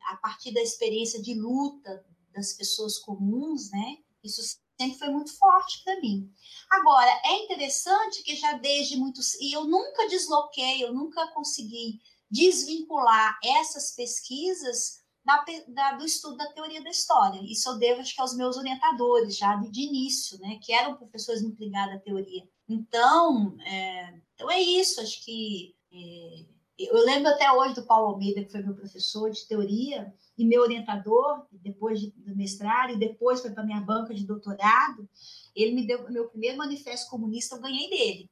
a 0.07 0.15
partir 0.17 0.53
da 0.53 0.61
experiência 0.61 1.21
de 1.21 1.33
luta 1.33 2.05
das 2.33 2.53
pessoas 2.53 2.97
comuns, 2.97 3.69
né? 3.71 3.97
Isso 4.23 4.57
sempre 4.83 4.99
foi 4.99 5.09
muito 5.09 5.37
forte 5.37 5.83
para 5.83 5.99
mim. 5.99 6.29
Agora, 6.69 7.09
é 7.25 7.43
interessante 7.43 8.23
que 8.23 8.35
já 8.35 8.53
desde 8.53 8.97
muitos. 8.97 9.33
E 9.35 9.53
eu 9.53 9.65
nunca 9.65 10.07
desloquei, 10.07 10.83
eu 10.83 10.93
nunca 10.93 11.27
consegui 11.33 12.01
desvincular 12.29 13.37
essas 13.43 13.95
pesquisas 13.95 15.03
da, 15.23 15.43
da, 15.67 15.93
do 15.93 16.05
estudo 16.05 16.35
da 16.37 16.51
teoria 16.51 16.83
da 16.83 16.89
história. 16.89 17.39
Isso 17.43 17.69
eu 17.69 17.77
devo, 17.77 18.01
acho 18.01 18.13
que, 18.13 18.21
aos 18.21 18.35
meus 18.35 18.57
orientadores, 18.57 19.37
já 19.37 19.55
de, 19.55 19.69
de 19.69 19.81
início, 19.81 20.37
né, 20.39 20.59
que 20.61 20.73
eram 20.73 20.97
professores 20.97 21.41
muito 21.41 21.59
ligados 21.59 21.95
à 21.95 21.99
teoria. 21.99 22.43
Então, 22.67 23.55
é, 23.61 24.19
então 24.33 24.49
é 24.49 24.59
isso, 24.59 24.99
acho 25.01 25.23
que. 25.23 25.75
É, 25.91 26.52
eu 26.79 27.05
lembro 27.05 27.29
até 27.29 27.51
hoje 27.51 27.75
do 27.75 27.85
Paulo 27.85 28.13
Almeida, 28.13 28.43
que 28.43 28.51
foi 28.51 28.61
meu 28.61 28.73
professor 28.73 29.29
de 29.29 29.47
teoria, 29.47 30.13
e 30.37 30.45
meu 30.45 30.61
orientador, 30.61 31.45
depois 31.51 32.01
do 32.01 32.35
mestrado, 32.35 32.93
e 32.93 32.99
depois 32.99 33.41
foi 33.41 33.51
para 33.51 33.63
minha 33.63 33.81
banca 33.81 34.13
de 34.13 34.25
doutorado, 34.25 35.07
ele 35.55 35.73
me 35.73 35.85
deu 35.85 36.09
meu 36.09 36.27
primeiro 36.27 36.57
manifesto 36.57 37.09
comunista, 37.09 37.55
eu 37.55 37.61
ganhei 37.61 37.89
dele. 37.89 38.29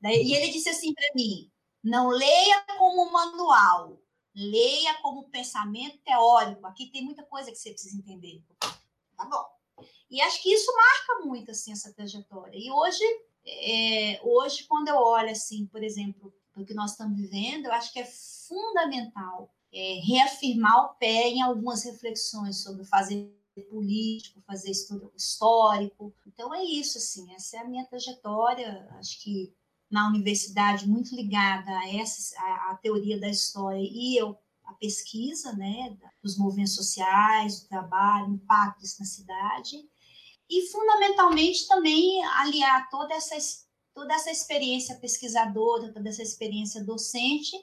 Daí, 0.00 0.22
e 0.22 0.34
ele 0.34 0.52
disse 0.52 0.68
assim 0.68 0.92
para 0.92 1.08
mim: 1.14 1.50
não 1.82 2.08
leia 2.08 2.64
como 2.78 3.10
manual, 3.10 3.98
leia 4.34 4.94
como 5.00 5.30
pensamento 5.30 5.98
teórico. 6.04 6.66
Aqui 6.66 6.90
tem 6.90 7.02
muita 7.02 7.22
coisa 7.22 7.50
que 7.50 7.56
você 7.56 7.70
precisa 7.70 7.96
entender. 7.96 8.42
Tá 9.16 9.24
bom. 9.24 9.86
E 10.10 10.20
acho 10.20 10.42
que 10.42 10.52
isso 10.52 10.70
marca 10.74 11.26
muito 11.26 11.50
assim 11.50 11.72
essa 11.72 11.92
trajetória. 11.92 12.56
E 12.56 12.70
hoje, 12.70 13.02
é, 13.46 14.20
hoje 14.22 14.64
quando 14.64 14.88
eu 14.88 14.96
olho 14.96 15.30
assim, 15.30 15.66
por 15.66 15.82
exemplo, 15.82 16.34
o 16.56 16.64
que 16.64 16.74
nós 16.74 16.92
estamos 16.92 17.18
vivendo, 17.18 17.66
eu 17.66 17.72
acho 17.72 17.92
que 17.92 17.98
é 17.98 18.04
fundamental 18.04 19.52
é, 19.72 20.00
reafirmar 20.04 20.86
o 20.86 20.94
pé 20.94 21.28
em 21.28 21.42
algumas 21.42 21.84
reflexões 21.84 22.62
sobre 22.62 22.84
fazer 22.84 23.32
político, 23.70 24.42
fazer 24.46 24.70
estudo 24.70 25.12
histórico. 25.16 26.12
Então 26.26 26.52
é 26.54 26.64
isso, 26.64 26.98
assim, 26.98 27.32
essa 27.34 27.56
é 27.56 27.60
a 27.60 27.68
minha 27.68 27.84
trajetória, 27.86 28.88
acho 28.98 29.22
que 29.22 29.54
na 29.90 30.08
universidade 30.08 30.88
muito 30.88 31.14
ligada 31.14 31.70
a 31.70 31.96
essa 31.96 32.36
a, 32.40 32.70
a 32.72 32.76
teoria 32.76 33.18
da 33.18 33.28
história 33.28 33.80
e 33.80 34.16
eu 34.16 34.36
a 34.64 34.72
pesquisa, 34.74 35.52
né, 35.52 35.94
dos 36.22 36.38
movimentos 36.38 36.74
sociais, 36.74 37.60
do 37.60 37.68
trabalho, 37.68 38.32
impactos 38.32 38.98
na 38.98 39.04
cidade 39.04 39.76
e 40.48 40.66
fundamentalmente 40.68 41.68
também 41.68 42.24
aliar 42.24 42.88
toda 42.88 43.14
essa 43.14 43.36
toda 43.94 44.14
essa 44.14 44.30
experiência 44.30 44.96
pesquisadora, 44.96 45.92
toda 45.92 46.08
essa 46.08 46.22
experiência 46.22 46.82
docente 46.84 47.56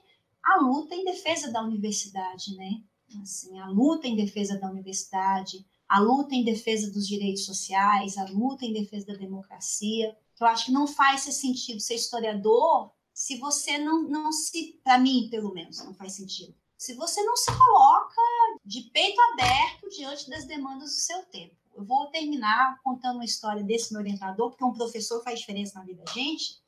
a 0.43 0.59
luta 0.59 0.95
em 0.95 1.05
defesa 1.05 1.51
da 1.51 1.61
universidade, 1.61 2.55
né? 2.55 2.81
Assim, 3.21 3.59
a 3.59 3.67
luta 3.67 4.07
em 4.07 4.15
defesa 4.15 4.57
da 4.57 4.69
universidade, 4.69 5.65
a 5.87 5.99
luta 5.99 6.33
em 6.33 6.43
defesa 6.43 6.89
dos 6.91 7.07
direitos 7.07 7.45
sociais, 7.45 8.17
a 8.17 8.25
luta 8.25 8.65
em 8.65 8.73
defesa 8.73 9.07
da 9.07 9.13
democracia. 9.13 10.17
Eu 10.39 10.47
acho 10.47 10.65
que 10.65 10.71
não 10.71 10.87
faz 10.87 11.21
sentido 11.21 11.79
ser 11.79 11.95
historiador 11.95 12.91
se 13.13 13.37
você 13.37 13.77
não, 13.77 14.03
não 14.03 14.31
se, 14.31 14.79
para 14.83 14.97
mim, 14.97 15.27
pelo 15.29 15.53
menos, 15.53 15.83
não 15.83 15.93
faz 15.93 16.13
sentido. 16.13 16.55
Se 16.77 16.95
você 16.95 17.21
não 17.23 17.35
se 17.35 17.51
coloca 17.55 18.21
de 18.65 18.81
peito 18.83 19.19
aberto 19.33 19.89
diante 19.89 20.29
das 20.29 20.45
demandas 20.45 20.89
do 20.89 20.95
seu 20.95 21.23
tempo. 21.25 21.55
Eu 21.75 21.83
vou 21.83 22.07
terminar 22.07 22.79
contando 22.83 23.15
uma 23.15 23.25
história 23.25 23.63
desse 23.63 23.91
meu 23.91 24.01
orientador, 24.01 24.49
porque 24.49 24.63
um 24.63 24.73
professor 24.73 25.23
faz 25.23 25.39
diferença 25.39 25.79
na 25.79 25.85
vida 25.85 26.03
da 26.03 26.11
gente. 26.11 26.59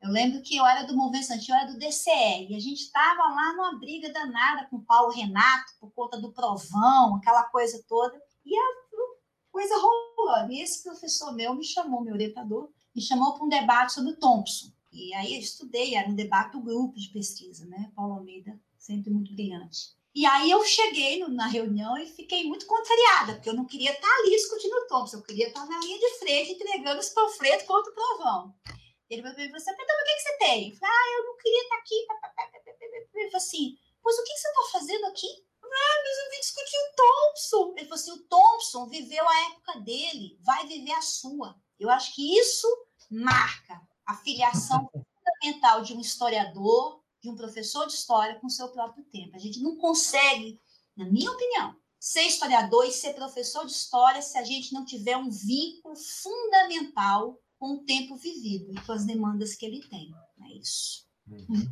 Eu 0.00 0.10
lembro 0.10 0.40
que 0.42 0.56
eu 0.56 0.64
era 0.64 0.84
do 0.84 0.96
Movimento 0.96 1.22
Estudantil, 1.22 1.54
eu 1.54 1.60
era 1.60 1.72
do 1.72 1.78
DCE, 1.78 2.46
e 2.48 2.54
a 2.54 2.60
gente 2.60 2.82
estava 2.82 3.20
lá 3.34 3.52
numa 3.54 3.78
briga 3.78 4.12
danada 4.12 4.66
com 4.66 4.76
o 4.76 4.82
Paulo 4.82 5.12
Renato, 5.12 5.72
por 5.80 5.90
conta 5.90 6.20
do 6.20 6.32
provão, 6.32 7.16
aquela 7.16 7.44
coisa 7.44 7.82
toda, 7.88 8.20
e 8.44 8.56
a 8.56 8.88
coisa 9.50 9.74
rolando. 9.76 10.52
E 10.52 10.60
esse 10.60 10.84
professor 10.84 11.34
meu 11.34 11.54
me 11.54 11.64
chamou, 11.64 12.00
meu 12.00 12.14
orientador, 12.14 12.70
me 12.94 13.02
chamou 13.02 13.34
para 13.34 13.44
um 13.44 13.48
debate 13.48 13.92
sobre 13.92 14.12
o 14.12 14.16
Thompson. 14.16 14.70
E 14.92 15.12
aí 15.14 15.34
eu 15.34 15.40
estudei, 15.40 15.96
era 15.96 16.08
um 16.08 16.14
debate 16.14 16.52
do 16.52 16.60
grupo 16.60 16.96
de 16.96 17.08
pesquisa, 17.08 17.66
né? 17.66 17.90
Paulo 17.94 18.14
Almeida, 18.14 18.58
sempre 18.78 19.10
muito 19.10 19.32
brilhante. 19.32 19.97
E 20.14 20.26
aí 20.26 20.50
eu 20.50 20.64
cheguei 20.64 21.26
na 21.28 21.46
reunião 21.46 21.96
e 21.96 22.06
fiquei 22.06 22.44
muito 22.44 22.66
contrariada, 22.66 23.34
porque 23.34 23.48
eu 23.48 23.54
não 23.54 23.66
queria 23.66 23.92
estar 23.92 24.14
ali 24.18 24.30
discutindo 24.30 24.72
o 24.72 24.86
Thompson, 24.86 25.18
eu 25.18 25.22
queria 25.22 25.48
estar 25.48 25.66
na 25.66 25.78
linha 25.78 25.98
de 25.98 26.18
frente 26.18 26.52
entregando 26.52 27.00
os 27.00 27.10
panfletos 27.10 27.66
contra 27.66 27.92
o 27.92 27.94
provão. 27.94 28.54
Ele 29.08 29.22
vai 29.22 29.32
ver 29.34 29.50
você, 29.50 29.70
então, 29.70 29.84
o 29.84 30.04
que, 30.04 30.14
que 30.14 30.20
você 30.20 30.38
tem? 30.38 30.70
Eu 30.70 30.76
falei, 30.76 30.94
ah, 30.94 31.18
eu 31.18 31.24
não 31.24 31.36
queria 31.36 31.62
estar 31.62 31.76
aqui. 31.76 32.06
Ele 33.14 33.30
falou 33.30 33.36
assim, 33.36 33.78
pois 34.02 34.18
o 34.18 34.24
que, 34.24 34.32
que 34.32 34.38
você 34.38 34.48
está 34.48 34.62
fazendo 34.72 35.06
aqui? 35.06 35.26
Ah, 35.62 36.02
mas 36.04 36.18
eu 36.18 36.30
vim 36.30 36.40
discutir 36.40 36.76
o 36.76 36.96
Thompson. 36.96 37.74
Ele 37.76 37.88
falou 37.88 37.94
assim, 37.94 38.12
o 38.12 38.28
Thompson 38.28 38.88
viveu 38.88 39.28
a 39.28 39.40
época 39.50 39.80
dele, 39.80 40.38
vai 40.42 40.66
viver 40.66 40.92
a 40.92 41.02
sua. 41.02 41.54
Eu 41.78 41.90
acho 41.90 42.14
que 42.14 42.38
isso 42.38 42.66
marca 43.10 43.80
a 44.06 44.14
filiação 44.16 44.90
fundamental 44.92 45.82
de 45.82 45.94
um 45.94 46.00
historiador, 46.00 47.02
de 47.28 47.34
um 47.34 47.36
professor 47.36 47.86
de 47.86 47.92
história 47.92 48.36
com 48.40 48.46
o 48.46 48.50
seu 48.50 48.68
próprio 48.68 49.04
tempo. 49.04 49.36
A 49.36 49.38
gente 49.38 49.60
não 49.60 49.76
consegue, 49.76 50.58
na 50.96 51.04
minha 51.04 51.30
opinião, 51.30 51.76
ser 52.00 52.22
historiador 52.22 52.84
e 52.86 52.92
ser 52.92 53.14
professor 53.14 53.66
de 53.66 53.72
história 53.72 54.22
se 54.22 54.38
a 54.38 54.44
gente 54.44 54.72
não 54.72 54.84
tiver 54.84 55.16
um 55.16 55.30
vínculo 55.30 55.94
fundamental 55.96 57.38
com 57.58 57.74
o 57.74 57.84
tempo 57.84 58.16
vivido 58.16 58.72
e 58.72 58.80
com 58.86 58.92
as 58.92 59.04
demandas 59.04 59.54
que 59.54 59.66
ele 59.66 59.86
tem. 59.88 60.14
É 60.42 60.52
isso. 60.54 61.06
Uhum. 61.26 61.70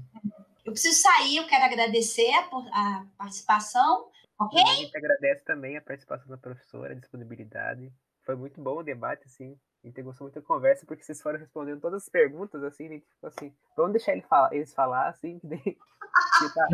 Eu 0.65 0.73
preciso 0.73 1.01
sair, 1.01 1.37
eu 1.37 1.47
quero 1.47 1.65
agradecer 1.65 2.31
a, 2.33 2.41
a 2.73 3.07
participação. 3.17 4.11
Ok? 4.39 4.61
A 4.61 4.75
gente 4.75 4.97
agradece 4.97 5.45
também 5.45 5.77
a 5.77 5.81
participação 5.81 6.29
da 6.29 6.37
professora, 6.37 6.93
a 6.93 6.99
disponibilidade. 6.99 7.91
Foi 8.25 8.35
muito 8.35 8.61
bom 8.61 8.79
o 8.79 8.83
debate, 8.83 9.25
assim. 9.27 9.59
A 9.87 9.89
gente 9.89 10.03
gostou 10.03 10.25
muito 10.25 10.35
da 10.35 10.43
conversa, 10.45 10.85
porque 10.85 11.05
vocês 11.05 11.23
foram 11.23 11.39
respondendo 11.39 11.81
todas 11.81 12.03
as 12.03 12.09
perguntas, 12.09 12.61
assim, 12.65 12.87
a 12.87 12.91
gente 12.91 13.07
ficou 13.07 13.29
assim, 13.29 13.55
vamos 13.77 13.93
deixar 13.93 14.13
ele 14.13 14.23
falar, 14.23 14.53
eles 14.53 14.75
falar, 14.75 15.09
assim, 15.09 15.39
que, 15.39 15.49
que, 15.63 16.55
tá, 16.55 16.69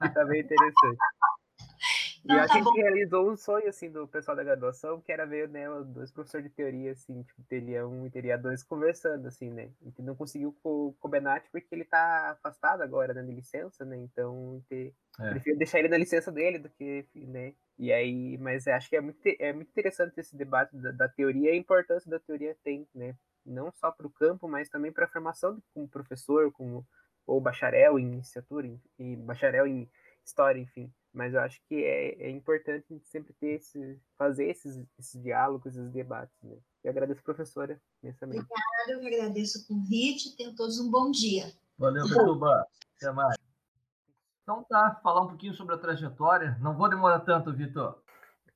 que 0.00 0.14
tá 0.14 0.24
bem 0.24 0.40
interessante. 0.40 0.98
Não, 2.24 2.36
e 2.36 2.38
a 2.38 2.46
tá 2.46 2.54
gente 2.54 2.64
bom. 2.64 2.72
realizou 2.72 3.30
um 3.30 3.36
sonho, 3.36 3.68
assim, 3.68 3.90
do 3.90 4.08
pessoal 4.08 4.34
da 4.34 4.42
graduação, 4.42 4.98
que 5.02 5.12
era 5.12 5.26
ver, 5.26 5.46
né, 5.50 5.68
os 5.68 5.86
dois 5.88 6.10
professores 6.10 6.46
de 6.46 6.54
teoria, 6.54 6.92
assim, 6.92 7.22
tipo, 7.22 7.42
teria 7.42 7.86
um 7.86 8.06
e 8.06 8.10
teria 8.10 8.38
dois 8.38 8.62
conversando, 8.62 9.28
assim, 9.28 9.50
né? 9.50 9.70
A 9.82 9.84
gente 9.84 10.00
não 10.00 10.14
conseguiu 10.16 10.56
com, 10.62 10.94
com 10.98 11.08
o 11.08 11.10
Benatti 11.10 11.50
porque 11.52 11.74
ele 11.74 11.84
tá 11.84 12.30
afastado 12.30 12.80
agora, 12.80 13.12
né, 13.12 13.22
de 13.22 13.32
licença, 13.32 13.84
né? 13.84 13.98
Então, 13.98 14.64
ter, 14.70 14.94
é. 15.20 15.30
prefiro 15.32 15.58
deixar 15.58 15.80
ele 15.80 15.88
na 15.88 15.98
licença 15.98 16.32
dele 16.32 16.58
do 16.58 16.70
que, 16.70 17.06
né? 17.14 17.52
E 17.78 17.92
aí, 17.92 18.38
mas 18.38 18.66
acho 18.68 18.88
que 18.88 18.96
é 18.96 19.00
muito, 19.00 19.18
é 19.24 19.52
muito 19.52 19.68
interessante 19.70 20.18
esse 20.18 20.36
debate 20.36 20.76
da, 20.76 20.92
da 20.92 21.08
teoria 21.08 21.50
e 21.50 21.54
a 21.54 21.56
importância 21.56 22.10
da 22.10 22.18
teoria 22.18 22.56
tem, 22.62 22.86
né? 22.94 23.16
Não 23.44 23.72
só 23.72 23.90
para 23.90 24.06
o 24.06 24.10
campo, 24.10 24.46
mas 24.46 24.68
também 24.68 24.92
para 24.92 25.06
a 25.06 25.08
formação 25.08 25.60
como 25.74 25.88
professor, 25.88 26.52
como 26.52 26.86
ou 27.26 27.40
bacharel 27.40 27.98
em 27.98 28.10
licenciatura, 28.10 28.68
e 28.98 29.16
bacharel 29.16 29.66
em 29.66 29.88
história, 30.24 30.60
enfim. 30.60 30.92
Mas 31.12 31.34
eu 31.34 31.40
acho 31.40 31.60
que 31.68 31.84
é, 31.84 32.26
é 32.26 32.30
importante 32.30 32.86
a 32.90 32.94
gente 32.94 33.06
sempre 33.08 33.34
ter 33.34 33.56
esse, 33.56 34.00
fazer 34.16 34.46
esses, 34.46 34.82
esses 34.98 35.22
diálogos, 35.22 35.76
esses 35.76 35.90
debates. 35.90 36.34
Né? 36.42 36.56
Eu 36.82 36.90
agradeço, 36.90 37.22
professora, 37.22 37.80
imensamente. 38.02 38.40
Obrigada, 38.40 38.92
eu 38.92 39.06
agradeço 39.06 39.58
o 39.60 39.66
convite. 39.66 40.36
Tenham 40.36 40.54
todos 40.54 40.80
um 40.80 40.90
bom 40.90 41.10
dia. 41.10 41.52
Valeu, 41.78 42.08
Betuba. 42.08 42.66
Até 42.96 43.12
mais. 43.12 43.36
Então 44.42 44.64
tá, 44.64 44.98
falar 45.02 45.22
um 45.22 45.28
pouquinho 45.28 45.54
sobre 45.54 45.74
a 45.74 45.78
trajetória. 45.78 46.56
Não 46.60 46.76
vou 46.76 46.88
demorar 46.88 47.20
tanto, 47.20 47.52
Vitor. 47.52 48.02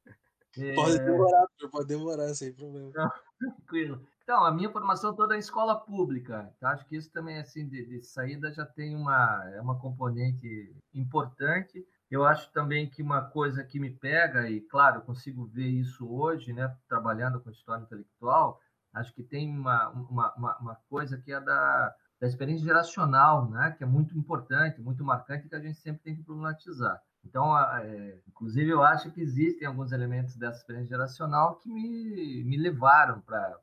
Pode 0.74 0.96
é. 0.96 1.04
demorar, 1.04 1.46
pode 1.70 1.86
demorar, 1.86 2.34
sem 2.34 2.52
problema. 2.54 2.90
tranquilo. 3.38 4.00
Então, 4.22 4.42
a 4.42 4.50
minha 4.50 4.70
formação 4.70 5.14
toda 5.14 5.36
é 5.36 5.38
escola 5.38 5.78
pública. 5.78 6.52
Então, 6.56 6.70
acho 6.70 6.86
que 6.86 6.96
isso 6.96 7.12
também, 7.12 7.38
assim, 7.38 7.68
de, 7.68 7.84
de 7.84 8.02
saída 8.02 8.50
já 8.52 8.64
tem 8.64 8.96
uma, 8.96 9.44
é 9.54 9.60
uma 9.60 9.78
componente 9.78 10.74
importante. 10.94 11.86
Eu 12.10 12.24
acho 12.24 12.50
também 12.52 12.88
que 12.88 13.02
uma 13.02 13.22
coisa 13.22 13.62
que 13.62 13.78
me 13.78 13.90
pega, 13.90 14.48
e 14.48 14.60
claro, 14.62 15.02
consigo 15.02 15.46
ver 15.46 15.68
isso 15.68 16.08
hoje, 16.10 16.52
né, 16.52 16.74
trabalhando 16.88 17.40
com 17.40 17.50
história 17.50 17.82
intelectual, 17.82 18.60
acho 18.94 19.12
que 19.12 19.22
tem 19.22 19.50
uma, 19.56 19.90
uma, 19.90 20.34
uma, 20.34 20.58
uma 20.58 20.74
coisa 20.88 21.18
que 21.18 21.32
é 21.32 21.40
da, 21.40 21.94
da 22.20 22.26
experiência 22.26 22.64
geracional, 22.64 23.48
né, 23.51 23.74
que 23.76 23.84
é 23.84 23.86
muito 23.86 24.16
importante, 24.16 24.80
muito 24.80 25.05
marcante, 25.05 25.48
que 25.48 25.55
a 25.55 25.60
gente 25.60 25.78
sempre 25.78 26.02
tem 26.02 26.16
que 26.16 26.22
problematizar. 26.22 27.01
Então, 27.24 27.59
é, 27.59 28.18
inclusive, 28.28 28.70
eu 28.70 28.82
acho 28.82 29.10
que 29.10 29.20
existem 29.20 29.66
alguns 29.66 29.93
elementos 29.93 30.36
dessa 30.36 30.59
experiência 30.59 30.97
geracional 30.97 31.56
que 31.56 31.68
me, 31.68 32.44
me 32.44 32.56
levaram 32.56 33.20
para 33.20 33.59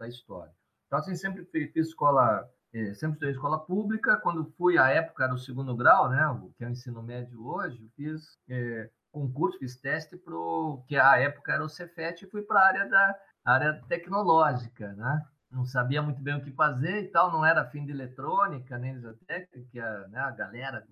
a 0.00 0.08
história. 0.08 0.52
Então, 0.86 0.98
assim, 0.98 1.14
sempre 1.14 1.44
fiz 1.44 1.88
escola 1.88 2.48
é, 2.74 2.94
sempre 2.94 3.14
estudei 3.14 3.32
escola 3.32 3.58
pública. 3.58 4.16
Quando 4.16 4.50
fui, 4.56 4.78
à 4.78 4.88
época, 4.88 5.24
era 5.24 5.34
o 5.34 5.38
segundo 5.38 5.76
grau, 5.76 6.08
né, 6.08 6.22
que 6.56 6.64
é 6.64 6.66
o 6.66 6.70
ensino 6.70 7.02
médio 7.02 7.46
hoje, 7.46 7.90
fiz 7.94 8.38
é, 8.48 8.88
concurso, 9.12 9.58
fiz 9.58 9.76
teste 9.76 10.16
para 10.16 10.34
o 10.34 10.82
que 10.88 10.96
à 10.96 11.18
época 11.18 11.52
era 11.52 11.64
o 11.64 11.68
Cefet 11.68 12.24
e 12.24 12.30
fui 12.30 12.42
para 12.42 12.60
a 12.60 12.66
área 12.66 12.88
da 12.88 13.14
área 13.44 13.82
tecnológica, 13.88 14.92
né? 14.94 15.22
Não 15.52 15.64
sabia 15.66 16.02
muito 16.02 16.20
bem 16.20 16.34
o 16.34 16.42
que 16.42 16.50
fazer 16.50 17.02
e 17.02 17.08
tal, 17.08 17.30
não 17.30 17.44
era 17.44 17.68
fim 17.68 17.84
de 17.84 17.92
eletrônica, 17.92 18.78
nem 18.78 18.98
de 18.98 19.12
técnica, 19.26 20.08
né, 20.08 20.18
a 20.18 20.30
galera 20.30 20.84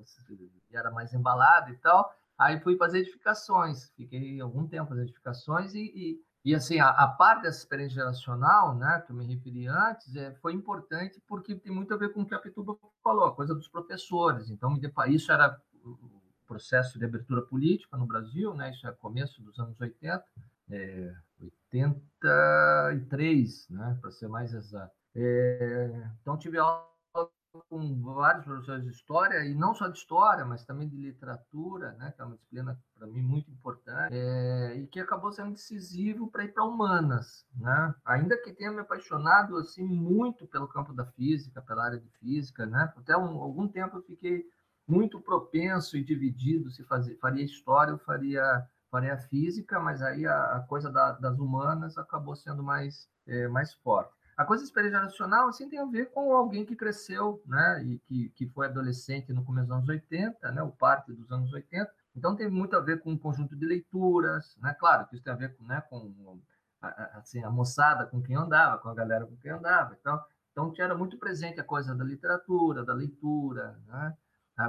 era 0.73 0.91
mais 0.91 1.15
embalada 1.15 1.71
e 1.71 1.77
tal. 1.79 2.15
Aí 2.39 2.61
fui 2.61 2.77
fazer 2.77 3.01
edificações, 3.01 3.91
fiquei 3.97 4.41
algum 4.41 4.67
tempo 4.67 4.91
fazendo 4.91 5.05
edificações 5.05 5.75
e, 5.75 5.81
e 5.95 6.31
e 6.43 6.55
assim, 6.55 6.81
a, 6.81 6.89
a 6.89 7.07
parte 7.07 7.43
dessa 7.43 7.59
experiência 7.59 7.97
geracional, 7.97 8.75
né, 8.75 9.03
que 9.05 9.13
eu 9.13 9.17
me 9.17 9.27
referi 9.27 9.67
antes, 9.67 10.15
é, 10.17 10.33
foi 10.37 10.55
importante 10.55 11.23
porque 11.29 11.55
tem 11.55 11.73
muito 11.73 11.93
a 11.93 11.99
ver 11.99 12.13
com 12.13 12.23
o 12.23 12.27
que 12.27 12.35
a 12.35 12.39
Pituba 12.39 12.77
falou, 13.05 13.27
a 13.27 13.35
coisa 13.35 13.55
dos 13.55 13.69
professores. 13.69 14.49
Então, 14.49 14.71
me 14.71 14.81
isso 15.09 15.31
era 15.31 15.61
o 15.85 15.99
processo 16.47 16.99
de 16.99 17.05
abertura 17.05 17.43
política 17.43 17.97
no 17.97 18.07
Brasil, 18.07 18.55
né, 18.55 18.71
isso 18.71 18.87
é 18.87 18.93
começo 18.93 19.43
dos 19.43 19.59
anos 19.59 19.79
80, 19.79 20.25
é, 20.71 21.15
83, 21.41 23.69
né, 23.71 23.99
para 24.01 24.11
ser 24.11 24.29
mais 24.29 24.53
exato. 24.53 24.95
É, 25.15 26.11
então, 26.21 26.37
tive 26.37 26.59
aula 26.59 26.91
com 27.69 28.03
vários 28.03 28.45
professores 28.45 28.85
de 28.85 28.91
história, 28.91 29.45
e 29.45 29.55
não 29.55 29.75
só 29.75 29.89
de 29.89 29.99
história, 29.99 30.45
mas 30.45 30.65
também 30.65 30.89
de 30.89 30.97
literatura, 30.97 31.93
né, 31.95 32.13
que 32.13 32.23
é 32.23 32.25
uma 32.25 32.37
disciplina 32.37 32.81
para 32.97 33.09
mim 33.09 33.23
muito 33.23 33.51
importante, 33.51 34.15
é, 34.15 34.77
e 34.77 34.87
que 34.87 35.01
acabou 35.01 35.33
sendo 35.33 35.53
decisivo 35.53 36.31
para 36.31 36.45
ir 36.45 36.53
para 36.53 36.65
humanas, 36.65 37.45
né? 37.57 37.95
Ainda 38.05 38.37
que 38.37 38.53
tenha 38.53 38.71
me 38.71 38.81
apaixonado 38.81 39.57
assim 39.57 39.85
muito 39.85 40.47
pelo 40.47 40.69
campo 40.69 40.93
da 40.93 41.07
física, 41.07 41.63
pela 41.63 41.85
área 41.85 41.99
de 41.99 42.09
física, 42.21 42.67
né? 42.67 42.93
Até 42.97 43.17
um, 43.17 43.43
algum 43.43 43.67
tempo 43.67 43.97
eu 43.97 44.03
fiquei 44.03 44.45
muito 44.87 45.21
propenso 45.21 45.97
e 45.97 46.05
dividido 46.05 46.71
se 46.71 46.85
fazer, 46.85 47.17
faria 47.17 47.45
história 47.45 47.93
ou 47.93 47.99
faria 47.99 48.65
faria 48.91 49.17
física, 49.17 49.79
mas 49.79 50.03
aí 50.03 50.27
a, 50.27 50.57
a 50.57 50.61
coisa 50.61 50.91
da, 50.91 51.13
das 51.13 51.39
humanas 51.39 51.97
acabou 51.97 52.35
sendo 52.35 52.63
mais 52.63 53.09
é, 53.27 53.49
mais 53.49 53.75
forte. 53.75 54.13
A 54.37 54.45
coisa 54.45 54.65
experiência 54.65 55.01
assim, 55.47 55.69
tem 55.69 55.79
a 55.79 55.85
ver 55.85 56.11
com 56.13 56.35
alguém 56.35 56.65
que 56.65 56.75
cresceu, 56.75 57.43
né, 57.47 57.85
e 57.85 57.99
que, 58.01 58.31
que 58.31 58.47
foi 58.49 58.67
adolescente 58.67 59.33
no 59.33 59.45
começo 59.45 59.69
dos 59.69 59.77
anos 59.77 59.89
80, 59.89 60.51
né, 60.53 60.63
o 60.63 60.71
parte 60.71 61.13
dos 61.13 61.31
anos 61.31 61.53
80. 61.53 61.91
Então, 62.17 62.35
tem 62.35 62.49
muito 62.51 62.75
a 62.75 62.81
ver 62.81 63.01
com 63.01 63.13
um 63.13 63.19
conjunto 63.19 63.55
de 63.55 63.67
leituras, 63.67 64.57
né, 64.63 64.75
claro 64.81 65.07
que 65.07 65.15
isso 65.15 65.25
tem 65.25 65.33
a 65.33 65.37
ver 65.37 65.55
com, 65.57 65.65
né, 65.65 65.83
com 65.83 66.41
a, 66.81 67.19
assim, 67.19 67.45
a 67.45 67.51
moçada 67.51 68.07
com 68.07 68.23
quem 68.23 68.35
andava, 68.35 68.79
com 68.79 68.89
a 68.89 68.95
galera 68.95 69.27
com 69.27 69.37
quem 69.37 69.51
andava. 69.51 69.95
Então, 70.01 70.19
então 70.51 70.73
tinha 70.73 70.95
muito 70.95 71.19
presente 71.19 71.61
a 71.61 71.65
coisa 71.65 71.95
da 71.95 72.05
literatura, 72.05 72.85
da 72.85 72.93
leitura, 72.93 73.79
né? 73.87 74.17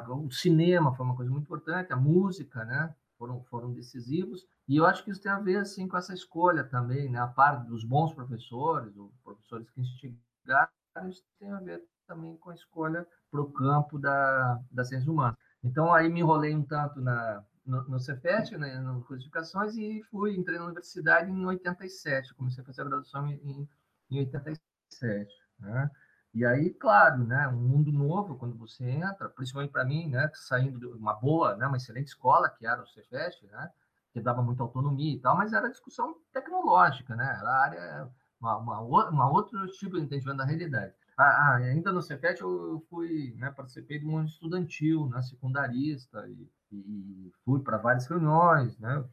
O 0.10 0.32
cinema 0.32 0.94
foi 0.94 1.06
uma 1.06 1.16
coisa 1.16 1.32
muito 1.32 1.46
importante, 1.46 1.92
a 1.92 1.98
música, 1.98 2.64
né? 2.64 2.96
Foram, 3.22 3.44
foram 3.44 3.72
decisivos. 3.72 4.48
E 4.68 4.78
eu 4.78 4.86
acho 4.88 5.04
que 5.04 5.12
isso 5.12 5.22
tem 5.22 5.32
a 5.32 5.40
ver 5.40 5.58
assim 5.58 5.88
com 5.88 5.96
essa 5.96 6.12
escolha 6.12 6.64
também, 6.64 7.08
né? 7.08 7.20
A 7.20 7.28
parte 7.28 7.68
dos 7.68 7.84
bons 7.84 8.12
professores, 8.14 8.98
ou 8.98 9.14
professores 9.24 9.70
que 9.70 9.80
instigaram, 9.80 10.72
isso 11.08 11.24
tem 11.40 11.52
a 11.52 11.60
ver 11.60 11.84
também 12.08 12.36
com 12.38 12.50
a 12.50 12.56
escolha 12.56 13.08
para 13.30 13.42
o 13.42 13.52
campo 13.52 14.00
da, 14.00 14.60
da 14.72 14.84
ciência 14.84 15.12
humana. 15.12 15.38
Então, 15.64 15.94
aí 15.94 16.10
me 16.10 16.22
enrolei 16.22 16.56
um 16.56 16.64
tanto 16.64 17.00
na, 17.00 17.44
no, 17.64 17.84
no 17.84 18.00
Cefet, 18.00 18.58
né, 18.58 18.80
nas 18.80 19.04
codificações, 19.04 19.76
e 19.78 20.02
fui, 20.10 20.36
entrei 20.36 20.58
na 20.58 20.66
universidade 20.66 21.30
em 21.30 21.46
87, 21.46 22.34
comecei 22.34 22.64
a 22.64 22.66
fazer 22.66 22.82
a 22.82 22.86
graduação 22.86 23.28
em, 23.28 23.70
em 24.10 24.20
87, 24.20 25.32
né? 25.60 25.92
E 26.34 26.46
aí, 26.46 26.70
claro, 26.74 27.26
né, 27.26 27.48
um 27.50 27.58
mundo 27.58 27.92
novo 27.92 28.38
quando 28.38 28.58
você 28.58 28.86
entra, 28.90 29.30
principalmente 29.30 29.72
para 29.72 29.84
mim, 29.84 30.08
né, 30.08 30.30
saindo 30.34 30.80
de 30.80 30.86
uma 30.86 31.14
boa, 31.14 31.56
né, 31.58 31.68
uma 31.68 31.76
excelente 31.78 32.08
escola 32.08 32.50
que 32.50 32.66
era 32.66 32.82
o 32.82 32.88
Cefest, 32.88 33.46
né, 33.48 33.70
que 34.14 34.22
dava 34.22 34.42
muita 34.42 34.64
autonomia 34.64 35.14
e 35.14 35.20
tal, 35.20 35.36
mas 35.36 35.52
era 35.52 35.70
discussão 35.70 36.16
tecnológica, 36.32 37.16
né, 37.16 37.38
era 37.38 37.50
área 37.50 38.12
uma, 38.40 38.58
uma, 38.58 39.10
uma 39.10 39.30
outro 39.30 39.66
tipo 39.68 39.98
de 39.98 40.04
entendimento 40.04 40.38
da 40.38 40.46
realidade. 40.46 40.94
Ah, 41.18 41.56
ainda 41.58 41.92
no 41.92 42.02
Cefet 42.02 42.42
eu 42.42 42.84
fui, 42.90 43.36
né, 43.38 43.52
participei 43.52 44.00
de 44.00 44.08
um 44.08 44.24
estudantil, 44.24 45.08
né, 45.10 45.22
secundarista 45.22 46.26
e, 46.28 46.50
e 46.72 47.32
fui 47.44 47.60
para 47.60 47.78
várias 47.78 48.08
reuniões, 48.08 48.78
né, 48.80 49.04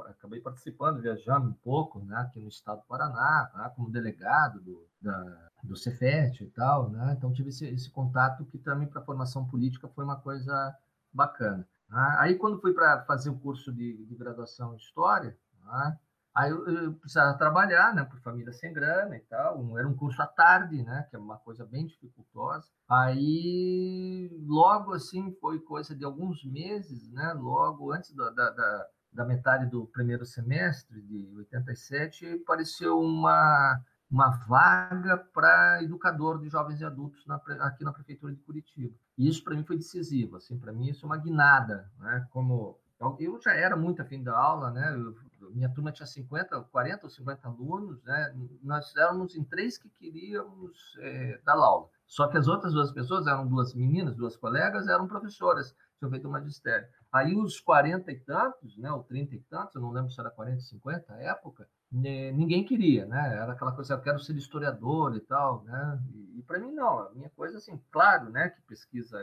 acabei 0.00 0.40
participando, 0.40 1.00
viajando 1.00 1.48
um 1.48 1.52
pouco, 1.52 2.00
né, 2.00 2.16
aqui 2.16 2.40
no 2.40 2.48
estado 2.48 2.80
do 2.80 2.86
Paraná, 2.86 3.50
né, 3.54 3.72
como 3.76 3.90
delegado 3.90 4.60
do, 4.60 4.86
da, 5.00 5.50
do 5.62 5.76
Cefet 5.76 6.42
e 6.42 6.50
tal, 6.50 6.90
né, 6.90 7.14
então 7.16 7.32
tive 7.32 7.50
esse, 7.50 7.66
esse 7.66 7.90
contato 7.90 8.44
que 8.46 8.58
também 8.58 8.88
para 8.88 9.00
a 9.00 9.04
formação 9.04 9.46
política 9.46 9.88
foi 9.88 10.04
uma 10.04 10.16
coisa 10.16 10.76
bacana. 11.12 11.66
Né? 11.88 12.16
Aí 12.18 12.34
quando 12.36 12.60
fui 12.60 12.72
para 12.72 13.02
fazer 13.04 13.30
o 13.30 13.38
curso 13.38 13.72
de, 13.72 14.04
de 14.06 14.14
graduação 14.14 14.74
em 14.74 14.76
História, 14.76 15.36
né, 15.64 15.98
Aí 16.34 16.50
eu, 16.50 16.66
eu, 16.66 16.94
precisava 16.94 17.36
trabalhar, 17.36 17.94
né, 17.94 18.04
por 18.04 18.18
família 18.20 18.52
sem 18.52 18.72
grana 18.72 19.16
e 19.16 19.20
tal. 19.20 19.78
Era 19.78 19.86
um 19.86 19.94
curso 19.94 20.20
à 20.22 20.26
tarde, 20.26 20.82
né, 20.82 21.06
que 21.10 21.16
é 21.16 21.18
uma 21.18 21.36
coisa 21.36 21.64
bem 21.64 21.86
dificultosa. 21.86 22.66
Aí, 22.88 24.30
logo 24.46 24.94
assim, 24.94 25.36
foi 25.40 25.58
coisa 25.60 25.94
de 25.94 26.04
alguns 26.04 26.42
meses, 26.44 27.10
né, 27.12 27.34
logo 27.34 27.92
antes 27.92 28.14
da, 28.14 28.30
da, 28.30 28.50
da 28.50 28.88
da 29.12 29.24
metade 29.24 29.66
do 29.66 29.86
primeiro 29.86 30.24
semestre 30.24 31.00
de 31.02 31.30
87, 31.36 32.40
apareceu 32.42 32.98
uma, 32.98 33.80
uma 34.10 34.30
vaga 34.46 35.18
para 35.32 35.82
educador 35.82 36.38
de 36.40 36.48
jovens 36.48 36.80
e 36.80 36.84
adultos 36.84 37.26
na, 37.26 37.36
aqui 37.60 37.84
na 37.84 37.92
prefeitura 37.92 38.32
de 38.32 38.40
Curitiba. 38.40 38.94
E 39.18 39.28
isso 39.28 39.44
para 39.44 39.54
mim 39.54 39.64
foi 39.64 39.76
decisivo, 39.76 40.36
assim, 40.36 40.58
para 40.58 40.72
mim 40.72 40.88
isso 40.88 41.04
é 41.04 41.06
uma 41.06 41.18
guinada, 41.18 41.90
né? 41.98 42.26
Como 42.30 42.78
eu 43.18 43.40
já 43.40 43.52
era 43.52 43.76
muito 43.76 44.00
afim 44.00 44.22
da 44.22 44.36
aula, 44.36 44.70
né? 44.70 44.94
Eu, 44.94 45.16
minha 45.50 45.68
turma 45.68 45.90
tinha 45.90 46.06
50, 46.06 46.60
40 46.60 47.06
ou 47.06 47.10
50 47.10 47.48
alunos, 47.48 48.02
né? 48.04 48.32
Nós 48.62 48.94
éramos 48.96 49.34
em 49.34 49.42
três 49.42 49.76
que 49.76 49.88
queríamos 49.88 50.96
é, 51.00 51.40
dar 51.44 51.54
aula. 51.54 51.88
Só 52.06 52.28
que 52.28 52.38
as 52.38 52.46
outras 52.46 52.72
duas 52.72 52.92
pessoas 52.92 53.26
eram 53.26 53.46
duas 53.46 53.74
meninas, 53.74 54.14
duas 54.14 54.36
colegas, 54.36 54.86
eram 54.86 55.08
professoras, 55.08 55.74
tinham 56.02 56.10
feito 56.10 56.28
magistério. 56.28 56.86
Aí 57.12 57.36
os 57.36 57.60
40 57.60 58.10
e 58.10 58.18
tantos, 58.18 58.76
né, 58.76 58.90
ou 58.90 59.04
30 59.04 59.34
e 59.34 59.40
tantos, 59.40 59.74
eu 59.74 59.80
não 59.80 59.92
lembro 59.92 60.10
se 60.10 60.20
era 60.20 60.30
40, 60.30 60.60
50 60.60 61.12
a 61.12 61.22
época, 61.22 61.68
né, 61.90 62.32
ninguém 62.32 62.64
queria, 62.64 63.06
né? 63.06 63.36
Era 63.36 63.52
aquela 63.52 63.72
coisa, 63.72 63.94
eu 63.94 64.00
quero 64.00 64.18
ser 64.18 64.34
historiador 64.36 65.14
e 65.14 65.20
tal, 65.20 65.62
né? 65.64 66.02
E, 66.12 66.38
e 66.38 66.42
para 66.42 66.58
mim 66.58 66.72
não, 66.72 67.00
a 67.00 67.10
minha 67.14 67.30
coisa 67.30 67.58
assim, 67.58 67.80
claro, 67.90 68.30
né, 68.30 68.48
que 68.48 68.60
pesquisa 68.62 69.18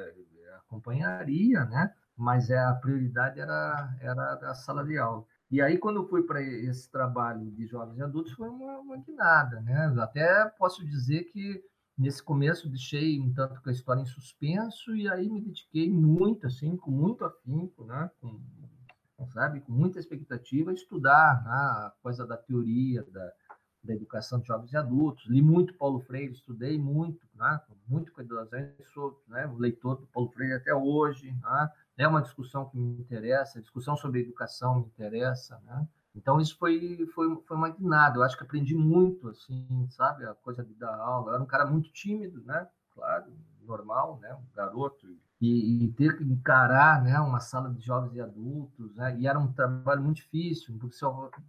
acompanharia, 0.60 1.66
né? 1.66 1.94
Mas 2.16 2.50
é 2.50 2.60
a 2.60 2.74
prioridade 2.74 3.40
era 3.40 3.96
era 4.00 4.34
a 4.52 4.54
sala 4.54 4.84
de 4.86 4.98
aula. 4.98 5.26
E 5.50 5.62
aí 5.62 5.78
quando 5.78 6.02
eu 6.02 6.08
fui 6.08 6.24
para 6.24 6.42
esse 6.42 6.92
trabalho 6.92 7.50
de 7.52 7.66
jovens 7.66 7.98
e 7.98 8.04
adultos 8.04 8.34
foi 8.34 8.50
uma, 8.50 8.80
uma 8.80 8.98
guinada, 8.98 9.62
né? 9.62 9.96
Até 10.00 10.46
posso 10.58 10.86
dizer 10.86 11.24
que 11.26 11.64
nesse 12.00 12.24
começo 12.24 12.70
deixei 12.70 13.20
um 13.20 13.34
tanto 13.34 13.62
com 13.62 13.70
a 13.70 13.72
história 13.72 14.02
em 14.02 14.06
suspenso 14.06 14.96
e 14.96 15.10
aí 15.10 15.30
me 15.30 15.42
dediquei 15.42 15.92
muito 15.92 16.48
assim 16.48 16.78
com 16.78 16.90
muito 16.90 17.26
afinco 17.26 17.84
né 17.86 18.10
com 18.22 18.40
sabe 19.34 19.60
com 19.60 19.72
muita 19.74 20.00
expectativa 20.00 20.72
a 20.72 20.74
estudar 20.74 21.44
né? 21.44 21.52
a 21.52 21.94
coisa 22.02 22.26
da 22.26 22.38
teoria 22.38 23.04
da, 23.12 23.32
da 23.84 23.94
educação 23.94 24.40
de 24.40 24.48
jovens 24.48 24.72
e 24.72 24.78
adultos 24.78 25.28
li 25.28 25.42
muito 25.42 25.74
Paulo 25.76 26.00
Freire 26.00 26.32
estudei 26.32 26.80
muito 26.80 27.28
né 27.36 27.60
muito 27.88 28.14
cuidadosamente 28.14 28.84
sou 28.94 29.22
né, 29.28 29.46
o 29.48 29.58
leitor 29.58 29.98
do 29.98 30.08
Paulo 30.08 30.32
Freire 30.32 30.54
até 30.54 30.74
hoje 30.74 31.32
né? 31.32 31.70
é 32.00 32.08
uma 32.08 32.22
discussão 32.22 32.70
que 32.70 32.78
me 32.78 32.98
interessa, 32.98 33.60
a 33.60 33.62
discussão 33.62 33.98
sobre 33.98 34.22
educação 34.22 34.80
me 34.80 34.86
interessa, 34.86 35.62
né? 35.66 35.86
Então 36.16 36.40
isso 36.40 36.58
foi 36.58 37.06
foi 37.14 37.36
foi 37.48 37.58
uma 37.58 37.70
guinada. 37.70 38.18
Eu 38.18 38.24
acho 38.24 38.38
que 38.38 38.44
aprendi 38.44 38.76
muito, 38.76 39.30
assim, 39.30 39.88
sabe, 39.90 40.26
a 40.26 40.34
coisa 40.36 40.64
de 40.64 40.74
dar 40.76 40.96
aula. 40.96 41.32
Eu 41.32 41.36
era 41.36 41.44
um 41.44 41.48
cara 41.48 41.66
muito 41.66 41.92
tímido, 41.92 42.42
né? 42.46 42.68
Claro, 42.94 43.32
normal, 43.62 44.20
né? 44.20 44.34
Um 44.34 44.56
garoto 44.56 45.08
e, 45.42 45.86
e, 45.86 45.92
ter 45.94 46.18
que 46.18 46.24
encarar 46.24 47.02
né, 47.02 47.18
uma 47.20 47.40
sala 47.40 47.70
de 47.70 47.80
jovens 47.80 48.14
e 48.14 48.20
adultos, 48.20 48.94
né, 48.96 49.16
e 49.20 49.26
era 49.26 49.40
um 49.40 49.52
trabalho 49.54 50.04
muito 50.04 50.18
difícil, 50.18 50.78
porque 50.78 50.96
você 50.96 51.06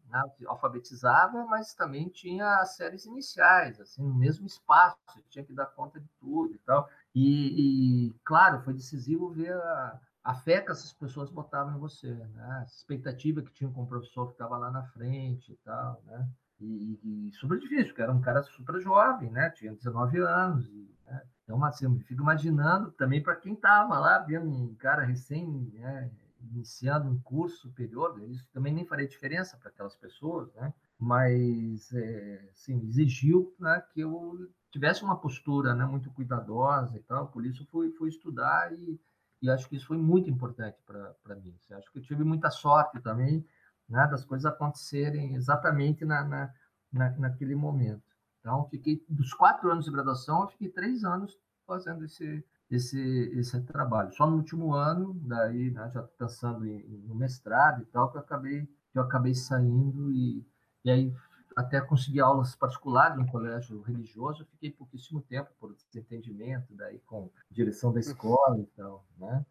né, 0.09 0.23
alfabetizava, 0.47 1.45
mas 1.47 1.75
também 1.75 2.09
tinha 2.09 2.59
as 2.59 2.77
séries 2.77 3.05
iniciais, 3.05 3.81
assim, 3.81 4.03
no 4.03 4.15
mesmo 4.15 4.47
espaço, 4.47 4.97
tinha 5.29 5.45
que 5.45 5.53
dar 5.53 5.67
conta 5.67 5.99
de 5.99 6.09
tudo 6.21 6.55
e 6.55 6.59
tal. 6.59 6.89
E, 7.13 8.11
e 8.11 8.15
claro, 8.25 8.63
foi 8.63 8.75
decisivo 8.75 9.31
ver 9.31 9.53
a, 9.53 10.01
a 10.23 10.35
fé 10.35 10.61
que 10.61 10.71
essas 10.71 10.93
pessoas 10.93 11.31
botavam 11.31 11.75
em 11.75 11.79
você, 11.79 12.13
né, 12.13 12.59
a 12.61 12.65
expectativa 12.65 13.43
que 13.43 13.53
tinham 13.53 13.73
com 13.73 13.83
o 13.83 13.87
professor 13.87 14.27
que 14.27 14.33
estava 14.33 14.59
lá 14.59 14.71
na 14.71 14.83
frente 14.85 15.53
e 15.53 15.57
tal, 15.65 16.03
né, 16.07 16.29
e, 16.61 17.29
e 17.29 17.33
super 17.33 17.59
difícil, 17.59 17.87
porque 17.89 18.03
era 18.03 18.13
um 18.13 18.21
cara 18.21 18.43
super 18.43 18.81
jovem, 18.81 19.31
né, 19.31 19.51
tinha 19.51 19.73
19 19.73 20.19
anos, 20.19 20.67
e, 20.69 20.95
né, 21.07 21.23
então, 21.45 21.65
assim, 21.65 21.87
eu 21.87 21.99
fico 22.01 22.23
imaginando 22.23 22.93
também 22.93 23.23
para 23.23 23.35
quem 23.35 23.55
estava 23.55 23.99
lá 23.99 24.19
vendo 24.19 24.49
um 24.49 24.75
cara 24.75 25.05
recém 25.05 25.71
né, 25.75 26.11
iniciando 26.41 27.09
um 27.09 27.19
curso 27.21 27.57
superior, 27.63 28.17
né, 28.17 28.27
isso 28.27 28.47
também 28.53 28.73
nem 28.75 28.87
faria 28.87 29.09
diferença 29.09 29.57
para 29.57 29.69
aquelas 29.69 29.97
pessoas, 29.97 30.53
né? 30.55 30.73
Mas, 30.99 31.91
é, 31.95 32.51
assim, 32.53 32.79
exigiu 32.87 33.55
né, 33.59 33.83
que 33.91 34.01
eu 34.01 34.51
tivesse 34.71 35.03
uma 35.03 35.17
postura 35.17 35.75
né, 35.75 35.85
muito 35.87 36.11
cuidadosa 36.11 36.97
e 36.97 37.01
tal, 37.01 37.29
por 37.29 37.45
isso 37.45 37.67
fui, 37.67 37.91
fui 37.93 38.11
estudar 38.11 38.73
e, 38.73 39.01
e 39.43 39.51
acho 39.51 39.69
que 39.69 39.77
isso 39.77 39.87
foi 39.87 39.97
muito 39.97 40.29
importante 40.29 40.77
para 40.85 41.37
mim. 41.37 41.55
Assim, 41.57 41.75
acho 41.75 41.91
que 41.91 41.99
eu 41.99 42.03
tive 42.03 42.25
muita 42.25 42.51
sorte 42.51 43.01
também 43.01 43.45
né, 43.89 44.07
das 44.07 44.25
coisas 44.25 44.47
acontecerem 44.47 45.35
exatamente 45.35 46.05
na, 46.05 46.25
na, 46.25 46.55
na 46.93 47.11
naquele 47.19 47.55
momento. 47.55 48.03
Então, 48.41 48.67
fiquei 48.69 49.05
dos 49.09 49.35
quatro 49.35 49.71
anos 49.71 49.85
de 49.85 49.91
graduação, 49.91 50.43
eu 50.43 50.49
fiquei 50.49 50.69
três 50.69 51.05
anos 51.05 51.39
fazendo 51.67 52.05
esse 52.05 52.45
esse 52.71 52.99
esse 53.35 53.61
trabalho. 53.63 54.13
Só 54.13 54.27
no 54.31 54.37
último 54.37 54.73
ano, 54.75 55.15
daí 55.25 55.73
né, 55.73 55.91
já 55.93 56.03
pensando 56.03 56.65
em, 56.65 56.87
no 57.05 57.15
mestrado 57.15 57.83
e 57.83 57.87
tal, 57.87 58.11
que 58.11 58.17
eu 58.17 58.21
acabei 58.21 58.67
que 58.93 58.99
eu 58.99 59.03
acabei 59.03 59.35
saindo 59.35 60.11
e, 60.13 60.45
e 60.85 60.91
aí 60.91 61.15
até 61.61 61.81
consegui 61.81 62.21
aulas 62.21 62.55
particulares 62.55 63.17
no 63.17 63.27
colégio 63.27 63.81
religioso, 63.83 64.43
eu 64.43 64.47
fiquei 64.47 64.71
pouquíssimo 64.71 65.21
tempo 65.23 65.51
por 65.59 65.75
desentendimento 65.75 66.75
daí 66.75 66.99
com 67.01 67.31
direção 67.51 67.93
da 67.93 68.01
escola 68.01 68.59
e 68.59 68.67
tal, 68.77 69.05
né? 69.19 69.45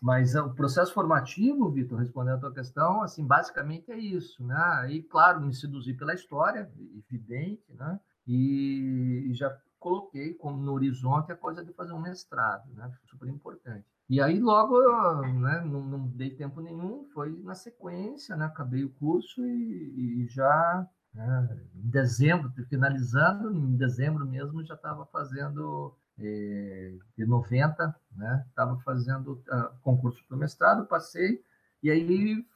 Mas 0.00 0.34
o 0.36 0.50
processo 0.50 0.92
formativo, 0.92 1.70
Vitor, 1.70 1.98
respondendo 1.98 2.36
a 2.36 2.40
tua 2.40 2.54
questão, 2.54 3.02
assim, 3.02 3.26
basicamente 3.26 3.90
é 3.90 3.98
isso, 3.98 4.44
né? 4.44 4.56
Aí, 4.80 5.02
claro, 5.02 5.40
me 5.40 5.52
seduzi 5.52 5.92
pela 5.92 6.14
história, 6.14 6.70
evidente, 7.10 7.64
né? 7.74 7.98
e, 8.28 9.30
já 9.32 9.56
coloquei 9.78 10.34
como 10.34 10.58
no 10.58 10.72
horizonte 10.72 11.32
a 11.32 11.36
coisa 11.36 11.64
de 11.64 11.72
fazer 11.72 11.92
um 11.92 12.00
mestrado, 12.00 12.70
né? 12.74 12.92
Super 13.06 13.28
importante. 13.28 13.86
E 14.08 14.20
aí 14.20 14.38
logo, 14.40 14.80
né, 15.22 15.62
não, 15.64 15.82
não 15.82 16.06
dei 16.08 16.30
tempo 16.30 16.60
nenhum, 16.60 17.04
foi 17.12 17.40
na 17.42 17.54
sequência, 17.54 18.36
né? 18.36 18.46
Acabei 18.46 18.84
o 18.84 18.90
curso 18.90 19.44
e, 19.44 20.24
e 20.24 20.26
já 20.26 20.86
né, 21.18 21.48
em 21.74 21.90
dezembro, 21.90 22.52
finalizando, 22.68 23.50
em 23.52 23.76
dezembro 23.76 24.24
mesmo 24.24 24.64
já 24.64 24.74
estava 24.74 25.04
fazendo 25.06 25.96
eh, 26.16 26.96
de 27.16 27.26
90, 27.26 27.94
né? 28.16 28.44
Estava 28.48 28.78
fazendo 28.80 29.32
uh, 29.32 29.76
concurso 29.82 30.24
para 30.26 30.36
o 30.36 30.38
mestrado, 30.38 30.86
passei 30.86 31.42
e 31.82 31.90
aí 31.90 32.46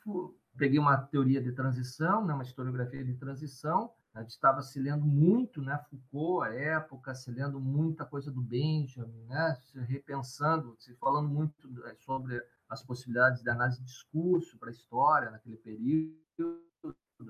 peguei 0.57 0.79
uma 0.79 0.97
teoria 0.97 1.43
de 1.43 1.53
transição, 1.53 2.25
né, 2.25 2.35
uma 2.35 2.43
historiografia 2.43 3.05
de 3.05 3.15
transição. 3.15 3.93
A 4.15 4.21
gente 4.21 4.31
estava 4.31 4.63
se 4.63 4.79
lendo 4.79 5.07
muito, 5.07 5.63
né, 5.63 5.79
Foucault, 5.89 6.47
à 6.47 6.55
época, 6.55 7.15
se 7.15 7.31
lendo 7.31 7.59
muita 7.59 8.05
coisa 8.05 8.31
do 8.31 8.43
Benjamin, 8.43 9.25
né, 9.25 9.55
se 9.55 9.81
repensando, 9.81 10.77
se 10.79 10.95
falando 10.97 11.29
muito 11.29 11.87
é, 11.87 11.95
sobre 11.95 12.41
as 12.69 12.83
possibilidades 12.83 13.43
de 13.43 13.51
análise 13.51 13.79
de 13.79 13.87
discurso 13.87 14.59
para 14.59 14.69
a 14.69 14.73
história 14.73 15.31
naquele 15.31 15.57
período, 15.57 16.17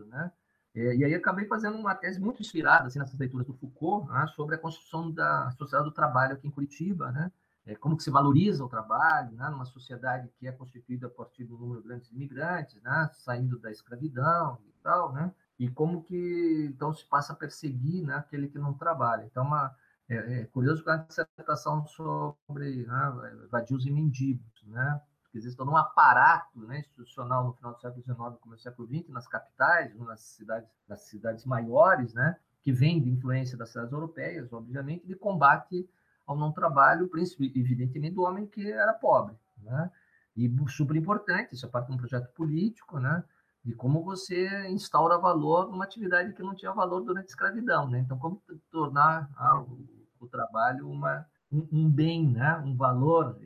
né? 0.06 0.32
E 0.74 1.04
aí 1.04 1.14
acabei 1.14 1.46
fazendo 1.46 1.76
uma 1.76 1.94
tese 1.94 2.18
muito 2.20 2.40
inspirada 2.40 2.86
assim, 2.86 2.98
nessas 2.98 3.18
leituras 3.18 3.46
do 3.46 3.52
Foucault 3.54 4.10
né, 4.10 4.26
sobre 4.34 4.54
a 4.54 4.58
construção 4.58 5.10
da 5.10 5.50
sociedade 5.52 5.88
do 5.88 5.94
trabalho 5.94 6.34
aqui 6.34 6.48
em 6.48 6.50
Curitiba, 6.50 7.12
né? 7.12 7.30
É, 7.64 7.76
como 7.76 7.96
que 7.96 8.02
se 8.02 8.10
valoriza 8.10 8.64
o 8.64 8.68
trabalho, 8.68 9.30
né, 9.36 9.48
numa 9.48 9.64
sociedade 9.64 10.28
que 10.36 10.48
é 10.48 10.52
constituída 10.52 11.06
a 11.06 11.10
partir 11.10 11.44
do 11.44 11.56
número 11.56 12.00
de 12.00 12.12
imigrantes, 12.12 12.82
né, 12.82 13.08
saindo 13.12 13.56
da 13.56 13.70
escravidão 13.70 14.58
e 14.66 14.82
tal, 14.82 15.12
né? 15.12 15.32
e 15.62 15.68
como 15.68 16.02
que 16.02 16.66
então 16.68 16.92
se 16.92 17.04
passa 17.06 17.32
a 17.32 17.36
perseguir 17.36 18.04
né, 18.04 18.14
aquele 18.16 18.48
que 18.48 18.58
não 18.58 18.74
trabalha. 18.74 19.24
Então, 19.24 19.44
uma, 19.44 19.72
é, 20.08 20.40
é 20.40 20.44
curioso 20.46 20.82
que 20.82 20.90
a 20.90 20.96
dissertação 20.96 21.86
sobre 21.86 22.84
né, 22.84 23.46
vadios 23.48 23.86
e 23.86 23.90
mendigos, 23.90 24.64
né, 24.66 25.00
porque 25.32 25.38
eles 25.38 25.52
estão 25.52 25.64
num 25.64 25.76
aparato 25.76 26.60
né, 26.66 26.80
institucional 26.80 27.44
no 27.44 27.54
final 27.54 27.72
do 27.72 27.80
século 27.80 28.02
XIX 28.02 28.18
começo 28.38 28.60
do 28.60 28.60
século 28.60 28.86
XX, 28.86 29.08
nas 29.08 29.26
capitais, 29.26 29.98
nas 29.98 30.20
cidades, 30.20 30.70
nas 30.86 31.00
cidades 31.08 31.46
maiores, 31.46 32.12
né, 32.12 32.36
que 32.60 32.70
vem 32.70 33.00
de 33.00 33.08
influência 33.08 33.56
das 33.56 33.70
cidades 33.70 33.92
europeias, 33.92 34.52
obviamente, 34.52 35.06
de 35.06 35.16
combate 35.16 35.88
ao 36.26 36.36
não 36.36 36.52
trabalho, 36.52 37.10
evidentemente 37.40 38.14
do 38.14 38.22
homem 38.22 38.46
que 38.46 38.70
era 38.70 38.92
pobre, 38.92 39.34
né? 39.56 39.90
E 40.36 40.50
super 40.68 40.96
importante, 40.96 41.54
isso 41.54 41.66
é 41.66 41.68
parte 41.68 41.88
de 41.88 41.94
um 41.94 41.96
projeto 41.96 42.32
político, 42.32 42.98
né? 42.98 43.24
de 43.64 43.74
como 43.74 44.02
você 44.02 44.68
instaura 44.68 45.18
valor 45.18 45.70
numa 45.70 45.84
atividade 45.84 46.32
que 46.32 46.42
não 46.42 46.54
tinha 46.54 46.72
valor 46.72 47.00
durante 47.02 47.26
a 47.26 47.28
escravidão, 47.28 47.88
né? 47.88 48.00
Então, 48.00 48.18
como 48.18 48.42
tornar 48.70 49.30
o, 49.68 50.24
o, 50.24 50.26
trabalho 50.26 50.88
uma, 50.90 51.24
um, 51.52 51.68
um, 51.70 51.90
bem, 51.90 52.26
né? 52.32 52.56
Um 52.64 52.74
valor, 52.74 53.38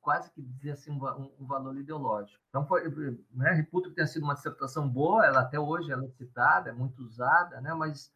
quase 0.00 0.30
que 0.30 0.40
dizer 0.40 0.72
assim, 0.72 0.90
um, 0.90 1.30
um 1.38 1.46
valor 1.46 1.76
ideológico. 1.76 2.40
Então, 2.48 2.66
foi, 2.66 2.88
né? 3.32 3.52
Reputo 3.52 3.90
que 3.90 3.96
tenha 3.96 4.06
sido 4.06 4.22
uma 4.22 4.34
dissertação 4.34 4.88
boa, 4.88 5.26
ela 5.26 5.40
até 5.40 5.60
hoje 5.60 5.92
ela 5.92 6.04
é 6.04 6.08
citada, 6.08 6.70
é 6.70 6.72
muito 6.72 7.02
usada, 7.02 7.60
né? 7.60 7.74
Mas 7.74 8.10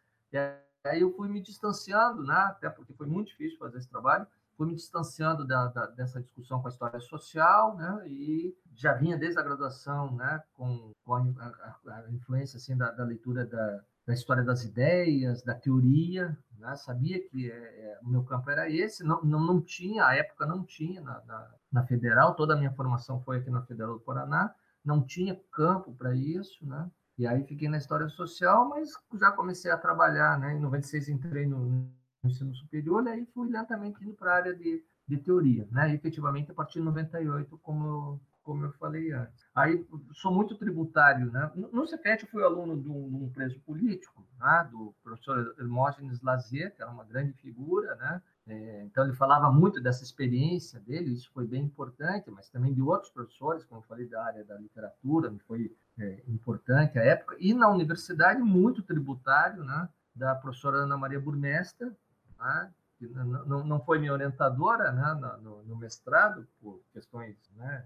aí 0.85 1.01
eu 1.01 1.13
fui 1.15 1.29
me 1.29 1.43
distanciando, 1.43 2.23
né? 2.23 2.35
Até 2.35 2.71
porque 2.71 2.95
foi 2.95 3.07
muito 3.07 3.29
difícil 3.29 3.59
fazer 3.59 3.79
esse 3.79 3.89
trabalho, 3.89 4.27
fui 4.57 4.67
me 4.67 4.75
distanciando 4.75 5.47
da, 5.47 5.67
da, 5.69 5.87
dessa 5.87 6.21
discussão 6.21 6.61
com 6.61 6.69
a 6.69 6.71
história 6.71 7.01
social, 7.01 7.77
né? 7.77 8.09
E 8.09 8.57
já 8.75 8.95
vinha 8.95 9.19
desde 9.19 9.39
a 9.39 9.43
graduação, 9.43 10.15
né? 10.17 10.43
Com, 10.55 10.93
com 11.05 11.15
a, 11.15 11.21
a, 11.21 11.99
a, 11.99 12.11
influência 12.11 12.57
assim 12.57 12.77
da, 12.77 12.91
da 12.91 13.05
leitura 13.05 13.45
da, 13.45 13.85
da, 14.07 14.15
história 14.15 14.43
das 14.43 14.65
ideias, 14.65 15.43
da 15.43 15.55
teoria, 15.55 16.37
né? 16.59 16.75
Sabia 16.77 17.21
que 17.29 17.51
é, 17.51 17.55
é, 17.55 17.99
o 18.03 18.09
meu 18.09 18.23
campo 18.25 18.51
era 18.51 18.71
esse. 18.71 19.05
Não, 19.05 19.23
não, 19.23 19.41
não 19.41 19.61
tinha, 19.61 20.07
a 20.07 20.15
época 20.15 20.47
não 20.47 20.65
tinha 20.65 21.01
na, 21.01 21.23
na, 21.25 21.51
na 21.73 21.87
Federal. 21.87 22.35
Toda 22.35 22.55
a 22.55 22.57
minha 22.57 22.73
formação 22.73 23.21
foi 23.23 23.39
aqui 23.39 23.51
na 23.51 23.63
Federal 23.63 23.95
do 23.95 24.01
Paraná. 24.01 24.55
Não 24.85 25.03
tinha 25.03 25.41
campo 25.51 25.95
para 25.95 26.15
isso, 26.15 26.65
né? 26.67 26.91
E 27.19 27.27
aí 27.27 27.45
fiquei 27.45 27.69
na 27.69 27.79
história 27.79 28.09
social, 28.09 28.69
mas 28.69 28.93
já 29.19 29.33
comecei 29.33 29.71
a 29.71 29.79
trabalhar, 29.79 30.39
né? 30.39 30.55
Em 30.55 30.61
96 30.61 31.09
entrei 31.09 31.47
no 31.47 31.91
ensino 32.23 32.55
superior, 32.55 33.05
e 33.07 33.11
aí 33.11 33.27
fui 33.33 33.49
lentamente 33.49 34.03
indo 34.05 34.15
para 34.15 34.33
a 34.33 34.37
área 34.37 34.55
de, 34.55 34.85
de 35.09 35.17
teoria, 35.17 35.67
né? 35.71 35.91
E, 35.91 35.95
efetivamente, 35.95 36.51
a 36.51 36.55
partir 36.55 36.79
de 36.79 36.85
98, 36.85 37.59
como, 37.59 38.21
como 38.47 38.65
eu 38.65 38.73
falei 38.75 39.11
antes. 39.11 39.45
Aí, 39.53 39.85
sou 40.15 40.33
muito 40.33 40.55
tributário, 40.55 41.33
né? 41.33 41.51
No 41.73 41.85
Cefet, 41.85 42.23
eu 42.23 42.29
fui 42.29 42.45
aluno 42.45 42.81
de 42.81 42.89
um, 42.89 43.09
de 43.11 43.17
um 43.17 43.29
preso 43.29 43.59
político, 43.61 44.25
né? 44.39 44.69
do 44.71 44.95
professor 45.03 45.57
Hermógenes 45.59 46.23
Lazier, 46.23 46.73
que 46.73 46.81
era 46.81 46.91
uma 46.91 47.05
grande 47.05 47.33
figura, 47.33 47.97
né? 47.97 48.23
É, 48.47 48.85
então, 48.85 49.03
ele 49.03 49.15
falava 49.15 49.51
muito 49.51 49.81
dessa 49.81 50.05
experiência 50.05 50.79
dele, 50.79 51.13
isso 51.13 51.29
foi 51.35 51.45
bem 51.45 51.65
importante, 51.65 52.31
mas 52.31 52.49
também 52.49 52.73
de 52.73 52.81
outros 52.81 53.11
professores, 53.11 53.65
como 53.65 53.81
eu 53.81 53.85
falei, 53.89 54.07
da 54.07 54.25
área 54.25 54.45
da 54.45 54.57
literatura, 54.57 55.35
foi 55.49 55.77
é, 55.99 56.23
importante 56.29 56.97
a 57.01 57.03
época, 57.03 57.37
e 57.41 57.53
na 57.53 57.69
universidade, 57.69 58.41
muito 58.41 58.81
tributário, 58.81 59.65
né? 59.65 59.89
da 60.15 60.37
professora 60.37 60.79
Ana 60.79 60.97
Maria 60.97 61.19
Burmester, 61.19 61.93
né? 62.39 62.73
que 62.97 63.09
não, 63.09 63.65
não 63.65 63.81
foi 63.81 63.99
minha 63.99 64.13
orientadora 64.13 64.93
né? 64.93 65.39
no, 65.43 65.65
no 65.65 65.77
mestrado, 65.77 66.47
por 66.61 66.81
questões 66.93 67.37
né? 67.57 67.85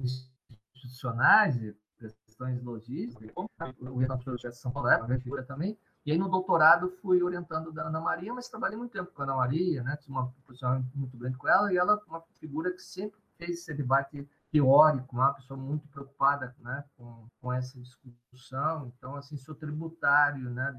Institucionais 0.00 1.56
e 1.56 1.76
questões 1.98 2.62
logísticas, 2.62 3.30
o 3.34 3.48
orientador 3.94 4.36
de 4.36 4.52
São 4.52 4.70
Paulo, 4.70 4.88
era 4.88 5.18
figura 5.18 5.42
também, 5.42 5.78
e 6.04 6.12
aí 6.12 6.18
no 6.18 6.28
doutorado 6.28 6.90
fui 7.00 7.22
orientando 7.22 7.72
da 7.72 7.86
Ana 7.86 8.00
Maria, 8.00 8.32
mas 8.32 8.48
trabalhei 8.48 8.76
muito 8.76 8.92
tempo 8.92 9.10
com 9.12 9.22
a 9.22 9.24
Ana 9.24 9.36
Maria, 9.36 9.82
né? 9.82 9.96
tinha 9.96 10.16
uma 10.16 10.30
posição 10.46 10.84
muito 10.94 11.16
grande 11.16 11.36
com 11.36 11.48
ela, 11.48 11.72
e 11.72 11.76
ela 11.76 12.00
uma 12.06 12.22
figura 12.38 12.70
que 12.72 12.82
sempre 12.82 13.18
fez 13.38 13.60
esse 13.60 13.74
debate 13.74 14.28
teórico, 14.50 15.16
uma 15.16 15.34
pessoa 15.34 15.58
muito 15.58 15.88
preocupada 15.88 16.54
né, 16.60 16.84
com, 16.96 17.26
com 17.40 17.52
essa 17.52 17.78
discussão. 17.78 18.92
Então, 18.96 19.16
assim, 19.16 19.36
sou 19.36 19.54
tributário 19.54 20.48
né, 20.50 20.72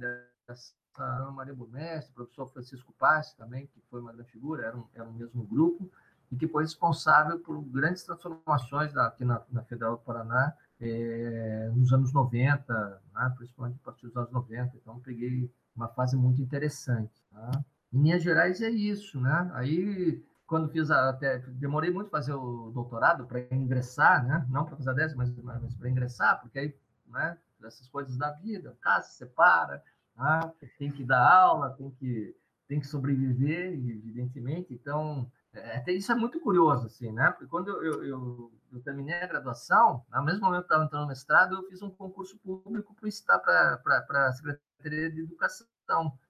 dessa 0.48 0.74
a 0.98 1.32
Maria 1.32 1.54
Burmestre, 1.54 2.14
professor 2.14 2.48
Francisco 2.48 2.94
Passe 2.98 3.36
também, 3.38 3.68
que 3.68 3.80
foi 3.90 4.02
uma 4.02 4.12
grande 4.12 4.32
figura, 4.32 4.66
era 4.66 4.78
um, 4.78 4.88
era 4.94 5.04
um 5.04 5.14
mesmo 5.14 5.44
grupo, 5.44 5.92
e 6.32 6.36
que 6.36 6.48
foi 6.48 6.64
responsável 6.64 7.40
por 7.40 7.62
grandes 7.62 8.04
transformações 8.04 8.96
aqui 8.98 9.24
na, 9.24 9.42
na 9.50 9.64
Federal 9.64 9.98
do 9.98 10.04
Paraná 10.04 10.54
é, 10.80 11.72
nos 11.74 11.92
anos 11.94 12.14
90, 12.14 13.02
né? 13.14 13.34
principalmente 13.38 13.80
a 13.82 13.86
partir 13.86 14.08
dos 14.08 14.18
anos 14.18 14.32
90. 14.32 14.76
Então, 14.76 15.00
peguei 15.00 15.52
uma 15.76 15.88
fase 15.88 16.16
muito 16.16 16.42
interessante. 16.42 17.24
Tá? 17.32 17.52
Em 17.94 18.00
Minas 18.00 18.24
Gerais 18.24 18.62
é 18.62 18.70
isso, 18.70 19.20
né? 19.20 19.50
Aí, 19.54 20.24
quando 20.46 20.70
fiz 20.70 20.92
a, 20.92 21.10
até 21.10 21.40
demorei 21.40 21.92
muito 21.92 22.10
fazer 22.10 22.34
o 22.34 22.72
doutorado 22.72 23.26
para 23.26 23.42
ingressar, 23.52 24.26
né? 24.26 24.46
Não 24.50 24.66
para 24.66 24.76
fazer 24.76 24.90
a 24.90 24.94
10, 24.94 25.16
mas, 25.16 25.36
mas 25.38 25.74
para 25.76 25.90
ingressar, 25.90 26.42
porque 26.42 26.60
aí, 26.60 26.76
né? 27.08 27.38
Essas 27.64 27.88
coisas 27.88 28.16
da 28.18 28.32
vida, 28.32 28.78
casa 28.82 29.08
se 29.08 29.16
separa, 29.16 29.84
né? 30.16 30.52
tem 30.78 30.92
que 30.92 31.04
dar 31.04 31.28
aula, 31.28 31.72
tem 31.72 31.90
que 31.90 32.36
tem 32.68 32.80
que 32.82 32.88
sobreviver, 32.88 33.74
evidentemente. 33.74 34.74
Então, 34.74 35.32
até 35.76 35.92
isso 35.92 36.12
é 36.12 36.16
muito 36.16 36.40
curioso, 36.40 36.88
assim, 36.88 37.12
né? 37.12 37.32
Porque 37.32 37.48
quando 37.48 37.70
eu, 37.70 38.04
eu, 38.04 38.52
eu 38.72 38.82
terminei 38.82 39.16
a 39.22 39.28
graduação, 39.28 40.04
ao 40.12 40.24
mesmo 40.24 40.42
momento 40.42 40.62
que 40.62 40.66
estava 40.66 40.86
entrando 40.86 41.04
no 41.04 41.08
mestrado, 41.08 41.56
eu 41.56 41.64
fiz 41.70 41.82
um 41.82 41.90
concurso 41.90 42.38
público 42.40 42.96
para 42.96 44.28
a 44.28 44.34
Secretaria 44.34 45.12
de 45.12 45.22
Educação. 45.22 45.68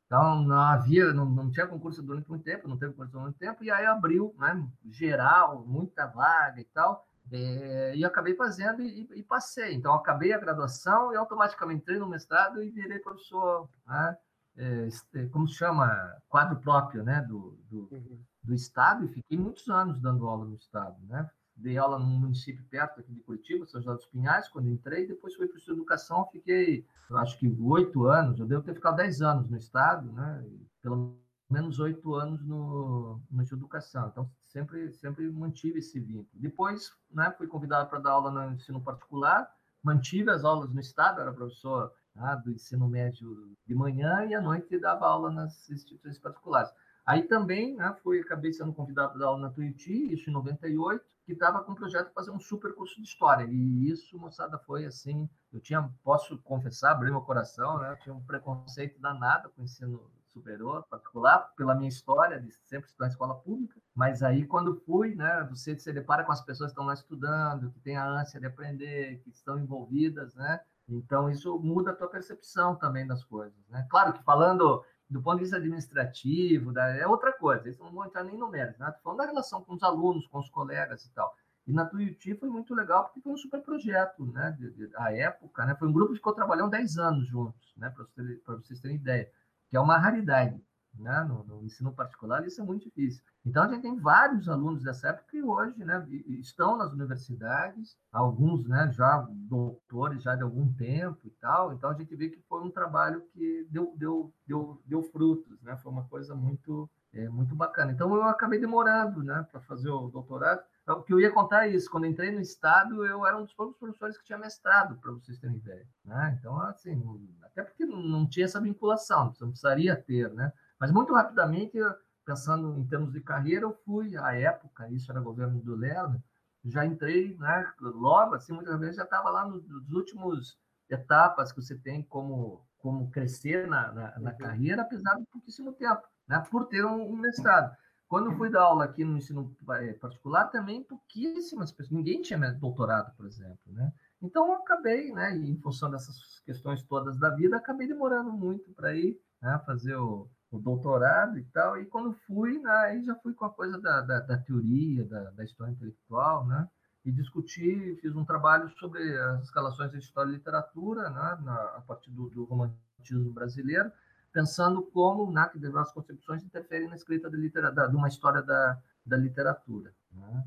Então, 0.05 0.41
não 0.43 0.59
havia, 0.59 1.11
não, 1.11 1.25
não 1.25 1.51
tinha 1.51 1.67
concurso 1.67 2.01
durante 2.01 2.29
muito 2.29 2.43
tempo, 2.43 2.67
não 2.67 2.77
teve 2.77 2.93
concurso 2.93 3.11
durante 3.11 3.25
muito 3.25 3.39
tempo, 3.39 3.63
e 3.63 3.69
aí 3.69 3.85
abriu, 3.85 4.33
né, 4.37 4.65
geral, 4.89 5.65
muita 5.65 6.05
vaga 6.05 6.61
e 6.61 6.63
tal, 6.65 7.05
é, 7.29 7.93
e 7.93 8.05
acabei 8.05 8.33
fazendo 8.35 8.81
e, 8.81 9.07
e, 9.13 9.23
passei. 9.23 9.73
Então, 9.73 9.93
acabei 9.93 10.31
a 10.31 10.39
graduação 10.39 11.11
e 11.11 11.17
automaticamente 11.17 11.81
entrei 11.81 11.99
no 11.99 12.07
mestrado 12.07 12.63
e 12.63 12.69
virei 12.69 12.99
professor, 12.99 13.67
né, 13.85 14.17
é, 14.55 14.87
como 15.31 15.45
se 15.47 15.55
chama, 15.55 16.15
quadro 16.29 16.57
próprio, 16.61 17.03
né, 17.03 17.21
do, 17.27 17.59
do, 17.69 17.89
uhum. 17.91 18.19
Do 18.47 18.53
Estado, 18.53 19.05
e 19.05 19.09
fiquei 19.09 19.37
muitos 19.37 19.67
anos 19.69 19.99
dando 19.99 20.25
aula 20.25 20.45
no 20.45 20.55
Estado, 20.55 20.97
né, 21.05 21.29
dei 21.55 21.77
aula 21.77 21.99
num 21.99 22.19
município 22.19 22.63
perto 22.69 22.99
aqui 23.01 23.11
de 23.11 23.19
Curitiba, 23.21 23.65
São 23.65 23.81
José 23.81 23.95
dos 23.95 24.05
Pinhais, 24.05 24.47
quando 24.47 24.69
entrei, 24.69 25.05
depois 25.07 25.35
fui 25.35 25.47
para 25.47 25.57
o 25.57 25.73
educação, 25.73 26.27
fiquei, 26.31 26.85
acho 27.11 27.37
que 27.37 27.47
oito 27.61 28.05
anos, 28.05 28.39
eu 28.39 28.45
devo 28.45 28.63
ter 28.63 28.73
ficado 28.75 28.95
dez 28.95 29.21
anos 29.21 29.49
no 29.49 29.57
estado, 29.57 30.11
né? 30.13 30.45
pelo 30.81 31.19
menos 31.49 31.79
oito 31.79 32.13
anos 32.13 32.45
no, 32.45 33.19
no 33.29 33.43
de 33.43 33.53
educação, 33.53 34.07
então 34.07 34.29
sempre, 34.45 34.91
sempre 34.93 35.29
mantive 35.29 35.79
esse 35.79 35.99
vínculo. 35.99 36.29
Depois, 36.33 36.93
né, 37.11 37.33
fui 37.37 37.47
convidado 37.47 37.89
para 37.89 37.99
dar 37.99 38.11
aula 38.11 38.31
no 38.31 38.53
ensino 38.53 38.81
particular, 38.81 39.49
mantive 39.81 40.29
as 40.29 40.43
aulas 40.43 40.71
no 40.71 40.79
estado, 40.79 41.21
era 41.21 41.33
professor 41.33 41.91
né, 42.15 42.41
do 42.43 42.51
ensino 42.51 42.87
médio 42.87 43.51
de 43.65 43.73
manhã 43.73 44.25
e 44.25 44.35
à 44.35 44.41
noite 44.41 44.77
dava 44.79 45.07
aula 45.07 45.31
nas 45.31 45.69
instituições 45.69 46.19
particulares. 46.19 46.71
Aí 47.07 47.23
também 47.23 47.73
né, 47.77 47.95
fui, 48.03 48.19
acabei 48.19 48.51
sendo 48.51 48.73
convidado 48.73 49.11
para 49.11 49.19
dar 49.19 49.27
aula 49.27 49.39
na 49.39 49.49
Tuiuti, 49.49 50.13
isso 50.13 50.29
em 50.29 50.33
98, 50.33 51.01
que 51.25 51.31
estava 51.31 51.63
com 51.63 51.71
um 51.71 51.75
projeto 51.75 52.09
de 52.09 52.13
fazer 52.13 52.31
um 52.31 52.39
super 52.39 52.75
curso 52.75 52.97
de 52.97 53.07
história. 53.07 53.45
E 53.49 53.89
isso, 53.89 54.19
moçada, 54.19 54.57
foi 54.59 54.85
assim. 54.85 55.29
Eu 55.53 55.61
tinha, 55.61 55.89
posso 56.03 56.37
confessar, 56.39 56.91
abrir 56.91 57.09
meu 57.09 57.21
coração, 57.21 57.79
né? 57.79 57.91
Eu 57.91 57.99
tinha 57.99 58.13
um 58.13 58.21
preconceito 58.21 58.99
danado 58.99 59.49
com 59.51 59.61
o 59.61 59.63
ensino 59.63 60.11
superior, 60.25 60.85
particular, 60.89 61.53
pela 61.55 61.73
minha 61.73 61.87
história 61.87 62.41
de 62.41 62.51
sempre 62.65 62.87
estudar 62.87 63.07
em 63.07 63.11
escola 63.11 63.35
pública. 63.35 63.79
Mas 63.95 64.21
aí, 64.21 64.45
quando 64.45 64.75
fui, 64.85 65.15
né? 65.15 65.47
Você 65.49 65.79
se 65.79 65.93
depara 65.93 66.25
com 66.25 66.33
as 66.33 66.41
pessoas 66.41 66.71
que 66.71 66.73
estão 66.73 66.85
lá 66.85 66.93
estudando, 66.93 67.71
que 67.71 67.79
têm 67.79 67.95
a 67.95 68.05
ânsia 68.05 68.37
de 68.37 68.47
aprender, 68.47 69.21
que 69.23 69.29
estão 69.29 69.57
envolvidas, 69.57 70.35
né? 70.35 70.59
Então, 70.89 71.29
isso 71.29 71.57
muda 71.59 71.91
a 71.91 71.95
tua 71.95 72.07
percepção 72.09 72.75
também 72.75 73.07
das 73.07 73.23
coisas, 73.23 73.67
né? 73.69 73.85
Claro 73.89 74.11
que 74.13 74.23
falando 74.23 74.83
do 75.09 75.21
ponto 75.21 75.37
de 75.37 75.43
vista 75.43 75.57
administrativo, 75.57 76.73
da, 76.73 76.87
é 76.95 77.07
outra 77.07 77.31
coisa, 77.31 77.69
isso 77.69 77.83
não 77.83 77.91
vou 77.91 78.05
entrar 78.05 78.23
nem 78.23 78.37
no 78.37 78.49
mérito, 78.49 78.79
né? 78.79 78.93
falando 79.03 79.19
da 79.19 79.25
relação 79.25 79.63
com 79.63 79.73
os 79.73 79.83
alunos, 79.83 80.27
com 80.27 80.39
os 80.39 80.49
colegas 80.49 81.05
e 81.05 81.13
tal. 81.13 81.33
E 81.65 81.73
na 81.73 81.85
Tuiuti 81.85 82.33
foi 82.35 82.49
muito 82.49 82.73
legal, 82.73 83.05
porque 83.05 83.21
foi 83.21 83.33
um 83.33 83.37
super 83.37 83.61
projeto, 83.61 84.25
né? 84.25 84.55
De, 84.57 84.89
a 84.95 85.13
época, 85.13 85.65
né? 85.65 85.75
Foi 85.75 85.89
um 85.89 85.91
grupo 85.91 86.11
que 86.11 86.17
ficou 86.17 86.31
trabalhando 86.31 86.71
10 86.71 86.97
anos 86.97 87.27
juntos, 87.27 87.73
né? 87.75 87.89
Para 87.89 88.05
vocês, 88.05 88.41
vocês 88.45 88.79
terem 88.79 88.95
ideia, 88.95 89.29
que 89.69 89.75
é 89.75 89.79
uma 89.79 89.97
raridade 89.97 90.63
né? 90.99 91.25
no, 91.27 91.43
no, 91.43 91.63
ensino 91.63 91.91
particular, 91.91 92.45
isso 92.45 92.61
é 92.61 92.63
muito 92.63 92.83
difícil. 92.83 93.23
Então, 93.45 93.63
a 93.63 93.67
gente 93.67 93.81
tem 93.81 93.97
vários 93.97 94.49
alunos 94.49 94.83
dessa 94.83 95.09
época 95.09 95.27
que 95.29 95.41
hoje 95.41 95.83
né, 95.83 96.05
estão 96.27 96.77
nas 96.77 96.91
universidades, 96.91 97.97
alguns 98.11 98.67
né, 98.67 98.91
já 98.91 99.27
doutores 99.31 100.21
já 100.21 100.35
de 100.35 100.43
algum 100.43 100.71
tempo 100.73 101.19
e 101.25 101.29
tal. 101.31 101.73
Então, 101.73 101.89
a 101.89 101.93
gente 101.93 102.15
vê 102.15 102.29
que 102.29 102.41
foi 102.41 102.61
um 102.61 102.71
trabalho 102.71 103.21
que 103.33 103.67
deu, 103.69 103.93
deu, 103.95 104.33
deu, 104.45 104.81
deu 104.85 105.03
frutos, 105.03 105.61
né? 105.61 105.77
foi 105.77 105.91
uma 105.91 106.03
coisa 106.05 106.35
muito, 106.35 106.89
é, 107.13 107.29
muito 107.29 107.55
bacana. 107.55 107.91
Então, 107.91 108.13
eu 108.13 108.23
acabei 108.23 108.59
demorando 108.59 109.23
né, 109.23 109.45
para 109.51 109.61
fazer 109.61 109.89
o 109.89 110.09
doutorado. 110.09 110.61
O 110.87 111.01
que 111.01 111.13
eu 111.13 111.19
ia 111.19 111.31
contar 111.31 111.67
é 111.67 111.71
isso. 111.71 111.89
Quando 111.89 112.05
entrei 112.05 112.31
no 112.31 112.39
Estado, 112.39 113.05
eu 113.05 113.25
era 113.25 113.37
um 113.37 113.43
dos 113.43 113.53
poucos 113.53 113.77
professores 113.77 114.17
que 114.17 114.23
tinha 114.23 114.37
mestrado, 114.37 114.97
para 114.97 115.11
vocês 115.11 115.37
terem 115.37 115.57
ideia. 115.57 115.85
Né? 116.05 116.37
Então, 116.39 116.57
assim, 116.61 117.01
até 117.43 117.61
porque 117.61 117.85
não 117.85 118.27
tinha 118.27 118.45
essa 118.45 118.61
vinculação, 118.61 119.33
não 119.41 119.49
precisaria 119.49 119.95
ter, 119.95 120.31
né? 120.33 120.53
Mas 120.79 120.91
muito 120.91 121.13
rapidamente, 121.13 121.77
pensando 122.25 122.77
em 122.77 122.85
termos 122.87 123.11
de 123.11 123.21
carreira, 123.21 123.63
eu 123.63 123.73
fui, 123.85 124.15
à 124.17 124.33
época, 124.33 124.89
isso 124.89 125.11
era 125.11 125.19
governo 125.19 125.59
do 125.61 125.75
Lerner, 125.75 126.21
já 126.65 126.85
entrei, 126.85 127.35
né, 127.37 127.71
logo, 127.79 128.35
assim, 128.35 128.53
muitas 128.53 128.79
vezes 128.79 128.95
já 128.97 129.03
estava 129.03 129.29
lá 129.29 129.47
nos, 129.47 129.67
nos, 129.67 129.91
últimos 129.91 130.57
etapas 130.89 131.51
que 131.51 131.61
você 131.61 131.77
tem 131.77 132.03
como, 132.03 132.65
como 132.77 133.09
crescer 133.09 133.67
na, 133.67 133.91
na, 133.91 134.19
na 134.19 134.31
uhum. 134.31 134.37
carreira, 134.37 134.81
apesar 134.81 135.15
de 135.15 135.25
pouquíssimo 135.31 135.73
tempo, 135.73 136.01
né, 136.27 136.43
por 136.51 136.65
ter 136.65 136.85
um, 136.85 137.09
um 137.09 137.15
mestrado. 137.15 137.75
Quando 138.07 138.31
eu 138.31 138.37
fui 138.37 138.49
dar 138.49 138.61
aula 138.61 138.85
aqui 138.85 139.03
no 139.03 139.17
ensino 139.17 139.53
eh, 139.81 139.93
particular, 139.93 140.45
também 140.45 140.81
pouquíssimas 140.81 141.73
pessoas, 141.73 141.91
ninguém 141.91 142.21
tinha 142.21 142.39
doutorado, 142.53 143.13
por 143.17 143.25
exemplo, 143.25 143.59
né? 143.67 143.91
Então, 144.21 144.47
eu 144.47 144.53
acabei, 144.53 145.11
né, 145.11 145.35
em 145.35 145.59
função 145.59 145.91
dessas 145.91 146.39
questões 146.45 146.81
todas 146.83 147.17
da 147.17 147.29
vida, 147.29 147.57
acabei 147.57 147.85
demorando 147.85 148.31
muito 148.31 148.73
para 148.73 148.95
ir 148.95 149.19
né, 149.41 149.61
fazer 149.65 149.95
o, 149.95 150.29
o 150.51 150.59
doutorado 150.59 151.37
e 151.37 151.43
tal, 151.45 151.77
e 151.77 151.85
quando 151.85 152.13
fui, 152.25 152.59
né, 152.59 152.71
aí 152.71 153.03
já 153.03 153.15
fui 153.15 153.33
com 153.33 153.45
a 153.45 153.49
coisa 153.49 153.79
da, 153.79 154.01
da, 154.01 154.19
da 154.21 154.37
teoria, 154.37 155.05
da, 155.05 155.31
da, 155.31 155.43
história 155.43 155.71
intelectual, 155.71 156.45
né, 156.45 156.67
e 157.03 157.11
discuti, 157.11 157.97
fiz 158.01 158.15
um 158.15 158.23
trabalho 158.23 158.69
sobre 158.77 159.17
as 159.17 159.49
relações 159.49 159.91
de 159.91 159.97
história 159.97 160.29
e 160.29 160.33
literatura, 160.33 161.09
né, 161.09 161.37
na, 161.41 161.55
a 161.77 161.83
partir 161.85 162.11
do, 162.11 162.29
do, 162.29 162.45
romantismo 162.45 163.33
brasileiro, 163.33 163.91
pensando 164.31 164.81
como 164.83 165.31
né, 165.31 165.49
que 165.51 165.65
as 165.65 165.91
concepções 165.91 166.43
interferem 166.43 166.87
na 166.87 166.95
escrita 166.95 167.29
de, 167.29 167.37
litera, 167.37 167.69
de 167.69 167.95
uma 167.95 168.07
história 168.07 168.41
da, 168.41 168.81
da 169.05 169.17
literatura. 169.17 169.93
Né, 170.11 170.43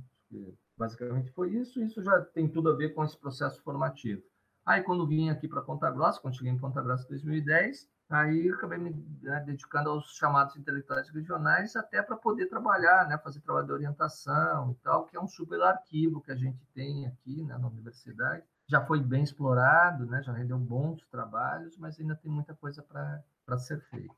basicamente 0.79 1.31
foi 1.33 1.51
isso, 1.51 1.83
isso 1.83 2.03
já 2.03 2.21
tem 2.23 2.49
tudo 2.49 2.71
a 2.71 2.77
ver 2.77 2.95
com 2.95 3.05
esse 3.05 3.19
processo 3.19 3.61
formativo. 3.63 4.23
Aí, 4.65 4.83
quando 4.83 5.07
vim 5.07 5.29
aqui 5.29 5.49
para 5.49 5.63
Ponta 5.63 5.91
Grossa, 5.91 6.21
quando 6.21 6.37
cheguei 6.37 6.53
em 6.53 6.59
Ponta 6.59 6.81
Grossa 6.83 7.05
em 7.05 7.09
2010, 7.09 7.89
Aí 8.11 8.51
acabei 8.51 8.77
me 8.77 8.91
né, 9.23 9.39
dedicando 9.47 9.91
aos 9.91 10.17
chamados 10.17 10.57
intelectuais 10.57 11.09
regionais 11.11 11.77
até 11.77 12.03
para 12.03 12.17
poder 12.17 12.47
trabalhar, 12.47 13.07
né, 13.09 13.17
fazer 13.17 13.39
trabalho 13.41 13.67
de 13.67 13.73
orientação 13.73 14.73
e 14.73 14.75
tal, 14.83 15.07
que 15.07 15.17
é 15.17 15.21
um 15.21 15.29
super 15.29 15.63
arquivo 15.63 16.21
que 16.21 16.33
a 16.33 16.35
gente 16.35 16.67
tem 16.75 17.07
aqui 17.07 17.45
né, 17.45 17.57
na 17.57 17.69
universidade. 17.69 18.43
Já 18.67 18.85
foi 18.85 19.01
bem 19.01 19.23
explorado, 19.23 20.07
né, 20.07 20.21
já 20.25 20.33
rendeu 20.33 20.59
bons 20.59 21.07
trabalhos, 21.07 21.77
mas 21.79 22.01
ainda 22.01 22.17
tem 22.17 22.29
muita 22.29 22.53
coisa 22.53 22.83
para 22.83 23.59
ser 23.59 23.81
feita. 23.83 24.15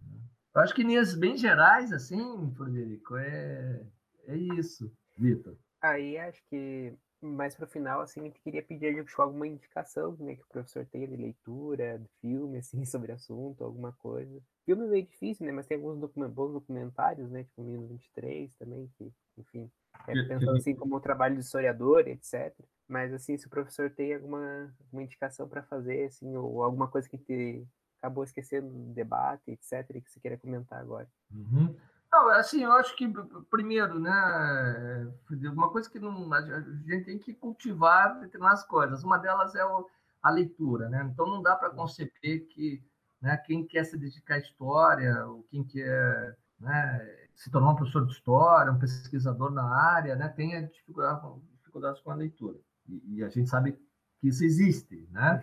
Né. 0.00 0.18
Eu 0.54 0.62
acho 0.62 0.74
que 0.74 0.82
linhas 0.82 1.14
bem 1.14 1.36
gerais, 1.36 1.92
assim, 1.92 2.50
Frederico, 2.56 3.18
é, 3.18 3.82
é 4.28 4.34
isso, 4.34 4.90
Vitor. 5.14 5.58
Aí 5.82 6.16
acho 6.16 6.42
que 6.48 6.96
mais 7.26 7.54
para 7.54 7.64
o 7.64 7.68
final, 7.68 8.00
assim, 8.00 8.20
a 8.20 8.24
gente 8.24 8.40
queria 8.40 8.62
pedir 8.62 9.04
alguma 9.18 9.46
indicação 9.46 10.16
né, 10.18 10.36
que 10.36 10.42
o 10.42 10.48
professor 10.48 10.86
tenha 10.86 11.06
de 11.06 11.16
leitura, 11.16 11.98
de 11.98 12.08
filme, 12.20 12.58
assim, 12.58 12.84
sobre 12.84 13.12
o 13.12 13.14
assunto, 13.14 13.64
alguma 13.64 13.92
coisa. 13.92 14.40
Filme 14.64 14.84
é 14.84 14.88
meio 14.88 15.06
difícil, 15.06 15.46
né? 15.46 15.52
Mas 15.52 15.66
tem 15.66 15.76
alguns 15.76 15.98
document 15.98 16.30
bons 16.30 16.52
documentários, 16.52 17.30
né? 17.30 17.44
Tipo, 17.44 17.62
1923 17.62 18.54
também, 18.56 18.90
que, 18.98 19.12
enfim, 19.38 19.70
é 20.08 20.12
pensando 20.12 20.56
assim 20.56 20.74
como 20.74 20.96
um 20.96 21.00
trabalho 21.00 21.34
de 21.34 21.42
historiador, 21.42 22.06
etc. 22.08 22.52
Mas, 22.88 23.12
assim, 23.12 23.36
se 23.36 23.46
o 23.46 23.50
professor 23.50 23.90
tem 23.90 24.14
alguma, 24.14 24.74
alguma 24.80 25.02
indicação 25.02 25.48
para 25.48 25.62
fazer, 25.62 26.04
assim, 26.04 26.36
ou 26.36 26.62
alguma 26.62 26.88
coisa 26.88 27.08
que 27.08 27.18
te 27.18 27.66
acabou 27.98 28.24
esquecendo 28.24 28.68
do 28.68 28.92
debate, 28.92 29.50
etc., 29.50 30.00
que 30.02 30.10
você 30.10 30.20
queira 30.20 30.36
comentar 30.36 30.80
agora. 30.80 31.08
Uhum. 31.32 31.74
Não, 32.10 32.28
assim, 32.30 32.64
eu 32.64 32.72
acho 32.72 32.96
que, 32.96 33.06
primeiro, 33.50 33.98
né, 33.98 35.12
uma 35.52 35.70
coisa 35.70 35.90
que 35.90 35.98
não, 35.98 36.32
a 36.32 36.40
gente 36.86 37.04
tem 37.04 37.18
que 37.18 37.34
cultivar 37.34 38.20
determinadas 38.20 38.64
coisas. 38.64 39.02
Uma 39.02 39.18
delas 39.18 39.54
é 39.54 39.64
o, 39.64 39.86
a 40.22 40.30
leitura, 40.30 40.88
né? 40.88 41.08
Então, 41.12 41.26
não 41.26 41.42
dá 41.42 41.54
para 41.56 41.70
conceber 41.70 42.46
que 42.48 42.82
né, 43.20 43.36
quem 43.38 43.66
quer 43.66 43.84
se 43.84 43.98
dedicar 43.98 44.34
à 44.36 44.38
história, 44.38 45.26
ou 45.26 45.42
quem 45.44 45.64
quer 45.64 46.36
né, 46.58 47.28
se 47.34 47.50
tornar 47.50 47.70
um 47.70 47.76
professor 47.76 48.06
de 48.06 48.12
história, 48.12 48.72
um 48.72 48.78
pesquisador 48.78 49.50
na 49.50 49.64
área, 49.64 50.16
né, 50.16 50.28
tenha 50.28 50.66
dificuldade, 50.66 51.20
dificuldades 51.58 52.00
com 52.00 52.10
a 52.10 52.14
leitura. 52.14 52.58
E, 52.88 53.16
e, 53.16 53.24
a 53.24 53.28
gente 53.28 53.50
sabe 53.50 53.72
que 54.20 54.28
isso 54.28 54.44
existe, 54.44 55.08
né? 55.10 55.42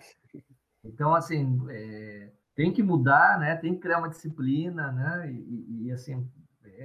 Então, 0.84 1.14
assim, 1.14 1.62
é, 1.70 2.32
tem 2.56 2.72
que 2.72 2.82
mudar, 2.82 3.40
né? 3.40 3.56
Tem 3.56 3.74
que 3.74 3.82
criar 3.82 4.00
uma 4.00 4.10
disciplina, 4.10 4.92
né? 4.92 5.32
E, 5.32 5.86
e 5.86 5.92
assim, 5.92 6.30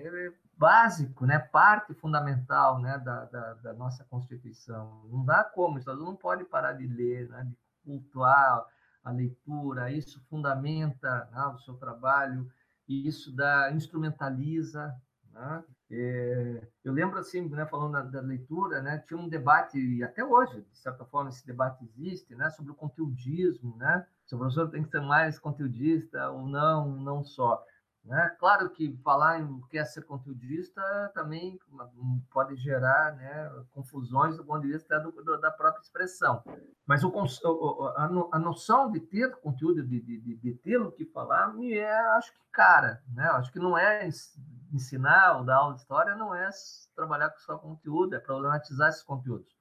é, 0.07 0.33
básico, 0.57 1.27
né, 1.27 1.39
parte 1.39 1.95
fundamental 1.95 2.81
né, 2.81 2.99
da, 2.99 3.25
da, 3.27 3.55
da, 3.55 3.73
nossa 3.75 4.05
Constituição. 4.05 5.07
Não 5.11 5.25
dá 5.25 5.45
como, 5.45 5.77
o 5.77 5.79
Estado 5.79 6.05
não 6.05 6.16
pode 6.16 6.45
parar 6.45 6.73
de 6.73 6.87
ler, 6.87 7.29
né, 7.29 7.45
de 7.45 7.57
cultuar 7.85 8.66
a 9.05 9.11
leitura, 9.11 9.91
isso 9.91 10.20
fundamenta 10.29 11.29
né, 11.33 11.43
o 11.55 11.59
seu 11.59 11.75
trabalho, 11.75 12.51
e 12.89 13.07
isso 13.07 13.35
dá, 13.35 13.70
instrumentaliza. 13.73 14.95
Né? 15.33 15.65
É, 15.91 16.69
eu 16.85 16.93
lembro, 16.93 17.19
assim, 17.19 17.49
né, 17.49 17.65
falando 17.66 17.93
da, 17.93 18.03
da, 18.03 18.20
leitura, 18.20 18.83
né, 18.83 18.99
tinha 19.07 19.19
um 19.19 19.29
debate, 19.29 19.79
e 19.79 20.03
até 20.03 20.25
hoje, 20.25 20.61
de 20.61 20.79
certa 20.79 21.05
forma, 21.05 21.31
esse 21.31 21.47
debate 21.47 21.85
existe, 21.85 22.35
né, 22.35 22.51
sobre 22.51 22.73
o 22.73 22.75
conteudismo, 22.75 23.77
né? 23.77 24.07
se 24.29 24.35
o 24.35 24.39
professor 24.39 24.69
tem 24.69 24.83
que 24.83 24.91
ser 24.91 25.01
mais 25.01 25.39
conteudista 25.39 26.31
ou 26.31 26.47
não, 26.47 26.97
não 26.97 27.25
só. 27.25 27.65
Né? 28.09 28.35
Claro 28.40 28.70
que 28.70 28.97
falar 29.05 29.39
em 29.39 29.60
que 29.68 29.76
é 29.76 29.85
ser 29.85 30.02
conteudista 30.02 30.80
também 31.14 31.60
pode 32.30 32.56
gerar 32.56 33.14
né, 33.14 33.52
confusões 33.70 34.35
do 34.35 34.44
ponto 34.44 34.62
de 34.62 34.72
vista 34.72 34.98
do, 34.98 35.39
da 35.39 35.51
própria 35.51 35.82
expressão. 35.82 36.43
Mas 36.86 37.05
o, 37.05 37.12
a, 37.97 38.05
a 38.32 38.39
noção 38.39 38.90
de 38.90 38.98
ter 38.98 39.36
conteúdo, 39.36 39.86
de, 39.86 40.01
de, 40.01 40.36
de 40.36 40.55
ter 40.55 40.80
o 40.80 40.90
que 40.90 41.05
falar, 41.05 41.52
me 41.52 41.74
é, 41.74 42.01
acho 42.16 42.32
que 42.32 42.39
cara. 42.51 43.02
Né? 43.12 43.24
Acho 43.24 43.52
que 43.52 43.59
não 43.59 43.76
é 43.76 44.09
ensinar 44.72 45.36
ou 45.36 45.44
dar 45.44 45.59
aula 45.59 45.74
de 45.74 45.80
história, 45.80 46.16
não 46.16 46.35
é 46.35 46.48
trabalhar 46.97 47.28
com 47.28 47.39
só 47.39 47.59
conteúdo, 47.59 48.16
é 48.16 48.18
problematizar 48.18 48.89
esses 48.89 49.02
conteúdos. 49.02 49.57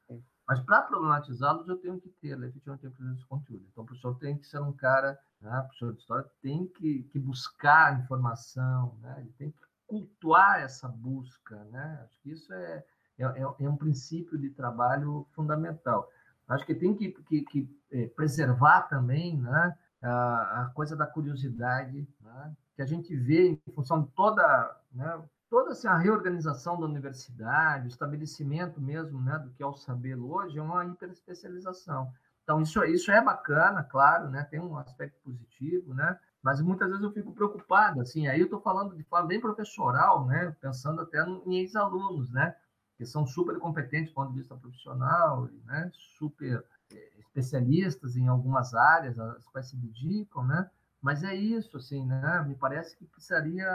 Mas 0.48 0.62
para 0.62 0.82
problematizá-los, 0.84 1.68
eu 1.68 1.76
tenho 1.78 2.00
que 2.00 2.10
ter, 2.10 2.42
efetivamente, 2.42 2.88
que 2.88 2.98
ter 2.98 3.14
esse 3.14 3.26
conteúdo. 3.26 3.66
Então, 3.70 3.84
o 3.84 3.88
professor 3.88 4.18
tem 4.18 4.38
que 4.38 4.48
ser 4.48 4.62
um 4.62 4.72
cara, 4.72 5.20
né, 5.42 5.62
professor 5.64 5.94
de 5.94 6.00
história 6.00 6.26
tem 6.42 6.68
que, 6.68 7.04
que 7.04 7.20
buscar 7.20 8.00
informação, 8.00 8.98
né, 9.02 9.16
ele 9.20 9.34
tem 9.38 9.52
que 9.52 9.60
cultuar 9.86 10.62
essa 10.62 10.88
busca. 10.88 11.62
Né? 11.66 12.02
Acho 12.06 12.22
que 12.22 12.32
isso 12.32 12.54
é, 12.54 12.84
é, 13.20 13.26
é, 13.26 13.42
é 13.42 13.70
um 13.70 13.76
princípio 13.76 14.38
de 14.38 14.50
trabalho 14.52 15.28
fundamental. 15.34 16.10
Acho 16.48 16.66
que 16.66 16.76
tem 16.76 16.96
que, 16.96 17.12
que, 17.12 17.42
que 17.42 17.80
é, 17.92 18.08
preservar 18.08 18.84
também 18.84 19.36
né, 19.38 19.78
a, 20.02 20.62
a, 20.62 20.72
coisa 20.74 20.96
da 20.96 21.06
curiosidade, 21.06 22.08
né, 22.22 22.56
que 22.74 22.82
a 22.82 22.86
gente 22.86 23.14
vê 23.18 23.50
em 23.50 23.72
função 23.74 24.02
de 24.02 24.10
toda 24.12 24.80
né, 24.94 25.22
toda 25.50 25.72
assim, 25.72 25.88
a 25.88 25.98
reorganização 25.98 26.80
da 26.80 26.86
universidade, 26.86 27.86
o 27.86 27.90
estabelecimento 27.90 28.82
mesmo 28.82 29.22
né, 29.22 29.38
do 29.40 29.50
que 29.52 29.64
é 29.64 29.66
o 29.66 29.74
saber 29.74 30.16
hoje, 30.16 30.60
é 30.60 30.62
uma 30.62 30.86
hiperespecialização. 30.86 32.12
Então, 32.44 32.62
isso, 32.62 32.84
isso 32.86 33.12
é 33.12 33.22
bacana, 33.22 33.84
claro, 33.84 34.30
né, 34.30 34.44
tem 34.44 34.60
um 34.60 34.78
aspecto 34.78 35.20
positivo, 35.22 35.94
né, 35.94 36.18
mas 36.42 36.62
muitas 36.62 36.88
vezes 36.88 37.04
eu 37.04 37.12
fico 37.12 37.34
preocupado, 37.34 38.00
assim, 38.00 38.28
aí 38.28 38.40
eu 38.40 38.46
estou 38.46 38.62
falando 38.62 38.96
de 38.96 39.04
forma 39.04 39.28
bem 39.28 39.42
professoral, 39.42 40.26
né, 40.26 40.56
pensando 40.62 41.02
até 41.02 41.22
em 41.46 41.58
ex-alunos, 41.58 42.32
né, 42.32 42.56
que 42.98 43.06
são 43.06 43.26
super 43.26 43.60
competentes 43.60 44.12
do 44.12 44.16
ponto 44.16 44.32
de 44.32 44.40
vista 44.40 44.56
profissional, 44.56 45.50
né, 45.66 45.92
super 45.94 46.64
eh, 46.92 47.20
especialistas 47.20 48.16
em 48.16 48.28
algumas 48.28 48.74
áreas, 48.74 49.20
as 49.20 49.46
quais 49.50 49.70
se 49.70 49.76
dedicam, 49.76 50.46
né, 50.46 50.70
mas 51.02 51.24
é 51.24 51.36
isso, 51.36 51.78
assim, 51.78 52.06
né? 52.06 52.44
Me 52.48 52.56
parece 52.56 52.96
que 52.98 53.06
precisaria, 53.06 53.68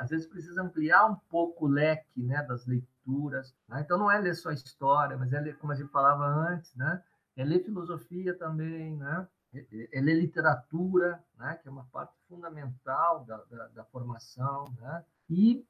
às 0.00 0.10
vezes 0.10 0.26
precisa 0.26 0.62
ampliar 0.62 1.06
um 1.06 1.16
pouco 1.30 1.64
o 1.66 1.68
leque, 1.68 2.22
né, 2.22 2.42
das 2.42 2.66
leituras. 2.66 3.54
Né? 3.68 3.80
Então 3.80 3.98
não 3.98 4.10
é 4.10 4.18
ler 4.18 4.34
só 4.34 4.50
história, 4.50 5.16
mas 5.16 5.32
é 5.32 5.40
ler, 5.40 5.56
como 5.58 5.72
a 5.72 5.76
gente 5.76 5.90
falava 5.90 6.24
antes, 6.24 6.74
né? 6.74 7.02
É 7.36 7.44
ler 7.44 7.64
filosofia 7.64 8.36
também, 8.36 8.96
né? 8.96 9.26
É, 9.54 9.58
é, 9.58 9.98
é 9.98 10.00
ler 10.00 10.14
literatura, 10.14 11.22
né? 11.38 11.58
Que 11.62 11.68
é 11.68 11.70
uma 11.70 11.84
parte 11.86 12.12
fundamental 12.28 13.24
da, 13.24 13.36
da, 13.44 13.68
da 13.68 13.84
formação, 13.84 14.64
né? 14.80 15.04
E 15.30 15.64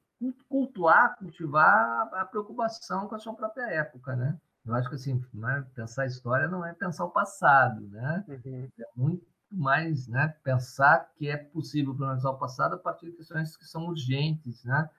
cultuar, 0.49 1.15
cultivar 1.17 2.09
a 2.13 2.25
preocupação 2.25 3.07
com 3.07 3.15
a 3.15 3.19
sua 3.19 3.33
própria 3.33 3.71
época, 3.71 4.15
né? 4.15 4.37
Eu 4.65 4.75
acho 4.75 4.89
que 4.89 4.95
assim, 4.95 5.23
né, 5.33 5.65
pensar 5.73 6.03
a 6.03 6.07
história 6.07 6.47
não 6.47 6.65
é 6.65 6.73
pensar 6.73 7.05
o 7.05 7.09
passado, 7.09 7.87
né? 7.87 8.25
Uhum. 8.27 8.69
É 8.77 8.85
muito 8.95 9.25
mais 9.51 10.07
né, 10.07 10.35
pensar 10.43 11.09
que 11.15 11.27
é 11.27 11.37
possível 11.37 11.95
planejar 11.95 12.29
o 12.29 12.37
passado 12.37 12.75
a 12.75 12.77
partir 12.77 13.07
de 13.07 13.17
questões 13.17 13.57
que 13.57 13.65
são 13.65 13.87
urgentes, 13.87 14.63
né? 14.63 14.89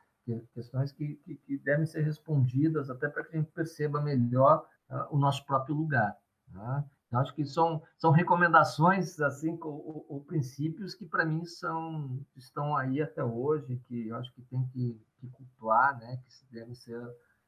questões 0.55 0.93
que, 0.93 1.15
que, 1.25 1.35
que 1.35 1.59
devem 1.59 1.87
ser 1.87 2.03
respondidas 2.03 2.91
até 2.91 3.09
para 3.09 3.25
que 3.25 3.37
a 3.37 3.41
gente 3.41 3.51
perceba 3.53 4.01
melhor 4.01 4.67
uh, 4.91 5.15
o 5.15 5.19
nosso 5.19 5.45
próprio 5.45 5.75
lugar. 5.75 6.17
Né? 6.49 6.85
Então, 7.07 7.21
acho 7.21 7.35
que 7.35 7.45
são, 7.45 7.83
são 7.99 8.11
recomendações, 8.13 9.19
assim, 9.21 9.59
ou, 9.61 10.07
ou 10.09 10.21
princípios 10.21 10.95
que 10.95 11.05
para 11.07 11.25
mim 11.25 11.45
são 11.45 12.25
estão 12.37 12.77
aí 12.77 13.03
até 13.03 13.25
hoje, 13.25 13.81
que 13.89 14.09
eu 14.09 14.17
acho 14.17 14.33
que 14.33 14.43
tem 14.43 14.65
que, 14.69 15.01
que 15.19 15.29
cultuar, 15.29 15.99
né? 15.99 16.19
que 16.19 16.55
devem 16.55 16.75
ser, 16.75 17.03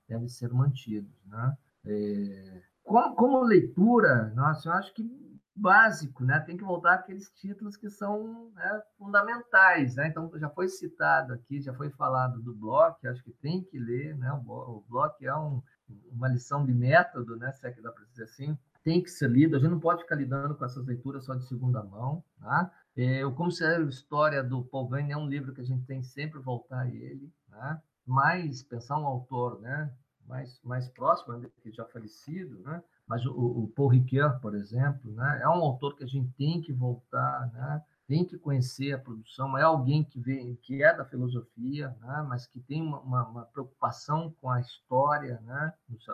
devem 0.08 0.28
ser 0.28 0.52
mantidos. 0.52 1.14
Né? 1.26 1.56
É, 1.84 2.62
como, 2.82 3.14
como 3.14 3.42
leitura, 3.42 4.32
nossa, 4.34 4.68
eu 4.68 4.72
acho 4.72 4.92
que 4.94 5.31
básico, 5.54 6.24
né? 6.24 6.40
Tem 6.40 6.56
que 6.56 6.64
voltar 6.64 6.94
aqueles 6.94 7.30
títulos 7.30 7.76
que 7.76 7.90
são 7.90 8.50
né, 8.54 8.82
fundamentais, 8.98 9.96
né? 9.96 10.08
Então 10.08 10.30
já 10.38 10.48
foi 10.48 10.68
citado 10.68 11.32
aqui, 11.32 11.60
já 11.60 11.74
foi 11.74 11.90
falado 11.90 12.40
do 12.40 12.54
bloco, 12.54 13.06
acho 13.06 13.22
que 13.22 13.32
tem 13.32 13.62
que 13.62 13.78
ler, 13.78 14.16
né? 14.16 14.32
O 14.32 14.82
bloco 14.88 15.16
é 15.20 15.34
um, 15.36 15.62
uma 16.10 16.28
lição 16.28 16.64
de 16.64 16.72
método, 16.72 17.36
né? 17.36 17.52
Se 17.52 17.66
é 17.66 17.70
que 17.70 17.82
dá 17.82 17.92
para 17.92 18.04
dizer 18.06 18.24
assim, 18.24 18.58
tem 18.82 19.02
que 19.02 19.10
ser 19.10 19.30
lido. 19.30 19.56
A 19.56 19.58
gente 19.58 19.70
não 19.70 19.80
pode 19.80 20.02
ficar 20.02 20.16
lidando 20.16 20.54
com 20.54 20.64
essas 20.64 20.86
leituras 20.86 21.24
só 21.24 21.34
de 21.34 21.46
segunda 21.46 21.82
mão, 21.82 22.24
tá? 22.40 22.70
É, 22.96 23.24
o 23.24 23.32
Como 23.32 23.50
se 23.50 23.64
a 23.64 23.80
História 23.80 24.42
do 24.42 24.64
Paul 24.64 24.88
Vane 24.88 25.12
é 25.12 25.16
um 25.16 25.28
livro 25.28 25.54
que 25.54 25.60
a 25.60 25.64
gente 25.64 25.84
tem 25.86 26.02
sempre 26.02 26.38
voltar 26.40 26.80
a 26.80 26.88
ele, 26.88 27.32
tá? 27.50 27.82
Mas 28.06 28.62
pensar 28.62 28.98
um 28.98 29.06
autor, 29.06 29.60
né? 29.60 29.92
Mais, 30.26 30.60
mais 30.62 30.88
próximo, 30.88 31.40
que 31.62 31.72
já 31.72 31.84
falecido, 31.84 32.58
né? 32.60 32.82
Mas 33.06 33.24
o, 33.26 33.32
o 33.32 33.68
Paul 33.74 33.88
Ricoeur, 33.88 34.40
por 34.40 34.54
exemplo, 34.54 35.12
né, 35.12 35.40
é 35.42 35.48
um 35.48 35.62
autor 35.62 35.96
que 35.96 36.04
a 36.04 36.06
gente 36.06 36.32
tem 36.32 36.60
que 36.60 36.72
voltar, 36.72 37.50
né, 37.52 37.82
tem 38.06 38.24
que 38.24 38.38
conhecer 38.38 38.92
a 38.92 38.98
produção, 38.98 39.56
é 39.56 39.62
alguém 39.62 40.04
que, 40.04 40.20
vem, 40.20 40.56
que 40.56 40.82
é 40.82 40.94
da 40.94 41.04
filosofia, 41.04 41.96
né, 42.00 42.24
mas 42.28 42.46
que 42.46 42.60
tem 42.60 42.82
uma, 42.82 43.00
uma, 43.00 43.26
uma 43.28 43.44
preocupação 43.46 44.34
com 44.40 44.50
a 44.50 44.60
história 44.60 45.40
né, 45.42 45.72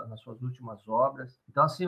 nas 0.09 0.21
suas 0.21 0.41
últimas 0.43 0.87
obras. 0.89 1.39
Então, 1.49 1.65
assim, 1.65 1.87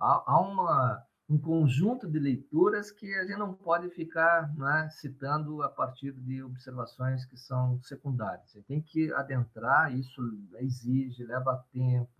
há, 0.00 0.22
há 0.26 0.40
uma, 0.40 1.04
um 1.28 1.38
conjunto 1.38 2.08
de 2.08 2.18
leituras 2.18 2.90
que 2.90 3.14
a 3.14 3.24
gente 3.24 3.38
não 3.38 3.54
pode 3.54 3.88
ficar 3.90 4.54
né, 4.54 4.88
citando 4.90 5.62
a 5.62 5.68
partir 5.68 6.12
de 6.12 6.42
observações 6.42 7.24
que 7.24 7.36
são 7.36 7.80
secundárias. 7.82 8.50
Você 8.50 8.62
tem 8.62 8.82
que 8.82 9.12
adentrar, 9.14 9.94
isso 9.94 10.20
exige, 10.58 11.24
leva 11.24 11.64
tempo, 11.72 12.10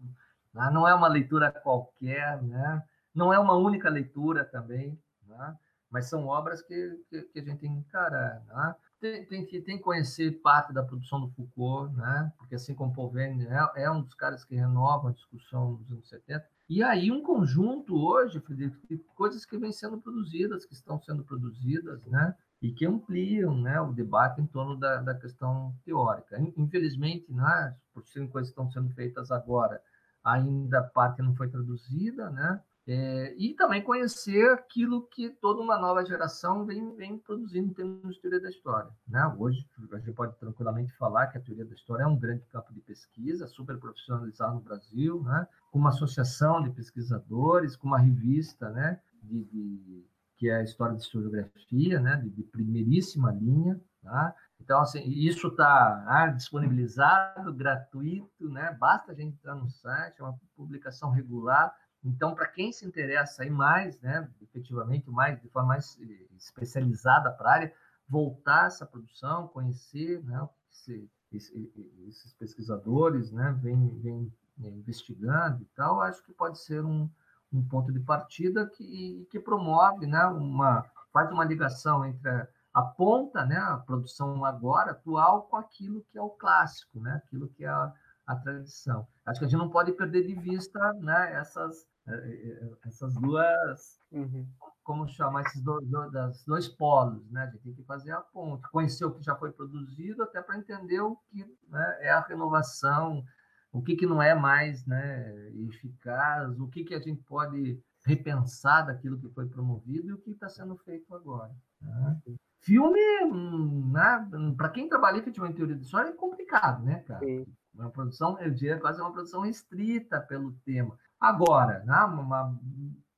né? 0.53 0.71
Não 0.73 0.87
é 0.87 0.95
uma 0.95 1.09
leitura 1.09 1.51
qualquer, 1.51 2.43
né? 2.43 2.83
não 3.15 3.33
é 3.33 3.39
uma 3.39 3.55
única 3.55 3.89
leitura 3.89 4.45
também, 4.45 4.99
né? 5.27 5.57
mas 5.91 6.07
são 6.07 6.27
obras 6.27 6.63
que, 6.63 6.99
que, 7.11 7.23
que, 7.23 7.39
a 7.39 7.43
gente 7.43 7.61
tem 7.61 7.71
que 7.71 7.79
encarar. 7.81 8.43
Né? 8.47 8.75
Tem, 9.01 9.25
tem, 9.27 9.45
que, 9.45 9.61
tem 9.61 9.77
que 9.77 9.83
conhecer 9.83 10.41
parte 10.41 10.73
da 10.73 10.83
produção 10.83 11.21
do 11.21 11.31
Foucault, 11.31 11.95
né? 11.97 12.33
porque 12.39 12.55
assim 12.55 12.75
como 12.75 12.95
Paul 12.95 13.11
Verne 13.11 13.47
é, 13.47 13.83
é 13.83 13.91
um 13.91 14.03
dos 14.03 14.15
caras 14.15 14.45
que 14.45 14.55
renova 14.55 15.11
a 15.11 15.13
discussão 15.13 15.75
dos 15.75 15.91
anos 15.91 16.09
70, 16.09 16.47
e 16.69 16.83
aí 16.83 17.11
um 17.11 17.23
conjunto 17.23 17.95
hoje, 17.95 18.41
Frederico, 18.41 18.87
de 18.89 18.97
coisas 19.15 19.45
que 19.45 19.59
vêm 19.59 19.73
sendo 19.73 20.01
produzidas, 20.01 20.65
que 20.65 20.73
estão 20.73 20.99
sendo 21.01 21.23
produzidas, 21.23 22.03
né? 22.07 22.35
e 22.63 22.71
que 22.71 22.87
ampliam 22.87 23.61
né, 23.61 23.81
o 23.81 23.93
debate 23.93 24.41
em 24.41 24.47
torno 24.47 24.77
da, 24.77 24.99
da 24.99 25.15
questão 25.17 25.75
teórica. 25.85 26.41
Infelizmente, 26.57 27.31
né, 27.33 27.77
por 27.93 28.07
serem 28.07 28.29
coisas 28.29 28.51
que 28.51 28.53
estão 28.53 28.71
sendo 28.71 28.95
feitas 28.95 29.33
agora, 29.33 29.83
ainda 30.25 30.83
parte 30.83 31.23
não 31.23 31.35
foi 31.35 31.49
traduzida, 31.49 32.31
né? 32.31 32.61
É, 32.85 33.35
e 33.39 33.55
também 33.55 33.81
conhecer 33.81 34.51
aquilo 34.51 35.07
que 35.07 35.31
toda 35.31 35.61
uma 35.61 35.79
nova 35.79 36.05
geração 36.05 36.67
vem, 36.67 36.97
vem 36.97 37.17
produzindo 37.17 37.71
em 37.71 37.75
termos 37.75 38.17
de 38.17 38.21
teoria 38.21 38.41
da 38.41 38.51
história. 38.51 38.91
Né? 39.07 39.25
Hoje, 39.39 39.65
a 39.93 39.99
gente 39.99 40.13
pode 40.13 40.37
tranquilamente 40.37 40.93
falar 40.97 41.29
que 41.29 41.39
a 41.39 41.41
teoria 41.41 41.65
da 41.65 41.75
história 41.75 42.03
é 42.03 42.07
um 42.07 42.19
grande 42.19 42.45
campo 42.47 42.75
de 42.75 42.81
pesquisa, 42.81 43.47
super 43.47 43.79
profissionalizado 43.79 44.55
no 44.55 44.61
Brasil, 44.61 45.23
né? 45.23 45.47
com 45.71 45.79
uma 45.79 45.91
associação 45.91 46.61
de 46.61 46.71
pesquisadores, 46.71 47.77
com 47.77 47.87
uma 47.87 48.01
revista 48.01 48.69
né? 48.71 48.99
de, 49.23 49.45
de 49.45 50.05
que 50.37 50.49
é 50.49 50.57
a 50.57 50.65
História 50.65 50.97
de 50.97 51.03
Historiografia, 51.03 52.01
né? 52.01 52.17
de, 52.17 52.31
de 52.31 52.43
primeiríssima 52.43 53.31
linha, 53.31 53.81
Tá? 54.03 54.35
Então, 54.63 54.81
assim, 54.81 55.03
isso 55.05 55.49
está 55.49 56.05
ah, 56.07 56.29
disponibilizado, 56.29 57.53
gratuito, 57.53 58.49
né? 58.49 58.77
basta 58.79 59.11
a 59.11 59.15
gente 59.15 59.35
entrar 59.35 59.57
no 59.57 59.69
site, 59.69 60.21
é 60.21 60.23
uma 60.23 60.39
publicação 60.55 61.11
regular. 61.11 61.75
Então, 62.05 62.33
para 62.33 62.47
quem 62.47 62.73
se 62.73 62.87
interessa 62.87 63.43
aí 63.43 63.51
mais, 63.51 64.01
né, 64.01 64.29
efetivamente, 64.41 65.11
mais, 65.11 65.41
de 65.41 65.49
forma 65.49 65.69
mais 65.69 65.99
eh, 66.01 66.27
especializada 66.37 67.33
para 67.33 67.51
a 67.51 67.53
área, 67.55 67.75
voltar 68.09 68.67
essa 68.67 68.87
produção, 68.87 69.49
conhecer 69.49 70.23
né, 70.25 70.49
esse, 70.71 71.11
esse, 71.33 71.73
esses 72.09 72.33
pesquisadores 72.35 73.33
né, 73.33 73.57
vêm, 73.61 74.01
vem 74.01 74.33
né, 74.57 74.69
investigando 74.71 75.63
e 75.63 75.67
tal, 75.77 76.01
acho 76.01 76.23
que 76.25 76.33
pode 76.33 76.59
ser 76.61 76.85
um, 76.85 77.09
um 77.53 77.65
ponto 77.65 77.93
de 77.93 78.01
partida 78.01 78.67
que, 78.67 79.27
que 79.31 79.41
promove, 79.41 80.07
né, 80.07 80.25
uma, 80.27 80.85
faz 81.13 81.31
uma 81.31 81.45
ligação 81.45 82.05
entre 82.05 82.29
a, 82.29 82.49
aponta 82.73 83.45
né, 83.45 83.57
a 83.57 83.77
produção 83.77 84.45
agora 84.45 84.93
atual 84.93 85.43
com 85.43 85.57
aquilo 85.57 86.05
que 86.11 86.19
é 86.19 86.23
o 86.23 86.31
clássico, 86.31 87.01
né, 87.01 87.21
aquilo 87.25 87.49
que 87.49 87.65
é 87.65 87.69
a, 87.69 87.93
a 88.27 88.37
tradição. 88.37 89.07
Acho 89.27 89.41
que 89.41 89.47
a 89.47 89.49
gente 89.49 89.59
não 89.59 89.71
pode 89.71 89.93
perder 89.93 90.27
de 90.27 90.35
vista 90.35 90.93
né, 90.95 91.35
essas, 91.35 91.87
eh, 92.09 92.13
eh, 92.13 92.71
essas 92.87 93.15
duas, 93.15 94.01
uhum. 94.11 94.47
como 94.83 95.07
chamar, 95.07 95.43
esses 95.43 95.61
dois, 95.63 95.87
dois, 95.89 96.45
dois 96.47 96.69
polos. 96.69 97.31
Né? 97.31 97.43
A 97.43 97.47
gente 97.47 97.63
tem 97.63 97.75
que 97.75 97.85
fazer 97.85 98.13
a 98.13 98.21
ponte, 98.21 98.69
conhecer 98.71 99.05
o 99.05 99.13
que 99.13 99.23
já 99.23 99.37
foi 99.37 99.53
produzido, 99.53 100.23
até 100.23 100.41
para 100.41 100.59
entender 100.59 101.01
o 101.01 101.17
que 101.31 101.45
né, 101.69 101.99
é 102.01 102.11
a 102.11 102.21
renovação, 102.21 103.23
o 103.71 103.83
que, 103.83 103.97
que 103.97 104.07
não 104.07 104.23
é 104.23 104.35
mais 104.35 104.87
né, 104.87 105.51
eficaz, 105.69 106.59
o 106.59 106.69
que, 106.69 106.85
que 106.85 106.95
a 106.95 107.01
gente 107.01 107.23
pode 107.25 107.83
repensar 108.05 108.87
daquilo 108.87 109.19
que 109.19 109.29
foi 109.31 109.47
promovido 109.47 110.09
e 110.09 110.13
o 110.13 110.19
que 110.19 110.31
está 110.31 110.49
sendo 110.49 110.77
feito 110.77 111.15
agora. 111.15 111.55
Né? 111.81 112.21
Filme, 112.61 113.01
hum, 113.25 113.91
né, 113.93 114.29
para 114.57 114.69
quem 114.69 114.89
trabalha 114.89 115.19
efetivamente 115.19 115.55
em 115.55 115.57
teoria 115.57 115.77
de 115.77 115.85
história, 115.85 116.11
é 116.11 116.13
complicado, 116.13 116.85
né, 116.85 117.01
cara? 117.01 117.21
Sim. 117.21 117.47
Uma 117.75 117.91
produção, 117.91 118.39
eu 118.39 118.51
diria 118.51 118.79
quase 118.79 119.01
uma 119.01 119.13
produção 119.13 119.47
estrita 119.47 120.21
pelo 120.21 120.53
tema. 120.65 120.99
Agora, 121.19 121.83
né, 121.85 121.99
uma 122.05 122.59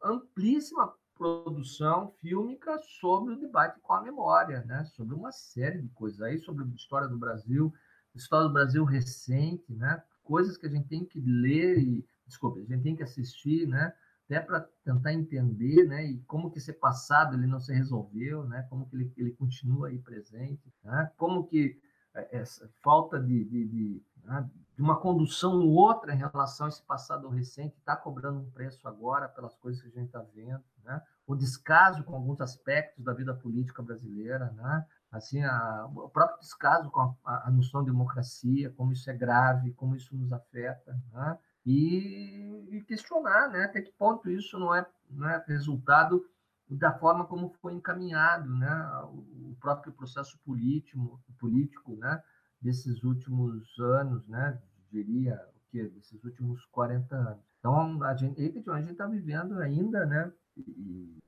amplíssima 0.02 0.94
produção 1.16 2.12
fílmica 2.20 2.78
sobre 3.00 3.34
o 3.34 3.40
debate 3.40 3.80
com 3.80 3.92
a 3.92 4.02
memória, 4.02 4.62
né? 4.64 4.84
sobre 4.84 5.14
uma 5.14 5.32
série 5.32 5.80
de 5.80 5.88
coisas 5.90 6.20
aí, 6.20 6.38
sobre 6.38 6.64
a 6.64 6.66
história 6.68 7.08
do 7.08 7.16
Brasil, 7.16 7.72
história 8.14 8.48
do 8.48 8.52
Brasil 8.52 8.84
recente, 8.84 9.72
né? 9.72 10.02
coisas 10.22 10.56
que 10.56 10.66
a 10.66 10.70
gente 10.70 10.88
tem 10.88 11.04
que 11.04 11.20
ler 11.20 11.78
e, 11.78 12.06
desculpa, 12.26 12.58
a 12.58 12.62
gente 12.62 12.82
tem 12.82 12.96
que 12.96 13.02
assistir, 13.02 13.66
né? 13.68 13.92
Até 14.24 14.40
para 14.40 14.66
tentar 14.84 15.12
entender, 15.12 15.84
né, 15.86 16.04
e 16.04 16.18
como 16.22 16.50
que 16.50 16.58
esse 16.58 16.72
passado 16.72 17.34
ele 17.34 17.46
não 17.46 17.60
se 17.60 17.72
resolveu, 17.72 18.44
né, 18.44 18.66
como 18.70 18.88
que 18.88 18.96
ele, 18.96 19.12
ele 19.16 19.32
continua 19.32 19.88
aí 19.88 19.98
presente, 19.98 20.72
né, 20.82 21.10
como 21.16 21.46
que 21.46 21.78
é, 22.14 22.38
essa 22.38 22.68
falta 22.82 23.20
de, 23.20 23.44
de, 23.44 23.68
de, 23.68 24.02
né, 24.24 24.48
de 24.74 24.82
uma 24.82 24.98
condução 24.98 25.58
no 25.58 25.68
outra 25.68 26.14
em 26.14 26.18
relação 26.18 26.66
a 26.66 26.68
esse 26.68 26.82
passado 26.82 27.28
recente 27.28 27.76
está 27.76 27.94
cobrando 27.94 28.40
um 28.40 28.50
preço 28.50 28.88
agora 28.88 29.28
pelas 29.28 29.54
coisas 29.56 29.82
que 29.82 29.88
a 29.88 29.90
gente 29.90 30.06
está 30.06 30.24
vendo, 30.34 30.62
né, 30.82 31.02
o 31.26 31.34
descaso 31.34 32.02
com 32.02 32.14
alguns 32.14 32.40
aspectos 32.40 33.04
da 33.04 33.12
vida 33.12 33.34
política 33.34 33.82
brasileira, 33.82 34.50
né, 34.52 34.86
assim 35.12 35.42
a, 35.42 35.86
o 35.94 36.08
próprio 36.08 36.40
descaso 36.40 36.90
com 36.90 37.14
a, 37.24 37.48
a 37.48 37.50
noção 37.50 37.84
de 37.84 37.90
democracia, 37.90 38.70
como 38.70 38.92
isso 38.92 39.08
é 39.10 39.14
grave, 39.14 39.72
como 39.74 39.94
isso 39.94 40.16
nos 40.16 40.32
afeta, 40.32 40.98
né, 41.12 41.38
e, 41.66 42.66
e, 42.70 42.82
questionar 42.82 43.48
né, 43.48 43.64
até 43.64 43.80
que 43.80 43.92
ponto 43.92 44.30
isso 44.30 44.58
não 44.58 44.74
é, 44.74 44.86
não 45.10 45.28
é 45.28 45.42
resultado 45.46 46.24
da 46.68 46.92
forma 46.92 47.24
como 47.26 47.54
foi 47.60 47.74
encaminhado 47.74 48.52
né, 48.54 49.00
o 49.04 49.56
próprio 49.60 49.92
processo 49.92 50.38
político, 50.44 51.20
político 51.38 51.96
né, 51.96 52.22
desses 52.60 53.02
últimos 53.02 53.78
anos, 53.78 54.26
né, 54.26 54.60
diria, 54.90 55.40
o 55.54 55.70
que 55.70 55.82
desses 55.88 56.22
últimos 56.24 56.64
40 56.66 57.14
anos. 57.14 57.44
Então, 57.58 58.02
a 58.02 58.14
gente 58.14 58.40
gente 58.40 58.92
está 58.92 59.06
vivendo 59.06 59.58
ainda 59.58 60.04
né, 60.06 60.32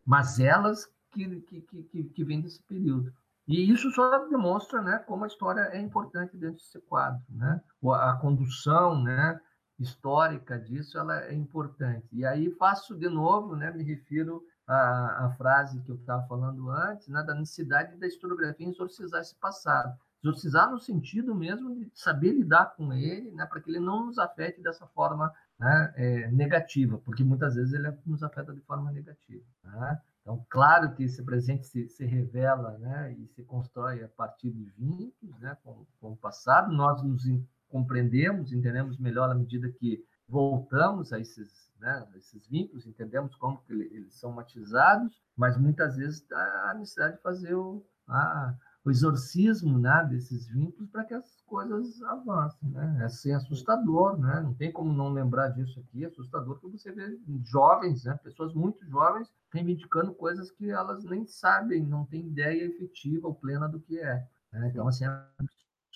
mazelas 0.04 0.86
que, 1.10 1.40
que, 1.40 1.60
que, 1.62 2.04
que 2.04 2.24
vêm 2.24 2.40
desse 2.40 2.62
período. 2.62 3.12
E 3.46 3.70
isso 3.70 3.90
só 3.92 4.26
demonstra 4.26 4.82
né, 4.82 4.98
como 4.98 5.24
a 5.24 5.28
história 5.28 5.60
é 5.72 5.80
importante 5.80 6.36
dentro 6.36 6.56
desse 6.56 6.80
quadro. 6.80 7.22
Né? 7.28 7.60
A 7.94 8.14
condução, 8.14 9.02
né, 9.02 9.40
histórica 9.78 10.58
disso 10.58 10.98
ela 10.98 11.24
é 11.24 11.34
importante. 11.34 12.08
E 12.12 12.24
aí 12.24 12.50
faço 12.50 12.96
de 12.96 13.08
novo, 13.08 13.54
né, 13.54 13.70
me 13.70 13.82
refiro 13.82 14.42
à, 14.66 15.26
à 15.26 15.30
frase 15.30 15.80
que 15.82 15.90
eu 15.90 15.96
estava 15.96 16.26
falando 16.26 16.70
antes, 16.70 17.08
né, 17.08 17.22
da 17.22 17.34
necessidade 17.34 17.96
da 17.96 18.06
historiografia 18.06 18.68
exorcizar 18.68 19.20
esse 19.20 19.34
passado. 19.36 19.96
Exorcizar 20.22 20.70
no 20.70 20.78
sentido 20.78 21.34
mesmo 21.34 21.74
de 21.74 21.90
saber 21.94 22.32
lidar 22.32 22.74
com 22.76 22.92
ele, 22.92 23.30
né, 23.32 23.46
para 23.46 23.60
que 23.60 23.70
ele 23.70 23.80
não 23.80 24.06
nos 24.06 24.18
afete 24.18 24.60
dessa 24.60 24.86
forma 24.88 25.32
né, 25.58 25.92
é, 25.96 26.30
negativa, 26.30 26.98
porque 26.98 27.22
muitas 27.22 27.54
vezes 27.54 27.72
ele 27.72 27.92
nos 28.04 28.22
afeta 28.22 28.52
de 28.52 28.60
forma 28.62 28.90
negativa. 28.90 29.44
Né? 29.62 30.00
Então, 30.26 30.44
claro 30.48 30.92
que 30.92 31.04
esse 31.04 31.22
presente 31.22 31.66
se, 31.66 31.88
se, 31.88 32.04
revela 32.04 32.76
né, 32.78 33.12
e 33.12 33.28
se 33.28 33.44
constrói 33.44 34.02
a 34.02 34.08
partir 34.08 34.50
de 34.50 34.64
vínculos 34.76 35.38
né, 35.38 35.56
com, 35.62 35.86
com 36.00 36.12
o 36.12 36.16
passado. 36.16 36.72
Nós 36.72 37.00
nos 37.02 37.24
compreendemos, 37.68 38.52
entendemos 38.52 38.98
melhor 38.98 39.30
à 39.30 39.34
medida 39.34 39.70
que 39.72 40.04
voltamos 40.28 41.12
a 41.12 41.20
esses, 41.20 41.70
né, 41.78 42.06
esses 42.16 42.46
vínculos, 42.48 42.86
entendemos 42.86 43.34
como 43.36 43.62
que 43.62 43.72
eles 43.72 44.14
são 44.14 44.32
matizados, 44.32 45.22
mas 45.36 45.56
muitas 45.56 45.96
vezes 45.96 46.26
há 46.32 46.70
a 46.70 46.74
necessidade 46.74 47.16
de 47.16 47.22
fazer 47.22 47.54
o, 47.54 47.84
a, 48.08 48.54
o 48.84 48.90
exorcismo 48.90 49.78
né, 49.78 50.06
desses 50.10 50.48
vínculos 50.48 50.90
para 50.90 51.04
que 51.04 51.14
as 51.14 51.40
coisas 51.42 52.02
avancem. 52.02 52.70
Né? 52.70 52.98
É 53.00 53.04
assim, 53.04 53.32
assustador, 53.32 54.18
né? 54.18 54.40
não 54.40 54.54
tem 54.54 54.72
como 54.72 54.92
não 54.92 55.12
lembrar 55.12 55.48
disso 55.48 55.80
aqui, 55.80 56.04
é 56.04 56.08
assustador 56.08 56.58
que 56.58 56.68
você 56.68 56.90
vê 56.92 57.18
jovens, 57.44 58.04
né, 58.04 58.18
pessoas 58.22 58.54
muito 58.54 58.84
jovens, 58.86 59.28
reivindicando 59.52 60.14
coisas 60.14 60.50
que 60.50 60.70
elas 60.70 61.04
nem 61.04 61.26
sabem, 61.26 61.84
não 61.84 62.04
têm 62.04 62.26
ideia 62.26 62.64
efetiva 62.64 63.28
ou 63.28 63.34
plena 63.34 63.68
do 63.68 63.80
que 63.80 63.98
é. 63.98 64.26
Né? 64.52 64.68
Então, 64.68 64.88
assim, 64.88 65.04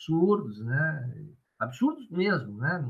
absurdos, 0.01 0.61
né? 0.61 1.29
Absurdos 1.61 2.09
mesmo, 2.11 2.57
né? 2.59 2.85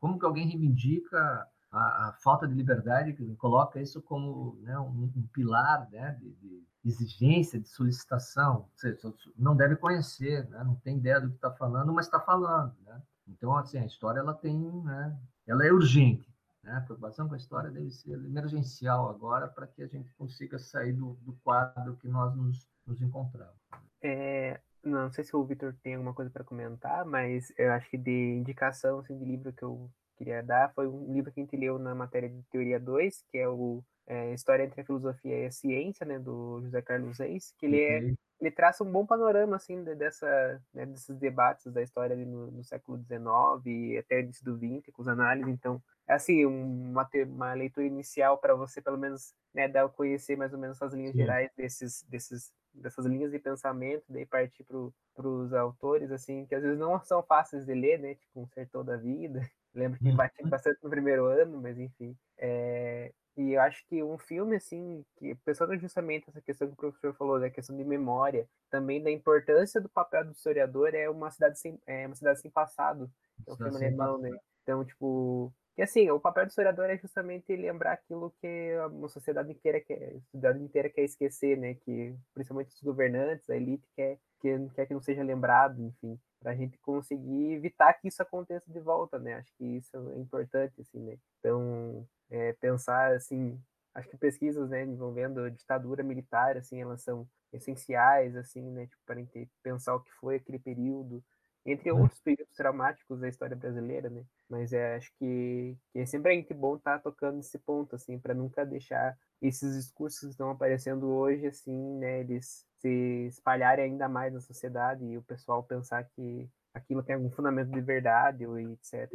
Como 0.00 0.18
que 0.18 0.26
alguém 0.26 0.48
reivindica 0.48 1.48
a, 1.72 2.08
a 2.08 2.12
falta 2.12 2.46
de 2.46 2.54
liberdade, 2.54 3.14
que 3.14 3.34
coloca 3.36 3.80
isso 3.80 4.02
como 4.02 4.58
né, 4.60 4.78
um, 4.78 5.10
um, 5.16 5.26
pilar 5.32 5.88
né, 5.90 6.18
de, 6.20 6.30
de, 6.34 6.62
exigência, 6.84 7.58
de 7.58 7.68
solicitação. 7.68 8.68
Seja, 8.76 8.98
não 9.38 9.56
deve 9.56 9.76
conhecer, 9.76 10.46
né? 10.50 10.62
não 10.64 10.74
tem 10.74 10.98
ideia 10.98 11.20
do 11.20 11.28
que 11.28 11.36
está 11.36 11.50
falando, 11.50 11.92
mas 11.92 12.06
está 12.06 12.20
falando. 12.20 12.74
Né? 12.84 13.00
Então, 13.28 13.56
assim, 13.56 13.78
a 13.78 13.86
história 13.86 14.20
ela 14.20 14.34
tem, 14.34 14.58
né, 14.82 15.16
ela 15.46 15.64
é 15.64 15.72
urgente. 15.72 16.28
Né? 16.62 16.72
A 16.76 16.80
preocupação 16.80 17.28
com 17.28 17.34
a 17.34 17.38
história 17.38 17.70
deve 17.70 17.90
ser 17.90 18.14
emergencial 18.14 19.08
agora 19.08 19.48
para 19.48 19.66
que 19.66 19.82
a 19.82 19.86
gente 19.86 20.12
consiga 20.14 20.58
sair 20.58 20.92
do, 20.92 21.14
do 21.22 21.32
quadro 21.44 21.96
que 21.96 22.08
nós 22.08 22.34
nos, 22.34 22.68
nos 22.86 23.00
encontramos. 23.00 23.54
É, 24.02 24.60
não 24.84 25.12
sei 25.12 25.24
se 25.24 25.34
o 25.36 25.44
Vitor 25.44 25.74
tem 25.82 25.94
alguma 25.94 26.14
coisa 26.14 26.30
para 26.30 26.44
comentar, 26.44 27.04
mas 27.04 27.52
eu 27.56 27.72
acho 27.72 27.88
que 27.88 27.98
de 27.98 28.10
indicação 28.10 28.98
assim, 29.00 29.16
de 29.18 29.24
livro 29.24 29.52
que 29.52 29.62
eu 29.62 29.90
queria 30.16 30.42
dar 30.42 30.72
foi 30.74 30.86
um 30.86 31.12
livro 31.12 31.32
que 31.32 31.40
a 31.40 31.42
gente 31.42 31.56
leu 31.56 31.78
na 31.78 31.94
matéria 31.94 32.28
de 32.28 32.42
Teoria 32.44 32.78
2, 32.78 33.24
que 33.30 33.38
é 33.38 33.48
o 33.48 33.82
é, 34.06 34.32
História 34.34 34.64
entre 34.64 34.80
a 34.80 34.84
Filosofia 34.84 35.38
e 35.38 35.46
a 35.46 35.50
Ciência, 35.50 36.04
né, 36.04 36.18
do 36.18 36.60
José 36.62 36.82
Carlos 36.82 37.18
Reis, 37.18 37.54
que 37.58 37.66
ele, 37.66 37.80
é, 37.80 38.14
ele 38.40 38.50
traça 38.50 38.82
um 38.82 38.90
bom 38.90 39.06
panorama 39.06 39.56
assim, 39.56 39.82
de, 39.82 39.94
dessa, 39.94 40.60
né, 40.74 40.86
desses 40.86 41.16
debates 41.16 41.72
da 41.72 41.82
história 41.82 42.14
ali 42.14 42.24
no, 42.24 42.50
no 42.50 42.64
século 42.64 42.98
XIX 42.98 43.66
e 43.66 43.98
até 43.98 44.20
início 44.20 44.44
do 44.44 44.56
XX, 44.56 44.92
com 44.92 45.02
as 45.02 45.08
análises. 45.08 45.52
Então, 45.52 45.80
é 46.08 46.14
assim, 46.14 46.44
uma, 46.44 47.08
uma 47.26 47.54
leitura 47.54 47.86
inicial 47.86 48.38
para 48.38 48.54
você, 48.54 48.82
pelo 48.82 48.98
menos, 48.98 49.32
né, 49.54 49.68
dar 49.68 49.84
a 49.84 49.88
conhecer 49.88 50.36
mais 50.36 50.52
ou 50.52 50.58
menos 50.58 50.80
as 50.82 50.92
linhas 50.92 51.12
Sim. 51.12 51.18
gerais 51.18 51.50
desses, 51.56 52.02
desses 52.08 52.52
dessas 52.74 53.06
linhas 53.06 53.30
de 53.30 53.38
pensamento, 53.38 54.04
daí 54.08 54.26
partir 54.26 54.64
para 54.64 55.28
os 55.28 55.52
autores, 55.52 56.10
assim, 56.10 56.46
que 56.46 56.54
às 56.54 56.62
vezes 56.62 56.78
não 56.78 57.02
são 57.04 57.22
fáceis 57.22 57.66
de 57.66 57.74
ler, 57.74 57.98
né? 57.98 58.14
Tipo, 58.14 58.40
um 58.40 58.48
Sertão 58.48 58.84
da 58.84 58.96
Vida. 58.96 59.40
Lembro 59.74 59.98
que 59.98 60.12
bati 60.12 60.42
uhum. 60.42 60.50
bastante 60.50 60.78
no 60.82 60.90
primeiro 60.90 61.26
ano, 61.26 61.60
mas 61.60 61.78
enfim. 61.78 62.16
É, 62.36 63.12
e 63.36 63.52
eu 63.52 63.60
acho 63.62 63.86
que 63.86 64.02
um 64.02 64.18
filme, 64.18 64.56
assim, 64.56 65.04
que 65.16 65.34
pensando 65.36 65.76
justamente 65.78 66.28
essa 66.28 66.42
questão 66.42 66.68
que 66.68 66.74
o 66.74 66.76
professor 66.76 67.14
falou, 67.14 67.40
da 67.40 67.48
questão 67.48 67.74
de 67.74 67.84
memória, 67.84 68.46
também 68.70 69.02
da 69.02 69.10
importância 69.10 69.80
do 69.80 69.88
papel 69.88 70.24
do 70.24 70.32
historiador, 70.32 70.94
é 70.94 71.08
uma 71.08 71.30
cidade 71.30 71.58
sem, 71.58 71.80
é 71.86 72.06
uma 72.06 72.14
cidade 72.14 72.40
sem 72.40 72.50
passado. 72.50 73.10
É 73.46 73.52
um 73.52 73.56
filme 73.56 73.76
alemão, 73.76 74.18
né? 74.18 74.30
Então, 74.62 74.84
tipo, 74.84 75.52
que 75.74 75.82
assim, 75.82 76.10
o 76.10 76.20
papel 76.20 76.44
do 76.44 76.48
historiador 76.50 76.90
é 76.90 76.98
justamente 76.98 77.54
lembrar 77.56 77.92
aquilo 77.92 78.34
que 78.40 78.76
uma 78.90 79.08
sociedade 79.08 79.50
inteira 79.50 79.80
quer, 79.80 80.16
a 80.16 80.20
sociedade 80.20 80.62
inteira 80.62 80.90
quer 80.90 81.02
esquecer, 81.04 81.56
né? 81.56 81.74
Que 81.74 82.14
principalmente 82.34 82.74
os 82.74 82.82
governantes, 82.82 83.48
a 83.48 83.56
elite 83.56 83.88
quer, 83.96 84.18
quer, 84.40 84.68
quer 84.74 84.86
que 84.86 84.94
não 84.94 85.00
seja 85.00 85.22
lembrado, 85.22 85.80
enfim, 85.82 86.18
para 86.40 86.52
a 86.52 86.54
gente 86.54 86.76
conseguir 86.78 87.52
evitar 87.52 87.94
que 87.94 88.08
isso 88.08 88.22
aconteça 88.22 88.70
de 88.70 88.80
volta, 88.80 89.18
né? 89.18 89.34
Acho 89.34 89.52
que 89.56 89.64
isso 89.64 89.96
é 89.96 90.18
importante, 90.18 90.80
assim, 90.80 90.98
né? 91.00 91.16
Então, 91.38 92.06
é, 92.30 92.52
pensar 92.54 93.14
assim, 93.14 93.58
acho 93.94 94.08
que 94.08 94.16
pesquisas, 94.16 94.68
né, 94.68 94.84
envolvendo 94.84 95.40
a 95.40 95.50
ditadura 95.50 96.02
militar, 96.02 96.56
assim, 96.56 96.80
elas 96.80 97.02
são 97.02 97.26
essenciais, 97.52 98.36
assim, 98.36 98.70
né? 98.70 98.86
Tipo, 98.86 99.02
para 99.06 99.14
a 99.16 99.18
gente 99.18 99.48
pensar 99.62 99.94
o 99.94 100.00
que 100.00 100.12
foi 100.12 100.36
aquele 100.36 100.58
período 100.58 101.22
entre 101.64 101.92
uhum. 101.92 102.02
outros 102.02 102.20
períodos 102.20 102.54
traumáticos 102.56 103.20
da 103.20 103.28
história 103.28 103.56
brasileira, 103.56 104.10
né? 104.10 104.24
Mas 104.48 104.72
é, 104.72 104.96
acho 104.96 105.12
que, 105.18 105.76
que 105.92 106.00
é 106.00 106.06
sempre 106.06 106.34
muito 106.34 106.54
bom 106.54 106.76
estar 106.76 106.96
tá 106.96 107.02
tocando 107.02 107.36
nesse 107.36 107.58
ponto, 107.58 107.94
assim, 107.94 108.18
para 108.18 108.34
nunca 108.34 108.66
deixar 108.66 109.16
esses 109.40 109.76
discursos 109.76 110.20
que 110.20 110.26
estão 110.28 110.50
aparecendo 110.50 111.08
hoje, 111.08 111.46
assim, 111.46 111.98
né, 111.98 112.20
eles 112.20 112.64
se 112.78 113.26
espalharem 113.28 113.84
ainda 113.84 114.08
mais 114.08 114.32
na 114.32 114.40
sociedade 114.40 115.04
e 115.04 115.16
o 115.16 115.22
pessoal 115.22 115.62
pensar 115.62 116.04
que 116.04 116.48
aquilo 116.74 117.02
tem 117.02 117.14
algum 117.14 117.30
fundamento 117.30 117.70
de 117.70 117.80
verdade 117.80 118.46
ou 118.46 118.58
etc. 118.58 119.08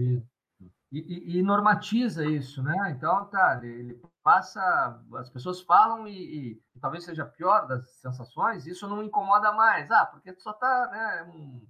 e, 0.91 1.37
e, 1.37 1.43
normatiza 1.43 2.25
isso, 2.25 2.63
né? 2.63 2.91
Então, 2.91 3.25
tá, 3.25 3.59
ele 3.61 4.01
passa, 4.23 5.01
as 5.15 5.29
pessoas 5.29 5.61
falam 5.61 6.07
e, 6.07 6.53
e, 6.53 6.61
talvez 6.79 7.03
seja 7.03 7.25
pior 7.25 7.67
das 7.67 7.89
sensações, 7.99 8.65
isso 8.65 8.87
não 8.87 9.03
incomoda 9.03 9.51
mais, 9.51 9.91
ah, 9.91 10.05
porque 10.05 10.33
só 10.39 10.53
tá, 10.53 10.89
né, 10.91 11.31
um, 11.33 11.61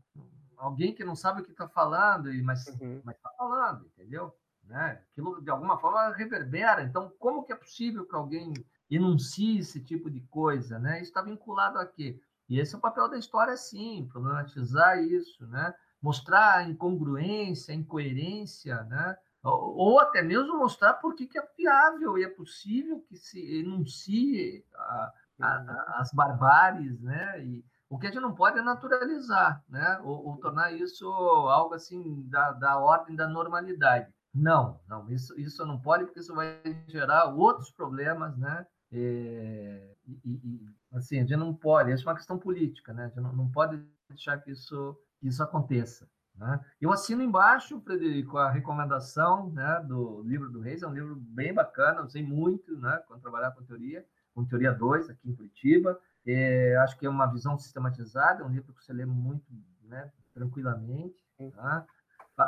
alguém 0.57 0.93
que 0.93 1.03
não 1.03 1.15
sabe 1.15 1.41
o 1.41 1.43
que 1.43 1.51
está 1.51 1.67
falando, 1.67 2.29
mas 2.43 2.65
uhum. 2.67 3.01
está 3.07 3.29
falando, 3.37 3.85
entendeu? 3.85 4.35
Né? 4.63 5.01
Aquilo 5.11 5.41
de 5.41 5.49
alguma 5.49 5.77
forma 5.77 6.13
reverbera. 6.13 6.83
Então, 6.83 7.11
como 7.19 7.43
que 7.43 7.53
é 7.53 7.55
possível 7.55 8.05
que 8.05 8.15
alguém 8.15 8.53
enuncie 8.89 9.59
esse 9.59 9.83
tipo 9.83 10.09
de 10.09 10.21
coisa, 10.21 10.79
né? 10.79 10.97
Isso 10.97 11.09
está 11.09 11.21
vinculado 11.21 11.77
a 11.77 11.85
quê? 11.85 12.19
E 12.49 12.59
esse 12.59 12.73
é 12.73 12.77
o 12.77 12.81
papel 12.81 13.09
da 13.09 13.17
história, 13.17 13.55
sim, 13.57 14.07
problematizar 14.09 15.01
isso, 15.03 15.45
né? 15.47 15.73
Mostrar 16.01 16.57
a 16.57 16.63
incongruência, 16.63 17.73
a 17.73 17.77
incoerência, 17.77 18.83
né? 18.83 19.17
Ou, 19.43 19.75
ou 19.75 19.99
até 19.99 20.21
mesmo 20.21 20.57
mostrar 20.57 20.93
por 20.95 21.15
que, 21.15 21.27
que 21.27 21.37
é 21.37 21.47
viável 21.57 22.17
e 22.17 22.23
é 22.23 22.29
possível 22.29 23.01
que 23.07 23.17
se 23.17 23.39
enuncie 23.59 24.65
a, 24.73 25.13
a, 25.41 25.47
a, 25.47 25.95
as 25.99 26.11
barbáries, 26.13 26.99
né? 27.01 27.43
E, 27.43 27.65
o 27.89 27.97
que 27.97 28.07
a 28.07 28.11
gente 28.11 28.21
não 28.21 28.33
pode 28.33 28.59
é 28.59 28.61
naturalizar, 28.61 29.63
né? 29.69 29.99
Ou, 30.03 30.27
ou 30.27 30.37
tornar 30.37 30.73
isso 30.73 31.07
algo 31.07 31.73
assim 31.73 32.27
da, 32.27 32.51
da 32.51 32.77
ordem 32.77 33.15
da 33.15 33.27
normalidade. 33.27 34.11
Não, 34.33 34.79
não, 34.87 35.09
isso, 35.09 35.39
isso 35.39 35.65
não 35.65 35.79
pode, 35.79 36.05
porque 36.05 36.19
isso 36.19 36.35
vai 36.35 36.61
gerar 36.87 37.33
outros 37.33 37.71
problemas, 37.71 38.37
né? 38.37 38.65
É, 38.91 39.95
e, 40.05 40.19
e, 40.25 40.69
assim, 40.93 41.17
a 41.17 41.21
gente 41.21 41.35
não 41.35 41.53
pode, 41.53 41.91
isso 41.91 42.07
é 42.07 42.11
uma 42.11 42.17
questão 42.17 42.37
política, 42.37 42.93
né? 42.93 43.05
A 43.05 43.07
gente 43.07 43.19
não, 43.19 43.33
não 43.33 43.49
pode 43.49 43.81
deixar 44.09 44.37
que 44.37 44.51
isso, 44.51 44.97
que 45.19 45.27
isso 45.27 45.41
aconteça. 45.41 46.07
Né? 46.35 46.63
Eu 46.79 46.91
assino 46.91 47.23
embaixo, 47.23 47.81
Frederico, 47.81 48.37
a 48.37 48.51
recomendação 48.51 49.49
né, 49.49 49.83
do 49.87 50.21
livro 50.21 50.51
do 50.51 50.59
Reis, 50.59 50.83
é 50.83 50.87
um 50.87 50.93
livro 50.93 51.15
bem 51.15 51.53
bacana, 51.53 52.03
usei 52.03 52.23
muito 52.23 52.77
né, 52.77 53.01
quando 53.07 53.21
trabalhar 53.21 53.51
com 53.51 53.63
teoria, 53.63 54.05
com 54.35 54.45
teoria 54.45 54.71
2 54.71 55.09
aqui 55.09 55.29
em 55.29 55.35
Curitiba. 55.35 55.99
É, 56.27 56.75
acho 56.77 56.97
que 56.97 57.05
é 57.05 57.09
uma 57.09 57.25
visão 57.25 57.57
sistematizada, 57.57 58.43
é 58.43 58.45
um 58.45 58.49
livro 58.49 58.73
que 58.73 58.83
você 58.83 58.91
lê 58.91 59.05
muito 59.05 59.45
né, 59.83 60.11
tranquilamente. 60.33 61.15
Tá? 61.55 61.85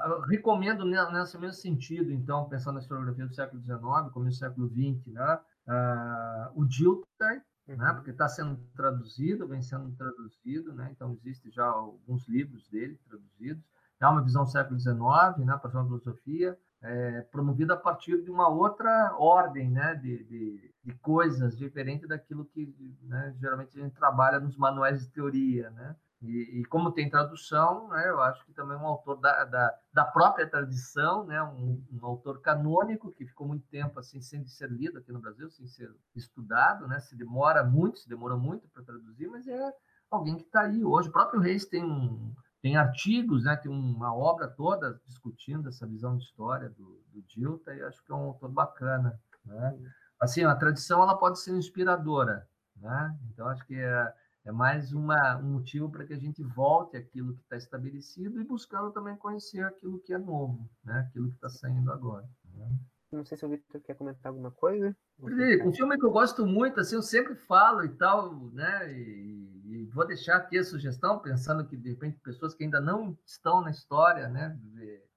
Eu 0.06 0.22
recomendo 0.22 0.86
nesse 0.86 1.38
mesmo 1.38 1.54
sentido, 1.54 2.12
então, 2.12 2.48
pensando 2.48 2.76
na 2.76 2.82
historiografia 2.82 3.26
do 3.26 3.34
século 3.34 3.62
XIX, 3.62 4.14
começo 4.14 4.38
do 4.38 4.46
século 4.46 4.68
XX, 4.68 5.14
né? 5.14 5.40
Uh, 5.68 6.62
o 6.62 6.66
Dilthey, 6.66 7.42
né? 7.68 7.76
uhum. 7.76 7.78
né? 7.78 7.94
porque 7.94 8.12
está 8.12 8.28
sendo 8.28 8.58
traduzido, 8.76 9.48
vem 9.48 9.62
sendo 9.62 9.92
traduzido, 9.96 10.74
né? 10.74 10.90
então 10.92 11.12
existe 11.14 11.50
já 11.52 11.66
alguns 11.66 12.28
livros 12.28 12.68
dele 12.70 13.00
traduzidos. 13.08 13.64
É 14.00 14.08
uma 14.08 14.24
visão 14.24 14.44
do 14.44 14.50
século 14.50 14.80
XIX, 14.80 14.98
né? 15.46 15.58
para 15.58 15.68
a 15.68 15.84
filosofia, 15.84 16.58
é, 16.82 17.22
promovida 17.32 17.74
a 17.74 17.78
partir 17.78 18.22
de 18.24 18.32
uma 18.32 18.48
outra 18.48 19.16
ordem 19.18 19.70
né? 19.70 19.96
de, 19.96 20.24
de, 20.24 20.69
de 20.84 20.94
coisas, 21.00 21.58
diferente 21.58 22.08
daquilo 22.08 22.46
que 22.46 22.74
né? 23.04 23.36
geralmente 23.40 23.78
a 23.78 23.84
gente 23.84 23.96
trabalha 23.96 24.40
nos 24.40 24.56
manuais 24.58 25.02
de 25.02 25.12
teoria. 25.12 25.70
Né? 25.72 25.96
E, 26.22 26.60
e, 26.60 26.66
como 26.66 26.92
tem 26.92 27.10
tradução, 27.10 27.88
né, 27.90 28.10
eu 28.10 28.22
acho 28.22 28.46
que 28.46 28.54
também 28.54 28.78
um 28.78 28.86
autor 28.86 29.22
da, 29.22 29.46
da, 29.46 29.74
da 29.94 30.04
própria 30.04 30.46
tradição, 30.50 31.26
né, 31.26 31.42
um, 31.42 31.82
um, 31.92 32.06
autor 32.06 32.42
canônico 32.42 33.12
que 33.14 33.26
ficou 33.26 33.48
muito 33.48 33.66
tempo 33.68 33.98
assim 34.00 34.20
sem 34.20 34.46
ser 34.46 34.70
lido 34.70 35.00
aqui 35.00 35.14
no 35.14 35.22
Brasil, 35.22 35.50
sem 35.50 35.66
ser 35.66 35.90
estudado, 36.14 36.88
né, 36.88 37.00
se 37.00 37.16
demora 37.16 37.64
muito, 37.64 38.00
se 38.00 38.10
demora 38.10 38.36
muito 38.36 38.68
para 38.68 38.84
traduzir, 38.84 39.30
mas 39.30 39.48
é 39.48 39.72
alguém 40.12 40.36
que 40.36 40.44
está 40.44 40.62
aí 40.62 40.84
hoje. 40.84 41.08
O 41.08 41.14
próprio 41.14 41.40
Reis 41.40 41.66
tem 41.66 41.86
um, 41.86 42.34
tem 42.62 42.76
artigos, 42.76 43.46
né, 43.46 43.56
tem 43.56 43.72
uma 43.72 44.14
obra 44.14 44.50
toda 44.50 45.00
discutindo 45.06 45.70
essa 45.70 45.88
visão 45.88 46.18
de 46.18 46.24
história 46.26 46.70
do, 46.70 47.02
do 47.14 47.22
Dilta 47.22 47.74
e 47.74 47.82
acho 47.82 48.04
que 48.04 48.12
é 48.12 48.16
um 48.16 48.26
autor 48.26 48.52
bacana, 48.52 49.18
né? 49.46 49.80
Assim, 50.20 50.44
a 50.44 50.56
tradição 50.56 51.02
ela 51.02 51.18
pode 51.18 51.40
ser 51.40 51.52
inspiradora, 51.52 52.48
né? 52.76 53.18
Então 53.32 53.48
acho 53.48 53.66
que 53.66 53.76
é 53.76 54.14
é 54.46 54.52
mais 54.52 54.94
uma, 54.94 55.38
um 55.38 55.54
motivo 55.54 55.90
para 55.90 56.06
que 56.06 56.14
a 56.14 56.18
gente 56.18 56.42
volte 56.42 56.98
àquilo 56.98 57.36
que 57.36 57.42
está 57.44 57.56
estabelecido 57.56 58.42
e 58.42 58.44
buscando 58.44 58.92
também 58.92 59.16
conhecer 59.16 59.64
aquilo 59.64 60.00
que 60.00 60.14
é 60.14 60.18
novo, 60.18 60.70
né? 60.84 61.06
aquilo 61.08 61.30
que 61.30 61.36
está 61.36 61.50
saindo 61.50 61.92
agora. 61.92 62.28
Né? 62.56 62.68
Não 63.12 63.26
sei 63.26 63.38
se 63.38 63.46
o 63.46 63.50
Victor 63.50 63.82
quer 63.82 63.96
comentar 63.96 64.32
alguma 64.32 64.50
coisa. 64.50 64.96
Um 65.20 65.74
filme 65.74 65.98
que 65.98 66.06
eu 66.06 66.12
gosto 66.12 66.46
muito, 66.46 66.80
assim, 66.80 66.96
eu 66.96 67.02
sempre 67.02 67.36
falo 67.36 67.84
e 67.84 67.90
tal, 67.90 68.34
né? 68.52 68.94
E, 68.94 69.62
e, 69.66 69.86
vou 69.94 70.08
deixar 70.08 70.38
aqui 70.38 70.58
a 70.58 70.64
sugestão, 70.64 71.20
pensando 71.20 71.68
que 71.68 71.76
de 71.76 71.90
repente 71.90 72.20
pessoas 72.20 72.54
que 72.54 72.64
ainda 72.64 72.80
não 72.80 73.18
estão 73.26 73.62
na 73.62 73.72
história, 73.72 74.30
né, 74.30 74.58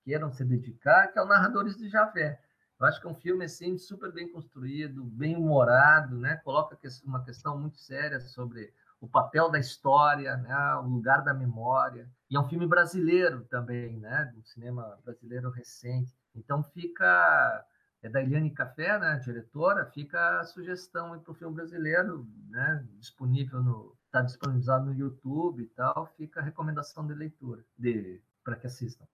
queiram 0.05 0.33
se 0.33 0.45
dedicar, 0.45 1.09
que 1.09 1.19
é 1.19 1.23
o 1.23 1.27
Narradores 1.27 1.77
de 1.77 1.89
Javé. 1.89 2.41
Eu 2.83 2.89
acho 2.89 3.01
que 3.01 3.07
é 3.07 3.11
um 3.11 3.15
filme 3.15 3.45
assim 3.45 3.79
super 3.79 4.11
bem 4.11 4.29
construído, 4.29 5.05
bem 5.05 5.37
humorado, 5.37 6.19
né? 6.19 6.37
Coloca 6.39 6.77
uma 7.05 7.25
questão 7.25 7.57
muito 7.57 7.79
séria 7.79 8.19
sobre 8.19 8.75
o 9.01 9.09
papel 9.09 9.49
da 9.51 9.59
história, 9.59 10.37
né, 10.37 10.75
o 10.77 10.89
lugar 10.89 11.23
da 11.23 11.33
memória. 11.33 12.11
E 12.29 12.37
é 12.37 12.41
um 12.41 12.49
filme 12.49 12.67
brasileiro 12.67 13.45
também, 13.45 13.99
né, 13.99 14.33
do 14.35 14.43
cinema 14.45 14.99
brasileiro 15.05 15.51
recente. 15.51 16.13
Então 16.35 16.63
fica 16.63 17.65
é 18.03 18.09
da 18.09 18.21
Eliane 18.21 18.51
Café, 18.51 18.99
né, 18.99 19.21
diretora, 19.23 19.87
fica 19.87 20.41
a 20.41 20.45
sugestão 20.45 21.17
para 21.21 21.31
o 21.31 21.35
filme 21.35 21.55
brasileiro, 21.55 22.27
né, 22.49 22.85
disponível 22.99 23.63
no 23.63 23.97
está 24.07 24.23
disponibilizado 24.23 24.85
no 24.85 24.95
YouTube 24.95 25.63
e 25.63 25.69
tal, 25.69 26.07
fica 26.17 26.41
a 26.41 26.43
recomendação 26.43 27.07
de 27.07 27.15
leitura 27.15 27.65
de 27.79 28.21
para 28.45 28.57
que 28.57 28.67
assistam. 28.67 29.07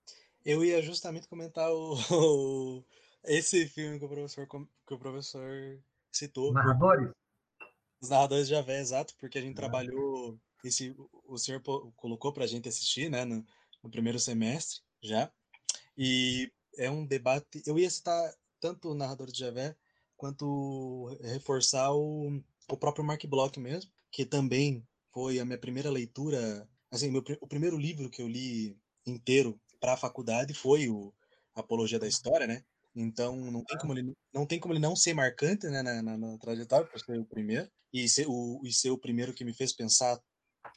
Eu 0.44 0.64
ia 0.64 0.82
justamente 0.82 1.28
comentar 1.28 1.70
o, 1.70 1.94
esse 3.24 3.66
filme 3.68 3.98
que 3.98 4.04
o 4.04 4.08
professor 4.08 4.46
que 4.46 4.94
o 4.94 4.98
professor 4.98 5.80
citou. 6.12 6.52
Narradores? 6.52 7.10
Os 8.00 8.08
narradores 8.10 8.46
de 8.46 8.54
Javé, 8.54 8.80
exato, 8.80 9.14
porque 9.18 9.38
a 9.38 9.42
gente 9.42 9.56
trabalhou. 9.56 10.38
Esse, 10.64 10.94
o 11.24 11.38
senhor 11.38 11.60
colocou 11.96 12.32
para 12.32 12.44
a 12.44 12.46
gente 12.46 12.68
assistir, 12.68 13.08
né, 13.08 13.24
no, 13.24 13.44
no, 13.82 13.90
primeiro 13.90 14.18
semestre 14.18 14.80
já. 15.00 15.30
E 15.96 16.50
é 16.76 16.90
um 16.90 17.06
debate. 17.06 17.62
Eu 17.66 17.78
ia 17.78 17.90
citar 17.90 18.32
tanto 18.60 18.90
o 18.90 18.94
narrador 18.94 19.28
de 19.30 19.38
Javé 19.38 19.76
quanto 20.16 21.16
reforçar 21.22 21.92
o, 21.92 22.42
o 22.68 22.76
próprio 22.76 23.04
Mark 23.04 23.24
Bloch 23.26 23.58
mesmo, 23.58 23.90
que 24.10 24.24
também 24.24 24.86
foi 25.12 25.38
a 25.38 25.44
minha 25.44 25.58
primeira 25.58 25.90
leitura. 25.90 26.68
Assim, 26.90 27.10
meu, 27.10 27.22
o 27.40 27.46
primeiro 27.46 27.76
livro 27.76 28.10
que 28.10 28.22
eu 28.22 28.28
li 28.28 28.76
inteiro 29.06 29.60
para 29.80 29.94
a 29.94 29.96
faculdade 29.96 30.54
foi 30.54 30.88
o 30.88 31.12
Apologia 31.54 31.98
da 31.98 32.06
História, 32.06 32.46
né? 32.46 32.64
Então 33.00 33.36
não 33.36 33.64
tem 33.64 33.78
como 33.78 33.92
ele 33.92 34.12
não 34.32 34.46
tem 34.46 34.58
como 34.58 34.74
ele 34.74 34.80
não 34.80 34.96
ser 34.96 35.14
marcante 35.14 35.66
né, 35.68 35.82
na, 35.82 36.02
na, 36.02 36.18
na 36.18 36.38
trajetória 36.38 36.86
por 36.86 36.98
ser 36.98 37.18
o 37.18 37.24
primeiro 37.24 37.70
e 37.92 38.08
ser 38.08 38.26
o, 38.28 38.60
e 38.64 38.72
ser 38.72 38.90
o 38.90 38.98
primeiro 38.98 39.32
que 39.32 39.44
me 39.44 39.54
fez 39.54 39.72
pensar 39.72 40.20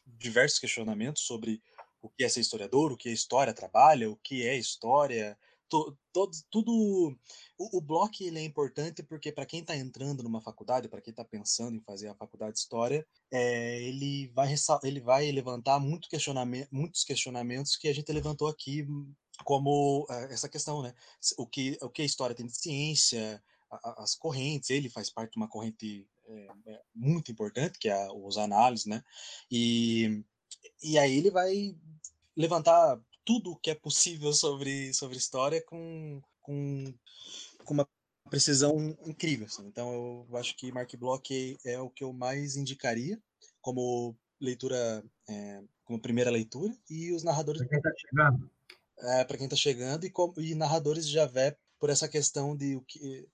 diversos 0.06 0.60
questionamentos 0.60 1.24
sobre 1.24 1.62
o 2.02 2.10
que 2.10 2.24
é 2.24 2.30
ser 2.30 2.42
historiador, 2.42 2.92
o 2.92 2.98
que 2.98 3.10
a 3.10 3.14
história 3.14 3.54
trabalha, 3.54 4.10
o 4.10 4.18
que 4.18 4.46
é 4.46 4.56
história, 4.56 5.38
to, 5.70 5.98
to, 6.14 6.30
tudo. 6.52 7.18
O, 7.58 7.78
o 7.78 7.82
bloco 7.82 8.16
ele 8.22 8.40
é 8.40 8.44
importante 8.44 9.02
porque 9.02 9.32
para 9.32 9.46
quem 9.46 9.62
está 9.62 9.76
entrando 9.76 10.22
numa 10.22 10.42
faculdade, 10.42 10.90
para 10.90 11.02
quem 11.02 11.12
está 11.12 11.24
pensando 11.24 11.78
em 11.78 11.84
fazer 11.84 12.10
a 12.10 12.16
faculdade 12.16 12.54
de 12.54 12.60
história, 12.60 13.06
é, 13.32 13.82
ele 13.82 14.28
vai 14.36 14.54
ele 14.84 15.00
vai 15.00 15.32
levantar 15.32 15.80
muito 15.80 16.10
questionamento, 16.10 16.70
muitos 16.72 17.04
questionamentos 17.04 17.76
que 17.76 17.88
a 17.88 17.94
gente 17.94 18.12
levantou 18.12 18.48
aqui 18.48 18.86
como 19.44 20.06
uh, 20.10 20.14
essa 20.30 20.50
questão, 20.50 20.82
né? 20.82 20.94
O 21.38 21.46
que, 21.46 21.78
o 21.82 21.90
que 21.90 22.02
a 22.02 22.06
história 22.06 22.36
tem 22.36 22.46
de 22.46 22.56
ciência, 22.56 23.42
a, 23.70 24.04
as 24.04 24.16
correntes, 24.16 24.70
ele 24.70 24.90
faz 24.90 25.10
parte 25.10 25.34
de 25.34 25.38
uma 25.38 25.48
corrente 25.48 26.08
é, 26.28 26.82
muito 26.94 27.32
importante, 27.32 27.80
que 27.80 27.90
é 27.90 28.12
os 28.12 28.38
análises, 28.38 28.86
né? 28.86 29.04
E, 29.50 30.24
e 30.82 30.98
aí 30.98 31.18
ele 31.18 31.32
vai 31.32 31.76
levantar 32.36 33.00
tudo 33.26 33.52
o 33.52 33.56
que 33.56 33.72
é 33.72 33.76
possível 33.76 34.34
sobre, 34.34 34.94
sobre 34.94 35.18
história 35.18 35.62
com, 35.62 36.22
com, 36.42 36.94
com 37.64 37.74
uma 37.74 37.88
precisão 38.30 38.98
incrível. 39.06 39.46
Assim. 39.46 39.66
Então 39.68 40.26
eu 40.30 40.38
acho 40.38 40.56
que 40.56 40.72
Mark 40.72 40.94
Bloch 40.96 41.58
é 41.66 41.80
o 41.80 41.90
que 41.90 42.04
eu 42.04 42.14
mais 42.14 42.56
indicaria 42.56 43.22
como 43.62 44.16
leitura, 44.40 45.04
é, 45.30 45.62
como 45.86 46.02
primeira 46.02 46.32
leitura, 46.32 46.76
e 46.90 47.12
os 47.12 47.24
narradores. 47.24 47.62
Quem 47.68 47.78
está 47.78 47.92
chegando. 47.98 48.50
É, 49.02 49.24
para 49.24 49.38
quem 49.38 49.46
está 49.46 49.56
chegando, 49.56 50.06
e, 50.06 50.12
e 50.38 50.56
narradores 50.56 51.08
de 51.08 51.14
Javé 51.14 51.58
por 51.80 51.90
essa 51.90 52.08
questão 52.08 52.56
de 52.56 52.76
o 52.76 52.82
que 52.82 53.28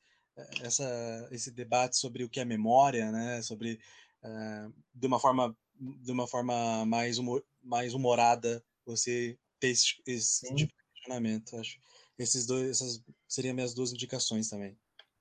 essa, 0.62 1.28
esse 1.32 1.52
debate 1.52 1.98
sobre 1.98 2.24
o 2.24 2.30
que 2.30 2.40
é 2.40 2.46
memória, 2.46 3.12
né? 3.12 3.42
Sobre 3.42 3.80
uh, 4.24 4.74
de 4.94 5.08
uma 5.08 5.20
forma 5.20 5.56
de 5.80 6.12
uma 6.12 6.28
forma 6.28 6.86
mais 6.86 7.20
humor, 7.20 7.44
mais 7.62 7.94
humorada 7.94 8.64
você 8.86 9.38
ter 9.60 9.70
esse, 9.70 9.96
esse 10.08 10.56
tipo 10.56 10.74
de 10.74 10.94
questionamento. 10.94 11.56
Acho 11.58 11.78
esses 12.18 12.46
dois 12.46 12.70
essas 12.70 13.02
seriam 13.28 13.54
minhas 13.54 13.74
duas 13.74 13.92
indicações 13.92 14.50
também. 14.50 14.78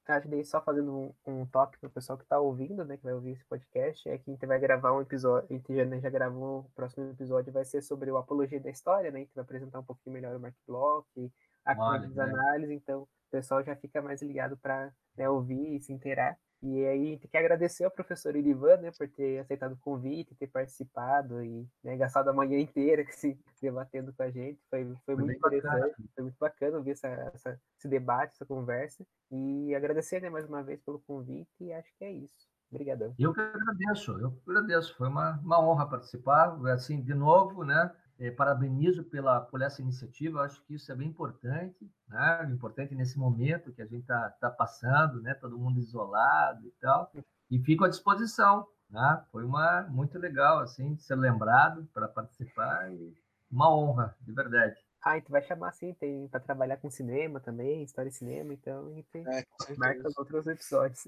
Que 0.07 0.45
só 0.45 0.63
fazendo 0.63 0.97
um, 0.97 1.13
um 1.27 1.47
toque 1.47 1.79
para 1.79 1.89
o 1.89 1.91
pessoal 1.91 2.17
que 2.17 2.23
está 2.23 2.39
ouvindo, 2.39 2.85
né, 2.85 2.97
que 2.97 3.03
vai 3.03 3.13
ouvir 3.13 3.33
esse 3.33 3.45
podcast, 3.45 4.09
é 4.09 4.17
que 4.17 4.31
a 4.31 4.33
gente 4.33 4.47
vai 4.47 4.59
gravar 4.59 4.93
um 4.93 5.01
episódio, 5.01 5.49
a 5.51 5.53
gente 5.53 5.75
já, 5.75 5.99
já 5.99 6.11
gravou, 6.11 6.61
o 6.61 6.71
próximo 6.77 7.11
episódio 7.11 7.53
vai 7.53 7.65
ser 7.65 7.83
sobre 7.83 8.09
o 8.11 8.17
Apologia 8.17 8.61
da 8.61 8.71
História, 8.71 9.11
né, 9.11 9.19
a 9.19 9.23
gente 9.23 9.35
vai 9.35 9.43
apresentar 9.43 9.81
um 9.81 9.85
pouquinho 9.85 10.15
melhor 10.15 10.37
o 10.37 10.41
Mark 10.41 10.55
Block, 10.65 11.33
a 11.65 11.75
Olha, 11.77 12.07
né? 12.07 12.23
análise, 12.23 12.73
então 12.73 13.03
o 13.03 13.09
pessoal 13.33 13.65
já 13.65 13.75
fica 13.75 14.01
mais 14.01 14.23
ligado 14.23 14.57
para 14.57 14.93
né, 15.17 15.29
ouvir 15.29 15.75
e 15.75 15.83
se 15.83 15.93
inteirar. 15.93 16.39
E 16.69 16.85
aí 16.85 17.17
tem 17.19 17.31
que 17.31 17.37
agradecer 17.37 17.85
ao 17.85 17.91
professor 17.93 18.35
Irivan, 18.35 18.79
né, 18.79 18.91
por 18.91 19.09
ter 19.09 19.39
aceitado 19.39 19.75
o 19.75 19.79
convite, 19.79 20.35
ter 20.35 20.49
participado 20.49 21.41
e 21.45 21.65
né, 21.83 21.97
gastado 21.97 22.29
a 22.29 22.33
manhã 22.33 22.59
inteira 22.59 23.05
se 23.13 23.39
debatendo 23.63 24.13
com 24.13 24.23
a 24.25 24.31
gente. 24.31 24.59
Foi, 24.69 24.85
foi, 24.85 24.97
foi 25.05 25.17
muito 25.17 25.37
interessante, 25.39 25.79
bacana. 25.79 26.09
foi 26.15 26.25
muito 26.25 26.39
bacana 26.41 26.79
ouvir 26.79 26.91
essa, 26.91 27.07
essa, 27.07 27.61
esse 27.79 27.87
debate, 27.87 28.33
essa 28.33 28.45
conversa. 28.45 29.07
E 29.31 29.73
agradecer 29.77 30.21
né, 30.21 30.29
mais 30.29 30.45
uma 30.49 30.61
vez 30.61 30.81
pelo 30.83 30.99
convite 30.99 31.55
e 31.61 31.73
acho 31.73 31.89
que 31.97 32.05
é 32.05 32.11
isso. 32.11 32.49
Obrigadão. 32.69 33.15
Eu 33.17 33.33
que 33.33 33.41
agradeço, 33.41 34.19
eu 34.19 34.33
que 34.33 34.51
agradeço. 34.51 34.97
Foi 34.97 35.07
uma, 35.07 35.39
uma 35.39 35.61
honra 35.61 35.89
participar. 35.89 36.59
Assim, 36.73 37.01
de 37.01 37.15
novo, 37.15 37.65
né? 37.65 37.95
É, 38.19 38.31
parabenizo 38.31 39.05
pela, 39.05 39.41
por 39.43 39.61
essa 39.61 39.83
iniciativa, 39.83 40.41
acho 40.41 40.63
que 40.65 40.75
isso 40.75 40.91
é 40.91 40.95
bem 40.95 41.09
importante, 41.09 41.91
né? 42.09 42.49
importante 42.51 42.95
nesse 42.95 43.19
momento 43.19 43.73
que 43.73 43.83
a 43.83 43.87
gente 43.87 44.03
está 44.03 44.31
tá 44.41 44.51
passando, 44.51 45.21
né? 45.21 45.35
todo 45.35 45.59
mundo 45.59 45.79
isolado 45.79 46.67
e 46.67 46.71
tal, 46.81 47.13
e 47.51 47.59
fico 47.59 47.85
à 47.85 47.89
disposição. 47.89 48.67
Né? 48.89 49.25
Foi 49.31 49.45
uma 49.45 49.83
muito 49.83 50.19
legal 50.19 50.61
assim 50.61 50.97
ser 50.97 51.17
lembrado 51.17 51.87
para 51.93 52.09
participar 52.09 52.91
e 52.93 53.15
uma 53.51 53.71
honra, 53.71 54.17
de 54.21 54.33
verdade. 54.33 54.77
Ah, 55.03 55.21
tu 55.21 55.31
vai 55.31 55.43
chamar 55.43 55.69
assim, 55.69 55.95
tem 55.95 56.27
para 56.29 56.41
trabalhar 56.41 56.79
com 56.79 56.91
cinema 56.91 57.39
também, 57.39 57.83
história 57.83 58.09
e 58.09 58.13
cinema, 58.13 58.53
então 58.53 58.89
a 58.89 58.93
gente 58.93 59.19
é, 59.19 59.45
marca 59.77 60.09
os 60.09 60.17
outros 60.19 60.47
episódios. 60.47 61.07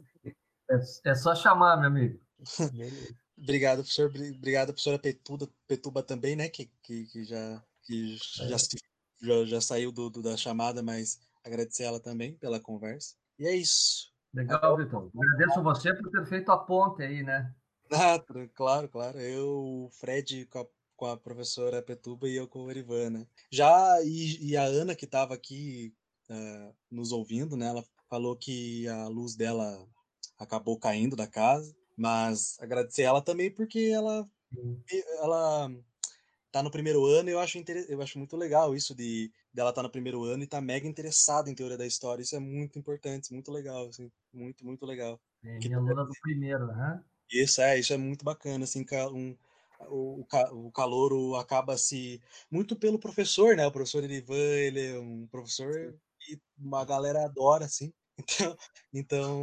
É, 0.70 1.10
é 1.10 1.14
só 1.14 1.34
chamar, 1.34 1.76
meu 1.78 1.88
amigo. 1.88 2.20
Beleza. 2.70 3.16
Obrigado, 3.40 3.78
professor. 3.78 4.06
Obrigado, 4.06 4.68
professora 4.68 4.98
Petuba, 4.98 5.48
Petuba 5.66 6.02
também, 6.02 6.36
né? 6.36 6.48
Que, 6.48 6.66
que, 6.82 7.06
que 7.06 7.24
já, 7.24 7.62
que 7.84 8.16
já, 8.16 8.56
já, 9.22 9.44
já, 9.44 9.60
saiu 9.60 9.92
do, 9.92 10.10
do, 10.10 10.22
da 10.22 10.36
chamada, 10.36 10.82
mas 10.82 11.18
agradecer 11.44 11.84
ela 11.84 12.00
também 12.00 12.36
pela 12.36 12.60
conversa. 12.60 13.14
E 13.38 13.46
é 13.46 13.54
isso. 13.54 14.12
Legal, 14.34 14.76
Vitor. 14.76 15.10
Agradeço 15.16 15.62
você 15.62 15.94
por 15.94 16.10
ter 16.10 16.26
feito 16.26 16.50
a 16.50 16.58
ponte 16.58 17.02
aí, 17.02 17.22
né? 17.22 17.54
Ah, 17.90 18.22
claro, 18.54 18.86
claro. 18.86 19.18
Eu, 19.18 19.48
o 19.48 19.90
Fred 19.98 20.44
com 20.46 20.58
a, 20.58 20.66
com 20.94 21.06
a 21.06 21.16
professora 21.16 21.80
Petuba 21.80 22.28
e 22.28 22.36
eu 22.36 22.46
com 22.46 22.68
a 22.68 22.70
Irivana. 22.70 23.26
Já, 23.50 24.02
e, 24.02 24.50
e 24.50 24.56
a 24.58 24.64
Ana, 24.64 24.94
que 24.94 25.06
estava 25.06 25.32
aqui 25.32 25.94
uh, 26.28 26.76
nos 26.90 27.12
ouvindo, 27.12 27.56
né? 27.56 27.68
Ela 27.68 27.82
falou 28.10 28.36
que 28.36 28.86
a 28.88 29.08
luz 29.08 29.34
dela 29.34 29.88
acabou 30.38 30.78
caindo 30.78 31.16
da 31.16 31.26
casa. 31.26 31.74
Mas 31.98 32.56
agradecer 32.60 33.02
ela 33.02 33.20
também 33.20 33.50
porque 33.50 33.90
ela 33.92 34.24
ela 35.20 35.68
tá 36.52 36.62
no 36.62 36.70
primeiro 36.70 37.04
ano 37.04 37.28
e 37.28 37.32
eu 37.32 37.40
acho 37.40 37.58
eu 37.88 38.00
acho 38.00 38.18
muito 38.18 38.36
legal 38.36 38.74
isso 38.74 38.94
de 38.94 39.30
dela 39.52 39.70
estar 39.70 39.82
tá 39.82 39.88
no 39.88 39.90
primeiro 39.90 40.22
ano 40.22 40.44
e 40.44 40.46
tá 40.46 40.60
mega 40.60 40.86
interessada 40.86 41.50
em 41.50 41.54
teoria 41.56 41.76
da 41.76 41.84
história. 41.84 42.22
Isso 42.22 42.36
é 42.36 42.38
muito 42.38 42.78
importante, 42.78 43.32
muito 43.32 43.50
legal, 43.50 43.88
assim, 43.88 44.10
muito 44.32 44.64
muito 44.64 44.86
legal. 44.86 45.20
É, 45.42 45.58
minha 45.58 45.76
aluna 45.76 46.04
do 46.04 46.12
primeiro, 46.22 46.68
né? 46.68 47.02
Isso 47.32 47.60
é, 47.60 47.78
isso 47.78 47.92
é 47.92 47.96
muito 47.96 48.24
bacana, 48.24 48.62
assim, 48.62 48.86
um, 49.12 49.36
o, 49.88 50.24
o 50.52 50.70
calor 50.70 51.38
acaba 51.40 51.76
se 51.76 52.22
muito 52.48 52.76
pelo 52.76 52.98
professor, 52.98 53.56
né? 53.56 53.66
O 53.66 53.72
professor 53.72 54.04
Ivan, 54.04 54.36
ele 54.36 54.86
é 54.86 54.98
um 55.00 55.26
professor 55.26 55.72
Sim. 55.72 55.98
e 56.30 56.40
uma 56.56 56.84
galera 56.84 57.24
adora, 57.24 57.64
assim. 57.64 57.92
Então, 58.94 59.36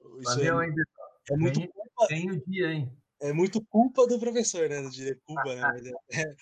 então 0.00 0.20
isso 0.20 0.30
Valeu, 0.36 0.62
é, 0.62 0.74
é 1.30 1.36
muito 1.36 1.60
tem 2.06 2.30
o 2.30 2.44
dia, 2.46 2.72
hein? 2.72 2.92
É 3.20 3.32
muito 3.32 3.64
culpa 3.66 4.06
do 4.06 4.18
professor, 4.18 4.68
né? 4.68 4.80
Não 4.80 4.90
diria 4.90 5.18
culpa, 5.24 5.54
né? 5.54 5.60
Mas 5.60 5.86
é, 5.86 6.36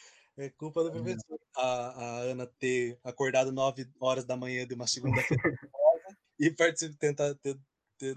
é 0.47 0.51
culpa 0.51 0.85
do 0.85 0.93
professor. 0.93 1.39
A, 1.57 1.63
a, 1.63 2.19
Ana 2.21 2.47
ter 2.59 2.99
acordado 3.03 3.51
9 3.51 3.89
horas 3.99 4.25
da 4.25 4.37
manhã 4.37 4.67
de 4.67 4.75
uma 4.75 4.87
segunda-feira 4.87 5.43
e 6.39 6.51
tentar, 6.99 7.35
ter, 7.37 7.59
ter, 7.99 8.15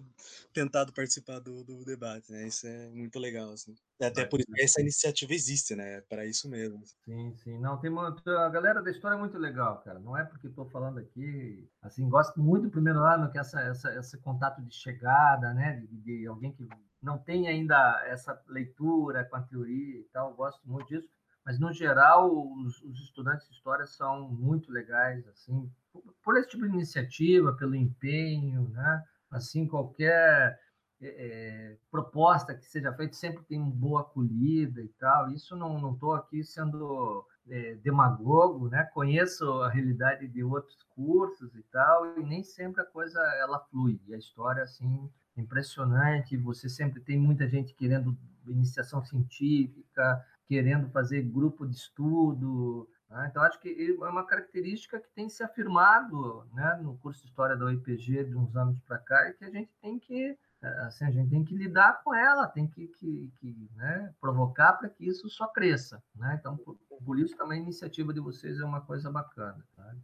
tentado 0.53 0.91
participar 0.91 1.39
do, 1.39 1.63
do, 1.63 1.85
debate, 1.85 2.29
né? 2.33 2.47
Isso 2.47 2.67
é 2.67 2.89
muito 2.89 3.17
legal, 3.17 3.51
assim. 3.51 3.73
Até 4.01 4.25
por 4.25 4.41
isso 4.41 4.51
que 4.51 4.61
essa 4.61 4.81
iniciativa 4.81 5.33
existe, 5.33 5.73
né? 5.73 5.97
É 5.97 6.01
para 6.01 6.25
isso 6.25 6.49
mesmo. 6.49 6.81
Sim, 7.05 7.33
sim. 7.37 7.57
Não, 7.59 7.79
tem 7.79 7.89
muito, 7.89 8.29
a 8.29 8.49
galera 8.49 8.83
da 8.83 8.91
história 8.91 9.15
é 9.15 9.19
muito 9.19 9.37
legal, 9.37 9.81
cara. 9.83 9.99
Não 9.99 10.17
é 10.17 10.25
porque 10.25 10.47
estou 10.47 10.69
falando 10.69 10.99
aqui, 10.99 11.65
assim, 11.81 12.09
gosto 12.09 12.41
muito 12.41 12.69
primeiro 12.69 12.99
ano 12.99 13.31
que 13.31 13.39
essa, 13.39 13.61
essa, 13.61 13.93
esse 13.95 14.17
contato 14.17 14.61
de 14.61 14.75
chegada, 14.75 15.53
né? 15.53 15.77
De, 15.77 15.87
de 15.87 16.27
alguém 16.27 16.51
que 16.51 16.67
não 17.01 17.17
tem 17.17 17.47
ainda 17.47 18.03
essa 18.05 18.39
leitura 18.47 19.23
com 19.25 19.35
a 19.35 19.41
teoria 19.41 19.99
e 19.99 20.03
tal, 20.11 20.33
gosto 20.33 20.61
muito 20.67 20.87
disso, 20.87 21.09
mas 21.45 21.59
no 21.59 21.71
geral 21.71 22.29
os, 22.29 22.81
os 22.83 22.99
estudantes 22.99 23.47
de 23.47 23.53
história 23.53 23.85
são 23.85 24.29
muito 24.29 24.71
legais, 24.71 25.27
assim, 25.27 25.71
por, 25.91 26.03
por, 26.23 26.37
esse 26.37 26.49
tipo 26.49 26.67
de 26.67 26.73
iniciativa, 26.73 27.53
pelo 27.53 27.75
empenho, 27.75 28.69
né? 28.69 29.03
Assim, 29.31 29.67
qualquer 29.67 30.59
é, 31.01 31.77
proposta 31.89 32.53
que 32.53 32.65
seja 32.65 32.93
feita 32.93 33.13
sempre 33.13 33.43
tem 33.45 33.59
uma 33.59 33.71
boa 33.71 34.01
acolhida 34.01 34.81
e 34.81 34.89
tal. 34.99 35.31
Isso 35.31 35.55
não 35.55 35.79
não 35.79 35.93
estou 35.93 36.13
aqui 36.13 36.43
sendo 36.43 37.25
é, 37.47 37.75
demagogo, 37.75 38.69
né? 38.69 38.83
Conheço 38.93 39.49
a 39.61 39.69
realidade 39.69 40.27
de 40.27 40.43
outros 40.43 40.83
cursos 40.95 41.55
e 41.55 41.63
tal, 41.71 42.19
e 42.19 42.23
nem 42.23 42.43
sempre 42.43 42.81
a 42.81 42.85
coisa 42.85 43.19
ela 43.39 43.59
flui. 43.71 43.99
E 44.07 44.13
a 44.13 44.17
história 44.17 44.63
assim 44.63 45.09
impressionante. 45.39 46.37
Você 46.37 46.69
sempre 46.69 47.01
tem 47.01 47.17
muita 47.17 47.47
gente 47.47 47.73
querendo 47.73 48.17
iniciação 48.47 49.03
científica, 49.03 50.25
querendo 50.47 50.89
fazer 50.89 51.21
grupo 51.21 51.65
de 51.65 51.75
estudo. 51.75 52.89
Né? 53.09 53.27
Então, 53.29 53.43
acho 53.43 53.59
que 53.59 53.97
é 54.01 54.09
uma 54.09 54.25
característica 54.25 54.99
que 54.99 55.09
tem 55.15 55.29
se 55.29 55.43
afirmado 55.43 56.45
né, 56.53 56.79
no 56.81 56.97
curso 56.97 57.21
de 57.21 57.27
História 57.27 57.55
da 57.55 57.65
UIPG 57.65 58.25
de 58.25 58.35
uns 58.35 58.55
anos 58.55 58.79
para 58.81 58.97
cá 58.97 59.29
e 59.29 59.33
que 59.33 59.45
a 59.45 59.49
gente 59.49 59.71
tem 59.81 59.99
que 59.99 60.37
assim, 60.61 61.05
a 61.05 61.11
gente 61.11 61.29
tem 61.29 61.43
que 61.43 61.55
lidar 61.55 62.03
com 62.03 62.13
ela, 62.13 62.47
tem 62.47 62.67
que, 62.67 62.87
que, 62.87 63.31
que 63.39 63.69
né, 63.75 64.13
provocar 64.19 64.73
para 64.73 64.89
que 64.89 65.05
isso 65.05 65.29
só 65.29 65.47
cresça. 65.47 66.03
Né? 66.15 66.35
Então, 66.39 66.57
por, 66.57 66.77
por, 67.05 67.19
isso 67.19 67.35
também 67.37 67.59
a 67.59 67.63
iniciativa 67.63 68.13
de 68.13 68.19
vocês 68.19 68.59
é 68.59 68.65
uma 68.65 68.81
coisa 68.81 69.09
bacana. 69.09 69.65
Tá? 69.75 69.95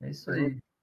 É 0.00 0.10
isso 0.10 0.30
aí. 0.30 0.62